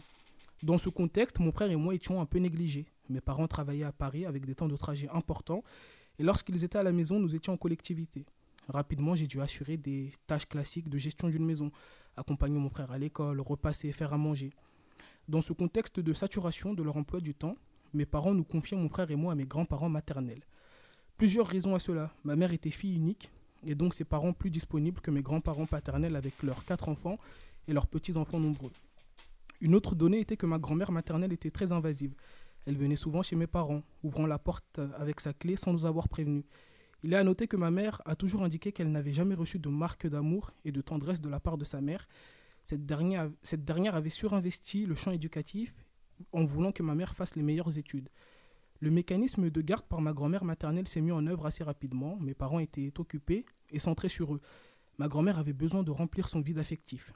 Dans 0.64 0.78
ce 0.78 0.90
contexte, 0.90 1.40
mon 1.40 1.54
frère 1.54 1.72
et 1.72 1.78
moi 1.78 1.96
étions 1.96 2.20
un 2.20 2.26
peu 2.26 2.40
négligés. 2.40 2.86
Mes 3.10 3.22
parents 3.22 3.48
travaillaient 3.48 3.86
à 3.86 3.94
Paris 3.94 4.26
avec 4.26 4.46
des 4.46 4.54
temps 4.54 4.68
de 4.68 4.76
trajet 4.76 5.08
importants, 5.14 5.64
et 6.20 6.24
lorsqu'ils 6.24 6.66
étaient 6.66 6.78
à 6.78 6.84
la 6.84 6.92
maison, 6.92 7.18
nous 7.18 7.34
étions 7.34 7.54
en 7.54 7.58
collectivité. 7.58 8.26
Rapidement, 8.68 9.16
j'ai 9.16 9.28
dû 9.28 9.40
assurer 9.42 9.78
des 9.78 10.12
tâches 10.28 10.48
classiques 10.48 10.90
de 10.90 10.98
gestion 10.98 11.30
d'une 11.30 11.46
maison, 11.46 11.72
accompagner 12.18 12.60
mon 12.60 12.70
frère 12.70 12.92
à 12.92 12.98
l'école, 12.98 13.40
repasser, 13.40 13.94
faire 13.94 14.14
à 14.14 14.18
manger. 14.18 14.52
Dans 15.30 15.42
ce 15.42 15.54
contexte 15.54 16.02
de 16.02 16.14
saturation 16.14 16.74
de 16.74 16.84
leur 16.84 16.98
emploi 16.98 17.22
du 17.22 17.34
temps, 17.34 17.56
mes 17.94 18.06
parents 18.06 18.34
nous 18.34 18.44
confiaient 18.44 18.78
mon 18.78 18.90
frère 18.90 19.12
et 19.12 19.16
moi 19.16 19.34
à 19.34 19.36
mes 19.36 19.46
grands-parents 19.46 19.90
maternels. 19.90 20.44
Plusieurs 21.18 21.48
raisons 21.48 21.76
à 21.76 21.80
cela. 21.80 22.12
Ma 22.24 22.36
mère 22.36 22.54
était 22.54 22.72
fille 22.72 22.96
unique, 22.96 23.32
et 23.66 23.76
donc 23.76 23.94
ses 23.94 24.06
parents 24.06 24.34
plus 24.34 24.50
disponibles 24.50 25.02
que 25.02 25.12
mes 25.12 25.22
grands-parents 25.22 25.66
paternels 25.66 26.16
avec 26.16 26.42
leurs 26.44 26.66
quatre 26.66 26.90
enfants 26.90 27.18
et 27.68 27.74
leurs 27.74 27.88
petits-enfants 27.88 28.40
nombreux. 28.40 28.72
Une 29.60 29.76
autre 29.76 29.96
donnée 29.96 30.20
était 30.20 30.38
que 30.38 30.48
ma 30.48 30.58
grand-mère 30.58 30.92
maternelle 30.92 31.32
était 31.34 31.52
très 31.52 31.72
invasive. 31.72 32.16
Elle 32.66 32.78
venait 32.78 32.96
souvent 32.96 33.22
chez 33.22 33.36
mes 33.36 33.48
parents, 33.48 33.84
ouvrant 34.04 34.26
la 34.26 34.40
porte 34.40 34.80
avec 34.98 35.20
sa 35.20 35.34
clé 35.34 35.56
sans 35.56 35.74
nous 35.74 35.86
avoir 35.86 36.10
prévenus. 36.10 36.44
Il 37.04 37.14
est 37.14 37.18
à 37.18 37.24
noter 37.24 37.48
que 37.48 37.58
ma 37.58 37.72
mère 37.72 38.02
a 38.06 38.16
toujours 38.16 38.44
indiqué 38.44 38.72
qu'elle 38.72 38.92
n'avait 38.92 39.14
jamais 39.14 39.36
reçu 39.36 39.60
de 39.60 39.70
marque 39.70 40.08
d'amour 40.08 40.52
et 40.66 40.72
de 40.72 40.82
tendresse 40.82 41.22
de 41.22 41.30
la 41.30 41.40
part 41.40 41.58
de 41.58 41.66
sa 41.66 41.82
mère. 41.82 42.08
Cette 42.64 42.86
dernière, 42.86 43.30
cette 43.42 43.66
dernière 43.66 43.96
avait 43.96 44.10
surinvesti 44.10 44.86
le 44.86 44.94
champ 44.96 45.12
éducatif 45.12 45.74
en 46.32 46.46
voulant 46.46 46.72
que 46.72 46.84
ma 46.84 46.96
mère 46.96 47.16
fasse 47.16 47.36
les 47.36 47.44
meilleures 47.44 47.78
études. 47.78 48.10
Le 48.80 48.90
mécanisme 48.90 49.50
de 49.50 49.62
garde 49.62 49.86
par 49.86 50.02
ma 50.02 50.12
grand-mère 50.12 50.44
maternelle 50.44 50.88
s'est 50.88 51.02
mis 51.02 51.12
en 51.12 51.28
œuvre 51.28 51.46
assez 51.46 51.64
rapidement. 51.64 52.18
Mes 52.20 52.34
parents 52.34 52.60
étaient 52.60 52.92
occupés 52.98 53.46
et 53.70 53.80
centrés 53.80 54.10
sur 54.10 54.34
eux. 54.34 54.42
Ma 54.98 55.08
grand-mère 55.08 55.38
avait 55.38 55.54
besoin 55.54 55.84
de 55.84 55.92
remplir 55.92 56.28
son 56.28 56.42
vide 56.42 56.58
affectif. 56.58 57.14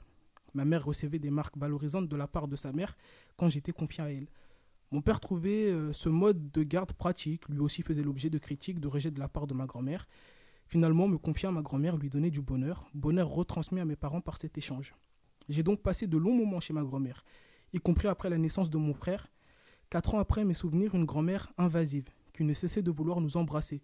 Ma 0.54 0.64
mère 0.64 0.84
recevait 0.84 1.18
des 1.18 1.30
marques 1.30 1.56
valorisantes 1.56 2.08
de 2.08 2.16
la 2.16 2.28
part 2.28 2.48
de 2.48 2.56
sa 2.56 2.72
mère 2.72 2.96
quand 3.36 3.48
j'étais 3.48 3.72
confié 3.72 4.04
à 4.04 4.12
elle. 4.12 4.28
Mon 4.92 5.02
père 5.02 5.18
trouvait 5.18 5.66
euh, 5.66 5.92
ce 5.92 6.08
mode 6.08 6.52
de 6.52 6.62
garde 6.62 6.92
pratique, 6.92 7.48
lui 7.48 7.58
aussi 7.58 7.82
faisait 7.82 8.04
l'objet 8.04 8.30
de 8.30 8.38
critiques, 8.38 8.78
de 8.78 8.86
rejet 8.86 9.10
de 9.10 9.18
la 9.18 9.28
part 9.28 9.48
de 9.48 9.54
ma 9.54 9.66
grand-mère. 9.66 10.06
Finalement, 10.68 11.08
me 11.08 11.18
confier 11.18 11.48
à 11.48 11.52
ma 11.52 11.62
grand-mère 11.62 11.96
lui 11.96 12.10
donnait 12.10 12.30
du 12.30 12.42
bonheur, 12.42 12.88
bonheur 12.94 13.28
retransmis 13.28 13.80
à 13.80 13.84
mes 13.84 13.96
parents 13.96 14.20
par 14.20 14.38
cet 14.38 14.56
échange. 14.56 14.94
J'ai 15.48 15.62
donc 15.62 15.82
passé 15.82 16.06
de 16.06 16.16
longs 16.16 16.34
moments 16.34 16.60
chez 16.60 16.72
ma 16.72 16.82
grand-mère, 16.82 17.24
y 17.76 17.78
compris 17.78 18.08
après 18.08 18.30
la 18.30 18.38
naissance 18.38 18.70
de 18.70 18.78
mon 18.78 18.94
frère. 18.94 19.28
Quatre 19.90 20.14
ans 20.14 20.18
après 20.18 20.44
mes 20.44 20.54
souvenirs, 20.54 20.94
une 20.94 21.04
grand-mère 21.04 21.52
invasive, 21.58 22.08
qui 22.32 22.42
ne 22.42 22.54
cessait 22.54 22.82
de 22.82 22.90
vouloir 22.90 23.20
nous 23.20 23.36
embrasser. 23.36 23.82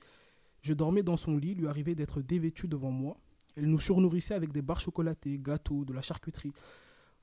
Je 0.63 0.73
dormais 0.73 1.03
dans 1.03 1.19
son 1.19 1.37
lit, 1.37 1.55
lui 1.55 1.69
arrivait 1.69 1.95
d'être 1.95 2.23
dévêtue 2.23 2.69
devant 2.69 2.91
moi. 2.91 3.19
Elle 3.55 3.67
nous 3.67 3.79
surnourrissait 3.79 4.35
avec 4.35 4.53
des 4.53 4.63
barres 4.63 4.81
chocolatées, 4.81 5.39
gâteaux, 5.39 5.85
de 5.85 5.93
la 5.93 6.01
charcuterie. 6.01 6.53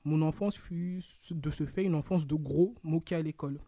Mon 0.04 0.22
enfance 0.22 0.56
fut 0.56 1.02
de 1.30 1.50
ce 1.50 1.66
fait 1.66 1.84
une 1.84 1.94
enfance 1.94 2.26
de 2.26 2.36
gros 2.36 2.74
moqué 2.84 3.16
à 3.16 3.22
l'école. 3.22 3.58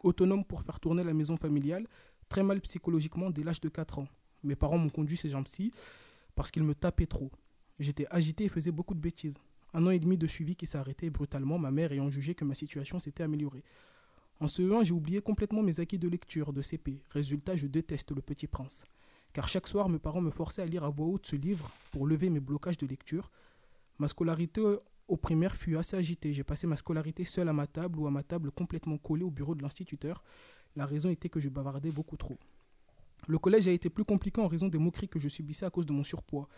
Autonome 0.00 0.44
pour 0.44 0.62
faire 0.62 0.78
tourner 0.78 1.02
la 1.02 1.14
maison 1.14 1.36
familiale, 1.36 1.86
très 2.28 2.42
mal 2.42 2.60
psychologiquement 2.60 3.30
dès 3.30 3.42
l'âge 3.42 3.60
de 3.60 3.68
4 3.68 3.98
ans. 3.98 4.08
Mes 4.44 4.56
parents 4.56 4.78
m'ont 4.78 4.88
conduit 4.88 5.16
ces 5.16 5.28
jambes-ci 5.28 5.72
parce 6.34 6.50
qu'ils 6.50 6.64
me 6.64 6.74
tapaient 6.74 7.06
trop. 7.06 7.30
J'étais 7.78 8.06
agité 8.10 8.44
et 8.44 8.48
faisais 8.48 8.70
beaucoup 8.70 8.94
de 8.94 9.00
bêtises. 9.00 9.38
Un 9.74 9.86
an 9.86 9.90
et 9.90 9.98
demi 9.98 10.18
de 10.18 10.26
suivi 10.26 10.54
qui 10.54 10.66
s'est 10.66 10.78
arrêté 10.78 11.08
brutalement, 11.08 11.58
ma 11.58 11.70
mère 11.70 11.92
ayant 11.92 12.10
jugé 12.10 12.34
que 12.34 12.44
ma 12.44 12.54
situation 12.54 12.98
s'était 12.98 13.22
améliorée. 13.22 13.64
En 14.40 14.48
ce 14.48 14.62
1 14.62 14.84
j'ai 14.84 14.92
oublié 14.92 15.20
complètement 15.20 15.62
mes 15.62 15.80
acquis 15.80 15.98
de 15.98 16.08
lecture, 16.08 16.52
de 16.52 16.60
CP. 16.60 17.00
Résultat, 17.10 17.56
je 17.56 17.66
déteste 17.66 18.10
Le 18.10 18.20
Petit 18.20 18.46
Prince. 18.46 18.84
Car 19.32 19.48
chaque 19.48 19.66
soir, 19.66 19.88
mes 19.88 19.98
parents 19.98 20.20
me 20.20 20.30
forçaient 20.30 20.62
à 20.62 20.66
lire 20.66 20.84
à 20.84 20.90
voix 20.90 21.06
haute 21.06 21.26
ce 21.26 21.36
livre 21.36 21.70
pour 21.90 22.06
lever 22.06 22.28
mes 22.28 22.40
blocages 22.40 22.76
de 22.76 22.86
lecture. 22.86 23.30
Ma 23.98 24.08
scolarité 24.08 24.60
au 25.08 25.16
primaire 25.16 25.56
fut 25.56 25.76
assez 25.76 25.96
agitée. 25.96 26.32
J'ai 26.32 26.44
passé 26.44 26.66
ma 26.66 26.76
scolarité 26.76 27.24
seule 27.24 27.48
à 27.48 27.52
ma 27.52 27.66
table 27.66 27.98
ou 27.98 28.06
à 28.06 28.10
ma 28.10 28.22
table 28.22 28.50
complètement 28.50 28.98
collée 28.98 29.24
au 29.24 29.30
bureau 29.30 29.54
de 29.54 29.62
l'instituteur. 29.62 30.22
La 30.76 30.86
raison 30.86 31.08
était 31.08 31.28
que 31.28 31.40
je 31.40 31.48
bavardais 31.48 31.90
beaucoup 31.90 32.16
trop. 32.16 32.38
Le 33.28 33.38
collège 33.38 33.68
a 33.68 33.70
été 33.70 33.88
plus 33.88 34.04
compliqué 34.04 34.40
en 34.40 34.48
raison 34.48 34.68
des 34.68 34.78
moqueries 34.78 35.08
que 35.08 35.18
je 35.18 35.28
subissais 35.28 35.64
à 35.64 35.70
cause 35.70 35.86
de 35.86 35.92
mon 35.92 36.02
surpoids. 36.02 36.48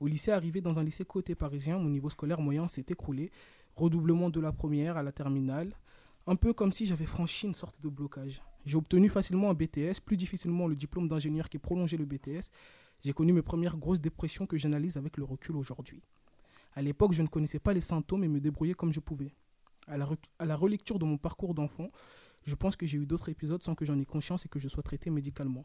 Au 0.00 0.06
lycée, 0.06 0.30
arrivé 0.30 0.60
dans 0.60 0.78
un 0.78 0.84
lycée 0.84 1.04
côté 1.04 1.34
parisien, 1.34 1.78
mon 1.78 1.88
niveau 1.88 2.10
scolaire 2.10 2.40
moyen 2.40 2.68
s'est 2.68 2.84
écroulé. 2.88 3.30
Redoublement 3.76 4.30
de 4.30 4.40
la 4.40 4.52
première 4.52 4.96
à 4.96 5.02
la 5.02 5.12
terminale. 5.12 5.76
Un 6.26 6.36
peu 6.36 6.52
comme 6.52 6.72
si 6.72 6.86
j'avais 6.86 7.06
franchi 7.06 7.46
une 7.46 7.54
sorte 7.54 7.80
de 7.82 7.88
blocage. 7.88 8.42
J'ai 8.64 8.76
obtenu 8.76 9.08
facilement 9.08 9.50
un 9.50 9.54
BTS, 9.54 10.00
plus 10.04 10.16
difficilement 10.16 10.66
le 10.66 10.74
diplôme 10.74 11.08
d'ingénieur 11.08 11.48
qui 11.48 11.58
prolongeait 11.58 11.96
le 11.96 12.04
BTS. 12.04 12.50
J'ai 13.02 13.12
connu 13.12 13.32
mes 13.32 13.42
premières 13.42 13.76
grosses 13.76 14.00
dépressions 14.00 14.46
que 14.46 14.56
j'analyse 14.56 14.96
avec 14.96 15.16
le 15.16 15.24
recul 15.24 15.56
aujourd'hui. 15.56 16.02
À 16.74 16.82
l'époque, 16.82 17.12
je 17.12 17.22
ne 17.22 17.28
connaissais 17.28 17.58
pas 17.58 17.72
les 17.72 17.80
symptômes 17.80 18.24
et 18.24 18.28
me 18.28 18.40
débrouillais 18.40 18.74
comme 18.74 18.92
je 18.92 19.00
pouvais. 19.00 19.32
À 19.86 19.96
la, 19.96 20.56
relecture 20.56 20.98
de 20.98 21.04
mon 21.04 21.16
parcours 21.16 21.54
d'enfant, 21.54 21.90
je 22.44 22.54
pense 22.54 22.74
que 22.74 22.86
j'ai 22.86 22.98
eu 22.98 23.06
d'autres 23.06 23.28
épisodes 23.28 23.62
sans 23.62 23.74
que 23.74 23.84
j'en 23.84 23.98
ai 23.98 24.04
conscience 24.04 24.44
et 24.44 24.48
que 24.48 24.58
je 24.58 24.68
sois 24.68 24.82
traité 24.82 25.10
médicalement. 25.10 25.64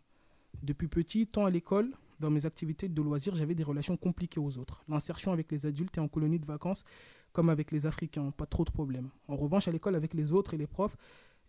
Depuis 0.61 0.87
petit, 0.87 1.25
tant 1.25 1.45
à 1.45 1.49
l'école, 1.49 1.91
dans 2.21 2.29
mes 2.29 2.45
activités 2.45 2.87
de 2.87 3.01
loisirs, 3.01 3.35
j'avais 3.35 3.55
des 3.55 3.63
relations 3.63 3.97
compliquées 3.97 4.39
aux 4.39 4.57
autres. 4.57 4.83
L'insertion 4.87 5.33
avec 5.33 5.51
les 5.51 5.65
adultes 5.65 5.97
et 5.97 5.99
en 5.99 6.07
colonie 6.07 6.39
de 6.39 6.45
vacances, 6.45 6.85
comme 7.33 7.49
avec 7.49 7.71
les 7.71 7.85
Africains, 7.85 8.31
pas 8.31 8.45
trop 8.45 8.63
de 8.63 8.71
problèmes. 8.71 9.09
En 9.27 9.35
revanche, 9.35 9.67
à 9.67 9.71
l'école 9.71 9.95
avec 9.95 10.13
les 10.13 10.31
autres 10.31 10.53
et 10.53 10.57
les 10.57 10.67
profs, 10.67 10.95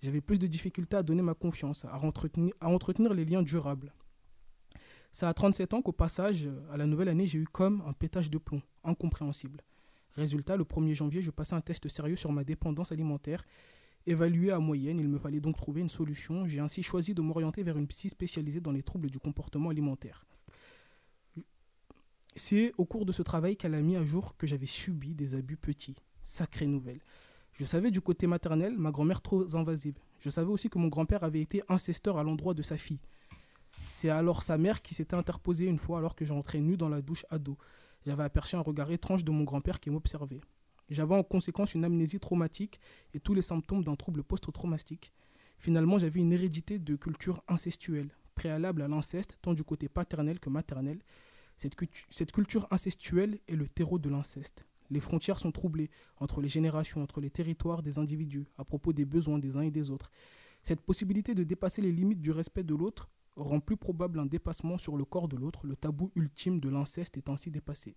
j'avais 0.01 0.20
plus 0.20 0.40
de 0.40 0.49
difficultés 0.49 0.97
à 0.97 1.03
donner 1.05 1.23
ma 1.23 1.35
confiance, 1.35 1.85
à 1.85 2.01
entretenir, 2.03 3.15
les 3.15 3.24
liens 3.24 3.43
durables. 3.43 3.93
C'est 5.12 5.27
à 5.27 5.35
37 5.35 5.74
ans 5.74 5.82
qu'au 5.82 5.93
passage, 5.93 6.49
à 6.73 6.77
la 6.77 6.86
nouvelle 6.86 7.09
année, 7.09 7.27
j'ai 7.27 7.39
eu 7.39 7.44
comme 7.44 7.82
un 7.86 7.93
pétage 7.93 8.31
de 8.31 8.39
plomb, 8.39 8.62
incompréhensible. 8.82 9.61
Résultat, 10.16 10.57
le 10.57 10.65
1er 10.65 10.94
janvier, 10.94 11.23
je 11.23 11.31
passais 11.31 11.55
un 11.55 11.61
test 11.61 11.86
sérieux 11.89 12.16
sur 12.16 12.32
ma 12.32 12.44
dépendance 12.44 12.90
alimentaire 12.93 13.44
Évalué 14.05 14.51
à 14.51 14.59
moyenne, 14.59 14.99
il 14.99 15.07
me 15.07 15.19
fallait 15.19 15.40
donc 15.40 15.57
trouver 15.57 15.81
une 15.81 15.89
solution. 15.89 16.49
J'ai 16.49 16.59
ainsi 16.59 16.82
choisi 16.82 17.15
de 17.15 17.23
m'orienter 17.23 17.62
vers 17.62 17.78
une 17.78 17.86
psy 17.86 18.09
spécialisée 18.09 18.61
dans 18.61 18.73
les 18.73 18.82
troubles 18.82 19.11
du 19.11 19.20
comportement 19.20 19.70
alimentaire. 19.70 20.24
C'est 22.34 22.72
au 22.78 22.86
cours 22.86 23.04
de 23.04 23.12
ce 23.12 23.22
travail 23.22 23.56
qu'elle 23.56 23.74
a 23.74 23.82
mis 23.82 23.96
à 23.96 24.04
jour 24.04 24.36
que 24.38 24.46
j'avais 24.46 24.66
subi 24.66 25.14
des 25.14 25.34
abus 25.34 25.59
petits. 25.59 25.96
Sacrée 26.22 26.66
nouvelle. 26.66 27.00
Je 27.52 27.66
savais 27.66 27.90
du 27.90 28.00
côté 28.00 28.26
maternel, 28.26 28.78
ma 28.78 28.90
grand-mère 28.90 29.20
trop 29.20 29.54
invasive. 29.54 29.98
Je 30.18 30.30
savais 30.30 30.50
aussi 30.50 30.70
que 30.70 30.78
mon 30.78 30.88
grand-père 30.88 31.24
avait 31.24 31.42
été 31.42 31.62
incesteur 31.68 32.16
à 32.16 32.24
l'endroit 32.24 32.54
de 32.54 32.62
sa 32.62 32.78
fille. 32.78 33.00
C'est 33.86 34.09
alors 34.09 34.42
sa 34.42 34.56
mère 34.56 34.80
qui 34.80 34.94
s'était 34.94 35.16
interposée 35.16 35.66
une 35.66 35.78
fois 35.78 35.98
alors 35.98 36.14
que 36.14 36.24
j'entrais 36.24 36.60
nu 36.60 36.78
dans 36.78 36.88
la 36.88 37.02
douche 37.02 37.26
à 37.28 37.38
dos. 37.38 37.59
J'avais 38.06 38.22
aperçu 38.22 38.56
un 38.56 38.60
regard 38.60 38.90
étrange 38.90 39.24
de 39.24 39.30
mon 39.30 39.44
grand-père 39.44 39.80
qui 39.80 39.90
m'observait. 39.90 40.40
J'avais 40.88 41.14
en 41.14 41.22
conséquence 41.22 41.74
une 41.74 41.84
amnésie 41.84 42.20
traumatique 42.20 42.80
et 43.12 43.20
tous 43.20 43.34
les 43.34 43.42
symptômes 43.42 43.84
d'un 43.84 43.96
trouble 43.96 44.22
post-traumatique. 44.22 45.12
Finalement, 45.59 45.98
j'avais 45.98 46.20
une 46.20 46.32
hérédité 46.32 46.78
de 46.78 46.96
culture 46.96 47.42
incestuelle, 47.48 48.09
préalable 48.34 48.82
à 48.82 48.88
l'inceste, 48.88 49.38
tant 49.42 49.52
du 49.52 49.64
côté 49.64 49.88
paternel 49.88 50.40
que 50.40 50.48
maternel. 50.48 50.98
Cette, 52.10 52.32
culture 52.32 52.66
incestuelle 52.72 53.39
est 53.47 53.55
le 53.55 53.68
terreau 53.68 54.01
de 54.01 54.09
l'inceste. 54.09 54.66
Les 54.90 54.98
frontières 54.98 55.39
sont 55.39 55.52
troublées 55.52 55.90
entre 56.18 56.40
les 56.40 56.48
générations, 56.48 57.02
entre 57.02 57.20
les 57.20 57.30
territoires 57.30 57.82
des 57.82 57.98
individus, 57.98 58.47
à 58.59 58.64
propos 58.64 58.93
des 58.93 59.05
besoins 59.05 59.39
des 59.39 59.56
uns 59.56 59.62
et 59.62 59.70
des 59.70 59.90
autres. 59.90 60.10
Cette 60.62 60.80
possibilité 60.80 61.34
de 61.34 61.44
dépasser 61.44 61.80
les 61.80 61.93
limites 61.93 62.20
du 62.20 62.32
respect 62.32 62.64
de 62.64 62.74
l'autre 62.74 63.09
rend 63.36 63.60
plus 63.60 63.76
probable 63.76 64.18
un 64.18 64.26
dépassement 64.26 64.76
sur 64.76 64.97
le 64.97 65.05
corps 65.05 65.28
de 65.28 65.36
l'autre, 65.36 65.66
le 65.66 65.76
tabou 65.76 66.10
ultime 66.16 66.59
de 66.59 66.68
l'inceste 66.68 67.16
est 67.16 67.30
ainsi 67.30 67.51
dépassé. 67.51 67.94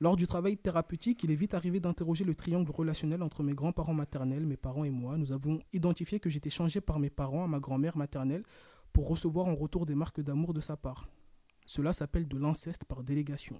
Lors 0.00 0.16
du 0.16 0.26
travail 0.26 0.56
thérapeutique, 0.56 1.22
il 1.22 1.30
est 1.30 1.36
vite 1.36 1.54
arrivé 1.54 1.78
d'interroger 1.78 2.24
le 2.24 2.34
triangle 2.34 2.70
relationnel 2.70 3.22
entre 3.22 3.42
mes 3.42 3.54
grands-parents 3.54 3.94
maternels, 3.94 4.46
mes 4.46 4.56
parents 4.56 4.84
et 4.84 4.90
moi. 4.90 5.16
Nous 5.18 5.32
avons 5.32 5.60
identifié 5.72 6.18
que 6.18 6.30
j'étais 6.30 6.50
changé 6.50 6.80
par 6.80 6.98
mes 6.98 7.10
parents 7.10 7.44
à 7.44 7.48
ma 7.48 7.60
grand-mère 7.60 7.96
maternelle 7.96 8.42
pour 8.92 9.08
recevoir 9.08 9.46
en 9.46 9.54
retour 9.54 9.86
des 9.86 9.94
marques 9.94 10.20
d'amour 10.20 10.52
de 10.52 10.60
sa 10.60 10.76
part. 10.76 11.08
Cela 11.66 11.92
s'appelle 11.92 12.28
de 12.28 12.38
l'inceste 12.38 12.84
par 12.84 13.02
délégation. 13.02 13.58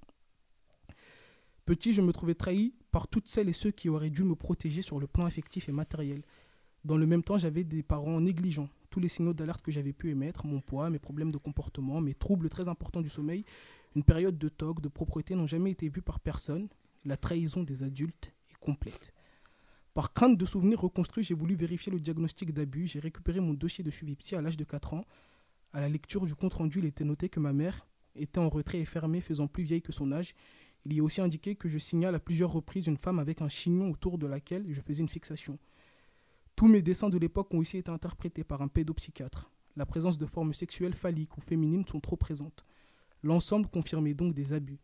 Petit, 1.65 1.93
je 1.93 2.01
me 2.01 2.11
trouvais 2.11 2.35
trahi 2.35 2.73
par 2.91 3.07
toutes 3.07 3.27
celles 3.27 3.49
et 3.49 3.53
ceux 3.53 3.71
qui 3.71 3.87
auraient 3.87 4.09
dû 4.09 4.23
me 4.23 4.35
protéger 4.35 4.81
sur 4.81 4.99
le 4.99 5.07
plan 5.07 5.25
affectif 5.25 5.69
et 5.69 5.71
matériel. 5.71 6.23
Dans 6.83 6.97
le 6.97 7.05
même 7.05 7.23
temps, 7.23 7.37
j'avais 7.37 7.63
des 7.63 7.83
parents 7.83 8.19
négligents. 8.19 8.69
Tous 8.89 8.99
les 8.99 9.07
signaux 9.07 9.33
d'alerte 9.33 9.61
que 9.61 9.71
j'avais 9.71 9.93
pu 9.93 10.09
émettre, 10.09 10.45
mon 10.45 10.59
poids, 10.59 10.89
mes 10.89 10.99
problèmes 10.99 11.31
de 11.31 11.37
comportement, 11.37 12.01
mes 12.01 12.15
troubles 12.15 12.49
très 12.49 12.67
importants 12.67 13.01
du 13.01 13.09
sommeil, 13.09 13.45
une 13.95 14.03
période 14.03 14.37
de 14.37 14.49
toc, 14.49 14.81
de 14.81 14.89
propreté 14.89 15.35
n'ont 15.35 15.47
jamais 15.47 15.71
été 15.71 15.87
vues 15.87 16.01
par 16.01 16.19
personne. 16.19 16.67
La 17.05 17.17
trahison 17.17 17.63
des 17.63 17.83
adultes 17.83 18.33
est 18.49 18.59
complète. 18.59 19.13
Par 19.93 20.13
crainte 20.13 20.37
de 20.37 20.45
souvenirs 20.45 20.81
reconstruits, 20.81 21.23
j'ai 21.23 21.33
voulu 21.33 21.55
vérifier 21.55 21.91
le 21.91 21.99
diagnostic 21.99 22.53
d'abus. 22.53 22.87
J'ai 22.87 22.99
récupéré 22.99 23.39
mon 23.39 23.53
dossier 23.53 23.83
de 23.83 23.91
suivi 23.91 24.15
psy 24.15 24.35
à 24.35 24.41
l'âge 24.41 24.57
de 24.57 24.63
4 24.63 24.93
ans. 24.93 25.05
À 25.73 25.81
la 25.81 25.89
lecture 25.89 26.25
du 26.25 26.33
compte-rendu, 26.33 26.79
il 26.79 26.85
était 26.85 27.03
noté 27.03 27.29
que 27.29 27.39
ma 27.39 27.53
mère 27.53 27.85
était 28.15 28.39
en 28.39 28.49
retrait 28.49 28.79
et 28.79 28.85
fermée, 28.85 29.21
faisant 29.21 29.47
plus 29.47 29.63
vieille 29.63 29.81
que 29.81 29.91
son 29.91 30.11
âge. 30.11 30.33
Il 30.85 30.93
y 30.93 30.97
est 30.97 31.01
aussi 31.01 31.21
indiqué 31.21 31.55
que 31.55 31.69
je 31.69 31.77
signale 31.77 32.15
à 32.15 32.19
plusieurs 32.19 32.51
reprises 32.51 32.87
une 32.87 32.97
femme 32.97 33.19
avec 33.19 33.41
un 33.41 33.47
chignon 33.47 33.91
autour 33.91 34.17
de 34.17 34.27
laquelle 34.27 34.65
je 34.69 34.81
faisais 34.81 35.01
une 35.01 35.07
fixation. 35.07 35.59
Tous 36.55 36.67
mes 36.67 36.81
dessins 36.81 37.09
de 37.09 37.17
l'époque 37.17 37.53
ont 37.53 37.59
aussi 37.59 37.77
été 37.77 37.91
interprétés 37.91 38.43
par 38.43 38.61
un 38.61 38.67
pédopsychiatre. 38.67 39.51
La 39.75 39.85
présence 39.85 40.17
de 40.17 40.25
formes 40.25 40.53
sexuelles 40.53 40.93
phalliques 40.93 41.37
ou 41.37 41.41
féminines 41.41 41.87
sont 41.87 41.99
trop 41.99 42.17
présentes. 42.17 42.65
L'ensemble 43.23 43.67
confirmait 43.67 44.13
donc 44.13 44.33
des 44.33 44.53
abus. 44.53 44.79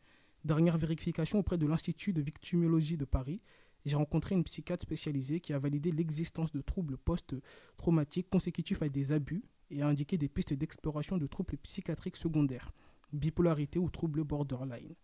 Dernière 0.45 0.77
vérification 0.77 1.39
auprès 1.39 1.57
de 1.57 1.65
l'Institut 1.65 2.13
de 2.13 2.21
victimologie 2.21 2.97
de 2.97 3.05
Paris, 3.05 3.41
j'ai 3.85 3.95
rencontré 3.95 4.35
une 4.35 4.43
psychiatre 4.43 4.83
spécialisée 4.83 5.39
qui 5.39 5.53
a 5.53 5.59
validé 5.59 5.91
l'existence 5.91 6.51
de 6.51 6.61
troubles 6.61 6.97
post-traumatiques 6.97 8.29
consécutifs 8.29 8.81
à 8.81 8.89
des 8.89 9.11
abus 9.11 9.43
et 9.71 9.81
a 9.81 9.87
indiqué 9.87 10.17
des 10.17 10.29
pistes 10.29 10.53
d'exploration 10.53 11.17
de 11.17 11.27
troubles 11.27 11.57
psychiatriques 11.57 12.17
secondaires, 12.17 12.73
bipolarité 13.13 13.79
ou 13.79 13.89
troubles 13.89 14.23
borderline. 14.23 14.95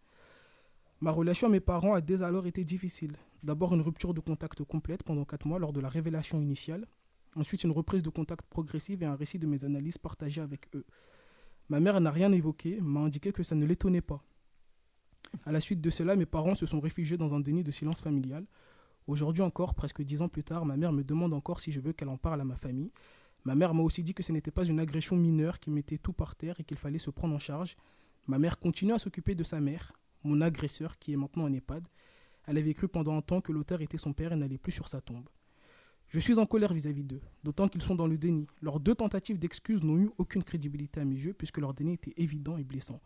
Ma 1.01 1.11
relation 1.11 1.47
à 1.47 1.49
mes 1.49 1.59
parents 1.59 1.93
a 1.93 2.01
dès 2.01 2.23
alors 2.23 2.47
été 2.47 2.63
difficile. 2.63 3.17
D'abord 3.43 3.73
une 3.73 3.81
rupture 3.81 4.13
de 4.13 4.21
contact 4.21 4.63
complète 4.63 5.03
pendant 5.03 5.25
4 5.25 5.47
mois 5.47 5.59
lors 5.59 5.73
de 5.73 5.81
la 5.81 5.89
révélation 5.89 6.39
initiale, 6.41 6.88
ensuite 7.35 7.63
une 7.63 7.71
reprise 7.71 8.03
de 8.03 8.09
contact 8.09 8.45
progressive 8.45 9.03
et 9.03 9.05
un 9.05 9.15
récit 9.15 9.39
de 9.39 9.47
mes 9.47 9.65
analyses 9.65 9.97
partagées 9.97 10.41
avec 10.41 10.73
eux. 10.75 10.85
Ma 11.69 11.80
mère 11.80 11.99
n'a 11.99 12.11
rien 12.11 12.31
évoqué, 12.31 12.80
m'a 12.81 13.01
indiqué 13.01 13.31
que 13.31 13.43
ça 13.43 13.55
ne 13.55 13.65
l'étonnait 13.65 14.01
pas. 14.01 14.23
À 15.45 15.51
la 15.51 15.59
suite 15.59 15.81
de 15.81 15.89
cela, 15.89 16.15
mes 16.15 16.25
parents 16.25 16.55
se 16.55 16.65
sont 16.65 16.80
réfugiés 16.80 17.17
dans 17.17 17.34
un 17.34 17.39
déni 17.39 17.63
de 17.63 17.71
silence 17.71 18.01
familial. 18.01 18.45
Aujourd'hui 19.07 19.41
encore, 19.41 19.73
presque 19.73 20.01
dix 20.01 20.21
ans 20.21 20.30
plus 20.30 20.43
tard, 20.43 20.65
ma 20.65 20.77
mère 20.77 20.93
me 20.93 21.03
demande 21.03 21.34
encore 21.34 21.59
si 21.59 21.71
je 21.71 21.81
veux 21.81 21.91
qu'elle 21.91 22.09
en 22.09 22.17
parle 22.17 22.39
à 22.39 22.45
ma 22.45 22.55
famille. 22.55 22.91
Ma 23.45 23.55
mère 23.55 23.73
m'a 23.73 23.83
aussi 23.83 24.03
dit 24.03 24.13
que 24.13 24.23
ce 24.23 24.31
n'était 24.31 24.51
pas 24.51 24.65
une 24.65 24.79
agression 24.79 25.15
mineure 25.15 25.59
qui 25.59 25.69
mettait 25.69 25.97
tout 25.97 26.13
par 26.13 26.35
terre 26.35 26.59
et 26.59 26.63
qu'il 26.63 26.77
fallait 26.77 26.99
se 26.99 27.09
prendre 27.09 27.35
en 27.35 27.39
charge. 27.39 27.75
Ma 28.27 28.39
mère 28.39 28.57
continue 28.57 28.93
à 28.93 28.99
s'occuper 28.99 29.35
de 29.35 29.43
sa 29.43 29.59
mère, 29.59 29.91
mon 30.23 30.39
agresseur 30.39 30.97
qui 30.97 31.11
est 31.11 31.17
maintenant 31.17 31.43
en 31.43 31.53
EHPAD. 31.53 31.85
Elle 32.45 32.57
avait 32.57 32.73
cru 32.73 32.87
pendant 32.87 33.17
un 33.17 33.21
temps 33.21 33.41
que 33.41 33.51
l'auteur 33.51 33.81
était 33.81 33.97
son 33.97 34.13
père 34.13 34.31
et 34.31 34.35
n'allait 34.35 34.57
plus 34.57 34.71
sur 34.71 34.87
sa 34.87 35.01
tombe. 35.01 35.27
Je 36.07 36.19
suis 36.19 36.37
en 36.37 36.45
colère 36.45 36.73
vis-à-vis 36.73 37.03
d'eux, 37.03 37.21
d'autant 37.43 37.67
qu'ils 37.67 37.81
sont 37.81 37.95
dans 37.95 38.07
le 38.07 38.17
déni. 38.17 38.47
Leurs 38.61 38.79
deux 38.79 38.95
tentatives 38.95 39.39
d'excuses 39.39 39.83
n'ont 39.83 39.97
eu 39.97 40.09
aucune 40.17 40.43
crédibilité 40.43 41.01
à 41.01 41.05
mes 41.05 41.15
yeux, 41.15 41.33
puisque 41.33 41.57
leur 41.57 41.73
déni 41.73 41.93
était 41.93 42.13
évident 42.17 42.57
et 42.57 42.63
blessant. 42.63 43.01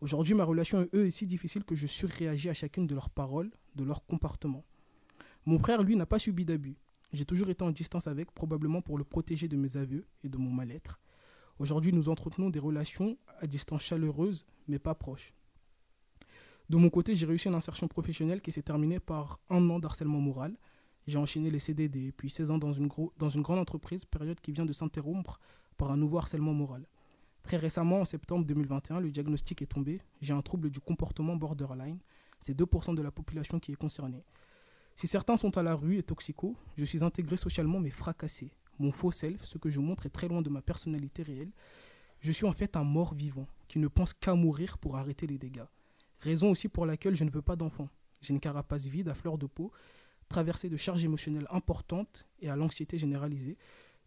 Aujourd'hui, 0.00 0.34
ma 0.34 0.44
relation 0.44 0.78
avec 0.78 0.94
eux 0.94 1.06
est 1.06 1.10
si 1.10 1.26
difficile 1.26 1.64
que 1.64 1.74
je 1.74 1.86
surréagis 1.86 2.48
à 2.48 2.54
chacune 2.54 2.86
de 2.86 2.94
leurs 2.94 3.10
paroles, 3.10 3.50
de 3.76 3.84
leurs 3.84 4.06
comportements. 4.06 4.64
Mon 5.44 5.58
frère, 5.58 5.82
lui, 5.82 5.96
n'a 5.96 6.06
pas 6.06 6.18
subi 6.18 6.44
d'abus. 6.44 6.76
J'ai 7.12 7.24
toujours 7.24 7.50
été 7.50 7.64
en 7.64 7.70
distance 7.70 8.06
avec, 8.06 8.30
probablement 8.32 8.82
pour 8.82 8.98
le 8.98 9.04
protéger 9.04 9.48
de 9.48 9.56
mes 9.56 9.76
aveux 9.76 10.06
et 10.22 10.28
de 10.28 10.36
mon 10.36 10.50
mal-être. 10.50 11.00
Aujourd'hui, 11.58 11.92
nous 11.92 12.08
entretenons 12.08 12.50
des 12.50 12.58
relations 12.58 13.18
à 13.38 13.46
distance 13.46 13.82
chaleureuses, 13.82 14.46
mais 14.68 14.78
pas 14.78 14.94
proches. 14.94 15.34
De 16.68 16.76
mon 16.76 16.88
côté, 16.88 17.16
j'ai 17.16 17.26
réussi 17.26 17.48
une 17.48 17.54
insertion 17.54 17.88
professionnelle 17.88 18.40
qui 18.40 18.52
s'est 18.52 18.62
terminée 18.62 19.00
par 19.00 19.40
un 19.50 19.68
an 19.70 19.80
d'harcèlement 19.80 20.20
moral, 20.20 20.56
j'ai 21.06 21.18
enchaîné 21.18 21.50
les 21.50 21.58
CDD, 21.58 22.12
puis 22.12 22.30
16 22.30 22.52
ans 22.52 22.58
dans 22.58 22.72
une, 22.72 22.88
dans 23.18 23.28
une 23.28 23.42
grande 23.42 23.58
entreprise, 23.58 24.04
période 24.04 24.40
qui 24.40 24.52
vient 24.52 24.66
de 24.66 24.72
s'interrompre 24.72 25.40
par 25.76 25.90
un 25.90 25.96
nouveau 25.96 26.18
harcèlement 26.18 26.54
moral. 26.54 26.86
Très 27.42 27.56
récemment, 27.56 28.00
en 28.00 28.04
septembre 28.04 28.44
2021, 28.44 29.00
le 29.00 29.10
diagnostic 29.10 29.62
est 29.62 29.66
tombé. 29.66 30.00
J'ai 30.20 30.34
un 30.34 30.42
trouble 30.42 30.70
du 30.70 30.78
comportement 30.78 31.36
borderline. 31.36 31.98
C'est 32.38 32.56
2% 32.56 32.94
de 32.94 33.02
la 33.02 33.10
population 33.10 33.58
qui 33.58 33.72
est 33.72 33.76
concernée. 33.76 34.24
Si 35.00 35.06
certains 35.06 35.38
sont 35.38 35.56
à 35.56 35.62
la 35.62 35.74
rue 35.74 35.96
et 35.96 36.02
toxicaux, 36.02 36.54
je 36.76 36.84
suis 36.84 37.02
intégré 37.02 37.38
socialement 37.38 37.80
mais 37.80 37.88
fracassé. 37.88 38.52
Mon 38.78 38.92
faux 38.92 39.10
self, 39.10 39.42
ce 39.46 39.56
que 39.56 39.70
je 39.70 39.80
montre 39.80 40.04
est 40.04 40.10
très 40.10 40.28
loin 40.28 40.42
de 40.42 40.50
ma 40.50 40.60
personnalité 40.60 41.22
réelle. 41.22 41.52
Je 42.20 42.30
suis 42.32 42.44
en 42.44 42.52
fait 42.52 42.76
un 42.76 42.84
mort 42.84 43.14
vivant 43.14 43.46
qui 43.66 43.78
ne 43.78 43.88
pense 43.88 44.12
qu'à 44.12 44.34
mourir 44.34 44.76
pour 44.76 44.98
arrêter 44.98 45.26
les 45.26 45.38
dégâts. 45.38 45.64
Raison 46.18 46.50
aussi 46.50 46.68
pour 46.68 46.84
laquelle 46.84 47.16
je 47.16 47.24
ne 47.24 47.30
veux 47.30 47.40
pas 47.40 47.56
d'enfant. 47.56 47.88
J'ai 48.20 48.34
une 48.34 48.40
carapace 48.40 48.88
vide 48.88 49.08
à 49.08 49.14
fleur 49.14 49.38
de 49.38 49.46
peau, 49.46 49.72
traversée 50.28 50.68
de 50.68 50.76
charges 50.76 51.02
émotionnelles 51.02 51.48
importantes 51.48 52.26
et 52.42 52.50
à 52.50 52.56
l'anxiété 52.56 52.98
généralisée. 52.98 53.56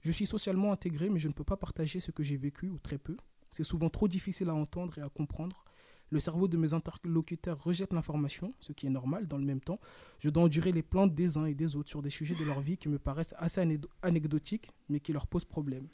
Je 0.01 0.11
suis 0.11 0.27
socialement 0.27 0.71
intégré, 0.71 1.09
mais 1.09 1.19
je 1.19 1.27
ne 1.27 1.33
peux 1.33 1.43
pas 1.43 1.57
partager 1.57 2.01
ce 2.01 2.11
que 2.11 2.21
j'ai 2.21 2.37
vécu, 2.37 2.69
ou 2.69 2.77
très 2.77 2.99
peu. 2.99 3.17
C'est 3.49 3.63
souvent 3.63 3.89
trop 3.89 4.07
difficile 4.07 4.49
à 4.49 4.53
entendre 4.53 4.99
et 4.99 5.01
à 5.01 5.09
comprendre. 5.09 5.65
Le 6.09 6.19
cerveau 6.19 6.47
de 6.47 6.57
mes 6.57 6.73
interlocuteurs 6.73 7.63
rejette 7.63 7.93
l'information, 7.93 8.53
ce 8.59 8.71
qui 8.71 8.85
est 8.85 8.91
normal. 8.91 9.27
Dans 9.27 9.37
le 9.37 9.45
même 9.45 9.61
temps, 9.61 9.79
je 10.19 10.29
dois 10.29 10.43
endurer 10.43 10.71
les 10.71 10.83
plaintes 10.83 11.15
des 11.15 11.37
uns 11.37 11.45
et 11.45 11.55
des 11.55 11.75
autres 11.75 11.89
sur 11.89 12.01
des 12.01 12.09
sujets 12.09 12.35
de 12.35 12.43
leur 12.43 12.61
vie 12.61 12.77
qui 12.77 12.89
me 12.89 12.99
paraissent 12.99 13.33
assez 13.37 13.61
anecdotiques, 14.01 14.69
mais 14.89 14.99
qui 14.99 15.11
leur 15.11 15.27
posent 15.27 15.45
problème. 15.45 15.87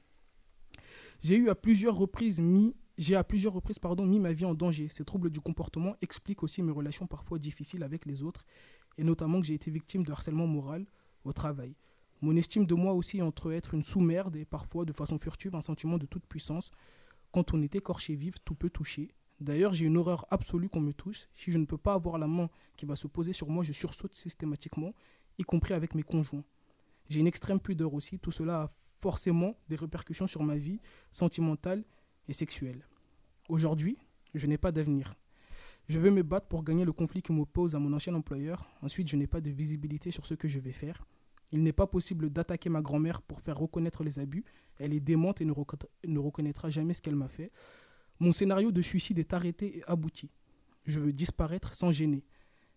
J'ai 1.22 1.38
eu 1.38 1.50
à 1.50 1.56
plusieurs 1.56 1.96
reprises 1.96 2.42
mis, 2.42 2.76
j'ai 2.98 3.16
à 3.16 3.24
plusieurs 3.24 3.54
reprises 3.54 3.80
pardon, 3.80 4.06
mis 4.06 4.20
ma 4.20 4.34
vie 4.34 4.46
en 4.46 4.54
danger. 4.54 4.88
Ces 4.88 5.06
troubles 5.06 5.30
du 5.30 5.40
comportement 5.40 5.96
expliquent 6.02 6.44
aussi 6.44 6.64
mes 6.64 6.72
relations 6.72 7.08
parfois 7.08 7.40
difficiles 7.40 7.84
avec 7.84 8.06
les 8.06 8.24
autres, 8.24 8.46
et 8.98 9.04
notamment 9.04 9.40
que 9.40 9.48
j'ai 9.48 9.54
été 9.54 9.72
victime 9.72 10.04
de 10.04 10.12
harcèlement 10.12 10.48
moral 10.48 10.86
au 11.24 11.34
travail. 11.34 11.76
Mon 12.22 12.36
estime 12.36 12.66
de 12.66 12.76
moi 12.76 12.94
aussi 12.94 13.22
entre 13.22 13.54
être 13.54 13.74
une 13.74 13.84
sous-merde 13.84 14.36
et 14.36 14.44
parfois 14.44 14.84
de 14.84 14.92
façon 14.92 15.18
furtive 15.18 15.56
un 15.56 15.62
sentiment 15.62 15.98
de 15.98 16.06
toute 16.06 16.26
puissance. 16.26 16.72
Quand 17.32 17.54
on 17.54 17.62
est 17.62 17.76
écorché 17.76 18.16
vif, 18.16 18.36
tout 18.44 18.56
peut 18.56 18.70
toucher. 18.70 19.14
D'ailleurs, 19.40 19.74
j'ai 19.74 19.86
une 19.86 19.98
horreur 19.98 20.26
absolue 20.32 20.70
qu'on 20.70 20.82
me 20.82 20.92
touche. 20.94 21.28
Si 21.34 21.52
je 21.52 21.58
ne 21.58 21.66
peux 21.66 21.78
pas 21.78 21.94
avoir 21.94 22.18
la 22.18 22.28
main 22.28 22.50
qui 22.76 22.86
va 22.86 22.96
se 22.96 23.08
poser 23.08 23.32
sur 23.34 23.50
moi, 23.50 23.64
je 23.64 23.72
sursaute 23.72 24.14
systématiquement, 24.14 24.94
y 25.38 25.44
compris 25.44 25.74
avec 25.74 25.96
mes 25.96 26.04
conjoints. 26.04 26.44
J'ai 27.08 27.22
une 27.22 27.28
extrême 27.28 27.60
pudeur 27.60 27.94
aussi. 27.94 28.20
Tout 28.20 28.32
cela 28.32 28.64
a 28.64 28.72
forcément 29.02 29.56
des 29.70 29.78
répercussions 29.78 30.28
sur 30.28 30.44
ma 30.44 30.58
vie 30.58 30.82
sentimentale 31.12 31.86
et 32.28 32.34
sexuelle. 32.34 32.86
Aujourd'hui, 33.48 33.98
je 34.36 34.46
n'ai 34.46 34.58
pas 34.58 34.72
d'avenir. 34.72 35.16
Je 35.88 36.00
veux 36.00 36.12
me 36.12 36.22
battre 36.22 36.48
pour 36.48 36.64
gagner 36.64 36.86
le 36.86 36.92
conflit 36.92 37.22
qui 37.22 37.32
m'oppose 37.32 37.74
à 37.76 37.80
mon 37.80 37.94
ancien 37.94 38.14
employeur. 38.14 38.70
Ensuite, 38.82 39.08
je 39.08 39.16
n'ai 39.16 39.26
pas 39.26 39.42
de 39.42 39.50
visibilité 39.50 40.12
sur 40.12 40.26
ce 40.26 40.36
que 40.36 40.48
je 40.48 40.60
vais 40.60 40.74
faire. 40.74 41.04
Il 41.52 41.64
n'est 41.64 41.74
pas 41.74 41.88
possible 41.88 42.30
d'attaquer 42.30 42.70
ma 42.70 42.82
grand-mère 42.82 43.24
pour 43.24 43.42
faire 43.42 43.58
reconnaître 43.58 44.04
les 44.04 44.20
abus. 44.20 44.44
Elle 44.78 44.94
est 44.94 45.00
démente 45.00 45.42
et 45.42 45.46
ne, 45.46 45.52
reconna- 45.52 45.90
ne 46.06 46.20
reconnaîtra 46.20 46.70
jamais 46.70 46.94
ce 46.94 47.02
qu'elle 47.02 47.16
m'a 47.16 47.28
fait. 47.28 47.52
Mon 48.20 48.32
scénario 48.32 48.72
de 48.72 48.82
suicide 48.82 49.20
est 49.20 49.34
arrêté 49.34 49.78
et 49.78 49.84
abouti. 49.88 50.30
Je 50.86 51.00
veux 51.00 51.14
disparaître 51.14 51.74
sans 51.74 51.92
gêner. 51.92 52.26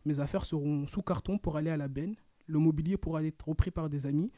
Mes 0.05 0.21
affaires 0.21 0.45
seront 0.45 0.87
sous 0.87 1.03
carton 1.03 1.39
pour 1.39 1.57
aller 1.57 1.71
à 1.71 1.77
la 1.77 1.89
benne. 1.89 2.17
Le 2.47 2.59
mobilier 2.59 2.97
pourra 2.97 3.23
être 3.25 3.49
repris 3.49 3.71
par 3.71 3.89
des 3.89 4.07
amis. 4.07 4.31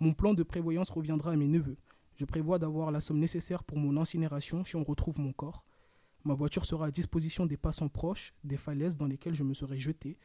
Mon 0.00 0.12
plan 0.12 0.34
de 0.34 0.42
prévoyance 0.42 0.90
reviendra 0.90 1.32
à 1.32 1.36
mes 1.36 1.48
neveux. 1.48 1.76
Je 2.16 2.24
prévois 2.24 2.58
d'avoir 2.58 2.90
la 2.90 3.00
somme 3.00 3.18
nécessaire 3.18 3.64
pour 3.64 3.78
mon 3.78 3.96
incinération 3.96 4.64
si 4.64 4.76
on 4.76 4.84
retrouve 4.84 5.18
mon 5.18 5.32
corps. 5.32 5.64
Ma 6.24 6.34
voiture 6.34 6.64
sera 6.64 6.86
à 6.86 6.90
disposition 6.90 7.46
des 7.46 7.56
passants 7.56 7.88
proches 7.88 8.32
des 8.44 8.56
falaises 8.56 8.96
dans 8.96 9.06
lesquelles 9.06 9.34
je 9.34 9.44
me 9.44 9.54
serai 9.54 9.78
jeté. 9.78 10.16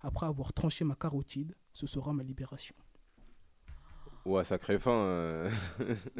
Après 0.00 0.26
avoir 0.26 0.52
tranché 0.52 0.84
ma 0.84 0.94
carotide, 0.94 1.54
ce 1.72 1.86
sera 1.86 2.12
ma 2.12 2.22
libération. 2.22 2.74
Ouais, 4.24 4.44
sacré 4.44 4.78
fin. 4.78 4.92
euh. 4.92 5.50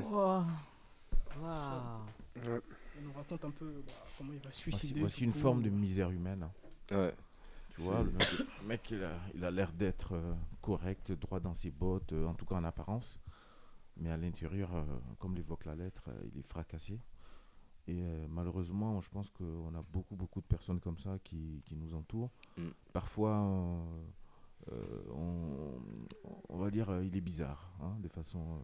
Il 2.98 3.04
nous 3.06 3.12
raconte 3.12 3.44
un 3.44 3.50
peu 3.50 3.82
bah, 3.86 3.92
comment 4.16 4.32
il 4.32 4.40
va 4.40 4.50
se 4.50 4.58
suicider. 4.60 5.00
voici 5.00 5.24
une 5.24 5.32
coup. 5.32 5.38
forme 5.38 5.62
de 5.62 5.70
misère 5.70 6.10
humaine. 6.10 6.42
hein. 6.42 6.52
Ouais. 6.96 7.14
Tu 7.70 7.82
vois, 7.82 8.02
le 8.02 8.10
mec, 8.10 8.28
le 8.62 8.66
mec, 8.66 8.90
il 8.90 9.04
a 9.04 9.12
il 9.34 9.44
a 9.44 9.50
l'air 9.50 9.72
d'être 9.72 10.14
euh, 10.14 10.34
correct, 10.60 11.12
droit 11.12 11.38
dans 11.38 11.54
ses 11.54 11.70
bottes, 11.70 12.12
euh, 12.12 12.26
en 12.26 12.34
tout 12.34 12.46
cas 12.46 12.56
en 12.56 12.64
apparence. 12.64 13.20
Mais 13.98 14.10
à 14.10 14.16
l'intérieur, 14.16 14.74
euh, 14.74 14.84
comme 15.18 15.34
l'évoque 15.34 15.64
la 15.64 15.74
lettre, 15.76 16.08
il 16.32 16.38
est 16.38 16.42
fracassé. 16.46 17.00
Et 17.86 18.02
malheureusement, 18.28 19.00
je 19.00 19.08
pense 19.08 19.30
qu'on 19.30 19.74
a 19.74 19.80
beaucoup, 19.82 20.14
beaucoup 20.14 20.42
de 20.42 20.46
personnes 20.46 20.78
comme 20.78 20.98
ça 20.98 21.18
qui, 21.24 21.62
qui 21.64 21.74
nous 21.74 21.94
entourent. 21.94 22.30
Mm. 22.58 22.66
Parfois, 22.92 23.38
on, 23.38 23.86
on 26.50 26.58
va 26.58 26.70
dire 26.70 27.00
il 27.02 27.16
est 27.16 27.22
bizarre, 27.22 27.72
hein, 27.80 27.96
de 28.00 28.08
façon 28.08 28.60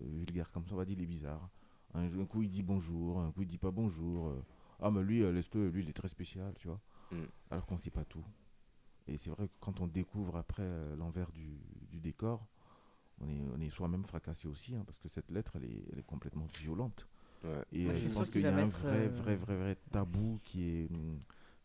vulgaire 0.00 0.50
comme 0.52 0.66
ça, 0.66 0.72
on 0.72 0.78
va 0.78 0.86
dire 0.86 0.96
il 0.98 1.02
est 1.02 1.06
bizarre. 1.06 1.50
Un, 1.94 2.04
un 2.20 2.24
coup 2.26 2.42
il 2.42 2.50
dit 2.50 2.62
bonjour, 2.62 3.20
un 3.20 3.30
coup 3.32 3.42
il 3.42 3.48
dit 3.48 3.58
pas 3.58 3.70
bonjour. 3.70 4.28
euh, 4.28 4.42
ah 4.80 4.90
mais 4.90 5.02
lui, 5.02 5.22
euh, 5.22 5.32
laisse-le, 5.32 5.68
lui 5.70 5.82
il 5.82 5.88
est 5.90 5.92
très 5.94 6.08
spécial, 6.08 6.54
tu 6.58 6.68
vois. 6.68 6.80
Mm. 7.12 7.16
Alors 7.50 7.66
qu'on 7.66 7.76
sait 7.76 7.90
pas 7.90 8.04
tout. 8.04 8.24
Et 9.08 9.16
c'est 9.16 9.30
vrai 9.30 9.48
que 9.48 9.52
quand 9.60 9.80
on 9.80 9.86
découvre 9.86 10.36
après 10.36 10.62
euh, 10.62 10.94
l'envers 10.96 11.30
du, 11.32 11.58
du 11.90 12.00
décor, 12.00 12.46
on 13.20 13.28
est, 13.28 13.42
on 13.56 13.60
est 13.60 13.68
soi-même 13.70 14.04
fracassé 14.04 14.46
aussi, 14.48 14.74
hein, 14.74 14.82
parce 14.86 14.98
que 14.98 15.08
cette 15.08 15.30
lettre, 15.30 15.52
elle 15.56 15.64
est, 15.64 15.84
elle 15.92 15.98
est 15.98 16.06
complètement 16.06 16.46
violente. 16.58 17.06
Ouais. 17.44 17.64
Et 17.72 17.84
Moi, 17.84 17.92
euh, 17.94 17.96
je 17.96 18.14
pense 18.14 18.30
qu'il 18.30 18.42
y 18.42 18.46
a 18.46 18.54
un 18.56 18.66
vrai, 18.66 19.06
euh, 19.06 19.08
vrai, 19.08 19.36
vrai, 19.36 19.56
vrai 19.56 19.76
tabou 19.90 20.38
qui 20.44 20.62
est, 20.68 20.88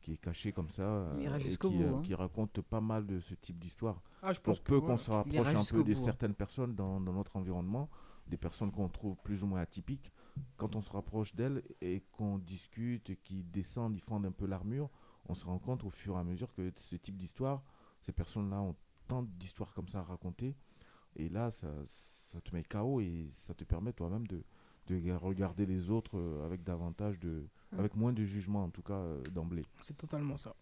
qui 0.02 0.14
est 0.14 0.18
caché 0.18 0.52
comme 0.52 0.70
ça, 0.70 0.84
euh, 0.84 1.38
et 1.40 1.50
qui, 1.58 1.68
bout, 1.68 1.82
euh, 1.84 1.96
hein. 1.96 2.02
qui 2.04 2.16
raconte 2.16 2.62
pas 2.62 2.82
mal 2.82 3.06
de 3.06 3.20
ce 3.20 3.34
type 3.36 3.60
d'histoire. 3.60 4.02
Ah, 4.22 4.34
je 4.34 4.40
Pour 4.40 4.58
que, 4.62 4.68
peu 4.68 4.78
ouais. 4.78 4.82
qu'on 4.86 4.98
se 4.98 5.12
rapproche 5.12 5.48
un 5.56 5.64
peu 5.64 5.84
de 5.84 5.92
hein. 5.94 5.96
certaines 6.04 6.34
personnes 6.34 6.76
dans, 6.76 7.00
dans 7.00 7.14
notre 7.14 7.36
environnement, 7.36 7.90
des 8.28 8.38
personnes 8.38 8.72
qu'on 8.72 8.90
trouve 8.90 9.16
plus 9.18 9.44
ou 9.44 9.48
moins 9.48 9.62
atypiques, 9.62 10.12
quand 10.58 10.76
on 10.76 10.82
se 10.82 10.90
rapproche 10.90 11.34
d'elles 11.36 11.64
et 11.82 12.02
qu'on 12.12 12.38
discute, 12.40 13.10
et 13.10 13.16
qu'ils 13.18 13.50
descendent, 13.52 13.96
ils 13.96 14.02
fendent 14.02 14.26
un 14.26 14.32
peu 14.32 14.46
l'armure, 14.46 14.90
on 15.28 15.34
se 15.36 15.46
rend 15.46 15.60
compte 15.60 15.84
au 15.84 15.90
fur 15.90 16.16
et 16.16 16.20
à 16.20 16.24
mesure 16.24 16.54
que 16.54 16.72
ce 16.80 16.96
type 16.96 17.18
d'histoire, 17.18 17.64
ces 18.02 18.12
personnes-là 18.12 18.62
ont 18.62 18.76
tant 19.08 19.24
d'histoires 19.24 19.74
comme 19.74 19.88
ça 19.88 20.00
à 20.00 20.04
raconter. 20.04 20.56
Et 21.16 21.30
là, 21.30 21.52
ça, 21.52 21.68
ça 21.88 22.42
te 22.42 22.54
met 22.54 22.64
KO 22.64 23.00
et 23.00 23.28
ça 23.32 23.54
te 23.54 23.64
permet 23.64 23.94
toi-même 23.94 24.28
de, 24.28 24.44
de 24.88 25.00
ga- 25.00 25.18
regarder 25.18 25.66
les 25.66 25.90
autres 25.90 26.18
euh, 26.18 26.46
avec 26.46 26.64
davantage 26.64 27.20
de. 27.20 27.48
Mm. 27.72 27.80
avec 27.80 27.96
moins 27.96 28.12
de 28.14 28.24
jugement, 28.24 28.64
en 28.66 28.70
tout 28.70 28.82
cas, 28.82 28.94
euh, 28.96 29.22
d'emblée. 29.32 29.64
C'est 29.82 29.96
totalement 29.98 30.36
ça. 30.38 30.54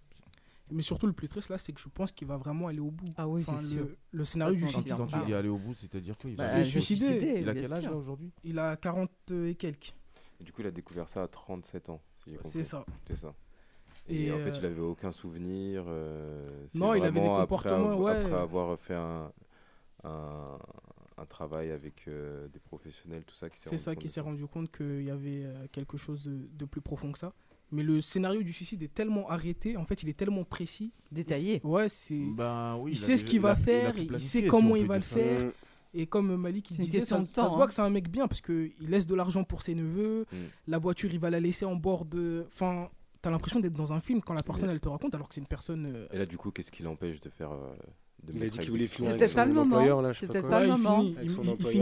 Mais 0.74 0.82
surtout, 0.82 1.08
le 1.08 1.14
plus 1.14 1.28
triste 1.30 1.50
là, 1.50 1.58
c'est 1.58 1.72
que 1.74 1.80
je 1.80 1.88
pense 1.90 2.12
qu'il 2.12 2.28
va 2.28 2.38
vraiment 2.38 2.68
aller 2.68 2.80
au 2.80 2.92
bout. 2.92 3.14
Ah 3.18 3.28
oui, 3.28 3.42
Enfin, 3.48 3.58
c'est 3.62 3.68
sûr. 3.68 3.86
le, 3.86 3.98
le 4.12 4.26
scénario 4.26 4.56
du 4.56 4.68
suicide. 4.68 4.94
Quand 4.98 5.08
Ah. 5.14 5.20
tu 5.20 5.26
dis 5.28 5.34
aller 5.34 5.50
au 5.50 5.58
bout, 5.58 5.74
c'est-à-dire 5.74 6.18
qu'il 6.18 6.36
Bah, 6.36 6.48
va 6.48 6.58
il 6.58 6.62
est 6.62 6.64
se 6.66 6.72
suicidé. 6.72 7.06
suicider. 7.06 7.40
Il 7.42 7.50
a 7.50 7.54
quel 7.54 7.72
âge 7.74 7.84
là 7.84 7.94
aujourd'hui? 7.96 8.32
Il 8.44 8.60
a 8.60 8.76
40 8.76 9.10
et 9.32 9.56
quelques. 9.56 9.94
Et 10.40 10.44
du 10.44 10.52
coup, 10.52 10.62
il 10.62 10.68
a 10.68 10.72
découvert 10.72 11.08
ça 11.08 11.24
à 11.24 11.28
37 11.28 11.90
ans. 11.90 12.02
si 12.24 12.36
C'est 12.42 12.64
ça. 12.64 12.86
C'est 13.06 13.16
ça. 13.16 13.34
Et, 14.10 14.26
Et, 14.26 14.32
en 14.34 14.38
fait, 14.38 14.50
euh, 14.50 14.58
il 14.60 14.66
avait 14.66 14.82
aucun 14.82 15.12
souvenir. 15.14 15.86
euh, 15.88 16.66
Non, 16.76 16.94
il 16.94 17.04
avait 17.04 17.22
des 17.22 17.26
après 17.26 17.42
comportements, 17.42 17.92
av- 17.92 18.00
ouais. 18.02 18.12
Après 18.12 18.42
avoir 18.42 18.78
fait 18.78 18.96
un, 18.96 19.32
un, 20.04 20.58
un 21.18 21.26
travail 21.26 21.72
avec 21.72 22.08
euh, 22.08 22.48
des 22.50 22.60
professionnels, 22.60 23.24
tout 23.24 23.36
ça. 23.36 23.48
s'est 23.48 23.70
C'est 23.70 23.78
ça 23.78 23.96
qui 23.96 24.08
s'est 24.10 24.20
rendu 24.20 24.46
compte 24.48 24.70
qu'il 24.76 25.04
y 25.04 25.10
avait 25.12 25.46
quelque 25.72 25.96
chose 25.98 26.24
de, 26.24 26.50
de 26.52 26.66
plus 26.66 26.82
profond 26.82 27.12
que 27.14 27.20
ça. 27.20 27.32
Mais 27.74 27.82
le 27.84 28.02
scénario 28.02 28.44
du 28.44 28.54
suicide 28.54 28.84
est 28.84 28.94
tellement 28.94 29.28
arrêté, 29.30 29.78
en 29.78 29.86
fait, 29.86 30.04
il 30.04 30.10
est 30.10 30.14
tellement 30.18 30.44
précis. 30.44 30.92
Détaillé. 31.12 31.60
Ouais, 31.64 31.90
c'est. 31.90 32.20
Ben 32.20 32.78
oui, 32.80 32.92
il 32.92 32.98
sait 32.98 33.18
ce 33.18 33.26
qu'il 33.26 33.42
va 33.42 33.50
il 33.50 33.52
a 33.52 33.56
faire, 33.56 33.98
il 33.98 34.08
planifié, 34.08 34.42
sait 34.42 34.48
comment 34.48 34.76
il 34.76 34.86
va 34.86 34.98
le 34.98 35.04
faire. 35.04 35.52
Et 35.96 36.08
comme 36.08 36.36
Malik 36.36 36.72
il 36.72 36.78
disait, 36.78 37.06
ça, 37.06 37.24
ça 37.26 37.50
se 37.50 37.54
voit 37.56 37.66
hein. 37.66 37.68
que 37.68 37.74
c'est 37.74 37.82
un 37.82 37.90
mec 37.90 38.10
bien 38.10 38.28
parce 38.28 38.42
qu'il 38.42 38.72
laisse 38.80 39.06
de 39.06 39.14
l'argent 39.16 39.44
pour 39.44 39.62
ses 39.62 39.76
neveux. 39.76 40.26
Mm. 40.32 40.38
La 40.68 40.78
voiture, 40.80 41.12
il 41.14 41.20
va 41.20 41.30
la 41.30 41.40
laisser 41.40 41.66
en 41.66 41.76
bord 41.76 42.06
de. 42.06 42.46
Enfin, 42.48 42.90
t'as 43.22 43.30
l'impression 43.30 43.60
d'être 43.60 43.74
dans 43.74 43.94
un 43.94 44.00
film 44.00 44.22
quand 44.22 44.34
la 44.34 44.42
personne 44.44 44.70
elle 44.70 44.80
te 44.80 44.90
raconte 44.90 45.14
alors 45.16 45.28
que 45.30 45.36
c'est 45.36 45.42
une 45.42 45.48
personne. 45.48 45.86
euh, 45.86 46.08
Et 46.12 46.18
là, 46.18 46.26
du 46.26 46.38
coup, 46.38 46.50
qu'est-ce 46.52 46.72
qui 46.72 46.82
l'empêche 46.84 47.20
de 47.20 47.30
faire. 47.30 47.52
euh, 47.52 47.76
de 48.26 48.32
Il 48.34 48.44
a 48.44 48.50
dit 48.50 48.60
qu'il 48.60 48.70
voulait 48.72 48.88
finir 48.88 49.12
avec 49.12 49.22
pas 49.34 49.44
son 49.44 49.48
le 49.50 49.54
moment. 49.54 49.76
employeur, 49.76 50.02
là, 50.02 50.14
je 50.14 50.26
pas 50.26 50.40
quoi. 50.40 50.50
pas 50.50 50.60
ouais, 50.62 50.68
le 50.68 50.68
il 50.68 50.72
moment. 50.82 51.00
finit, 51.00 51.16
il, 51.22 51.32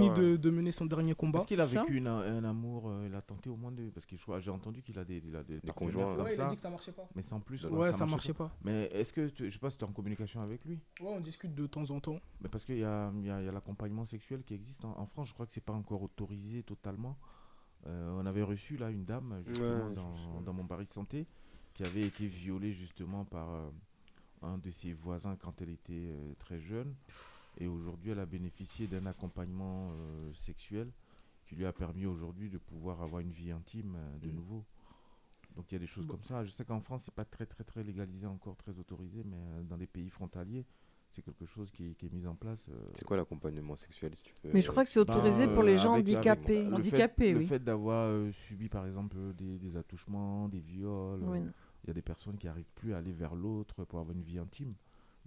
il- 0.06 0.14
de, 0.14 0.36
de 0.38 0.50
mener 0.50 0.72
son 0.72 0.86
dernier 0.86 1.14
combat. 1.14 1.40
Est-ce 1.40 1.48
qu'il 1.48 1.62
a 1.62 1.66
vécu 1.66 1.98
une- 1.98 2.08
un 2.08 2.44
amour 2.44 2.90
euh, 2.90 3.06
Il 3.08 3.14
a 3.16 3.22
tenté 3.22 3.50
au 3.50 3.56
moins 3.56 3.72
de. 3.72 3.90
Parce 3.90 4.06
que 4.06 4.16
j'ai 4.40 4.50
entendu 4.52 4.82
qu'il 4.82 4.98
a 4.98 5.04
des, 5.06 5.22
il 5.26 5.36
a 5.36 5.44
des, 5.44 5.60
conjoints, 5.76 6.16
comme 6.16 6.26
Ouais, 6.26 6.34
il 6.34 6.38
ça, 6.38 6.48
a 6.48 6.50
dit 6.50 6.56
que 6.56 6.62
ça 6.62 6.70
marchait 6.70 6.92
pas. 6.92 7.08
mais 7.16 7.22
sans 7.22 7.40
plus. 7.40 7.64
Ouais, 7.66 7.92
ça 7.92 8.06
marchait 8.06 8.34
pas. 8.34 8.52
Mais 8.64 8.86
est-ce 8.94 9.14
que, 9.14 9.28
tu- 9.30 9.46
je 9.48 9.52
sais 9.54 9.60
pas 9.60 9.70
si 9.70 9.78
tu 9.78 9.86
es 9.86 9.88
en 9.88 9.92
communication 9.92 10.42
avec 10.42 10.64
lui? 10.66 10.80
Ouais, 11.00 11.08
on 11.10 11.20
discute 11.22 11.54
de 11.54 11.68
temps 11.68 11.90
en 11.92 12.00
temps. 12.00 12.20
mais 12.42 12.50
Parce 12.50 12.66
qu'il 12.66 12.78
y 12.80 12.84
a, 12.84 13.12
il 13.16 13.26
y 13.26 13.30
a- 13.30 13.40
il 13.42 13.46
y 13.46 13.50
a 13.50 13.52
l'accompagnement 13.52 14.06
sexuel 14.06 14.44
qui 14.44 14.54
existe 14.56 14.84
en, 14.86 14.98
en 15.00 15.06
France. 15.06 15.30
Je 15.30 15.34
crois 15.34 15.46
que 15.46 15.54
c'est 15.54 15.64
pas 15.64 15.74
encore 15.74 16.02
autorisé 16.02 16.64
totalement. 16.64 17.18
Euh, 17.88 18.16
on 18.20 18.26
avait 18.26 18.44
reçu 18.44 18.78
là 18.78 18.90
une 18.92 19.06
dame 19.06 19.42
justement 19.48 19.90
dans, 19.90 20.42
dans 20.46 20.54
mon 20.54 20.66
Paris 20.68 20.88
Santé 20.92 21.26
qui 21.74 21.84
avait 21.84 22.02
été 22.04 22.28
violée 22.28 22.74
justement 22.74 23.26
par 23.26 23.50
euh, 23.50 23.70
un 24.42 24.58
de 24.58 24.72
ses 24.72 24.94
voisins 24.94 25.36
quand 25.36 25.62
elle 25.62 25.70
était 25.70 25.94
euh, 25.94 26.34
très 26.40 26.60
jeune. 26.60 26.94
Et 27.58 27.68
aujourd'hui, 27.68 28.12
elle 28.12 28.20
a 28.20 28.26
bénéficié 28.26 28.88
d'un 28.88 29.06
accompagnement 29.06 29.92
euh, 29.94 30.34
sexuel 30.34 30.90
qui 31.46 31.56
lui 31.56 31.66
a 31.66 31.74
permis 31.74 32.06
aujourd'hui 32.06 32.50
de 32.50 32.58
pouvoir 32.58 33.02
avoir 33.02 33.20
une 33.22 33.32
vie 33.32 33.52
intime 33.52 33.96
euh, 33.98 34.18
de 34.20 34.30
Mm. 34.32 34.36
nouveau. 34.36 34.64
Donc 35.56 35.66
il 35.70 35.76
y 35.76 35.78
a 35.78 35.80
des 35.80 35.88
choses 35.88 36.06
Bon. 36.08 36.14
comme 36.14 36.24
ça. 36.24 36.46
Je 36.46 36.52
sais 36.52 36.64
qu'en 36.64 36.80
France, 36.80 37.04
c'est 37.06 37.14
pas 37.14 37.26
très 37.26 37.46
très 37.46 37.64
très 37.66 37.84
légalisé 37.84 38.26
encore, 38.26 38.56
très 38.56 38.78
autorisé, 38.80 39.22
mais 39.26 39.36
euh, 39.38 39.64
dans 39.64 39.76
les 39.76 39.88
pays 39.88 40.10
frontaliers, 40.10 40.66
c'est 41.10 41.22
quelque 41.22 41.46
chose 41.46 41.70
qui, 41.72 41.94
qui 41.96 42.06
est 42.06 42.14
mis 42.14 42.26
en 42.26 42.36
place. 42.36 42.70
euh, 42.70 42.90
C'est 42.94 43.04
quoi 43.04 43.18
l'accompagnement 43.18 43.76
sexuel 43.76 44.16
si 44.16 44.24
tu 44.24 44.34
peux... 44.42 44.50
Mais 44.54 44.62
je 44.62 44.72
crois 44.72 44.86
que 44.86 44.90
c'est 44.90 45.04
ben, 45.04 45.14
autorisé 45.14 45.46
pour 45.50 45.64
les 45.64 45.76
gens 45.76 45.92
avec- 45.96 46.08
avec 46.08 46.26
handicapés. 46.26 46.64
le 46.64 46.70
fait- 46.70 46.74
Handicapés, 46.76 47.34
le 47.34 47.40
oui. 47.40 47.46
fait 47.48 47.60
d'avoir 47.62 48.08
euh, 48.08 48.32
subi 48.32 48.70
par 48.70 48.88
exemple 48.88 49.18
des, 49.34 49.58
des 49.60 49.76
attouchements, 49.76 50.48
des 50.48 50.62
viols, 50.62 51.20
Oui. 51.24 51.40
euh, 51.40 51.52
il 51.84 51.88
y 51.88 51.92
a 51.92 51.94
des 51.94 52.02
personnes 52.02 52.38
qui 52.38 52.48
n'arrivent 52.48 52.72
plus 52.76 52.94
à 52.94 52.98
aller 52.98 53.12
vers 53.14 53.36
l'autre 53.36 53.84
pour 53.86 54.00
avoir 54.00 54.16
une 54.16 54.24
vie 54.24 54.40
intime. 54.40 54.76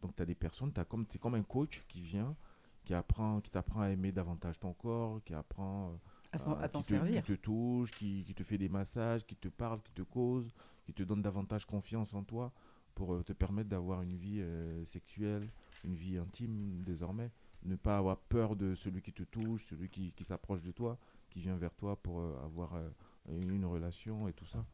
Donc 0.00 0.14
tu 0.16 0.22
as 0.22 0.26
des 0.26 0.34
personnes, 0.34 0.72
t'as 0.72 0.84
comme, 0.84 1.06
c'est 1.10 1.18
comme 1.20 1.34
un 1.34 1.42
coach 1.42 1.84
qui 1.88 2.00
vient, 2.02 2.36
qui 2.84 2.94
apprend, 2.94 3.40
qui 3.40 3.50
t'apprend 3.50 3.80
à 3.82 3.88
aimer 3.90 4.12
davantage 4.12 4.58
ton 4.58 4.72
corps, 4.74 5.22
qui 5.24 5.34
apprend 5.34 5.90
euh, 5.90 5.96
À 6.32 6.38
à 6.60 6.68
qui 6.68 6.72
t'en 6.72 6.82
te- 6.82 6.88
servir. 6.88 7.22
qui 7.24 7.32
te 7.32 7.32
touche, 7.40 7.90
qui, 7.94 8.24
qui 8.24 8.34
te 8.34 8.42
fait 8.44 8.58
des 8.58 8.68
massages, 8.68 9.24
qui 9.26 9.36
te 9.36 9.48
parle, 9.48 9.80
qui 9.82 9.92
te 9.92 10.02
cause, 10.02 10.52
qui 10.84 10.92
te 10.92 11.02
donne 11.02 11.22
davantage 11.22 11.64
confiance 11.66 12.12
en 12.14 12.22
toi 12.24 12.52
pour 12.94 13.14
euh, 13.14 13.22
te 13.22 13.32
permettre 13.32 13.68
d'avoir 13.70 14.02
une 14.02 14.16
vie 14.16 14.40
euh, 14.40 14.84
sexuelle, 14.84 15.50
une 15.84 15.94
vie 15.96 16.18
intime 16.18 16.82
désormais. 16.84 17.30
Ne 17.64 17.76
pas 17.76 17.96
avoir 17.98 18.18
peur 18.18 18.56
de 18.56 18.74
celui 18.74 19.00
qui 19.00 19.12
te 19.12 19.22
touche, 19.22 19.66
celui 19.66 19.88
qui, 19.88 20.12
qui 20.12 20.24
s'approche 20.24 20.62
de 20.62 20.70
toi, 20.72 20.98
qui 21.30 21.40
vient 21.40 21.56
vers 21.56 21.74
toi 21.74 21.96
pour 21.96 22.20
euh, 22.20 22.36
avoir 22.44 22.74
euh, 22.74 22.90
une 23.28 23.64
relation 23.64 24.28
et 24.28 24.32
tout 24.34 24.44
ça. 24.46 24.64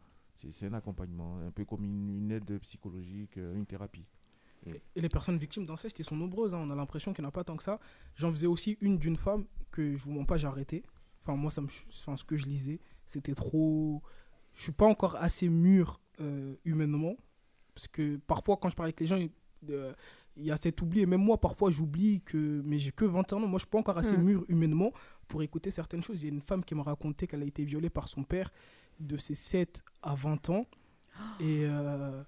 C'est 0.51 0.67
un 0.67 0.73
accompagnement, 0.75 1.39
un 1.47 1.51
peu 1.51 1.65
comme 1.65 1.85
une, 1.85 2.09
une 2.17 2.31
aide 2.33 2.59
psychologique, 2.61 3.37
euh, 3.39 3.55
une 3.55 3.67
thérapie. 3.67 4.07
Et 4.67 5.01
les 5.01 5.09
personnes 5.09 5.39
victimes 5.39 5.65
d'inceste, 5.65 5.99
elles 6.01 6.05
sont 6.07 6.17
nombreuses. 6.17 6.55
hein. 6.55 6.59
On 6.63 6.69
a 6.71 6.75
l'impression 6.75 7.15
qu'il 7.15 7.23
n'y 7.23 7.27
en 7.27 7.31
a 7.31 7.33
pas 7.33 7.45
tant 7.45 7.57
que 7.57 7.63
ça. 7.63 7.81
J'en 8.17 8.31
faisais 8.31 8.47
aussi 8.47 8.77
une 8.83 8.99
d'une 8.99 9.17
femme 9.17 9.47
que 9.71 9.93
je 9.97 10.03
vous 10.05 10.13
mens 10.13 10.25
pas, 10.27 10.37
j'ai 10.37 10.47
arrêté. 10.47 10.83
Enfin, 11.23 11.35
moi, 11.35 11.51
ça 11.51 11.63
me, 11.63 11.67
enfin, 11.67 12.15
ce 12.17 12.25
que 12.25 12.37
je 12.37 12.45
lisais, 12.45 12.79
c'était 13.07 13.33
trop. 13.35 14.03
Je 14.55 14.63
suis 14.65 14.73
pas 14.73 14.85
encore 14.87 15.17
assez 15.17 15.49
mûr 15.49 16.01
euh, 16.21 16.57
humainement. 16.67 17.17
Parce 17.75 17.89
que 17.89 18.17
parfois, 18.27 18.59
quand 18.59 18.69
je 18.69 18.77
parle 18.77 18.89
avec 18.89 19.01
les 19.01 19.07
gens, 19.07 19.17
il 19.17 19.31
euh, 19.71 19.93
il 20.37 20.45
y 20.45 20.51
a 20.51 20.57
cet 20.59 20.81
oubli. 20.83 21.01
Et 21.01 21.07
même 21.07 21.23
moi, 21.23 21.41
parfois, 21.41 21.71
j'oublie 21.71 22.21
que. 22.23 22.61
Mais 22.65 22.79
j'ai 22.79 22.93
que 22.93 23.07
21 23.07 23.39
ans. 23.39 23.47
Moi, 23.47 23.59
je 23.59 23.65
suis 23.65 23.71
pas 23.71 23.79
encore 23.79 23.97
assez 23.97 24.17
Hmm. 24.19 24.25
mûr 24.25 24.45
humainement 24.49 24.93
pour 25.27 25.43
écouter 25.43 25.71
certaines 25.71 26.03
choses. 26.03 26.23
Il 26.23 26.27
y 26.27 26.31
a 26.31 26.35
une 26.35 26.43
femme 26.43 26.65
qui 26.65 26.75
m'a 26.75 26.83
raconté 26.83 27.27
qu'elle 27.27 27.43
a 27.43 27.47
été 27.47 27.65
violée 27.65 27.91
par 27.91 28.09
son 28.09 28.25
père 28.25 28.51
de 29.01 29.17
ses 29.17 29.35
7 29.35 29.83
à 30.03 30.15
20 30.15 30.51
ans. 30.51 30.67
Et. 31.41 31.65
euh, 31.65 32.23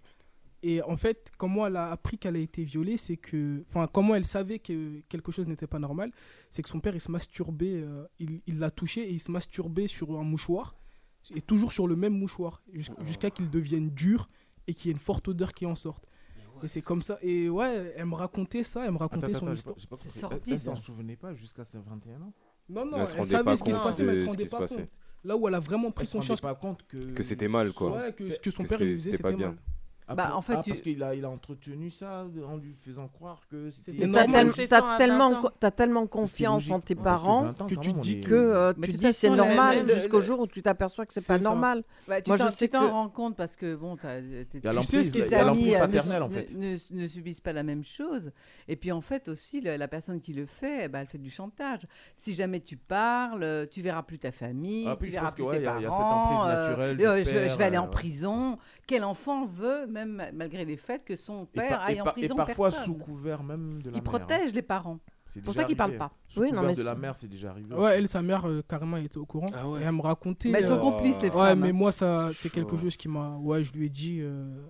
et 0.65 0.81
en 0.83 0.97
fait, 0.97 1.33
comment 1.39 1.67
elle 1.67 1.75
a 1.75 1.91
appris 1.91 2.19
qu'elle 2.19 2.37
a 2.37 2.39
été 2.39 2.63
violée, 2.63 2.97
c'est 2.97 3.17
que. 3.17 3.65
Enfin, 3.69 3.89
comment 3.93 4.15
elle 4.15 4.25
savait 4.25 4.61
que 4.61 5.01
quelque 5.09 5.33
chose 5.33 5.49
n'était 5.49 5.67
pas 5.67 5.81
normal, 5.81 6.13
c'est 6.51 6.63
que 6.63 6.69
son 6.69 6.79
père, 6.79 6.95
il 6.95 7.01
se 7.01 7.11
masturbait, 7.11 7.83
euh, 7.83 8.05
il 8.21 8.41
il 8.47 8.61
l'a 8.61 8.71
touché 8.71 9.01
et 9.03 9.11
il 9.13 9.19
se 9.19 9.33
masturbait 9.33 9.89
sur 9.89 10.17
un 10.21 10.23
mouchoir, 10.23 10.77
et 11.35 11.41
toujours 11.41 11.73
sur 11.73 11.89
le 11.89 11.97
même 11.97 12.17
mouchoir, 12.17 12.63
jus- 12.73 12.93
jusqu'à 13.01 13.31
qu'il 13.31 13.51
devienne 13.51 13.91
dur 13.91 14.29
et 14.69 14.75
qu'il 14.75 14.87
y 14.87 14.91
ait 14.91 14.93
une 14.93 15.01
forte 15.01 15.27
odeur 15.27 15.53
qui 15.53 15.67
en 15.67 15.75
sorte. 15.75 16.07
Et 16.63 16.69
c'est 16.69 16.83
comme 16.83 17.03
ça. 17.03 17.19
Et 17.23 17.49
ouais, 17.49 17.93
elle 17.97 18.07
me 18.07 18.15
racontait 18.15 18.63
ça, 18.63 18.85
elle 18.87 18.93
me 18.93 18.99
racontait 18.99 19.31
Attends, 19.31 19.41
son 19.41 19.47
attends, 19.49 19.55
histoire. 19.55 19.77
pas 19.91 19.97
compris. 19.97 20.11
Elle- 20.47 20.53
Elle 20.53 20.61
s'en 20.61 20.77
souvenait 20.77 21.17
pas 21.17 21.35
jusqu'à 21.35 21.65
ses 21.65 21.79
21 21.79 22.23
ans 22.23 22.33
Non, 22.69 22.85
non, 22.87 22.99
Elle 22.99 23.03
elle, 23.19 23.27
savait 23.27 23.57
ce 23.57 23.65
qui 23.65 23.73
se 23.73 23.79
passait, 23.81 24.05
mais 24.05 24.13
elle 24.13 24.25
se 24.25 24.29
rendait 24.31 24.47
pas 24.47 24.59
passait. 24.61 24.77
compte. 24.77 24.91
Là 25.25 25.37
où 25.37 25.47
elle 25.49 25.55
a 25.55 25.61
vraiment 25.61 25.91
pris 25.91 26.03
Elle 26.05 26.09
se 26.09 26.13
rendait 26.15 26.21
conscience 26.23 26.41
pas 26.41 26.55
compte 26.55 26.83
que, 26.89 26.97
Que 27.15 27.23
c'était 27.23 27.49
mal, 27.49 27.73
quoi. 27.73 27.97
Ouais, 27.97 28.13
que 28.13 28.29
ce 28.29 28.41
que 28.41 28.51
son 28.51 28.65
Que 28.65 28.69
père 28.71 28.79
lui 28.79 28.87
c'était- 28.87 28.97
disait, 28.97 29.11
c'était 29.13 29.23
pas 29.23 29.33
bien. 29.33 29.49
mal. 29.49 29.57
Ah, 30.09 30.15
Bah, 30.17 30.27
pour- 30.27 30.39
en 30.39 30.43
fait, 30.43 30.55
ah, 30.59 30.63
tu- 30.65 30.71
parce 30.71 30.83
qu'il 30.83 31.03
a, 31.03 31.15
il 31.15 31.25
a 31.25 31.31
entretenu 31.31 31.91
ça 31.91 32.27
en 32.47 32.57
lui 32.57 32.75
faisant 32.85 33.07
croire 33.09 33.41
que 33.51 33.71
c'était. 33.71 34.07
T'as 34.09 34.27
tel- 34.27 34.69
t'as 34.69 34.99
tellement, 34.99 35.29
20 35.31 35.37
ans. 35.37 35.41
co- 35.43 35.51
t'as 35.61 35.71
tellement 35.71 36.07
confiance 36.07 36.71
en 36.71 36.81
tes 36.81 36.95
que 36.97 37.03
parents 37.03 37.43
20 37.45 37.63
ans, 37.63 37.67
que 37.67 37.75
tu 37.77 37.93
te 37.95 37.99
dis 38.01 38.15
est- 38.19 38.21
que 38.21 38.35
euh, 38.35 38.73
tu 38.75 38.93
te 38.93 38.97
dis 38.97 39.13
c'est 39.13 39.31
normal 39.31 39.87
le- 39.87 39.95
jusqu'au 39.95 40.19
le- 40.19 40.23
jour 40.25 40.41
où 40.41 40.47
tu 40.49 40.61
t'aperçois 40.61 41.07
que 41.07 41.13
c'est 41.13 41.21
C'est 41.21 41.33
pas 41.35 41.41
ça. 41.41 41.49
normal. 41.49 41.85
Bah, 42.09 42.21
tu 42.21 42.31
Moi, 42.31 42.37
t'en- 42.39 42.47
je 42.47 42.51
sais 42.51 42.67
tu 42.67 42.73
t'en 42.73 42.81
que- 42.87 42.91
rends 42.91 43.09
compte 43.09 43.37
parce 43.37 43.55
que 43.57 43.77
bon, 43.77 43.97
t'as, 43.97 44.21
tu 44.21 44.61
sais 44.83 45.05
ce 45.05 45.11
que 45.13 45.19
euh, 45.19 45.79
paternelle, 45.79 46.19
ne, 46.19 46.25
en 46.25 46.31
fait. 46.31 46.53
ne- 46.91 47.07
subissent 47.07 47.41
pas 47.41 47.53
la 47.53 47.63
même 47.63 47.85
chose. 47.85 48.33
Et 48.69 48.77
puis 48.77 48.91
en 48.93 49.01
fait 49.01 49.29
aussi, 49.29 49.61
la 49.61 49.89
personne 49.89 50.21
qui 50.21 50.33
le 50.33 50.47
fait, 50.47 50.85
eh 50.85 50.89
ben, 50.89 51.01
elle 51.01 51.07
fait 51.07 51.19
du 51.19 51.31
chantage. 51.31 51.87
Si 52.17 52.35
jamais 52.35 52.61
tu 52.61 52.77
parles, 52.77 53.43
euh, 53.45 53.67
tu 53.71 53.83
verras 53.83 54.03
plus 54.03 54.19
ta 54.19 54.33
famille, 54.33 54.87
Ah, 54.89 54.97
puis 54.97 55.07
tu 55.09 55.13
je 55.13 55.17
verras 55.19 55.27
pense 55.29 55.37
que, 55.37 55.43
plus 55.49 55.59
tes 55.59 55.65
parents. 55.65 55.79
emprise 55.79 56.41
euh, 57.01 57.23
je, 57.25 57.57
vais 57.57 57.65
aller 57.65 57.79
en 57.79 57.87
prison. 57.89 58.59
Quel 58.87 59.05
enfant 59.05 59.47
veut, 59.47 59.87
même 59.93 60.23
malgré 60.35 60.65
les 60.65 60.77
faits, 60.77 61.05
que 61.05 61.15
son 61.17 61.47
père 61.47 61.81
aille 61.81 62.01
en 62.01 62.05
par- 62.05 62.19
et 62.19 62.21
prison 62.23 62.35
parfois 62.37 62.71
personne. 62.71 62.85
sous 62.87 62.95
couvert 62.95 63.43
même 63.43 63.81
de 63.83 63.91
la 63.91 63.99
Il 63.99 64.03
mère. 64.03 64.15
hein. 64.15 64.19
protège 64.19 64.53
les 64.55 64.63
parents. 64.63 64.99
C'est 65.29 65.41
pour 65.41 65.55
ça 65.55 65.65
qu'il 65.65 65.77
parle 65.77 65.97
pas. 65.97 66.11
Sous 66.29 66.41
Oui, 66.41 66.53
non, 66.53 66.63
mais 66.63 66.75
de 66.75 66.83
la 66.83 66.95
mère, 66.95 67.17
c'est 67.17 67.29
déjà 67.29 67.51
arrivé. 67.51 67.75
Ouais, 67.75 67.97
elle, 67.97 68.07
sa 68.09 68.21
mère, 68.21 68.47
euh, 68.47 68.63
carrément, 68.69 68.99
elle 68.99 69.07
était 69.07 69.17
au 69.19 69.25
courant. 69.25 69.47
Ah 69.55 69.67
ouais. 69.69 69.81
Et 69.81 69.85
elle 69.85 69.93
me 69.93 70.03
racontait. 70.03 70.51
Mais 70.51 70.59
elles 70.61 70.69
sont 70.69 70.75
euh, 70.75 70.79
complices, 70.81 71.23
les 71.23 71.29
Ouais, 71.31 71.35
femmes. 71.51 71.61
mais 71.61 71.71
hein. 71.71 71.73
moi, 71.73 71.91
ça, 71.93 72.31
C'est 72.35 72.51
quelque 72.51 72.75
ouais. 72.75 72.81
chose 72.83 72.97
qui 72.99 73.09
m'a. 73.09 73.37
Ouais, 73.39 73.63
je 73.65 73.73
lui 73.73 73.87
ai 73.87 73.89
dit. 73.89 74.19
euh, 74.21 74.61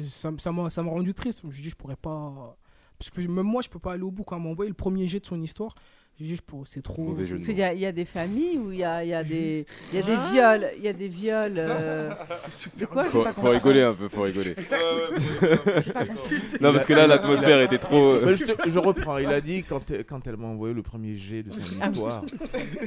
Ça 0.00 0.30
ça 0.38 0.52
m'a 0.52 0.68
ça 0.70 0.82
m'a 0.82 0.90
rendu 0.90 1.12
triste. 1.14 1.40
Je 1.42 1.46
me 1.48 1.52
suis 1.52 1.62
dit, 1.62 1.70
je 1.70 1.76
pourrais 1.76 1.96
pas. 1.96 2.56
Parce 2.98 3.10
que 3.10 3.20
même 3.22 3.46
moi, 3.46 3.62
je 3.62 3.68
peux 3.68 3.78
pas 3.80 3.92
aller 3.94 4.02
au 4.04 4.10
bout. 4.12 4.22
Quand 4.24 4.36
elle 4.36 4.42
m'a 4.42 4.50
envoyé 4.50 4.68
le 4.68 4.74
premier 4.76 5.08
jet 5.08 5.18
de 5.20 5.26
son 5.26 5.40
histoire, 5.42 5.74
je 6.18 6.34
pourrais- 6.40 6.64
c'est 6.66 6.82
trop. 6.82 7.14
Parce 7.14 7.30
qu'il 7.30 7.56
y 7.58 7.62
a, 7.62 7.74
il 7.74 7.80
y 7.80 7.86
a 7.86 7.92
des 7.92 8.04
familles 8.06 8.58
où 8.58 8.72
il 8.72 8.78
y 8.78 8.84
a, 8.84 9.04
il 9.04 9.08
y 9.08 9.14
a 9.14 9.22
des, 9.22 9.66
il 9.92 9.98
y 9.98 10.02
a 10.02 10.06
des 10.06 10.12
Ah. 10.16 10.28
viols, 10.32 10.70
il 10.78 10.82
y 10.84 10.88
a 10.88 10.92
des 10.92 11.08
viols. 11.08 11.54
euh, 11.58 12.10
De 12.78 12.86
quoi 12.86 13.04
J'ai 13.04 13.10
Faut, 13.10 13.22
pas 13.22 13.32
faut 13.32 13.40
compris. 13.42 13.56
rigoler 13.56 13.82
un 13.82 13.94
peu, 13.94 14.08
faut 14.08 14.22
rigoler. 14.22 14.54
Non, 16.60 16.72
parce 16.72 16.84
que 16.86 16.92
là, 16.94 17.06
l'atmosphère 17.06 17.60
était 17.60 17.78
trop. 17.78 18.12
euh, 18.12 18.36
je, 18.36 18.44
te- 18.44 18.70
je 18.70 18.78
reprends. 18.78 19.18
Il 19.18 19.26
a 19.26 19.40
dit 19.40 19.62
quand, 19.64 19.90
elle- 19.90 20.04
quand 20.04 20.26
elle 20.26 20.36
m'a 20.36 20.46
envoyé 20.48 20.74
le 20.74 20.82
premier 20.82 21.16
jet 21.16 21.42
de 21.42 21.52
son 21.56 21.74
histoire. 21.90 22.24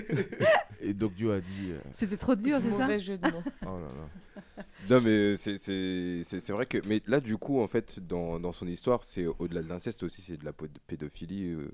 et 0.81 0.93
Doc 0.93 1.14
Dio 1.14 1.31
a 1.31 1.39
dit. 1.39 1.72
euh, 1.72 1.80
C'était 1.93 2.18
trop 2.18 2.35
dur, 2.35 2.60
c'est 2.64 2.72
ça 2.72 2.77
Mauvais 2.84 2.99
jeu 2.99 3.18
de 3.18 3.27
mots. 3.30 3.43
oh 3.64 3.65
là 3.65 3.72
là. 3.97 4.64
Non, 4.89 5.01
mais 5.03 5.35
c'est- 5.38 5.57
c'est 5.57 6.22
c'est- 6.23 6.39
c'est 6.39 6.53
vrai 6.53 6.65
que. 6.65 6.77
Mais 6.88 7.01
là, 7.07 7.19
du 7.19 7.38
coup, 7.38 7.61
en 7.61 7.68
fait, 7.68 7.99
dans, 7.99 8.39
dans 8.39 8.51
son 8.51 8.68
histoire, 8.68 9.03
c'est 9.03 9.26
au-delà 9.39 9.61
de 9.61 9.69
l'inceste 9.69 10.03
aussi, 10.03 10.22
c'est 10.22 10.38
de 10.38 10.45
la 10.45 10.53
pédophilie. 10.88 11.49
euh, 11.51 11.69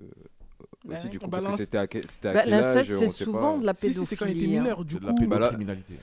Bah 0.87 0.93
aussi, 0.93 1.05
oui. 1.05 1.09
du 1.09 1.19
coup, 1.19 1.27
parce 1.29 1.45
que 1.45 1.57
c'était 1.57 1.77
à, 1.79 1.87
c'était 1.91 2.27
à 2.27 2.33
Bah, 2.33 2.41
quel 2.43 2.53
âge 2.53 2.85
c'est 2.87 2.93
sait 3.07 3.23
souvent 3.23 3.53
pas. 3.53 3.59
de 3.61 3.65
la 3.65 3.73
Si, 3.73 3.91
si, 3.93 4.05
c'est 4.05 4.15
quand 4.15 4.25
il 4.25 4.31
était 4.31 4.39
pédophilie. 4.41 4.57
hein. 4.57 4.61
mineur. 4.61 4.85
Du 4.85 4.93
C'est 4.95 4.99
de 5.01 5.05
coup. 5.07 5.19
la 5.21 5.27
Bah 5.27 5.39
là-. 5.39 5.51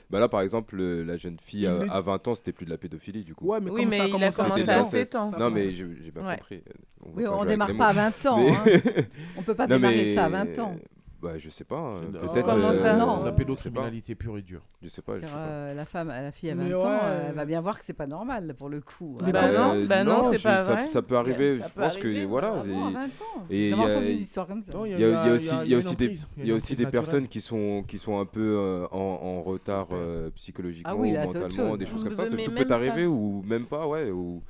Bah 0.09 0.19
là, 0.19 0.27
par 0.27 0.41
exemple, 0.41 0.75
le- 0.75 1.03
la 1.03 1.15
jeune 1.17 1.37
fille 1.39 1.67
à, 1.67 1.77
est- 1.77 1.89
à 1.89 2.01
20 2.01 2.27
ans, 2.27 2.35
c'était 2.35 2.51
plus 2.51 2.65
de 2.65 2.71
la 2.71 2.77
pédophilie, 2.77 3.23
du 3.23 3.33
coup. 3.33 3.47
Ouais, 3.47 3.59
mais 3.61 3.71
Oui, 3.71 3.85
mais 3.85 3.97
ça 3.97 4.03
a 4.03 4.07
il 4.07 4.09
a 4.09 4.11
commencé 4.11 4.35
commencé 4.37 4.59
C'était 4.61 4.71
à 4.71 4.75
de 4.79 4.81
7 4.85 4.93
l'inceste. 4.93 5.15
ans. 5.15 5.31
Non, 5.39 5.49
mais 5.51 5.71
j'ai 5.71 5.85
bien 5.85 6.27
Ouais. 6.27 6.35
compris. 6.37 6.63
On 7.05 7.09
Oui, 7.15 7.23
pas 7.23 7.31
on 7.31 7.45
démarre 7.45 7.77
pas 7.77 7.87
à 7.87 7.93
mots. 7.93 7.99
20 8.21 8.25
ans. 8.29 8.37
Mais- 8.37 8.75
hein. 8.75 9.03
On 9.37 9.41
peut 9.43 9.55
pas 9.55 9.67
Non, 9.67 9.75
démarrer 9.77 9.95
mais- 9.95 10.15
ça 10.15 10.25
à 10.25 10.29
20 10.29 10.59
ans. 10.59 10.75
Bah, 11.23 11.37
je 11.37 11.49
sais 11.49 11.63
pas. 11.63 11.77
hein, 11.77 11.95
C'est 12.01 12.11
de- 12.11 12.17
Peut-être. 12.19 12.47
Comment 12.47 12.69
euh, 12.69 12.97
Non. 12.97 13.23
La 13.23 13.31
pédocriminalité 13.31 14.13
pure 14.13 14.37
et 14.37 14.41
dure. 14.41 14.61
Je 14.81 14.89
sais 14.89 15.01
pas. 15.01 15.15
Je 15.17 15.25
sais 15.25 15.31
pas. 15.31 15.37
euh, 15.37 15.73
la 15.73 15.85
femme, 15.85 16.09
la 16.09 16.31
fille 16.33 16.49
à 16.49 16.55
20 16.55 16.63
Mais 16.65 16.73
ans, 16.73 16.79
ouais, 16.79 16.85
euh, 16.85 17.21
elle 17.27 17.31
euh, 17.31 17.33
va 17.33 17.45
bien 17.45 17.61
voir 17.61 17.79
que 17.79 17.85
c'est 17.85 17.93
pas 17.93 18.07
normal 18.07 18.53
pour 18.59 18.67
le 18.67 18.81
coup. 18.81 19.17
Mais 19.25 19.31
Bah 19.31 19.43
bah 19.43 19.73
non, 19.73 19.85
bah 19.85 20.03
non, 20.03 20.29
c'est 20.29 20.37
je- 20.37 20.43
pas 20.43 20.63
ça, 20.65 20.73
vrai. 20.73 20.87
Ça 20.87 21.01
peut 21.01 21.15
arriver. 21.15 21.59
ça 21.59 21.67
Je 21.69 21.73
peut 21.73 21.79
pense 21.81 21.95
que 21.95 22.07
arriver, 22.07 22.25
voilà. 22.25 22.55
Ah 22.57 22.63
et- 22.65 22.69
bon, 22.69 22.85
à 22.87 22.91
20 22.91 22.99
ans 23.05 23.45
et 23.49 23.55
J'ai 23.55 23.69
il 23.69 23.69
y 23.69 23.73
a- 23.73 23.77
entendu 23.77 24.05
des 24.05 24.13
histoires 24.15 24.47
comme 24.47 24.63
ça. 24.63 24.73
Non, 24.73 24.85
Il 24.85 24.91
y 24.91 24.95
a, 24.95 24.97
il 24.97 25.01
y 25.01 25.15
a 25.15 25.33
aussi, 25.33 25.55
il 25.63 25.69
y 25.71 25.73
a 25.73 25.77
aussi 25.77 25.95
des, 25.95 26.19
il 26.39 26.45
y 26.47 26.51
a 26.51 26.55
aussi 26.55 26.75
des 26.75 26.85
personnes 26.87 27.27
qui 27.29 27.39
sont, 27.39 27.83
qui 27.87 27.97
sont 27.97 28.19
un 28.19 28.25
peu 28.25 28.41
euh, 28.59 28.85
en, 28.91 29.41
retard 29.43 29.87
euh, 29.93 30.29
psychologiquement, 30.35 30.91
Ah 30.93 31.27
c'est 31.31 31.39
mentalement, 31.39 31.77
des 31.77 31.85
choses 31.85 32.03
comme 32.03 32.15
ça. 32.15 32.25
Tout 32.25 32.51
peut 32.51 32.67
arriver 32.73 33.05
ou 33.05 33.41
même 33.47 33.65
pas, 33.65 33.87
ouais. 33.87 34.11
Ou... 34.11 34.41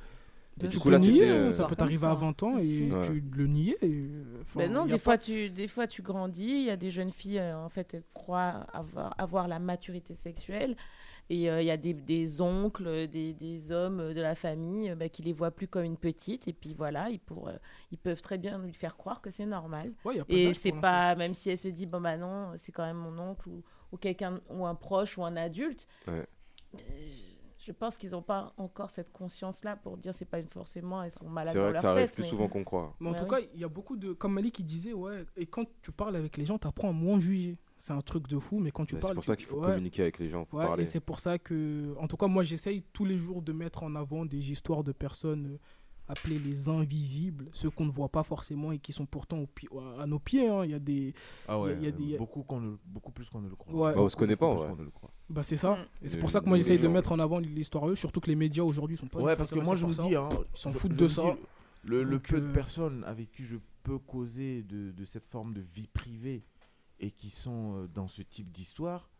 Et 0.56 0.60
Tu 0.60 0.66
du 0.68 0.72
Tu 0.74 0.78
coup, 0.78 0.84
peux 0.84 0.92
là, 0.92 0.98
nier, 1.00 1.28
hein, 1.28 1.32
euh, 1.32 1.50
ça 1.50 1.66
peut 1.66 1.74
t'arriver 1.74 2.06
à 2.06 2.10
ça. 2.10 2.14
20 2.16 2.42
ans 2.44 2.58
et 2.58 2.92
Ouais. 2.92 3.00
tu 3.04 3.20
le 3.34 3.46
niais. 3.48 3.76
et, 3.82 4.08
enfin, 4.42 4.60
Ben 4.60 4.72
non, 4.72 4.84
des 4.84 4.92
pas- 4.92 4.98
fois, 4.98 5.18
tu, 5.18 5.50
des 5.50 5.66
fois 5.66 5.86
tu 5.88 6.00
grandis, 6.02 6.44
il 6.44 6.64
y 6.66 6.70
a 6.70 6.76
des 6.76 6.90
jeunes 6.90 7.10
filles 7.10 7.40
euh, 7.40 7.58
en 7.58 7.68
fait 7.68 8.04
croient 8.14 8.64
avoir, 8.72 9.14
avoir 9.18 9.48
la 9.48 9.58
maturité 9.58 10.14
sexuelle 10.14 10.76
et 11.28 11.50
euh, 11.50 11.60
il 11.60 11.66
y 11.66 11.70
a 11.72 11.76
des, 11.76 11.92
des 11.92 12.40
oncles, 12.40 13.08
des, 13.08 13.32
des 13.32 13.72
hommes 13.72 14.12
de 14.14 14.20
la 14.20 14.36
famille 14.36 14.94
bah, 14.94 15.08
qui 15.08 15.22
les 15.22 15.32
voient 15.32 15.50
plus 15.50 15.66
comme 15.66 15.82
une 15.84 15.96
petite 15.96 16.46
et 16.46 16.52
puis 16.52 16.72
voilà, 16.72 17.10
ils, 17.10 17.18
pour, 17.18 17.48
euh, 17.48 17.54
ils 17.90 17.98
peuvent 17.98 18.22
très 18.22 18.38
bien 18.38 18.58
lui 18.58 18.74
faire 18.74 18.96
croire 18.96 19.20
que 19.20 19.30
c'est 19.30 19.46
normal. 19.46 19.92
Ouais, 20.04 20.16
y 20.18 20.20
a 20.20 20.24
pas 20.24 20.32
Et 20.34 20.54
c'est 20.54 20.70
pas, 20.70 21.16
même 21.16 21.34
si 21.34 21.50
elle 21.50 21.58
se 21.58 21.66
dit, 21.68 21.86
bon 21.86 22.00
bah 22.00 22.16
non, 22.16 22.52
c'est 22.58 22.70
quand 22.70 22.84
même 22.86 22.98
mon 22.98 23.18
oncle 23.18 23.48
ou, 23.48 23.64
ou 23.90 23.96
quelqu'un, 23.96 24.40
ou 24.50 24.64
un 24.66 24.76
proche 24.76 25.18
ou 25.18 25.24
un 25.24 25.34
adulte. 25.36 25.88
Ouais. 26.06 26.24
euh, 26.76 26.78
Je 27.66 27.72
pense 27.72 27.96
qu'ils 27.96 28.10
n'ont 28.10 28.22
pas 28.22 28.52
encore 28.58 28.90
cette 28.90 29.10
conscience-là 29.12 29.76
pour 29.76 29.96
dire 29.96 30.12
c'est 30.14 30.24
pas 30.26 30.38
une 30.38 30.48
forcément, 30.48 31.02
elles 31.02 31.10
sont 31.10 31.28
malades 31.28 31.54
C'est 31.54 31.58
dans 31.58 31.64
vrai 31.64 31.70
que 31.70 31.74
leur 31.74 31.82
ça 31.82 31.90
arrive 31.92 32.06
tête, 32.06 32.14
plus 32.14 32.22
mais- 32.24 32.28
souvent 32.28 32.48
qu'on 32.48 32.62
croit. 32.64 32.94
Mais 33.00 33.08
en 33.08 33.14
tout 33.14 33.22
oui. 33.24 33.28
cas, 33.30 33.38
il 33.54 33.60
y 33.60 33.64
a 33.64 33.68
beaucoup 33.68 33.96
de. 33.96 34.12
Comme 34.12 34.34
Malik 34.34 34.54
qui 34.56 34.64
disait, 34.64 34.92
ouais, 34.92 35.24
et 35.36 35.46
quand 35.46 35.64
tu 35.82 35.90
parles 35.92 36.16
avec 36.16 36.36
les 36.36 36.44
gens, 36.44 36.58
tu 36.58 36.66
apprends 36.68 36.90
à 36.90 36.92
moins 36.92 37.18
juger. 37.18 37.56
C'est 37.76 37.92
un 37.92 38.00
truc 38.02 38.28
de 38.28 38.38
fou, 38.38 38.58
mais 38.60 38.70
quand 38.70 38.84
tu 38.84 38.94
Mais 38.94 39.00
parles. 39.00 39.12
C'est 39.12 39.14
pour 39.16 39.24
ça 39.24 39.36
qu'il 39.36 39.46
faut 39.46 39.56
ouais. 39.60 39.66
communiquer 39.66 40.02
avec 40.02 40.18
les 40.18 40.28
gens, 40.28 40.44
faut 40.44 40.58
Ouais, 40.58 40.66
parler. 40.66 40.82
et 40.82 40.86
c'est 40.86 41.00
pour 41.00 41.20
ça 41.20 41.38
que, 41.38 41.94
en 41.98 42.06
tout 42.06 42.16
cas, 42.16 42.26
moi, 42.28 42.42
j'essaye 42.42 42.82
tous 42.92 43.04
les 43.04 43.16
jours 43.16 43.42
de 43.42 43.52
mettre 43.52 43.82
en 43.82 43.94
avant 43.96 44.24
des 44.26 44.50
histoires 44.52 44.84
de 44.84 44.92
personnes 44.92 45.46
euh, 45.54 45.58
appelées 46.08 46.38
les 46.38 46.68
invisibles, 46.68 47.48
ceux 47.52 47.70
qu'on 47.70 47.86
ne 47.86 47.90
voit 47.90 48.08
pas 48.10 48.22
forcément 48.22 48.72
et 48.72 48.78
qui 48.78 48.92
sont 48.92 49.06
pourtant 49.06 49.38
au 49.38 49.46
pi- 49.46 49.68
à 49.98 50.06
nos 50.06 50.18
pieds. 50.18 50.48
hein. 50.48 50.64
Il 50.64 50.70
y 50.70 50.74
a 50.74 50.78
des. 50.78 51.14
Ah 51.48 51.58
ouais, 51.60 51.74
il 51.74 51.82
y 51.82 51.86
a- 51.86 51.88
il 51.88 52.00
y 52.02 52.08
a 52.08 52.12
des- 52.12 52.18
beaucoup, 52.18 52.42
qu'on 52.42 52.60
ne- 52.60 52.76
beaucoup 52.84 53.12
plus 53.12 53.28
qu'on 53.30 53.40
ne 53.40 53.48
le 53.48 53.56
croit. 53.56 53.72
Ouais. 53.74 53.94
Bah, 53.94 54.02
on 54.02 54.08
se 54.08 54.16
connaît 54.16 54.36
pas, 54.36 54.54
qu'on 54.54 54.76
ne 54.76 54.84
le 54.84 54.90
croit. 54.90 55.10
Bah, 55.30 55.42
c'est 55.42 55.56
ça. 55.56 55.76
Mm. 55.76 56.04
Et 56.04 56.08
c'est 56.08 56.18
pour 56.18 56.30
ça 56.30 56.40
que 56.40 56.46
moi, 56.48 56.58
j'essaye 56.58 56.78
de 56.78 56.88
mettre 56.88 57.12
en 57.12 57.18
avant 57.18 57.38
l'histoire 57.38 57.88
eux, 57.88 57.94
surtout 57.96 58.20
que 58.20 58.28
les 58.28 58.36
médias 58.36 58.62
aujourd'hui 58.64 58.96
sont 58.96 59.06
pas. 59.08 59.20
Ouais, 59.20 59.36
parce 59.36 59.50
que 59.50 59.58
moi, 59.60 59.74
je 59.76 59.86
vous 59.86 59.94
dis, 60.08 60.14
hein, 60.14 60.28
Ils 60.32 60.58
s'en 60.58 60.72
foutent 60.72 60.92
de 60.96 61.08
ça. 61.08 61.22
dis, 61.22 61.40
le, 61.84 62.02
le 62.02 62.18
peu 62.18 62.40
de 62.40 62.46
euh, 62.46 62.52
personnes 62.52 63.04
avec 63.04 63.30
qui 63.32 63.44
je 63.44 63.56
peux 63.82 63.98
causer 63.98 64.62
de, 64.62 64.90
de 64.92 65.04
cette 65.04 65.26
forme 65.26 65.52
de 65.52 65.60
vie 65.60 65.86
privée 65.86 66.42
et 67.00 67.10
qui 67.10 67.28
sont 67.30 67.74
euh, 67.76 67.88
dans 67.88 68.08
ce 68.08 68.22
type 68.22 68.50
d'histoire, 68.50 69.10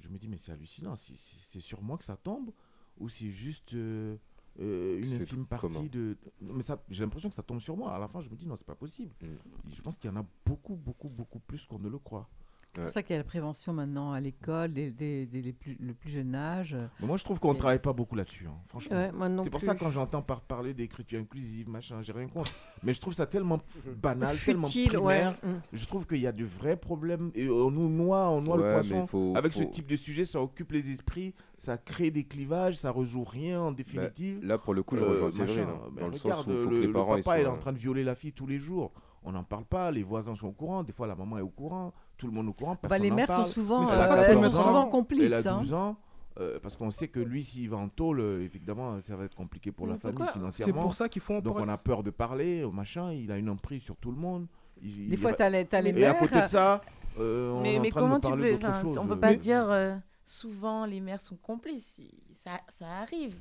je 0.00 0.08
me 0.08 0.16
dis, 0.18 0.26
mais 0.28 0.36
c'est 0.38 0.52
hallucinant. 0.52 0.96
C'est- 0.96 1.16
C'est 1.16 1.36
c'est 1.40 1.60
sur 1.60 1.82
moi 1.82 1.98
que 1.98 2.04
ça 2.04 2.16
tombe 2.16 2.50
ou 2.98 3.08
c'est 3.10 3.30
juste 3.30 3.74
euh, 3.74 4.16
euh, 4.60 5.02
une 5.02 5.22
infime 5.22 5.46
partie 5.46 5.88
de. 5.88 6.16
Mais 6.40 6.62
ça, 6.62 6.82
j'ai 6.88 7.04
l'impression 7.04 7.28
que 7.28 7.34
ça 7.34 7.42
tombe 7.42 7.60
sur 7.60 7.76
moi. 7.76 7.94
À 7.94 7.98
la 7.98 8.08
fin, 8.08 8.20
je 8.20 8.30
me 8.30 8.36
dis, 8.36 8.46
non, 8.46 8.56
c'est 8.56 8.66
pas 8.66 8.74
possible. 8.74 9.12
Mm. 9.22 9.72
Je 9.72 9.82
pense 9.82 9.96
qu'il 9.96 10.10
y 10.10 10.12
en 10.12 10.16
a 10.16 10.24
beaucoup, 10.44 10.76
beaucoup, 10.76 11.08
beaucoup 11.08 11.40
plus 11.40 11.66
qu'on 11.66 11.78
ne 11.78 11.88
le 11.88 11.98
croit. 11.98 12.28
C'est 12.76 12.82
pour 12.82 12.90
ça 12.90 13.02
qu'il 13.02 13.12
y 13.12 13.14
a 13.14 13.18
la 13.18 13.24
prévention 13.24 13.72
maintenant 13.72 14.12
à 14.12 14.20
l'école, 14.20 14.72
dès, 14.72 15.28
le 15.32 15.92
plus 15.94 16.10
jeune 16.10 16.34
âge. 16.34 16.76
Moi, 17.00 17.16
je 17.16 17.24
trouve 17.24 17.40
qu'on 17.40 17.54
ne 17.54 17.58
travaille 17.58 17.80
pas 17.80 17.92
beaucoup 17.92 18.16
là-dessus, 18.16 18.46
hein, 18.46 18.56
franchement. 18.66 19.10
C'est 19.42 19.50
pour 19.50 19.60
ça 19.60 19.74
que 19.74 19.80
quand 19.80 19.90
j'entends 19.90 20.22
parler 20.22 20.74
d'écriture 20.74 21.20
inclusive, 21.20 21.68
machin, 21.68 22.02
j'ai 22.02 22.12
rien 22.12 22.28
contre. 22.28 22.52
Mais 22.82 22.94
je 22.94 23.00
trouve 23.00 23.14
ça 23.14 23.26
tellement 23.26 23.58
banal, 23.96 24.36
tellement 24.38 24.68
primaire. 24.68 25.02
Ouais. 25.02 25.26
Je 25.72 25.86
trouve 25.86 26.06
qu'il 26.06 26.18
y 26.18 26.26
a 26.26 26.32
de 26.32 26.44
vrais 26.44 26.76
problèmes. 26.76 27.30
Et 27.34 27.48
on 27.48 27.70
nous 27.70 27.88
noie, 27.88 28.30
on 28.30 28.42
noie 28.42 28.56
le 28.56 28.72
poisson. 28.72 29.34
Avec 29.34 29.52
ce 29.52 29.62
type 29.64 29.86
de 29.86 29.96
sujet, 29.96 30.24
ça 30.24 30.40
occupe 30.40 30.72
les 30.72 30.90
esprits, 30.90 31.34
ça 31.58 31.78
crée 31.78 32.10
des 32.10 32.24
clivages, 32.24 32.76
ça 32.76 32.88
ne 32.88 32.94
rejoue 32.94 33.24
rien 33.24 33.60
en 33.60 33.70
bah, 33.70 33.76
définitive. 33.76 34.44
Là, 34.44 34.58
pour 34.58 34.74
le 34.74 34.82
coup, 34.82 34.96
je 34.96 35.04
euh, 35.04 35.08
rejoins 35.08 35.30
Séverine. 35.30 35.68
Hein, 35.68 35.90
dans 35.98 36.08
le 36.08 36.16
regarde, 36.16 36.44
sens 36.44 36.46
où 36.46 36.70
le, 36.70 36.86
que 36.86 36.92
papa, 36.92 37.40
est 37.40 37.46
en 37.46 37.56
train 37.56 37.72
de 37.72 37.78
violer 37.78 38.04
la 38.04 38.14
fille 38.14 38.32
tous 38.32 38.46
les 38.46 38.58
jours. 38.58 38.92
On 39.22 39.32
n'en 39.32 39.42
parle 39.42 39.64
pas, 39.64 39.90
les 39.90 40.04
voisins 40.04 40.36
sont 40.36 40.46
au 40.46 40.52
courant, 40.52 40.84
des 40.84 40.92
fois 40.92 41.08
la 41.08 41.16
maman 41.16 41.38
est 41.38 41.42
au 41.42 41.48
courant 41.48 41.92
tout 42.16 42.26
le 42.26 42.32
monde 42.32 42.48
au 42.48 42.52
courant. 42.52 42.76
Bah, 42.88 42.98
les 42.98 43.10
mères 43.10 43.30
sont 43.30 43.44
souvent, 43.44 43.84
euh, 43.90 44.84
complices. 44.86 45.46
Hein. 45.46 45.96
Euh, 46.38 46.58
parce 46.62 46.76
qu'on 46.76 46.90
sait 46.90 47.08
que 47.08 47.20
lui, 47.20 47.42
s'il 47.42 47.70
va 47.70 47.78
en 47.78 47.88
tôle, 47.88 48.20
euh, 48.20 48.44
évidemment 48.44 49.00
ça 49.00 49.16
va 49.16 49.24
être 49.24 49.34
compliqué 49.34 49.72
pour 49.72 49.86
la 49.86 49.96
famille 49.96 50.26
financièrement. 50.32 50.74
C'est 50.74 50.80
pour 50.80 50.94
ça 50.94 51.08
qu'ils 51.08 51.22
font. 51.22 51.40
Donc 51.40 51.56
on 51.56 51.68
a 51.68 51.78
peur 51.78 52.02
de 52.02 52.10
parler, 52.10 52.64
machin. 52.72 53.12
Il 53.12 53.32
a 53.32 53.38
une 53.38 53.48
emprise 53.48 53.82
sur 53.82 53.96
tout 53.96 54.10
le 54.10 54.18
monde. 54.18 54.46
Il, 54.82 55.08
Des 55.08 55.16
fois, 55.16 55.32
t'as 55.32 55.48
les, 55.48 55.66
as 55.72 55.80
les 55.80 55.92
mères. 55.92 56.02
Et 56.02 56.06
à 56.06 56.14
côté 56.14 56.40
de 56.40 56.46
ça, 56.46 56.82
on 57.18 57.60
mais, 57.62 57.76
est 57.76 57.78
en 57.96 58.18
train 58.20 58.36
de 58.36 58.50
tu 58.50 58.58
peux 58.58 58.72
chose. 58.72 58.98
On 58.98 59.06
peut 59.06 59.18
pas 59.18 59.34
dire 59.34 60.00
souvent 60.24 60.84
les 60.84 61.00
mères 61.00 61.20
sont 61.20 61.36
complices. 61.36 61.98
Ça, 62.32 62.60
ça 62.68 62.86
arrive 63.02 63.38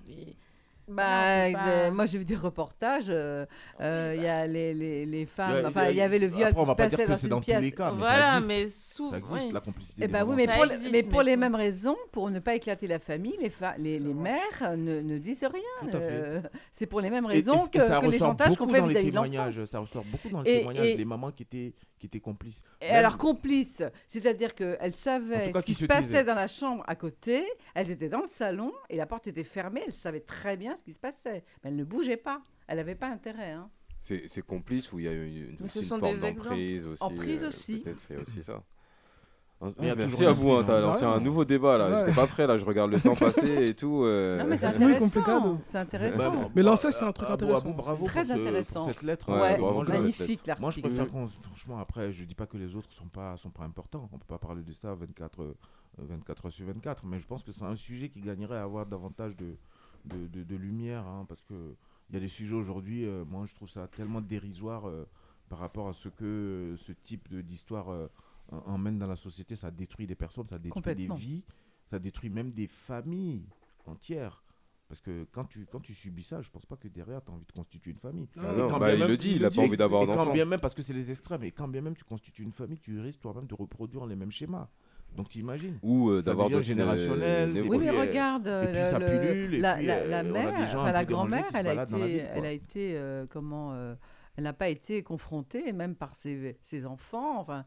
bah, 0.88 1.92
moi 1.92 2.06
j'ai 2.06 2.18
vu 2.18 2.26
des 2.26 2.36
reportages. 2.36 3.08
Il 3.08 4.22
y 4.22 4.28
a 4.28 4.48
les, 4.48 4.74
les, 4.74 5.06
les 5.06 5.26
femmes. 5.26 5.66
Enfin, 5.66 5.92
avait 6.06 6.20
le 6.20 6.28
viol 6.28 6.48
après, 6.50 6.62
qui 6.62 6.68
va 6.68 6.76
pas 6.76 6.84
passait 6.84 7.06
dire 7.06 7.30
dans, 7.30 7.40
dans 7.40 7.42
mais, 10.92 11.04
pour, 11.04 11.22
les 11.22 11.38
mêmes 11.38 11.56
raisons, 11.56 11.98
pour 12.12 12.30
ne 12.30 12.40
pas 12.40 12.56
éclater 12.56 12.88
la 12.88 13.00
famille, 13.00 13.38
les, 13.78 14.00
mères 14.00 14.40
euh, 14.62 14.76
ne, 14.76 15.18
disent 15.18 15.44
rien. 15.44 15.94
Euh, 15.94 16.42
c'est 16.72 16.86
pour 16.86 17.02
les 17.02 17.10
mêmes 17.10 17.26
raisons 17.26 17.68
que, 17.68 18.10
les 18.10 18.18
chantages 18.18 18.56
qu'on 18.56 18.68
fait 18.68 18.82
vis-à-vis 18.82 19.12
de. 19.12 19.66
Ça 19.66 19.80
ressort 19.80 20.06
beaucoup 20.06 20.30
dans 20.30 20.42
les 20.42 20.60
témoignages. 20.60 20.96
Les 20.98 21.06
mamans 21.06 21.32
qui 21.32 21.44
étaient 21.44 21.74
complice. 22.22 22.64
Et 22.82 22.90
Alors 22.90 23.18
complice, 23.18 23.84
c'est-à-dire 24.08 24.56
qu'elles 24.56 24.96
savaient 24.96 25.52
ce 25.54 25.66
qui 25.66 25.74
se, 25.74 25.86
passait 25.86 26.24
dans 26.24 26.36
la 26.36 26.48
chambre 26.48 26.84
à 26.88 26.96
côté, 26.96 27.46
elles 27.74 27.92
étaient 27.92 28.10
dans 28.10 28.22
le 28.22 28.28
salon 28.28 28.74
et 28.90 28.98
la 28.98 29.06
porte 29.06 29.28
était 29.28 29.44
fermée, 29.44 29.84
elles 29.86 29.94
savaient 29.94 30.22
très 30.22 30.58
bien 30.58 30.76
ce 30.76 30.84
qui 30.84 30.94
se 30.94 31.00
passait, 31.00 31.44
mais 31.64 31.70
elles 31.70 31.76
ne 31.76 31.84
bougeaient 31.84 32.18
pas, 32.18 32.42
elles 32.68 32.78
n'avaient 32.78 32.96
pas 32.96 33.08
intérêt. 33.08 33.52
Hein. 33.52 33.70
C'est 34.02 34.46
complice 34.46 34.92
où 34.94 35.00
il 35.00 35.06
y 35.06 35.08
a 35.08 35.12
une, 35.14 35.58
une, 35.60 35.64
aussi 35.64 35.84
forme 35.84 36.02
d'emprise 36.02 36.86
aussi. 36.86 37.04
Emprise 37.04 37.44
euh, 37.44 37.48
aussi. 37.48 37.80
Peut-être, 37.80 38.22
aussi 38.22 38.44
ça. 38.44 38.64
Hein, 39.66 39.94
merci 39.98 40.26
à 40.26 40.32
vous, 40.32 40.52
hein, 40.52 40.92
C'est 40.94 41.06
un 41.06 41.20
nouveau 41.20 41.46
débat 41.46 41.78
là. 41.78 41.90
Ouais. 41.90 42.00
J'étais 42.02 42.16
pas 42.16 42.28
prêt 42.28 42.48
là, 42.48 42.58
je 42.58 42.66
regarde 42.66 42.92
le 42.92 43.00
temps 43.00 43.16
passer 43.16 43.70
et 43.70 43.74
tout. 43.74 44.04
Euh... 44.04 44.38
Non, 44.40 44.46
mais 44.48 44.58
c'est 44.58 44.66
intéressant. 44.66 45.60
C'est 45.64 45.78
intéressant. 45.78 46.18
Bah, 46.18 46.30
bah, 46.30 46.50
mais 46.56 46.64
bah, 46.64 46.70
l'inceste, 46.70 47.00
c'est 47.00 47.06
un 47.06 47.12
truc 47.12 47.30
intéressant. 47.30 47.70
Bravo 47.72 48.06
très 48.06 48.32
intéressant. 48.32 48.88
Cette 48.88 49.04
lettre. 49.04 49.30
Hein, 49.30 49.36
ouais, 49.36 49.42
ouais, 49.42 49.58
bravo 49.58 49.84
magnifique 49.84 50.46
l'article. 50.48 50.62
Moi, 50.62 50.72
je 50.72 50.82
préfère. 50.82 51.08
Franchement, 51.44 51.80
après, 51.80 52.12
je 52.12 52.24
dis 52.24 52.36
pas 52.36 52.46
que 52.46 52.58
les 52.58 52.76
autres 52.76 52.92
sont 52.92 53.08
pas, 53.08 53.38
sont 53.38 53.50
pas 53.50 53.64
importants. 53.64 54.10
On 54.12 54.18
peut 54.18 54.26
pas 54.28 54.38
parler 54.38 54.64
de 54.64 54.74
ça 54.74 54.94
24, 54.94 55.42
euh, 55.42 55.54
heures 56.00 56.52
sur 56.52 56.66
24. 56.66 57.06
Mais 57.06 57.20
je 57.20 57.28
pense 57.28 57.44
que 57.44 57.52
c'est 57.52 57.66
un 57.66 57.76
sujet 57.76 58.10
qui 58.10 58.22
gagnerait 58.22 58.58
à 58.58 58.64
avoir 58.64 58.86
davantage 58.86 59.36
de, 59.36 60.56
lumière. 60.56 61.04
Parce 61.28 61.42
que 61.42 61.76
il 62.10 62.14
y 62.14 62.18
a 62.18 62.20
des 62.20 62.28
sujets 62.28 62.56
aujourd'hui, 62.56 63.06
euh, 63.06 63.26
moi, 63.26 63.46
je 63.48 63.56
trouve 63.56 63.70
ça 63.70 63.88
tellement 63.88 64.22
dérisoire 64.22 64.88
euh, 64.88 65.08
par 65.50 65.58
rapport 65.60 65.88
à 65.88 65.94
ce 65.94 66.10
que 66.10 66.76
ce 66.78 66.92
type 66.92 67.34
d'histoire 67.34 67.88
emmène 68.52 68.98
dans 68.98 69.08
la 69.08 69.16
société, 69.16 69.56
ça 69.56 69.72
détruit 69.72 70.08
des 70.08 70.16
personnes, 70.16 70.48
ça 70.48 70.60
détruit 70.60 70.96
des 70.96 71.08
vies, 71.16 71.44
ça 71.90 72.00
détruit 72.00 72.30
même 72.30 72.52
des 72.52 72.68
familles 72.68 73.48
entières. 73.86 74.44
Parce 74.88 75.02
que 75.02 75.26
quand 75.32 75.46
tu, 75.46 75.66
quand 75.72 75.80
tu 75.80 75.96
subis 75.96 76.24
ça, 76.24 76.42
je 76.42 76.50
pense 76.52 76.66
pas 76.66 76.76
que 76.76 76.88
derrière, 76.88 77.24
tu 77.24 77.32
as 77.32 77.34
envie 77.34 77.46
de 77.46 77.52
constituer 77.52 77.92
une 77.92 77.98
famille. 77.98 78.28
Ah 78.38 78.54
bah 78.80 78.94
il 78.94 79.00
même, 79.00 79.08
le 79.08 79.18
dit, 79.18 79.32
il 79.36 79.42
n'a 79.42 79.50
pas 79.50 79.62
envie 79.62 79.78
d'avoir 79.78 80.06
d'enfant. 80.06 80.26
Quand 80.26 80.34
bien 80.34 80.46
même, 80.46 80.60
parce 80.60 80.76
que 80.76 80.84
c'est 80.84 80.94
les 80.94 81.10
extrêmes, 81.10 81.44
et 81.44 81.52
quand 81.52 81.68
bien 81.68 81.82
même 81.82 81.96
tu 81.96 82.04
constitues 82.04 82.44
une 82.44 82.52
famille, 82.52 82.78
tu 82.78 83.00
risques 83.00 83.20
toi-même 83.20 83.48
de 83.48 83.56
reproduire 83.56 84.06
les 84.06 84.16
mêmes 84.16 84.32
schémas. 84.32 84.70
Donc 85.16 85.30
tu 85.30 85.40
imagines 85.40 85.80
Ou 85.82 86.10
euh, 86.10 86.22
d'avoir 86.22 86.50
de 86.50 86.56
euh, 86.56 86.62
générationnel. 86.62 87.64
Oui, 87.68 87.78
mais 87.80 87.90
euh, 87.90 88.02
regarde, 88.02 88.48
la, 88.48 90.24
mère, 90.24 90.92
la 90.92 91.06
grand-mère, 91.06 91.50
elle, 91.54 91.68
elle 91.68 92.46
a 92.46 92.52
été, 92.52 93.00
comment, 93.30 93.74
elle 94.36 94.44
n'a 94.44 94.54
pas 94.54 94.70
été 94.70 95.02
confrontée, 95.02 95.72
même 95.74 95.96
par 95.96 96.16
ses, 96.16 96.58
ses 96.62 96.86
enfants. 96.86 97.40
Enfin, 97.40 97.66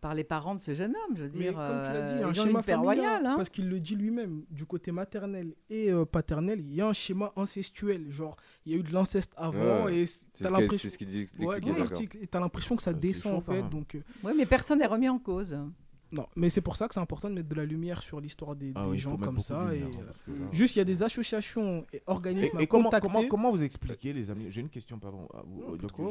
par 0.00 0.14
les 0.14 0.24
parents 0.24 0.54
de 0.54 0.60
ce 0.60 0.74
jeune 0.74 0.90
homme. 0.92 1.16
Je 1.16 1.24
veux 1.24 1.28
dire, 1.28 1.52
Mais 1.52 1.66
comme 1.66 1.82
tu 1.84 1.90
euh, 1.90 2.18
dit, 2.18 2.22
un 2.22 2.32
schéma 2.32 2.62
familial, 2.62 3.26
hein. 3.26 3.34
parce 3.36 3.48
qu'il 3.48 3.68
le 3.68 3.80
dit 3.80 3.96
lui-même, 3.96 4.44
du 4.50 4.66
côté 4.66 4.92
maternel 4.92 5.54
et 5.70 5.90
euh, 5.90 6.04
paternel, 6.04 6.60
il 6.60 6.74
y 6.74 6.80
a 6.80 6.88
un 6.88 6.92
schéma 6.92 7.32
incestuel. 7.36 8.10
Genre, 8.10 8.36
il 8.64 8.72
y 8.72 8.74
a 8.74 8.78
eu 8.78 8.82
de 8.82 8.92
l'inceste 8.92 9.32
avant 9.36 9.84
ouais, 9.84 10.02
et 10.02 10.04
t'as 10.38 10.50
l'impression. 10.50 10.88
Dit, 11.06 11.26
ouais, 11.38 11.60
et 12.20 12.26
t'as 12.26 12.40
l'impression 12.40 12.76
que 12.76 12.82
ça 12.82 12.92
descend 12.92 13.32
chaud, 13.32 13.38
en 13.38 13.40
fait. 13.52 13.60
Hein. 13.60 13.68
Donc. 13.70 13.94
Euh, 13.94 14.02
ouais, 14.22 14.34
mais 14.34 14.46
personne 14.46 14.78
n'est 14.78 14.86
remis 14.86 15.08
en 15.08 15.18
cause. 15.18 15.56
Non, 16.14 16.28
mais 16.36 16.48
c'est 16.48 16.60
pour 16.60 16.76
ça 16.76 16.86
que 16.86 16.94
c'est 16.94 17.00
important 17.00 17.28
de 17.28 17.34
mettre 17.34 17.48
de 17.48 17.54
la 17.56 17.64
lumière 17.64 18.00
sur 18.00 18.20
l'histoire 18.20 18.54
des, 18.54 18.72
ah 18.76 18.86
gens 18.94 19.16
comme 19.16 19.40
ça. 19.40 19.74
Et 19.74 19.82
hein, 19.82 19.90
juste, 20.52 20.76
il 20.76 20.78
y 20.78 20.82
a 20.82 20.84
des 20.84 21.02
associations 21.02 21.84
et 21.92 22.02
organismes. 22.06 22.56
Et, 22.58 22.62
et 22.62 22.64
à 22.64 22.66
comment, 22.66 22.90
comment, 22.90 23.26
comment, 23.26 23.50
vous 23.50 23.62
expliquez, 23.62 24.12
les 24.12 24.30
amis? 24.30 24.46
J'ai 24.50 24.60
une 24.60 24.68
question, 24.68 24.98
pardon. 25.00 25.26
Ah, 25.34 25.42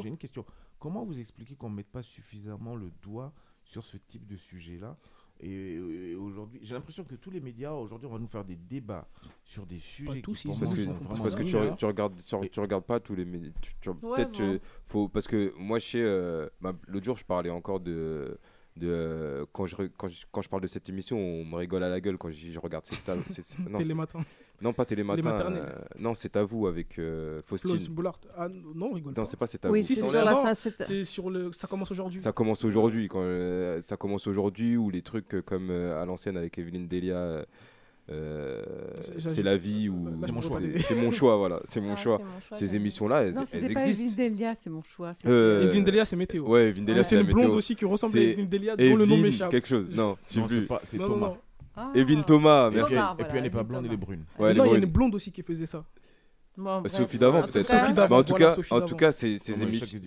j'ai 0.02 0.08
une 0.08 0.18
question. 0.18 0.44
Comment 0.78 1.04
vous 1.04 1.18
expliquez 1.18 1.54
qu'on 1.54 1.70
ne 1.70 1.76
mette 1.76 1.88
pas 1.88 2.02
suffisamment 2.02 2.76
le 2.76 2.90
doigt 3.02 3.32
sur 3.64 3.84
ce 3.84 3.96
type 3.96 4.26
de 4.26 4.36
sujet-là. 4.36 4.96
Euh, 5.42 6.10
et, 6.10 6.14
aujourd'hui, 6.14 6.60
j'ai 6.62 6.74
l'impression 6.74 7.04
que 7.04 7.16
tous 7.16 7.30
les 7.30 7.40
médias, 7.40 7.72
aujourd'hui, 7.72 8.08
on 8.08 8.12
va 8.12 8.18
nous 8.18 8.28
faire 8.28 8.44
des 8.44 8.56
débats 8.56 9.08
sur 9.44 9.66
des 9.66 9.78
sujets. 9.78 10.20
Tous, 10.22 10.40
qui, 10.40 10.48
parce, 10.48 10.74
que, 10.74 10.86
parce 10.86 11.36
que 11.36 11.42
tu, 11.42 11.56
regardes, 11.84 12.14
tu, 12.50 12.60
regardes 12.60 12.84
pas 12.84 13.00
tous 13.00 13.14
les 13.14 13.24
médias. 13.24 13.50
Peut-être 13.82 14.38
bon. 14.38 14.44
Euh, 14.44 14.58
faut, 14.86 15.08
parce 15.08 15.26
que 15.26 15.52
moi, 15.58 15.78
chez 15.78 16.02
euh, 16.02 16.48
bah, 16.60 16.72
l'autre 16.86 17.04
jour, 17.04 17.16
je 17.16 17.24
parlais 17.24 17.50
encore 17.50 17.80
de. 17.80 18.38
De, 18.76 19.46
quand, 19.52 19.66
je, 19.66 19.76
quand, 19.76 20.08
je, 20.08 20.26
quand, 20.32 20.42
je, 20.42 20.48
parle 20.48 20.62
de 20.62 20.66
cette 20.66 20.88
émission, 20.88 21.16
on 21.16 21.44
me 21.44 21.54
rigole 21.54 21.84
à 21.84 21.88
la 21.88 22.00
gueule 22.00 22.18
quand 22.18 22.32
je, 22.32 22.58
regarde 22.58 22.84
cette 22.84 23.04
table. 23.04 23.22
C'est, 23.28 23.44
Télématin. 23.78 24.18
Non, 24.62 24.72
pas 24.72 24.84
Télématin. 24.84 25.16
Les 25.16 25.22
maternelles. 25.22 25.62
euh, 25.66 25.84
non, 25.98 26.14
c'est 26.14 26.36
à 26.36 26.44
vous 26.44 26.66
avec 26.66 26.98
euh, 26.98 27.42
Faustine. 27.46 27.76
Floss 27.76 28.14
Ah 28.36 28.48
non, 28.74 28.92
rigole. 28.92 29.12
Non, 29.16 29.24
c'est 29.24 29.36
pas 29.36 29.46
c'est 29.46 29.64
à 29.64 29.70
Oui, 29.70 29.80
vous. 29.80 29.86
c'est 29.86 29.94
sur 29.96 30.12
la 30.12 30.54
c'est- 30.54 30.82
C'est 30.82 31.04
sur 31.04 31.28
le. 31.30 31.52
Ça 31.52 31.66
commence 31.66 31.90
aujourd'hui. 31.90 32.20
Ça 32.20 32.32
commence 32.32 32.64
aujourd'hui, 32.64 33.08
quand 33.08 33.20
euh, 33.22 33.80
ça 33.82 33.96
commence 33.96 34.26
aujourd'hui, 34.26 34.76
ou 34.76 34.90
les 34.90 35.02
trucs 35.02 35.34
euh, 35.34 35.42
comme 35.42 35.70
euh, 35.70 36.00
à 36.00 36.06
l'ancienne 36.06 36.36
avec 36.36 36.56
Evelyne 36.58 36.86
Delia, 36.86 37.44
euh, 38.10 38.62
C'est- 39.00 39.42
la 39.42 39.56
vie 39.56 39.88
ou 39.88 39.94
bah, 39.94 40.10
bah, 40.14 40.18
Là, 40.20 40.26
c'est- 40.78 40.94
mon 40.94 41.10
choix, 41.10 41.36
voilà, 41.36 41.60
c'est 41.64 41.80
mon 41.80 41.92
Ah, 41.94 41.96
choix. 41.96 42.18
mon 42.18 42.40
choix, 42.40 42.56
Ces 42.56 42.76
émissions-là, 42.76 43.22
elles, 43.24 43.34
Non, 43.34 43.44
elles 43.52 43.72
pas 43.72 43.86
existent. 43.88 44.22
Delia, 44.22 44.54
c'est 44.54 44.70
mon 44.70 44.82
choix. 44.82 45.14
c'est- 45.14 45.28
Euh, 45.28 45.64
Evelyne 45.64 45.84
Delia, 45.84 46.04
c'est 46.04 46.16
météo. 46.16 46.44
Ouais, 46.46 46.68
Evelyne 46.68 46.84
Delia, 46.84 47.00
ah, 47.00 47.02
c'est 47.02 47.08
c'est 47.10 47.14
la 47.16 47.20
une 47.22 47.26
blonde 47.28 47.42
météo. 47.44 47.56
aussi 47.56 47.74
qui 47.74 47.84
ressemble 47.84 48.16
à 48.18 48.20
C'est 48.20 48.26
Evelyne 48.30 48.48
Delia, 48.48 48.76
dont 48.76 48.84
le 48.84 48.90
nom 49.06 49.14
Evelyne 49.14 49.22
m'échappe. 49.22 49.50
quelque 49.50 49.68
chose. 49.68 49.88
Non, 49.90 50.16
j'ai 50.30 50.40
Non, 50.40 50.46
c'est 50.48 50.60
pas- 50.66 50.80
c'est 50.86 50.96
Non, 50.98 51.08
non, 51.08 51.14
Thomas. 51.14 51.26
non. 51.28 51.36
Ah. 51.76 51.92
Thomas, 52.26 52.70
merci. 52.70 52.94
Et 52.94 53.24
puis 53.24 53.38
elle 53.38 53.42
n'est 53.44 53.50
pas 53.50 53.62
blonde, 53.62 53.86
elle 53.86 53.92
est 53.92 53.96
brune. 53.96 54.24
Non, 54.38 54.50
il 54.50 54.56
y 54.56 54.74
a 54.74 54.78
une 54.78 54.84
blonde 54.86 55.14
aussi 55.14 55.32
qui 55.32 55.42
faisait 55.42 55.66
ça. 55.66 55.84
Bon. 56.56 56.80
Bah, 56.82 56.88
Sophie 56.88 57.18
d'avant 57.18 57.42
peut-être. 57.42 57.68
cas- 57.68 58.06
bah, 58.06 58.16
en 58.16 58.22
tout 58.22 58.34
cas, 58.34 58.56
en 58.70 58.80
tout 58.80 58.94
cas, 58.94 59.10
ces, 59.10 59.62
émissions, 59.62 60.00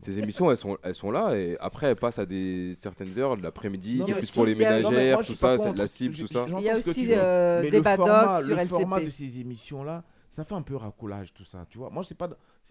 ces 0.00 0.18
émissions, 0.18 0.50
elles 0.50 0.56
sont, 0.56 0.76
elles 0.82 0.94
sont 0.94 1.12
là 1.12 1.36
et 1.36 1.56
après 1.60 1.86
elles 1.86 1.96
passent 1.96 2.18
à 2.18 2.26
des 2.26 2.74
certaines 2.74 3.16
heures 3.18 3.36
de 3.36 3.42
l'après-midi. 3.42 4.02
C'est 4.04 4.14
plus 4.14 4.30
pour 4.30 4.44
les 4.44 4.54
ménagères, 4.54 5.20
tout 5.20 5.34
ça, 5.34 5.56
c'est 5.58 5.72
de 5.72 5.78
la 5.78 5.86
cible, 5.86 6.14
tout 6.14 6.26
ça. 6.26 6.46
Il 6.48 6.64
y 6.64 6.70
a 6.70 6.76
aussi 6.76 7.14
hein. 7.14 7.62
des 7.62 7.80
badocs 7.80 8.44
sur 8.44 8.56
Le 8.56 8.66
format 8.66 9.00
de 9.00 9.08
ces 9.08 9.40
émissions-là, 9.40 10.02
ça 10.30 10.44
fait 10.44 10.54
un 10.54 10.62
peu 10.62 10.76
racolage, 10.76 11.32
tout 11.32 11.44
ça. 11.44 11.64
Tu 11.70 11.78
vois, 11.78 11.90
moi, 11.90 12.02
je 12.08 12.14
pas. 12.14 12.28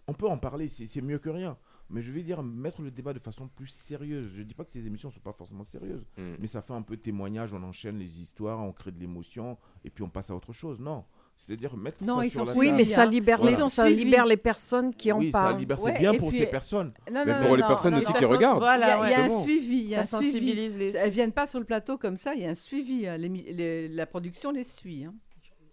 On 0.08 0.14
peut 0.14 0.28
en 0.28 0.38
parler, 0.38 0.68
c'est 0.68 1.02
mieux 1.02 1.20
que 1.20 1.30
rien 1.30 1.58
mais 1.90 2.02
je 2.02 2.12
vais 2.12 2.24
dire 2.24 2.42
mettre 2.44 2.82
le 2.82 2.92
débat 2.92 3.14
de 3.14 3.20
façon 3.20 3.48
plus 3.48 3.68
sérieuse. 3.68 4.30
Je 4.34 4.40
ne 4.40 4.44
dis 4.44 4.54
pas 4.54 4.64
que 4.64 4.72
ces 4.72 4.86
émissions 4.88 5.10
ne 5.10 5.14
sont 5.14 5.20
pas 5.20 5.34
forcément 5.34 5.64
sérieuses, 5.64 6.06
mm. 6.18 6.36
mais 6.40 6.48
ça 6.48 6.62
fait 6.62 6.74
un 6.74 6.82
peu 6.82 6.98
témoignage, 6.98 7.54
on 7.54 7.64
enchaîne 7.64 7.98
les 7.98 8.22
histoires, 8.22 8.60
on 8.60 8.72
crée 8.72 8.92
de 8.92 9.00
l'émotion 9.00 9.58
et 9.84 9.90
puis 9.90 10.04
on 10.04 10.10
passe 10.10 10.30
à 10.30 10.36
autre 10.36 10.54
chose. 10.54 10.80
Non. 10.80 11.04
C'est-à-dire 11.36 11.76
mettre 11.76 12.04
non, 12.04 12.22
ils 12.22 12.32
sont 12.32 12.46
sur 12.46 12.54
la 12.54 12.60
oui, 12.60 12.72
mais 12.72 12.86
ça 12.86 13.06
libère, 13.06 13.44
les, 13.44 13.68
ça 13.68 13.90
libère 13.90 14.26
les 14.26 14.38
personnes 14.38 14.94
qui 14.94 15.12
en 15.12 15.20
parlent. 15.32 15.54
Ça 15.54 15.60
libère, 15.60 15.78
c'est 15.78 16.00
bien 16.00 16.14
pour 16.14 16.32
ces 16.32 16.46
personnes, 16.46 16.94
non, 17.12 17.24
mais 17.26 17.46
pour 17.46 17.58
les 17.58 17.64
personnes 17.64 17.96
aussi 17.96 18.14
qui 18.14 18.26
regardent. 18.26 18.60
Voilà, 18.60 19.06
il 19.06 19.12
y 19.12 19.14
a, 19.14 19.26
un 19.26 19.40
suivi, 19.40 19.78
y 19.80 19.94
ça 19.96 20.06
sensibilise. 20.06 20.78
Les... 20.78 20.92
Elles 20.96 21.12
viennent 21.12 21.34
pas 21.34 21.46
sur 21.46 21.60
le 21.60 21.66
plateau 21.66 21.98
comme 21.98 22.16
ça, 22.16 22.34
il 22.36 22.42
y 22.42 22.46
a 22.46 22.50
un 22.50 22.56
suivi. 22.56 23.06
Hein. 23.06 23.18
La 23.18 24.06
production 24.06 24.52
les 24.52 24.64
suit. 24.64 25.04
Hein. 25.04 25.14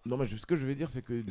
Non, 0.05 0.17
mais 0.17 0.27
ce 0.27 0.45
que 0.45 0.57
je 0.57 0.67
veux 0.67 0.75
dire, 0.75 0.91
c'est 0.91 1.03
que, 1.03 1.23
de 1.23 1.31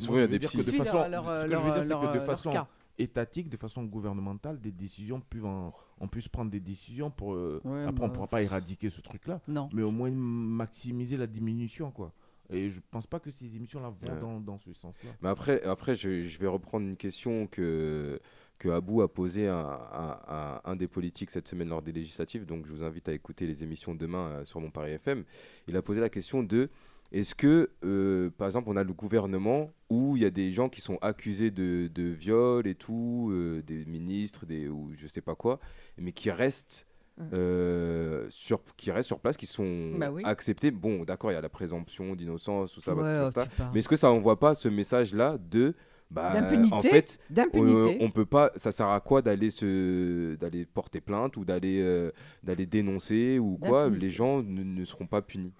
façon, 2.20 2.66
étatique, 2.98 3.48
de 3.48 3.56
façon 3.56 3.84
gouvernementale, 3.84 4.60
des 4.60 4.72
décisions, 4.72 5.20
plus 5.20 5.44
en, 5.44 5.72
on 5.98 6.08
puisse 6.08 6.28
prendre 6.28 6.50
des 6.50 6.60
décisions 6.60 7.10
pour... 7.10 7.34
Euh, 7.34 7.60
après, 7.86 8.04
on 8.04 8.08
ne 8.08 8.12
pourra 8.12 8.28
pas 8.28 8.42
éradiquer 8.42 8.90
ce 8.90 9.00
truc-là, 9.00 9.40
mais 9.72 9.82
au 9.82 9.90
moins 9.90 10.10
maximiser 10.10 11.16
la 11.16 11.26
diminution, 11.26 11.90
quoi. 11.90 12.12
Et 12.50 12.70
je 12.70 12.76
ne 12.76 12.82
pense 12.90 13.06
pas 13.06 13.18
que 13.18 13.30
ces 13.30 13.56
émissions-là 13.56 13.90
vont 14.00 14.20
dans, 14.20 14.40
dans, 14.40 14.58
ce 14.58 14.72
sens-là. 14.74 15.10
Mais 15.22 15.28
après, 15.28 15.62
après 15.62 15.96
je, 15.96 16.22
je, 16.22 16.38
vais 16.38 16.46
reprendre 16.46 16.86
une 16.86 16.96
question 16.96 17.46
que, 17.46 18.20
que 18.58 18.68
Abou 18.68 19.00
a 19.00 19.12
posée 19.12 19.48
à, 19.48 19.60
à, 19.60 20.70
un 20.70 20.76
des 20.76 20.88
politiques 20.88 21.30
cette 21.30 21.48
semaine 21.48 21.68
lors 21.68 21.80
des 21.80 21.92
législatives. 21.92 22.44
Donc 22.44 22.66
je 22.66 22.72
vous 22.72 22.82
invite 22.82 23.08
à 23.08 23.12
écouter 23.12 23.46
les 23.46 23.62
émissions 23.62 23.94
demain 23.94 24.28
euh, 24.28 24.44
sur 24.44 24.60
mon 24.60 24.70
Paris 24.70 24.92
FM. 24.92 25.24
Il 25.66 25.76
a 25.76 25.82
posé 25.82 26.00
la 26.00 26.10
question 26.10 26.42
de 26.42 26.68
est-ce 27.12 27.34
que, 27.34 27.70
euh, 27.84 28.30
par 28.38 28.46
exemple, 28.48 28.68
on 28.70 28.76
a 28.76 28.82
le 28.84 28.92
gouvernement 28.92 29.70
où 29.90 30.16
il 30.16 30.22
y 30.22 30.26
a 30.26 30.30
des 30.30 30.52
gens 30.52 30.68
qui 30.68 30.80
sont 30.80 30.98
accusés 31.02 31.50
de, 31.50 31.88
de 31.94 32.04
viol 32.04 32.66
et 32.66 32.74
tout, 32.74 33.28
euh, 33.32 33.62
des 33.62 33.84
ministres, 33.84 34.46
des, 34.46 34.68
ou 34.68 34.92
je 34.96 35.06
sais 35.06 35.20
pas 35.20 35.34
quoi, 35.34 35.60
mais 35.98 36.12
qui 36.12 36.30
restent. 36.30 36.86
euh, 37.32 38.26
sur, 38.30 38.60
qui 38.76 38.90
restent 38.90 39.06
sur 39.08 39.20
place, 39.20 39.36
qui 39.36 39.46
sont 39.46 39.92
Bah 39.98 40.10
oui. 40.10 40.22
acceptés. 40.24 40.70
Bon, 40.70 41.04
d'accord, 41.04 41.30
il 41.30 41.34
y 41.34 41.36
a 41.36 41.40
la 41.42 41.48
présomption 41.50 42.14
d'innocence, 42.16 42.72
tout 42.72 42.80
ça, 42.80 42.94
Ouais, 42.94 43.26
tout 43.26 43.32
ça. 43.34 43.46
mais 43.72 43.80
est-ce 43.80 43.88
que 43.88 43.96
ça 43.96 44.10
envoie 44.10 44.40
pas 44.40 44.54
ce 44.54 44.68
message-là 44.68 45.36
de 45.38 45.74
bah, 46.10 46.32
D'impunité, 46.32 46.74
en 46.74 46.80
fait, 46.80 47.18
on, 47.54 47.96
on 48.00 48.10
peut 48.10 48.26
pas. 48.26 48.50
Ça 48.56 48.72
sert 48.72 48.88
à 48.88 49.00
quoi 49.00 49.22
d'aller 49.22 49.50
se, 49.50 50.34
d'aller 50.36 50.66
porter 50.66 51.00
plainte 51.00 51.36
ou 51.36 51.44
d'aller, 51.44 51.80
euh, 51.82 52.10
d'aller 52.42 52.66
dénoncer 52.66 53.38
ou 53.38 53.58
quoi? 53.58 53.88
Les 53.90 54.10
gens 54.10 54.42
ne, 54.42 54.62
ne 54.62 54.84
seront 54.84 55.06
pas 55.06 55.22
punis. 55.22 55.52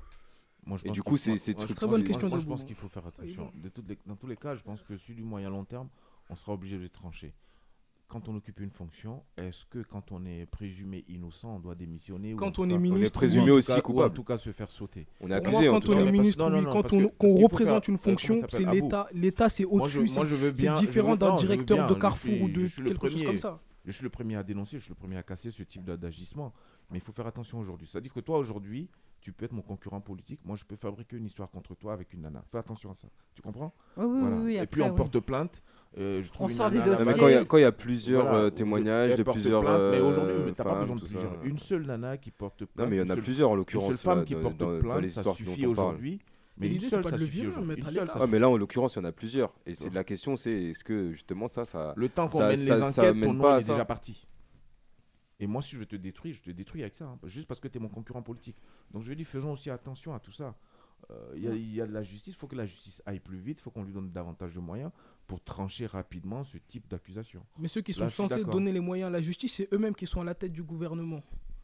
Moi, 0.64 0.78
je 0.78 0.84
Et 0.84 0.88
pense 0.88 0.94
du 0.94 1.02
coup, 1.02 1.16
c'est 1.16 1.32
truc- 1.32 1.56
pense- 1.56 1.66
c'est- 1.66 1.86
moi, 1.86 1.98
je 1.98 2.28
pense 2.28 2.44
Boubou. 2.44 2.64
qu'il 2.64 2.76
faut 2.76 2.88
faire 2.88 3.06
attention. 3.06 3.50
De 3.54 3.68
toutes 3.68 3.88
les- 3.88 3.98
dans 4.06 4.16
tous 4.16 4.26
les 4.28 4.36
cas, 4.36 4.54
je 4.54 4.62
pense 4.62 4.82
que 4.82 4.96
sur 4.96 5.14
du 5.14 5.22
moyen 5.22 5.50
long 5.50 5.64
terme, 5.64 5.88
on 6.30 6.34
sera 6.36 6.52
obligé 6.52 6.78
de 6.78 6.86
trancher. 6.86 7.34
Quand 8.06 8.28
on 8.28 8.36
occupe 8.36 8.60
une 8.60 8.70
fonction, 8.70 9.22
est-ce 9.38 9.64
que 9.64 9.78
quand 9.78 10.12
on 10.12 10.24
est 10.26 10.44
présumé 10.46 11.02
innocent, 11.08 11.56
on 11.56 11.58
doit 11.58 11.74
démissionner 11.74 12.34
ou 12.34 12.36
Quand 12.36 12.52
tout 12.52 12.60
on 12.60 12.68
est 12.68 12.72
cas- 12.74 12.78
ministre, 12.78 13.18
présumé 13.18 13.44
oui. 13.44 13.50
ou 13.50 13.54
en 13.54 13.56
aussi 13.56 13.68
tout 13.68 13.72
cas- 13.74 13.78
ou 13.78 13.82
coupable. 13.82 14.10
en 14.12 14.14
tout 14.14 14.24
cas 14.24 14.36
se 14.38 14.52
faire 14.52 14.70
sauter. 14.70 15.06
On 15.20 15.30
est 15.30 15.34
accusé. 15.34 15.50
moi, 15.52 15.70
en 15.70 15.72
quand 15.72 15.80
tout 15.80 15.92
on 15.92 15.94
cas. 15.94 16.00
est 16.06 16.12
ministre, 16.12 16.44
non, 16.44 16.50
non, 16.50 16.58
oui, 16.58 16.64
non, 16.66 16.70
quand 16.70 16.92
on, 16.92 17.36
représente 17.42 17.84
faire- 17.86 17.92
une 17.92 17.98
fonction, 17.98 18.42
c'est 18.50 18.70
l'État. 18.70 19.08
L'État, 19.14 19.48
c'est 19.48 19.64
au-dessus. 19.64 19.98
moi, 20.14 20.26
je 20.26 20.34
veux 20.36 20.54
c'est- 20.54 20.62
bien- 20.62 20.76
C'est 20.76 20.82
je 20.82 20.86
différent 20.86 21.16
d'un 21.16 21.34
directeur 21.36 21.86
de 21.88 21.94
Carrefour 21.94 22.40
ou 22.42 22.48
de 22.48 22.68
quelque 22.68 23.08
chose 23.08 23.24
comme 23.24 23.38
ça. 23.38 23.60
Je 23.84 23.90
suis 23.90 24.04
le 24.04 24.10
premier 24.10 24.36
à 24.36 24.42
dénoncer, 24.44 24.78
je 24.78 24.84
suis 24.84 24.90
le 24.90 24.94
premier 24.96 25.16
à 25.16 25.22
casser 25.24 25.50
ce 25.50 25.62
type 25.64 25.82
d'a- 25.84 25.96
d'agissement. 25.96 26.52
Mais 26.90 26.98
il 26.98 27.00
faut 27.00 27.12
faire 27.12 27.26
attention 27.26 27.58
aujourd'hui. 27.58 27.88
C'est-à-dire 27.90 28.12
que 28.12 28.20
toi, 28.20 28.38
aujourd'hui, 28.38 28.88
tu 29.22 29.32
peux 29.32 29.44
être 29.46 29.52
mon 29.52 29.62
concurrent 29.62 30.00
politique. 30.00 30.40
Moi, 30.44 30.56
je 30.56 30.64
peux 30.64 30.76
fabriquer 30.76 31.16
une 31.16 31.24
histoire 31.24 31.48
contre 31.50 31.74
toi 31.76 31.92
avec 31.94 32.12
une 32.12 32.20
nana. 32.22 32.42
Fais 32.50 32.58
attention 32.58 32.90
à 32.90 32.94
ça. 32.96 33.08
Tu 33.34 33.40
comprends? 33.40 33.72
Oui, 33.96 34.04
oui, 34.04 34.20
Voilà. 34.20 34.36
oui, 34.36 34.42
oui, 34.44 34.52
Et 34.54 34.58
après, 34.58 34.66
puis, 34.66 34.82
on 34.82 34.90
oui. 34.90 34.96
porte 34.96 35.18
plainte. 35.20 35.62
euh, 35.96 36.22
je 36.22 36.30
trouve 36.32 36.46
On 36.46 36.48
une 36.48 36.54
sort 36.54 36.70
des 36.70 36.78
nana 36.78 36.90
mais 36.90 36.90
là-bas. 36.98 37.04
dossiers. 37.04 37.20
quand 37.20 37.28
il 37.28 37.32
y 37.32 37.36
a- 37.36 37.44
quand 37.44 37.56
il 37.58 37.60
y 37.60 37.64
a 37.64 37.72
plusieurs 37.72 38.22
Voilà. 38.24 38.38
euh, 38.38 38.50
témoignages 38.50 39.14
de 39.16 39.22
plusieurs 39.22 39.60
plainte, 39.62 39.80
mais 39.92 40.00
aujourd'hui, 40.00 40.32
euh, 40.32 40.46
mais 40.46 40.52
t'as 40.52 40.64
pas 40.64 40.70
femmes, 40.70 40.80
besoin 40.80 40.96
de 40.96 41.00
tout 41.00 41.06
ça. 41.06 41.12
plusieurs. 41.18 41.44
Une 41.44 41.58
seule 41.58 41.86
nana 41.86 42.16
qui 42.18 42.30
porte 42.30 42.64
plainte. 42.64 42.78
Non, 42.78 42.86
mais 42.90 42.96
il 42.96 42.98
y 42.98 43.02
en 43.02 43.04
une 43.04 43.10
a 43.10 43.14
seule- 43.14 43.22
plusieurs 43.24 43.50
en 43.50 43.52
Une 43.52 43.58
l'occurrence 43.58 43.88
seule 43.94 43.98
femme 43.98 44.18
euh, 44.20 44.24
qui 44.24 44.34
dans, 44.34 44.40
porte 44.42 44.56
dans- 44.56 44.72
dans 44.72 44.80
plainte, 44.80 45.00
les 45.02 45.08
ça 45.08 45.22
suffit 45.34 45.66
aujourd'hui. 45.66 46.18
Mais 46.58 46.62
Mais 46.62 46.66
une 46.66 46.72
l'idée, 46.74 46.88
c'est 46.90 47.00
pas 47.00 47.10
de 47.12 47.16
le 47.18 47.24
virer, 47.24 47.46
aujourd'hui. 47.48 47.68
mettre 47.76 47.86
à 47.86 47.90
Une 47.90 47.96
seule, 47.96 48.04
l'écart. 48.06 48.22
Ah, 48.22 48.26
mais 48.26 48.38
là, 48.38 48.48
en 48.50 48.56
l'occurrence, 48.58 48.94
il 48.94 48.98
y 48.98 49.02
en 49.02 49.04
a 49.06 49.12
plusieurs. 49.12 49.52
Et 49.64 49.74
c'est 49.74 49.92
la 49.92 50.04
question, 50.04 50.36
c'est 50.36 50.50
est-ce 50.52 50.84
que 50.84 51.12
justement 51.12 51.48
ça, 51.48 51.64
ça. 51.64 51.94
Le 51.96 52.08
temps 52.10 52.28
qu'on 52.28 52.38
ça- 52.38 52.48
mène 52.48 52.56
ça- 52.58 52.74
les 52.74 52.82
enquêtes, 52.82 53.20
ton 53.22 53.32
nom 53.34 53.56
est 53.56 53.68
déjà 53.68 53.84
parti. 53.84 54.26
Et 55.42 55.46
moi, 55.48 55.60
si 55.60 55.74
je 55.74 55.82
te 55.82 55.96
détruis, 55.96 56.32
je 56.34 56.40
te 56.42 56.50
détruis 56.50 56.82
avec 56.82 56.94
ça. 56.94 57.04
hein. 57.06 57.18
Juste 57.24 57.48
parce 57.48 57.58
que 57.58 57.66
tu 57.66 57.78
es 57.78 57.80
mon 57.80 57.88
concurrent 57.88 58.22
politique. 58.22 58.56
Donc 58.92 59.02
je 59.02 59.08
lui 59.08 59.16
dis, 59.16 59.24
faisons 59.24 59.52
aussi 59.52 59.70
attention 59.70 60.14
à 60.14 60.20
tout 60.20 60.30
ça. 60.30 60.54
Euh, 61.10 61.32
Il 61.34 61.42
y, 61.42 61.48
a- 61.48 61.54
il 61.54 61.74
y 61.74 61.80
a 61.80 61.86
de 61.86 61.92
la 61.92 62.04
justice, 62.04 62.32
il 62.34 62.36
faut 62.36 62.46
que 62.46 62.54
la 62.54 62.64
justice 62.64 63.02
aille 63.06 63.18
plus 63.18 63.38
vite, 63.38 63.58
il 63.58 63.62
faut 63.62 63.72
qu'on 63.72 63.82
lui 63.82 63.92
donne 63.92 64.10
davantage 64.12 64.54
de 64.54 64.60
moyens 64.60 64.92
pour 65.26 65.42
trancher 65.42 65.86
rapidement 65.86 66.44
ce 66.44 66.58
type 66.58 66.86
d'accusation. 66.88 67.44
Mais 67.58 67.66
ceux 67.66 67.80
qui 67.80 67.92
sont 67.92 68.08
censés 68.08 68.44
donner 68.52 68.70
les 68.70 68.78
moyens 68.80 69.08
à 69.08 69.10
la 69.10 69.20
justice, 69.20 69.52
c'est 69.54 69.68
eux-mêmes 69.72 69.96
qui 69.96 70.06
sont 70.06 70.20
à 70.20 70.24
la 70.24 70.34
tête 70.36 70.52
du 70.52 70.62
gouvernement. 70.62 71.20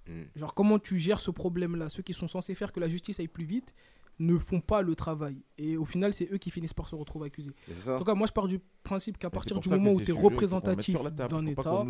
Mm. 0.08 0.22
Genre, 0.34 0.54
comment 0.54 0.80
tu 0.80 0.98
gères 0.98 1.20
ce 1.20 1.30
problème-là? 1.30 1.88
Ceux 1.88 2.02
qui 2.02 2.14
sont 2.14 2.26
censés 2.26 2.56
faire 2.56 2.72
que 2.72 2.80
la 2.80 2.88
justice 2.88 3.20
aille 3.20 3.28
plus 3.28 3.44
vite 3.44 3.74
ne 4.18 4.36
font 4.38 4.60
pas 4.60 4.82
le 4.82 4.94
travail. 4.94 5.36
Et 5.58 5.76
au 5.76 5.84
final, 5.84 6.12
c'est 6.12 6.30
eux 6.32 6.38
qui 6.38 6.50
finissent 6.50 6.74
par 6.74 6.88
se 6.88 6.94
retrouver 6.94 7.26
accusés. 7.26 7.52
En 7.88 7.98
tout 7.98 8.04
cas, 8.04 8.14
moi, 8.14 8.26
je 8.26 8.32
pars 8.32 8.48
du 8.48 8.60
principe 8.82 9.18
qu'à 9.18 9.30
partir 9.30 9.60
du 9.60 9.68
moment 9.68 9.92
où 9.92 10.00
tu 10.00 10.10
es 10.10 10.14
représentatif 10.14 10.96
d'un 11.12 11.46
État, 11.46 11.84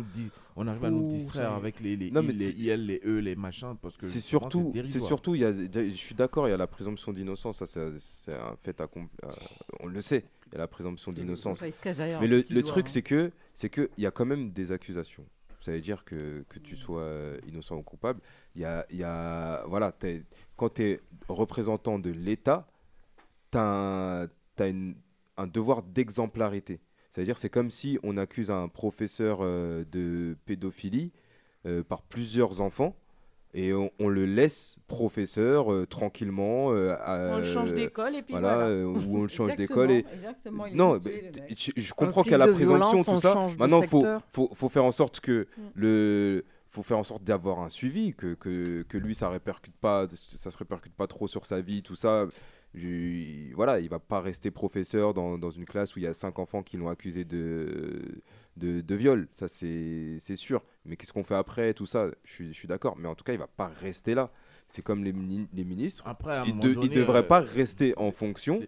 on 0.55 0.67
arrive 0.67 0.85
à 0.85 0.89
nous 0.91 1.11
distraire 1.11 1.53
avec 1.53 1.79
les, 1.79 1.95
les 1.95 2.11
Non, 2.11 2.21
il, 2.21 2.27
mais 2.27 2.33
les 2.33 2.49
IL, 2.51 2.85
les 2.85 3.01
E, 3.05 3.19
les 3.19 3.35
machins. 3.35 3.75
Parce 3.81 3.97
que 3.97 4.05
C'est 4.05 4.19
surtout, 4.19 4.73
c'est 4.83 4.99
surtout, 4.99 5.35
il 5.35 5.41
y 5.41 5.45
a, 5.45 5.53
je 5.53 5.89
suis 5.91 6.15
d'accord, 6.15 6.47
il 6.47 6.51
y 6.51 6.53
a 6.53 6.57
la 6.57 6.67
présomption 6.67 7.13
d'innocence, 7.13 7.63
ça 7.63 7.65
c'est 7.97 8.33
un 8.33 8.55
fait 8.63 8.79
accompli, 8.81 9.17
euh, 9.23 9.29
on 9.79 9.87
le 9.87 10.01
sait, 10.01 10.25
il 10.47 10.53
y 10.53 10.55
a 10.55 10.59
la 10.59 10.67
présomption 10.67 11.11
d'innocence. 11.11 11.61
Mais 11.61 12.27
le, 12.27 12.43
le 12.49 12.63
truc 12.63 12.87
hein. 12.87 12.89
c'est 12.91 13.01
que, 13.01 13.31
c'est 13.53 13.69
que 13.69 13.89
il 13.97 14.03
y 14.03 14.07
a 14.07 14.11
quand 14.11 14.25
même 14.25 14.51
des 14.51 14.71
accusations. 14.71 15.25
Ça 15.61 15.71
veut 15.71 15.81
dire 15.81 16.05
que, 16.05 16.45
que 16.47 16.59
tu 16.59 16.75
sois 16.75 17.01
euh, 17.01 17.37
innocent 17.47 17.75
ou 17.75 17.83
coupable. 17.83 18.21
Y 18.55 18.63
a, 18.63 18.85
y 18.89 19.03
a, 19.03 19.63
voilà, 19.67 19.93
quand 20.55 20.75
tu 20.75 20.83
es 20.83 21.01
représentant 21.27 21.99
de 21.99 22.11
l'État, 22.11 22.67
tu 23.51 23.57
as, 23.57 24.27
un 25.37 25.47
devoir 25.47 25.83
d'exemplarité. 25.83 26.81
C'est-à-dire 27.11 27.37
c'est 27.37 27.49
comme 27.49 27.71
si 27.71 27.97
on 28.03 28.17
accuse 28.17 28.51
un 28.51 28.67
professeur 28.67 29.39
euh, 29.41 29.83
de 29.91 30.37
pédophilie 30.45 31.11
euh, 31.65 31.83
par 31.83 32.03
plusieurs 32.03 32.61
enfants 32.61 32.95
et 33.53 33.73
on, 33.73 33.89
on 33.99 34.07
le 34.09 34.25
laisse 34.25 34.77
professeur 34.87 35.73
euh, 35.73 35.85
tranquillement. 35.87 36.71
euh, 36.71 36.95
à- 37.01 37.33
On 37.33 37.37
le 37.37 37.43
change 37.43 37.73
d'école 37.73 38.15
et 38.15 38.21
puis 38.21 38.33
voilà, 38.33 38.55
voilà. 38.55 38.67
euh, 38.69 38.85
ou 38.85 39.17
on 39.17 39.21
le 39.23 39.27
change 39.27 39.55
d'école 39.55 39.91
et 39.91 40.05
exactement, 40.13 40.65
il 40.67 40.75
non, 40.75 40.93
mec. 40.93 41.53
je, 41.57 41.71
je 41.75 41.93
comprends 41.93 42.21
Un 42.21 42.23
qu'il 42.23 42.31
y 42.31 42.35
a 42.35 42.39
la 42.39 42.47
présomption 42.47 43.03
tout 43.03 43.19
ça. 43.19 43.35
Maintenant, 43.57 43.81
faut, 43.81 44.05
faut 44.29 44.49
faut 44.53 44.69
faire 44.69 44.83
en 44.85 44.91
sorte 44.91 45.19
que 45.19 45.47
Mm. 45.57 45.61
le 45.75 46.45
faut 46.67 46.83
faire 46.83 46.99
en 46.99 47.03
sorte 47.03 47.23
d'avoir 47.23 47.61
un 47.61 47.69
suivi, 47.69 48.13
que, 48.13 48.35
que, 48.35 48.83
que 48.83 48.97
lui 48.99 49.15
ça 49.15 49.27
répercute 49.29 49.75
pas, 49.81 50.05
ça 50.13 50.51
se 50.51 50.57
répercute 50.57 50.93
pas 50.93 51.07
trop 51.07 51.27
sur 51.27 51.47
sa 51.47 51.61
vie, 51.61 51.81
tout 51.81 51.95
ça. 51.95 52.27
Je- 52.75 53.51
voilà, 53.55 53.79
il 53.79 53.89
va 53.89 53.97
pas 53.97 54.21
rester 54.21 54.51
professeur 54.51 55.15
dans, 55.15 55.39
dans 55.39 55.49
une 55.49 55.65
classe 55.65 55.95
où 55.95 55.99
il 55.99 56.03
y 56.03 56.07
a 56.07 56.13
cinq 56.13 56.37
enfants 56.37 56.61
qui 56.61 56.77
l'ont 56.77 56.87
accusé 56.89 57.23
de, 57.25 58.21
de, 58.59 58.81
de 58.81 58.95
viol, 58.95 59.27
ça 59.31 59.47
c'est 59.47 60.17
c'est 60.19 60.35
sûr. 60.35 60.61
Mais 60.85 60.95
qu'est-ce 60.95 61.13
qu'on 61.13 61.23
fait 61.23 61.35
après, 61.35 61.73
tout 61.73 61.85
ça, 61.87 62.09
je 62.23 62.31
suis, 62.31 62.47
je 62.49 62.53
suis 62.53 62.67
d'accord. 62.67 62.95
Mais 62.97 63.07
en 63.07 63.15
tout 63.15 63.23
cas, 63.23 63.33
il 63.33 63.39
va 63.39 63.47
pas 63.47 63.71
rester 63.81 64.13
là. 64.13 64.29
C'est 64.67 64.83
comme 64.83 65.03
les, 65.03 65.13
mini- 65.13 65.47
les 65.53 65.65
ministres. 65.65 66.03
Après, 66.05 66.33
à 66.35 66.41
un 66.41 66.45
Ils 66.45 66.53
moment 66.53 66.63
de- 66.83 66.87
devraient 66.87 67.19
euh, 67.19 67.23
pas 67.23 67.39
rester 67.39 67.93
en 67.97 68.11
fonction. 68.11 68.61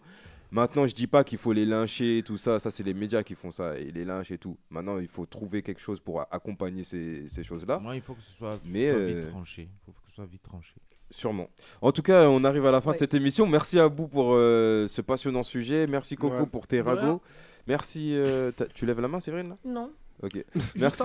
Maintenant, 0.54 0.86
je 0.86 0.94
dis 0.94 1.08
pas 1.08 1.24
qu'il 1.24 1.38
faut 1.38 1.54
les 1.54 1.66
lyncher, 1.66 2.24
tout 2.26 2.38
ça. 2.38 2.60
Ça, 2.60 2.72
c'est 2.72 2.84
les 2.84 2.94
médias 2.94 3.24
qui 3.24 3.36
font 3.36 3.52
ça, 3.52 3.78
et 3.78 3.90
les 3.92 4.04
lynchent 4.04 4.32
et 4.32 4.38
tout. 4.38 4.58
Maintenant, 4.70 4.98
il 5.00 5.08
faut 5.08 5.26
trouver 5.26 5.62
quelque 5.62 5.80
chose 5.80 6.00
pour 6.02 6.22
accompagner 6.30 6.84
ces, 6.84 7.30
ces 7.30 7.44
choses-là. 7.44 7.80
Moi, 7.80 7.96
il 7.96 8.02
faut 8.02 8.14
que 8.16 8.22
ce 8.22 8.32
soit, 8.34 8.60
Mais, 8.66 8.90
soit 8.92 9.00
euh, 9.00 9.06
vite 9.08 9.30
tranché. 9.30 9.62
Il 9.72 9.86
faut 9.86 9.92
que 9.94 10.00
ce 10.10 10.16
soit 10.16 10.26
vite 10.26 10.42
tranché. 10.44 10.74
Sûrement. 11.10 11.50
En 11.82 11.92
tout 11.92 12.02
cas, 12.02 12.28
on 12.30 12.44
arrive 12.44 12.66
à 12.66 12.72
la 12.72 12.82
fin 12.82 12.90
Ouais. 12.92 12.96
de 12.96 13.00
cette 13.00 13.14
émission. 13.14 13.46
Merci 13.48 13.80
à 13.80 13.88
vous 13.88 14.08
pour 14.08 14.34
euh, 14.34 14.88
ce 14.88 15.02
passionnant 15.02 15.44
sujet. 15.44 15.86
Merci 15.88 16.16
Coco 16.16 16.36
Ouais. 16.42 16.46
pour 16.46 16.68
tes 16.68 16.82
rien. 16.82 17.20
Merci. 17.68 18.14
euh, 18.16 18.52
t'as- 18.52 18.66
tu 18.68 18.86
lèves 18.86 19.00
la 19.00 19.08
main, 19.08 19.20
Séverine 19.20 19.50
là? 19.50 19.58
Non. 19.66 19.92
Ok. 20.24 20.44
Merci. 20.78 21.04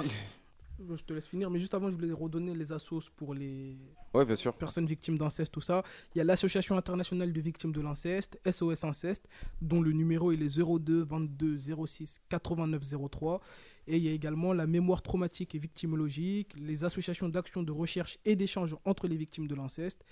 Je 0.79 1.03
te 1.03 1.15
laisse 1.15 1.27
finir, 1.27 1.49
mais 1.49 1.59
juste 1.59 1.73
avant, 1.73 1.89
je 1.89 1.95
voulais 1.95 2.13
redonner 2.13 2.55
les 2.55 2.71
assos 2.71 3.01
pour 3.17 3.33
les 3.33 3.79
Ouais, 4.13 4.27
bien 4.27 4.37
sûr. 4.37 4.53
personnes 4.59 4.85
victimes 4.85 5.17
d'inceste, 5.17 5.51
tout 5.51 5.63
ça. 5.63 5.83
Il 6.15 6.19
y 6.19 6.21
a 6.21 6.25
l'Association 6.25 6.77
internationale 6.77 7.33
de 7.33 7.41
victimes 7.41 7.73
de 7.73 7.81
l'inceste, 7.81 8.39
SOS 8.45 8.85
Inceste, 8.85 9.27
dont 9.63 9.81
le 9.81 9.93
numéro 9.93 10.33
est 10.33 10.37
les 10.37 10.59
02 10.61 11.03
22 11.05 11.57
06 11.87 12.21
89 12.29 12.83
03. 13.11 13.41
Et 13.87 13.97
il 13.97 14.03
y 14.03 14.09
a 14.09 14.13
également 14.13 14.53
la 14.53 14.67
mémoire 14.67 15.01
traumatique 15.01 15.55
et 15.55 15.59
victimologique, 15.59 16.53
les 16.59 16.85
associations 16.85 17.31
d'action 17.31 17.63
de 17.63 17.73
recherche 17.73 18.19
et 18.27 18.37
d'échange 18.37 18.77
entre 18.85 19.07
les 19.09 19.17
victimes 19.17 19.47
de 19.47 19.55
l'inceste. 19.55 20.05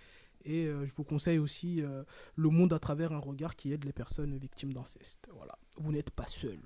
Et 0.46 0.64
euh, 0.66 0.86
je 0.86 0.94
vous 0.94 1.04
conseille 1.04 1.38
aussi 1.38 1.82
euh, 1.82 2.04
Le 2.36 2.48
Monde 2.48 2.72
à 2.72 2.78
travers 2.78 3.12
un 3.12 3.18
regard 3.18 3.54
qui 3.54 3.72
aide 3.72 3.84
les 3.84 3.92
personnes 3.92 4.36
victimes 4.38 4.72
d'inceste. 4.72 5.28
Voilà. 5.36 5.58
Vous 5.76 5.92
n'êtes 5.92 6.10
pas 6.10 6.26
seul. 6.26 6.58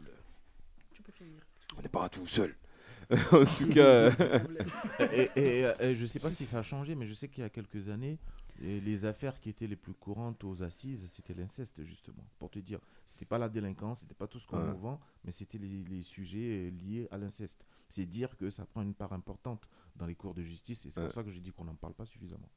Tu 0.92 1.02
peux 1.02 1.12
finir. 1.12 1.40
On 1.76 1.82
n'est 1.82 1.88
pas 1.88 2.08
tout 2.08 2.26
seul. 2.26 2.54
en 3.10 3.44
tout 3.44 3.68
cas. 3.70 4.10
et, 5.12 5.30
et, 5.36 5.64
euh, 5.64 5.74
et 5.80 5.94
je 5.94 6.06
sais 6.06 6.20
pas 6.20 6.30
si 6.30 6.44
ça 6.44 6.58
a 6.58 6.62
changé, 6.62 6.94
mais 6.94 7.06
je 7.06 7.14
sais 7.14 7.28
qu'il 7.28 7.42
y 7.42 7.46
a 7.46 7.48
quelques 7.50 7.88
années, 7.88 8.18
les, 8.60 9.04
affaires 9.04 9.38
qui 9.40 9.48
étaient 9.48 9.66
les 9.68 9.76
plus 9.76 9.94
courantes 9.94 10.42
aux 10.44 10.62
assises, 10.62 11.06
c'était 11.10 11.32
l'inceste, 11.32 11.84
justement. 11.84 12.26
Pour 12.38 12.50
te 12.50 12.58
dire, 12.58 12.80
c'était 13.06 13.24
pas 13.24 13.38
la 13.38 13.48
délinquance, 13.48 14.00
c'était 14.00 14.14
pas 14.14 14.26
tout 14.26 14.38
ce 14.40 14.46
qu'on 14.46 14.58
Ouais. 14.58 14.68
nous 14.72 14.78
vend, 14.78 15.00
mais 15.24 15.30
c'était 15.32 15.58
les, 15.58 15.84
les 15.84 16.02
sujets 16.02 16.66
euh, 16.66 16.70
liés 16.70 17.08
à 17.10 17.18
l'inceste. 17.18 17.64
C'est 17.88 18.04
dire 18.04 18.36
que 18.36 18.50
ça 18.50 18.66
prend 18.66 18.82
une 18.82 18.94
part 18.94 19.12
importante 19.12 19.68
dans 19.96 20.06
les 20.06 20.16
cours 20.16 20.34
de 20.34 20.42
justice, 20.42 20.84
et 20.86 20.90
c'est 20.90 20.98
Ouais. 21.00 21.06
pour 21.06 21.14
ça 21.14 21.22
que 21.22 21.30
je 21.30 21.38
dis 21.38 21.52
qu'on 21.52 21.64
n'en 21.64 21.76
parle 21.76 21.94
pas 21.94 22.04
suffisamment. 22.04 22.48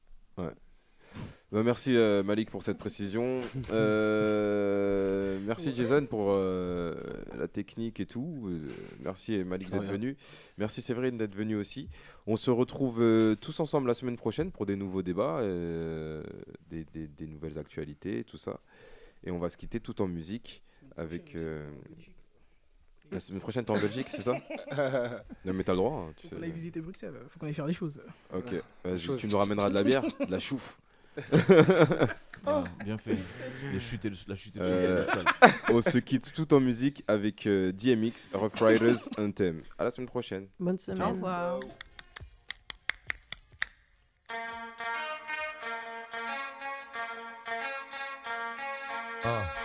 Bah, 1.52 1.64
merci 1.64 1.96
euh, 1.98 2.24
Malik 2.24 2.50
pour 2.50 2.64
cette 2.64 2.78
précision. 2.78 3.42
Euh, 3.72 5.40
merci 5.46 5.74
Jason 5.76 6.06
pour 6.06 6.28
euh, 6.32 6.96
la 7.38 7.48
technique 7.48 8.00
et 8.00 8.06
tout. 8.06 8.48
Euh, 8.48 8.68
merci 9.04 9.44
Malik 9.44 9.70
d'être 9.72 9.84
venu. 9.86 10.18
Merci 10.58 10.82
Séverine 10.82 11.18
d'être 11.18 11.36
venu 11.36 11.56
aussi. 11.56 11.90
On 12.28 12.36
se 12.36 12.52
retrouve 12.52 13.02
euh, 13.02 13.36
tous 13.36 13.60
ensemble 13.60 13.88
la 13.88 13.94
semaine 13.94 14.18
prochaine 14.18 14.52
pour 14.52 14.66
des 14.66 14.76
nouveaux 14.76 15.02
débats, 15.02 15.40
euh, 15.40 16.24
des, 16.70 16.86
des- 16.94 17.08
des 17.08 17.28
nouvelles 17.28 17.58
actualités, 17.60 18.24
tout 18.24 18.38
ça. 18.38 18.60
Et 19.24 19.32
on 19.32 19.40
va 19.40 19.50
se 19.50 19.58
quitter 19.58 19.80
tout 19.80 20.02
en 20.02 20.08
musique 20.08 20.64
avec. 20.98 21.36
euh, 21.36 21.70
La 23.12 23.20
semaine 23.20 23.42
prochaine, 23.42 23.66
t'es 23.66 23.72
en 23.72 23.80
Belgique, 23.80 24.08
c'est 24.10 24.22
ça 24.22 24.34
Non, 25.46 25.54
mais 25.54 25.64
t'as 25.64 25.74
le 25.74 25.78
droit. 25.78 26.08
hein, 26.10 26.14
tu 26.18 26.24
Faut 26.24 26.30
sais. 26.30 26.36
qu'on 26.38 26.44
aille 26.44 26.52
visiter 26.52 26.82
Bruxelles, 26.82 27.14
faut 27.30 27.40
qu'on 27.40 27.48
aille 27.48 27.54
faire 27.54 27.66
des 27.68 27.74
choses. 27.74 28.02
Ok, 28.34 28.54
vas-y, 28.84 29.18
tu 29.18 29.28
nous 29.28 29.38
ramèneras 29.38 29.70
de 29.70 29.76
la 29.76 29.84
bière, 29.90 30.04
de 30.04 30.32
la 30.32 30.40
chouffe. 30.40 30.80
Bien, 32.44 32.54
oh. 32.54 32.64
bien 32.84 32.98
fait. 32.98 33.16
Les 33.72 33.80
chutes 33.80 34.08
la 34.28 34.36
chute 34.36 34.56
et 34.56 34.60
le- 34.60 34.66
Euh, 34.66 35.06
le 35.06 35.14
sol. 35.14 35.26
On 35.70 35.82
se 35.82 36.00
quitte 36.00 36.34
tout 36.34 36.52
en 36.56 36.60
musique 36.60 37.04
avec 37.08 37.46
euh, 37.46 37.72
DMX, 37.72 38.30
Rough 38.34 38.56
Riders, 38.60 38.98
Anthem. 39.20 39.62
À 39.78 39.84
la 39.84 39.92
semaine 39.92 40.08
prochaine. 40.08 40.48
Bonne 40.60 40.80
semaine. 40.80 41.04
Au 41.04 41.10
revoir. 41.12 41.60
Uh. 49.24 49.61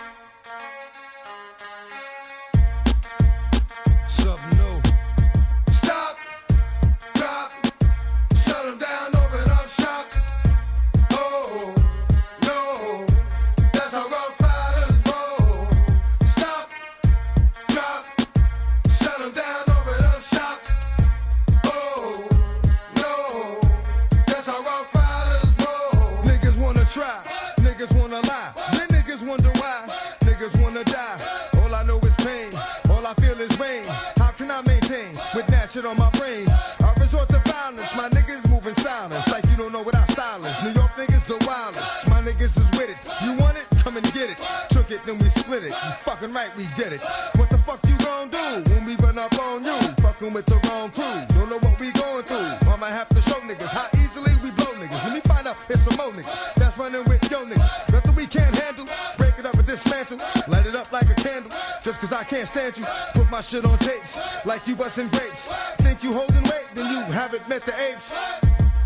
we 46.55 46.67
did 46.75 46.93
it. 46.93 47.01
What 47.35 47.49
the 47.49 47.57
fuck 47.57 47.79
you 47.87 47.97
gon' 47.97 48.29
do 48.29 48.71
when 48.71 48.85
we 48.85 48.95
run 48.97 49.17
up 49.17 49.33
on 49.39 49.63
you? 49.63 49.77
Fucking 50.05 50.33
with 50.33 50.45
the 50.45 50.59
wrong 50.69 50.91
crew. 50.91 51.17
Don't 51.33 51.49
know 51.49 51.57
what 51.57 51.79
we 51.79 51.91
going 51.91 52.23
through. 52.23 52.45
Mama 52.67 52.85
have 52.85 53.09
to 53.09 53.21
show 53.23 53.39
niggas 53.41 53.73
how 53.73 53.87
easily 53.97 54.33
we 54.43 54.51
blow 54.51 54.71
niggas. 54.77 55.03
Let 55.03 55.13
me 55.15 55.21
find 55.21 55.47
out 55.47 55.57
it's 55.67 55.81
some 55.81 55.95
more 55.97 56.11
niggas 56.11 56.53
that's 56.55 56.77
running 56.77 57.03
with 57.05 57.23
yo 57.31 57.43
niggas. 57.43 57.91
Nothing 57.91 58.15
we 58.15 58.27
can't 58.27 58.55
handle. 58.55 58.85
Break 59.17 59.39
it 59.39 59.45
up 59.47 59.55
and 59.55 59.65
dismantle. 59.65 60.19
Light 60.47 60.67
it 60.67 60.75
up 60.75 60.91
like 60.91 61.09
a 61.09 61.15
candle. 61.15 61.51
Just 61.81 61.99
cause 61.99 62.13
I 62.13 62.23
can't 62.23 62.47
stand 62.47 62.77
you. 62.77 62.85
Put 63.13 63.31
my 63.31 63.41
shit 63.41 63.65
on 63.65 63.77
tapes 63.79 64.19
like 64.45 64.67
you 64.67 64.75
busting 64.75 65.09
grapes. 65.09 65.49
Think 65.81 66.03
you 66.03 66.13
holding 66.13 66.43
weight, 66.43 66.69
then 66.75 66.85
you 66.91 67.01
haven't 67.13 67.49
met 67.49 67.65
the 67.65 67.73
apes. 67.89 68.13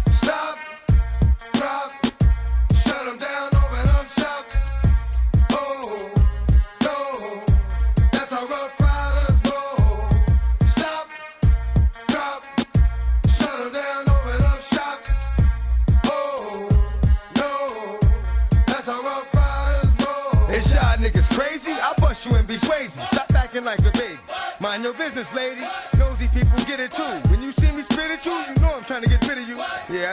Stop. 0.09 0.60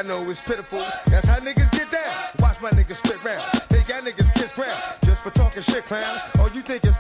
know 0.09 0.29
it's 0.31 0.41
pitiful. 0.41 0.83
That's 1.09 1.27
how 1.27 1.37
niggas 1.37 1.71
get 1.71 1.91
down. 1.91 2.15
Watch 2.41 2.63
my 2.63 2.71
niggas 2.71 2.97
spit 2.97 3.23
round. 3.23 3.45
Make 3.71 3.87
that 3.89 4.05
niggas 4.05 4.33
kiss 4.33 4.53
ground. 4.53 4.81
Just 5.05 5.23
for 5.23 5.31
talking 5.31 5.63
shit, 5.63 5.85
clowns. 5.85 6.23
All 6.39 6.49
you 6.51 6.63
think 6.63 6.85
is 6.87 6.97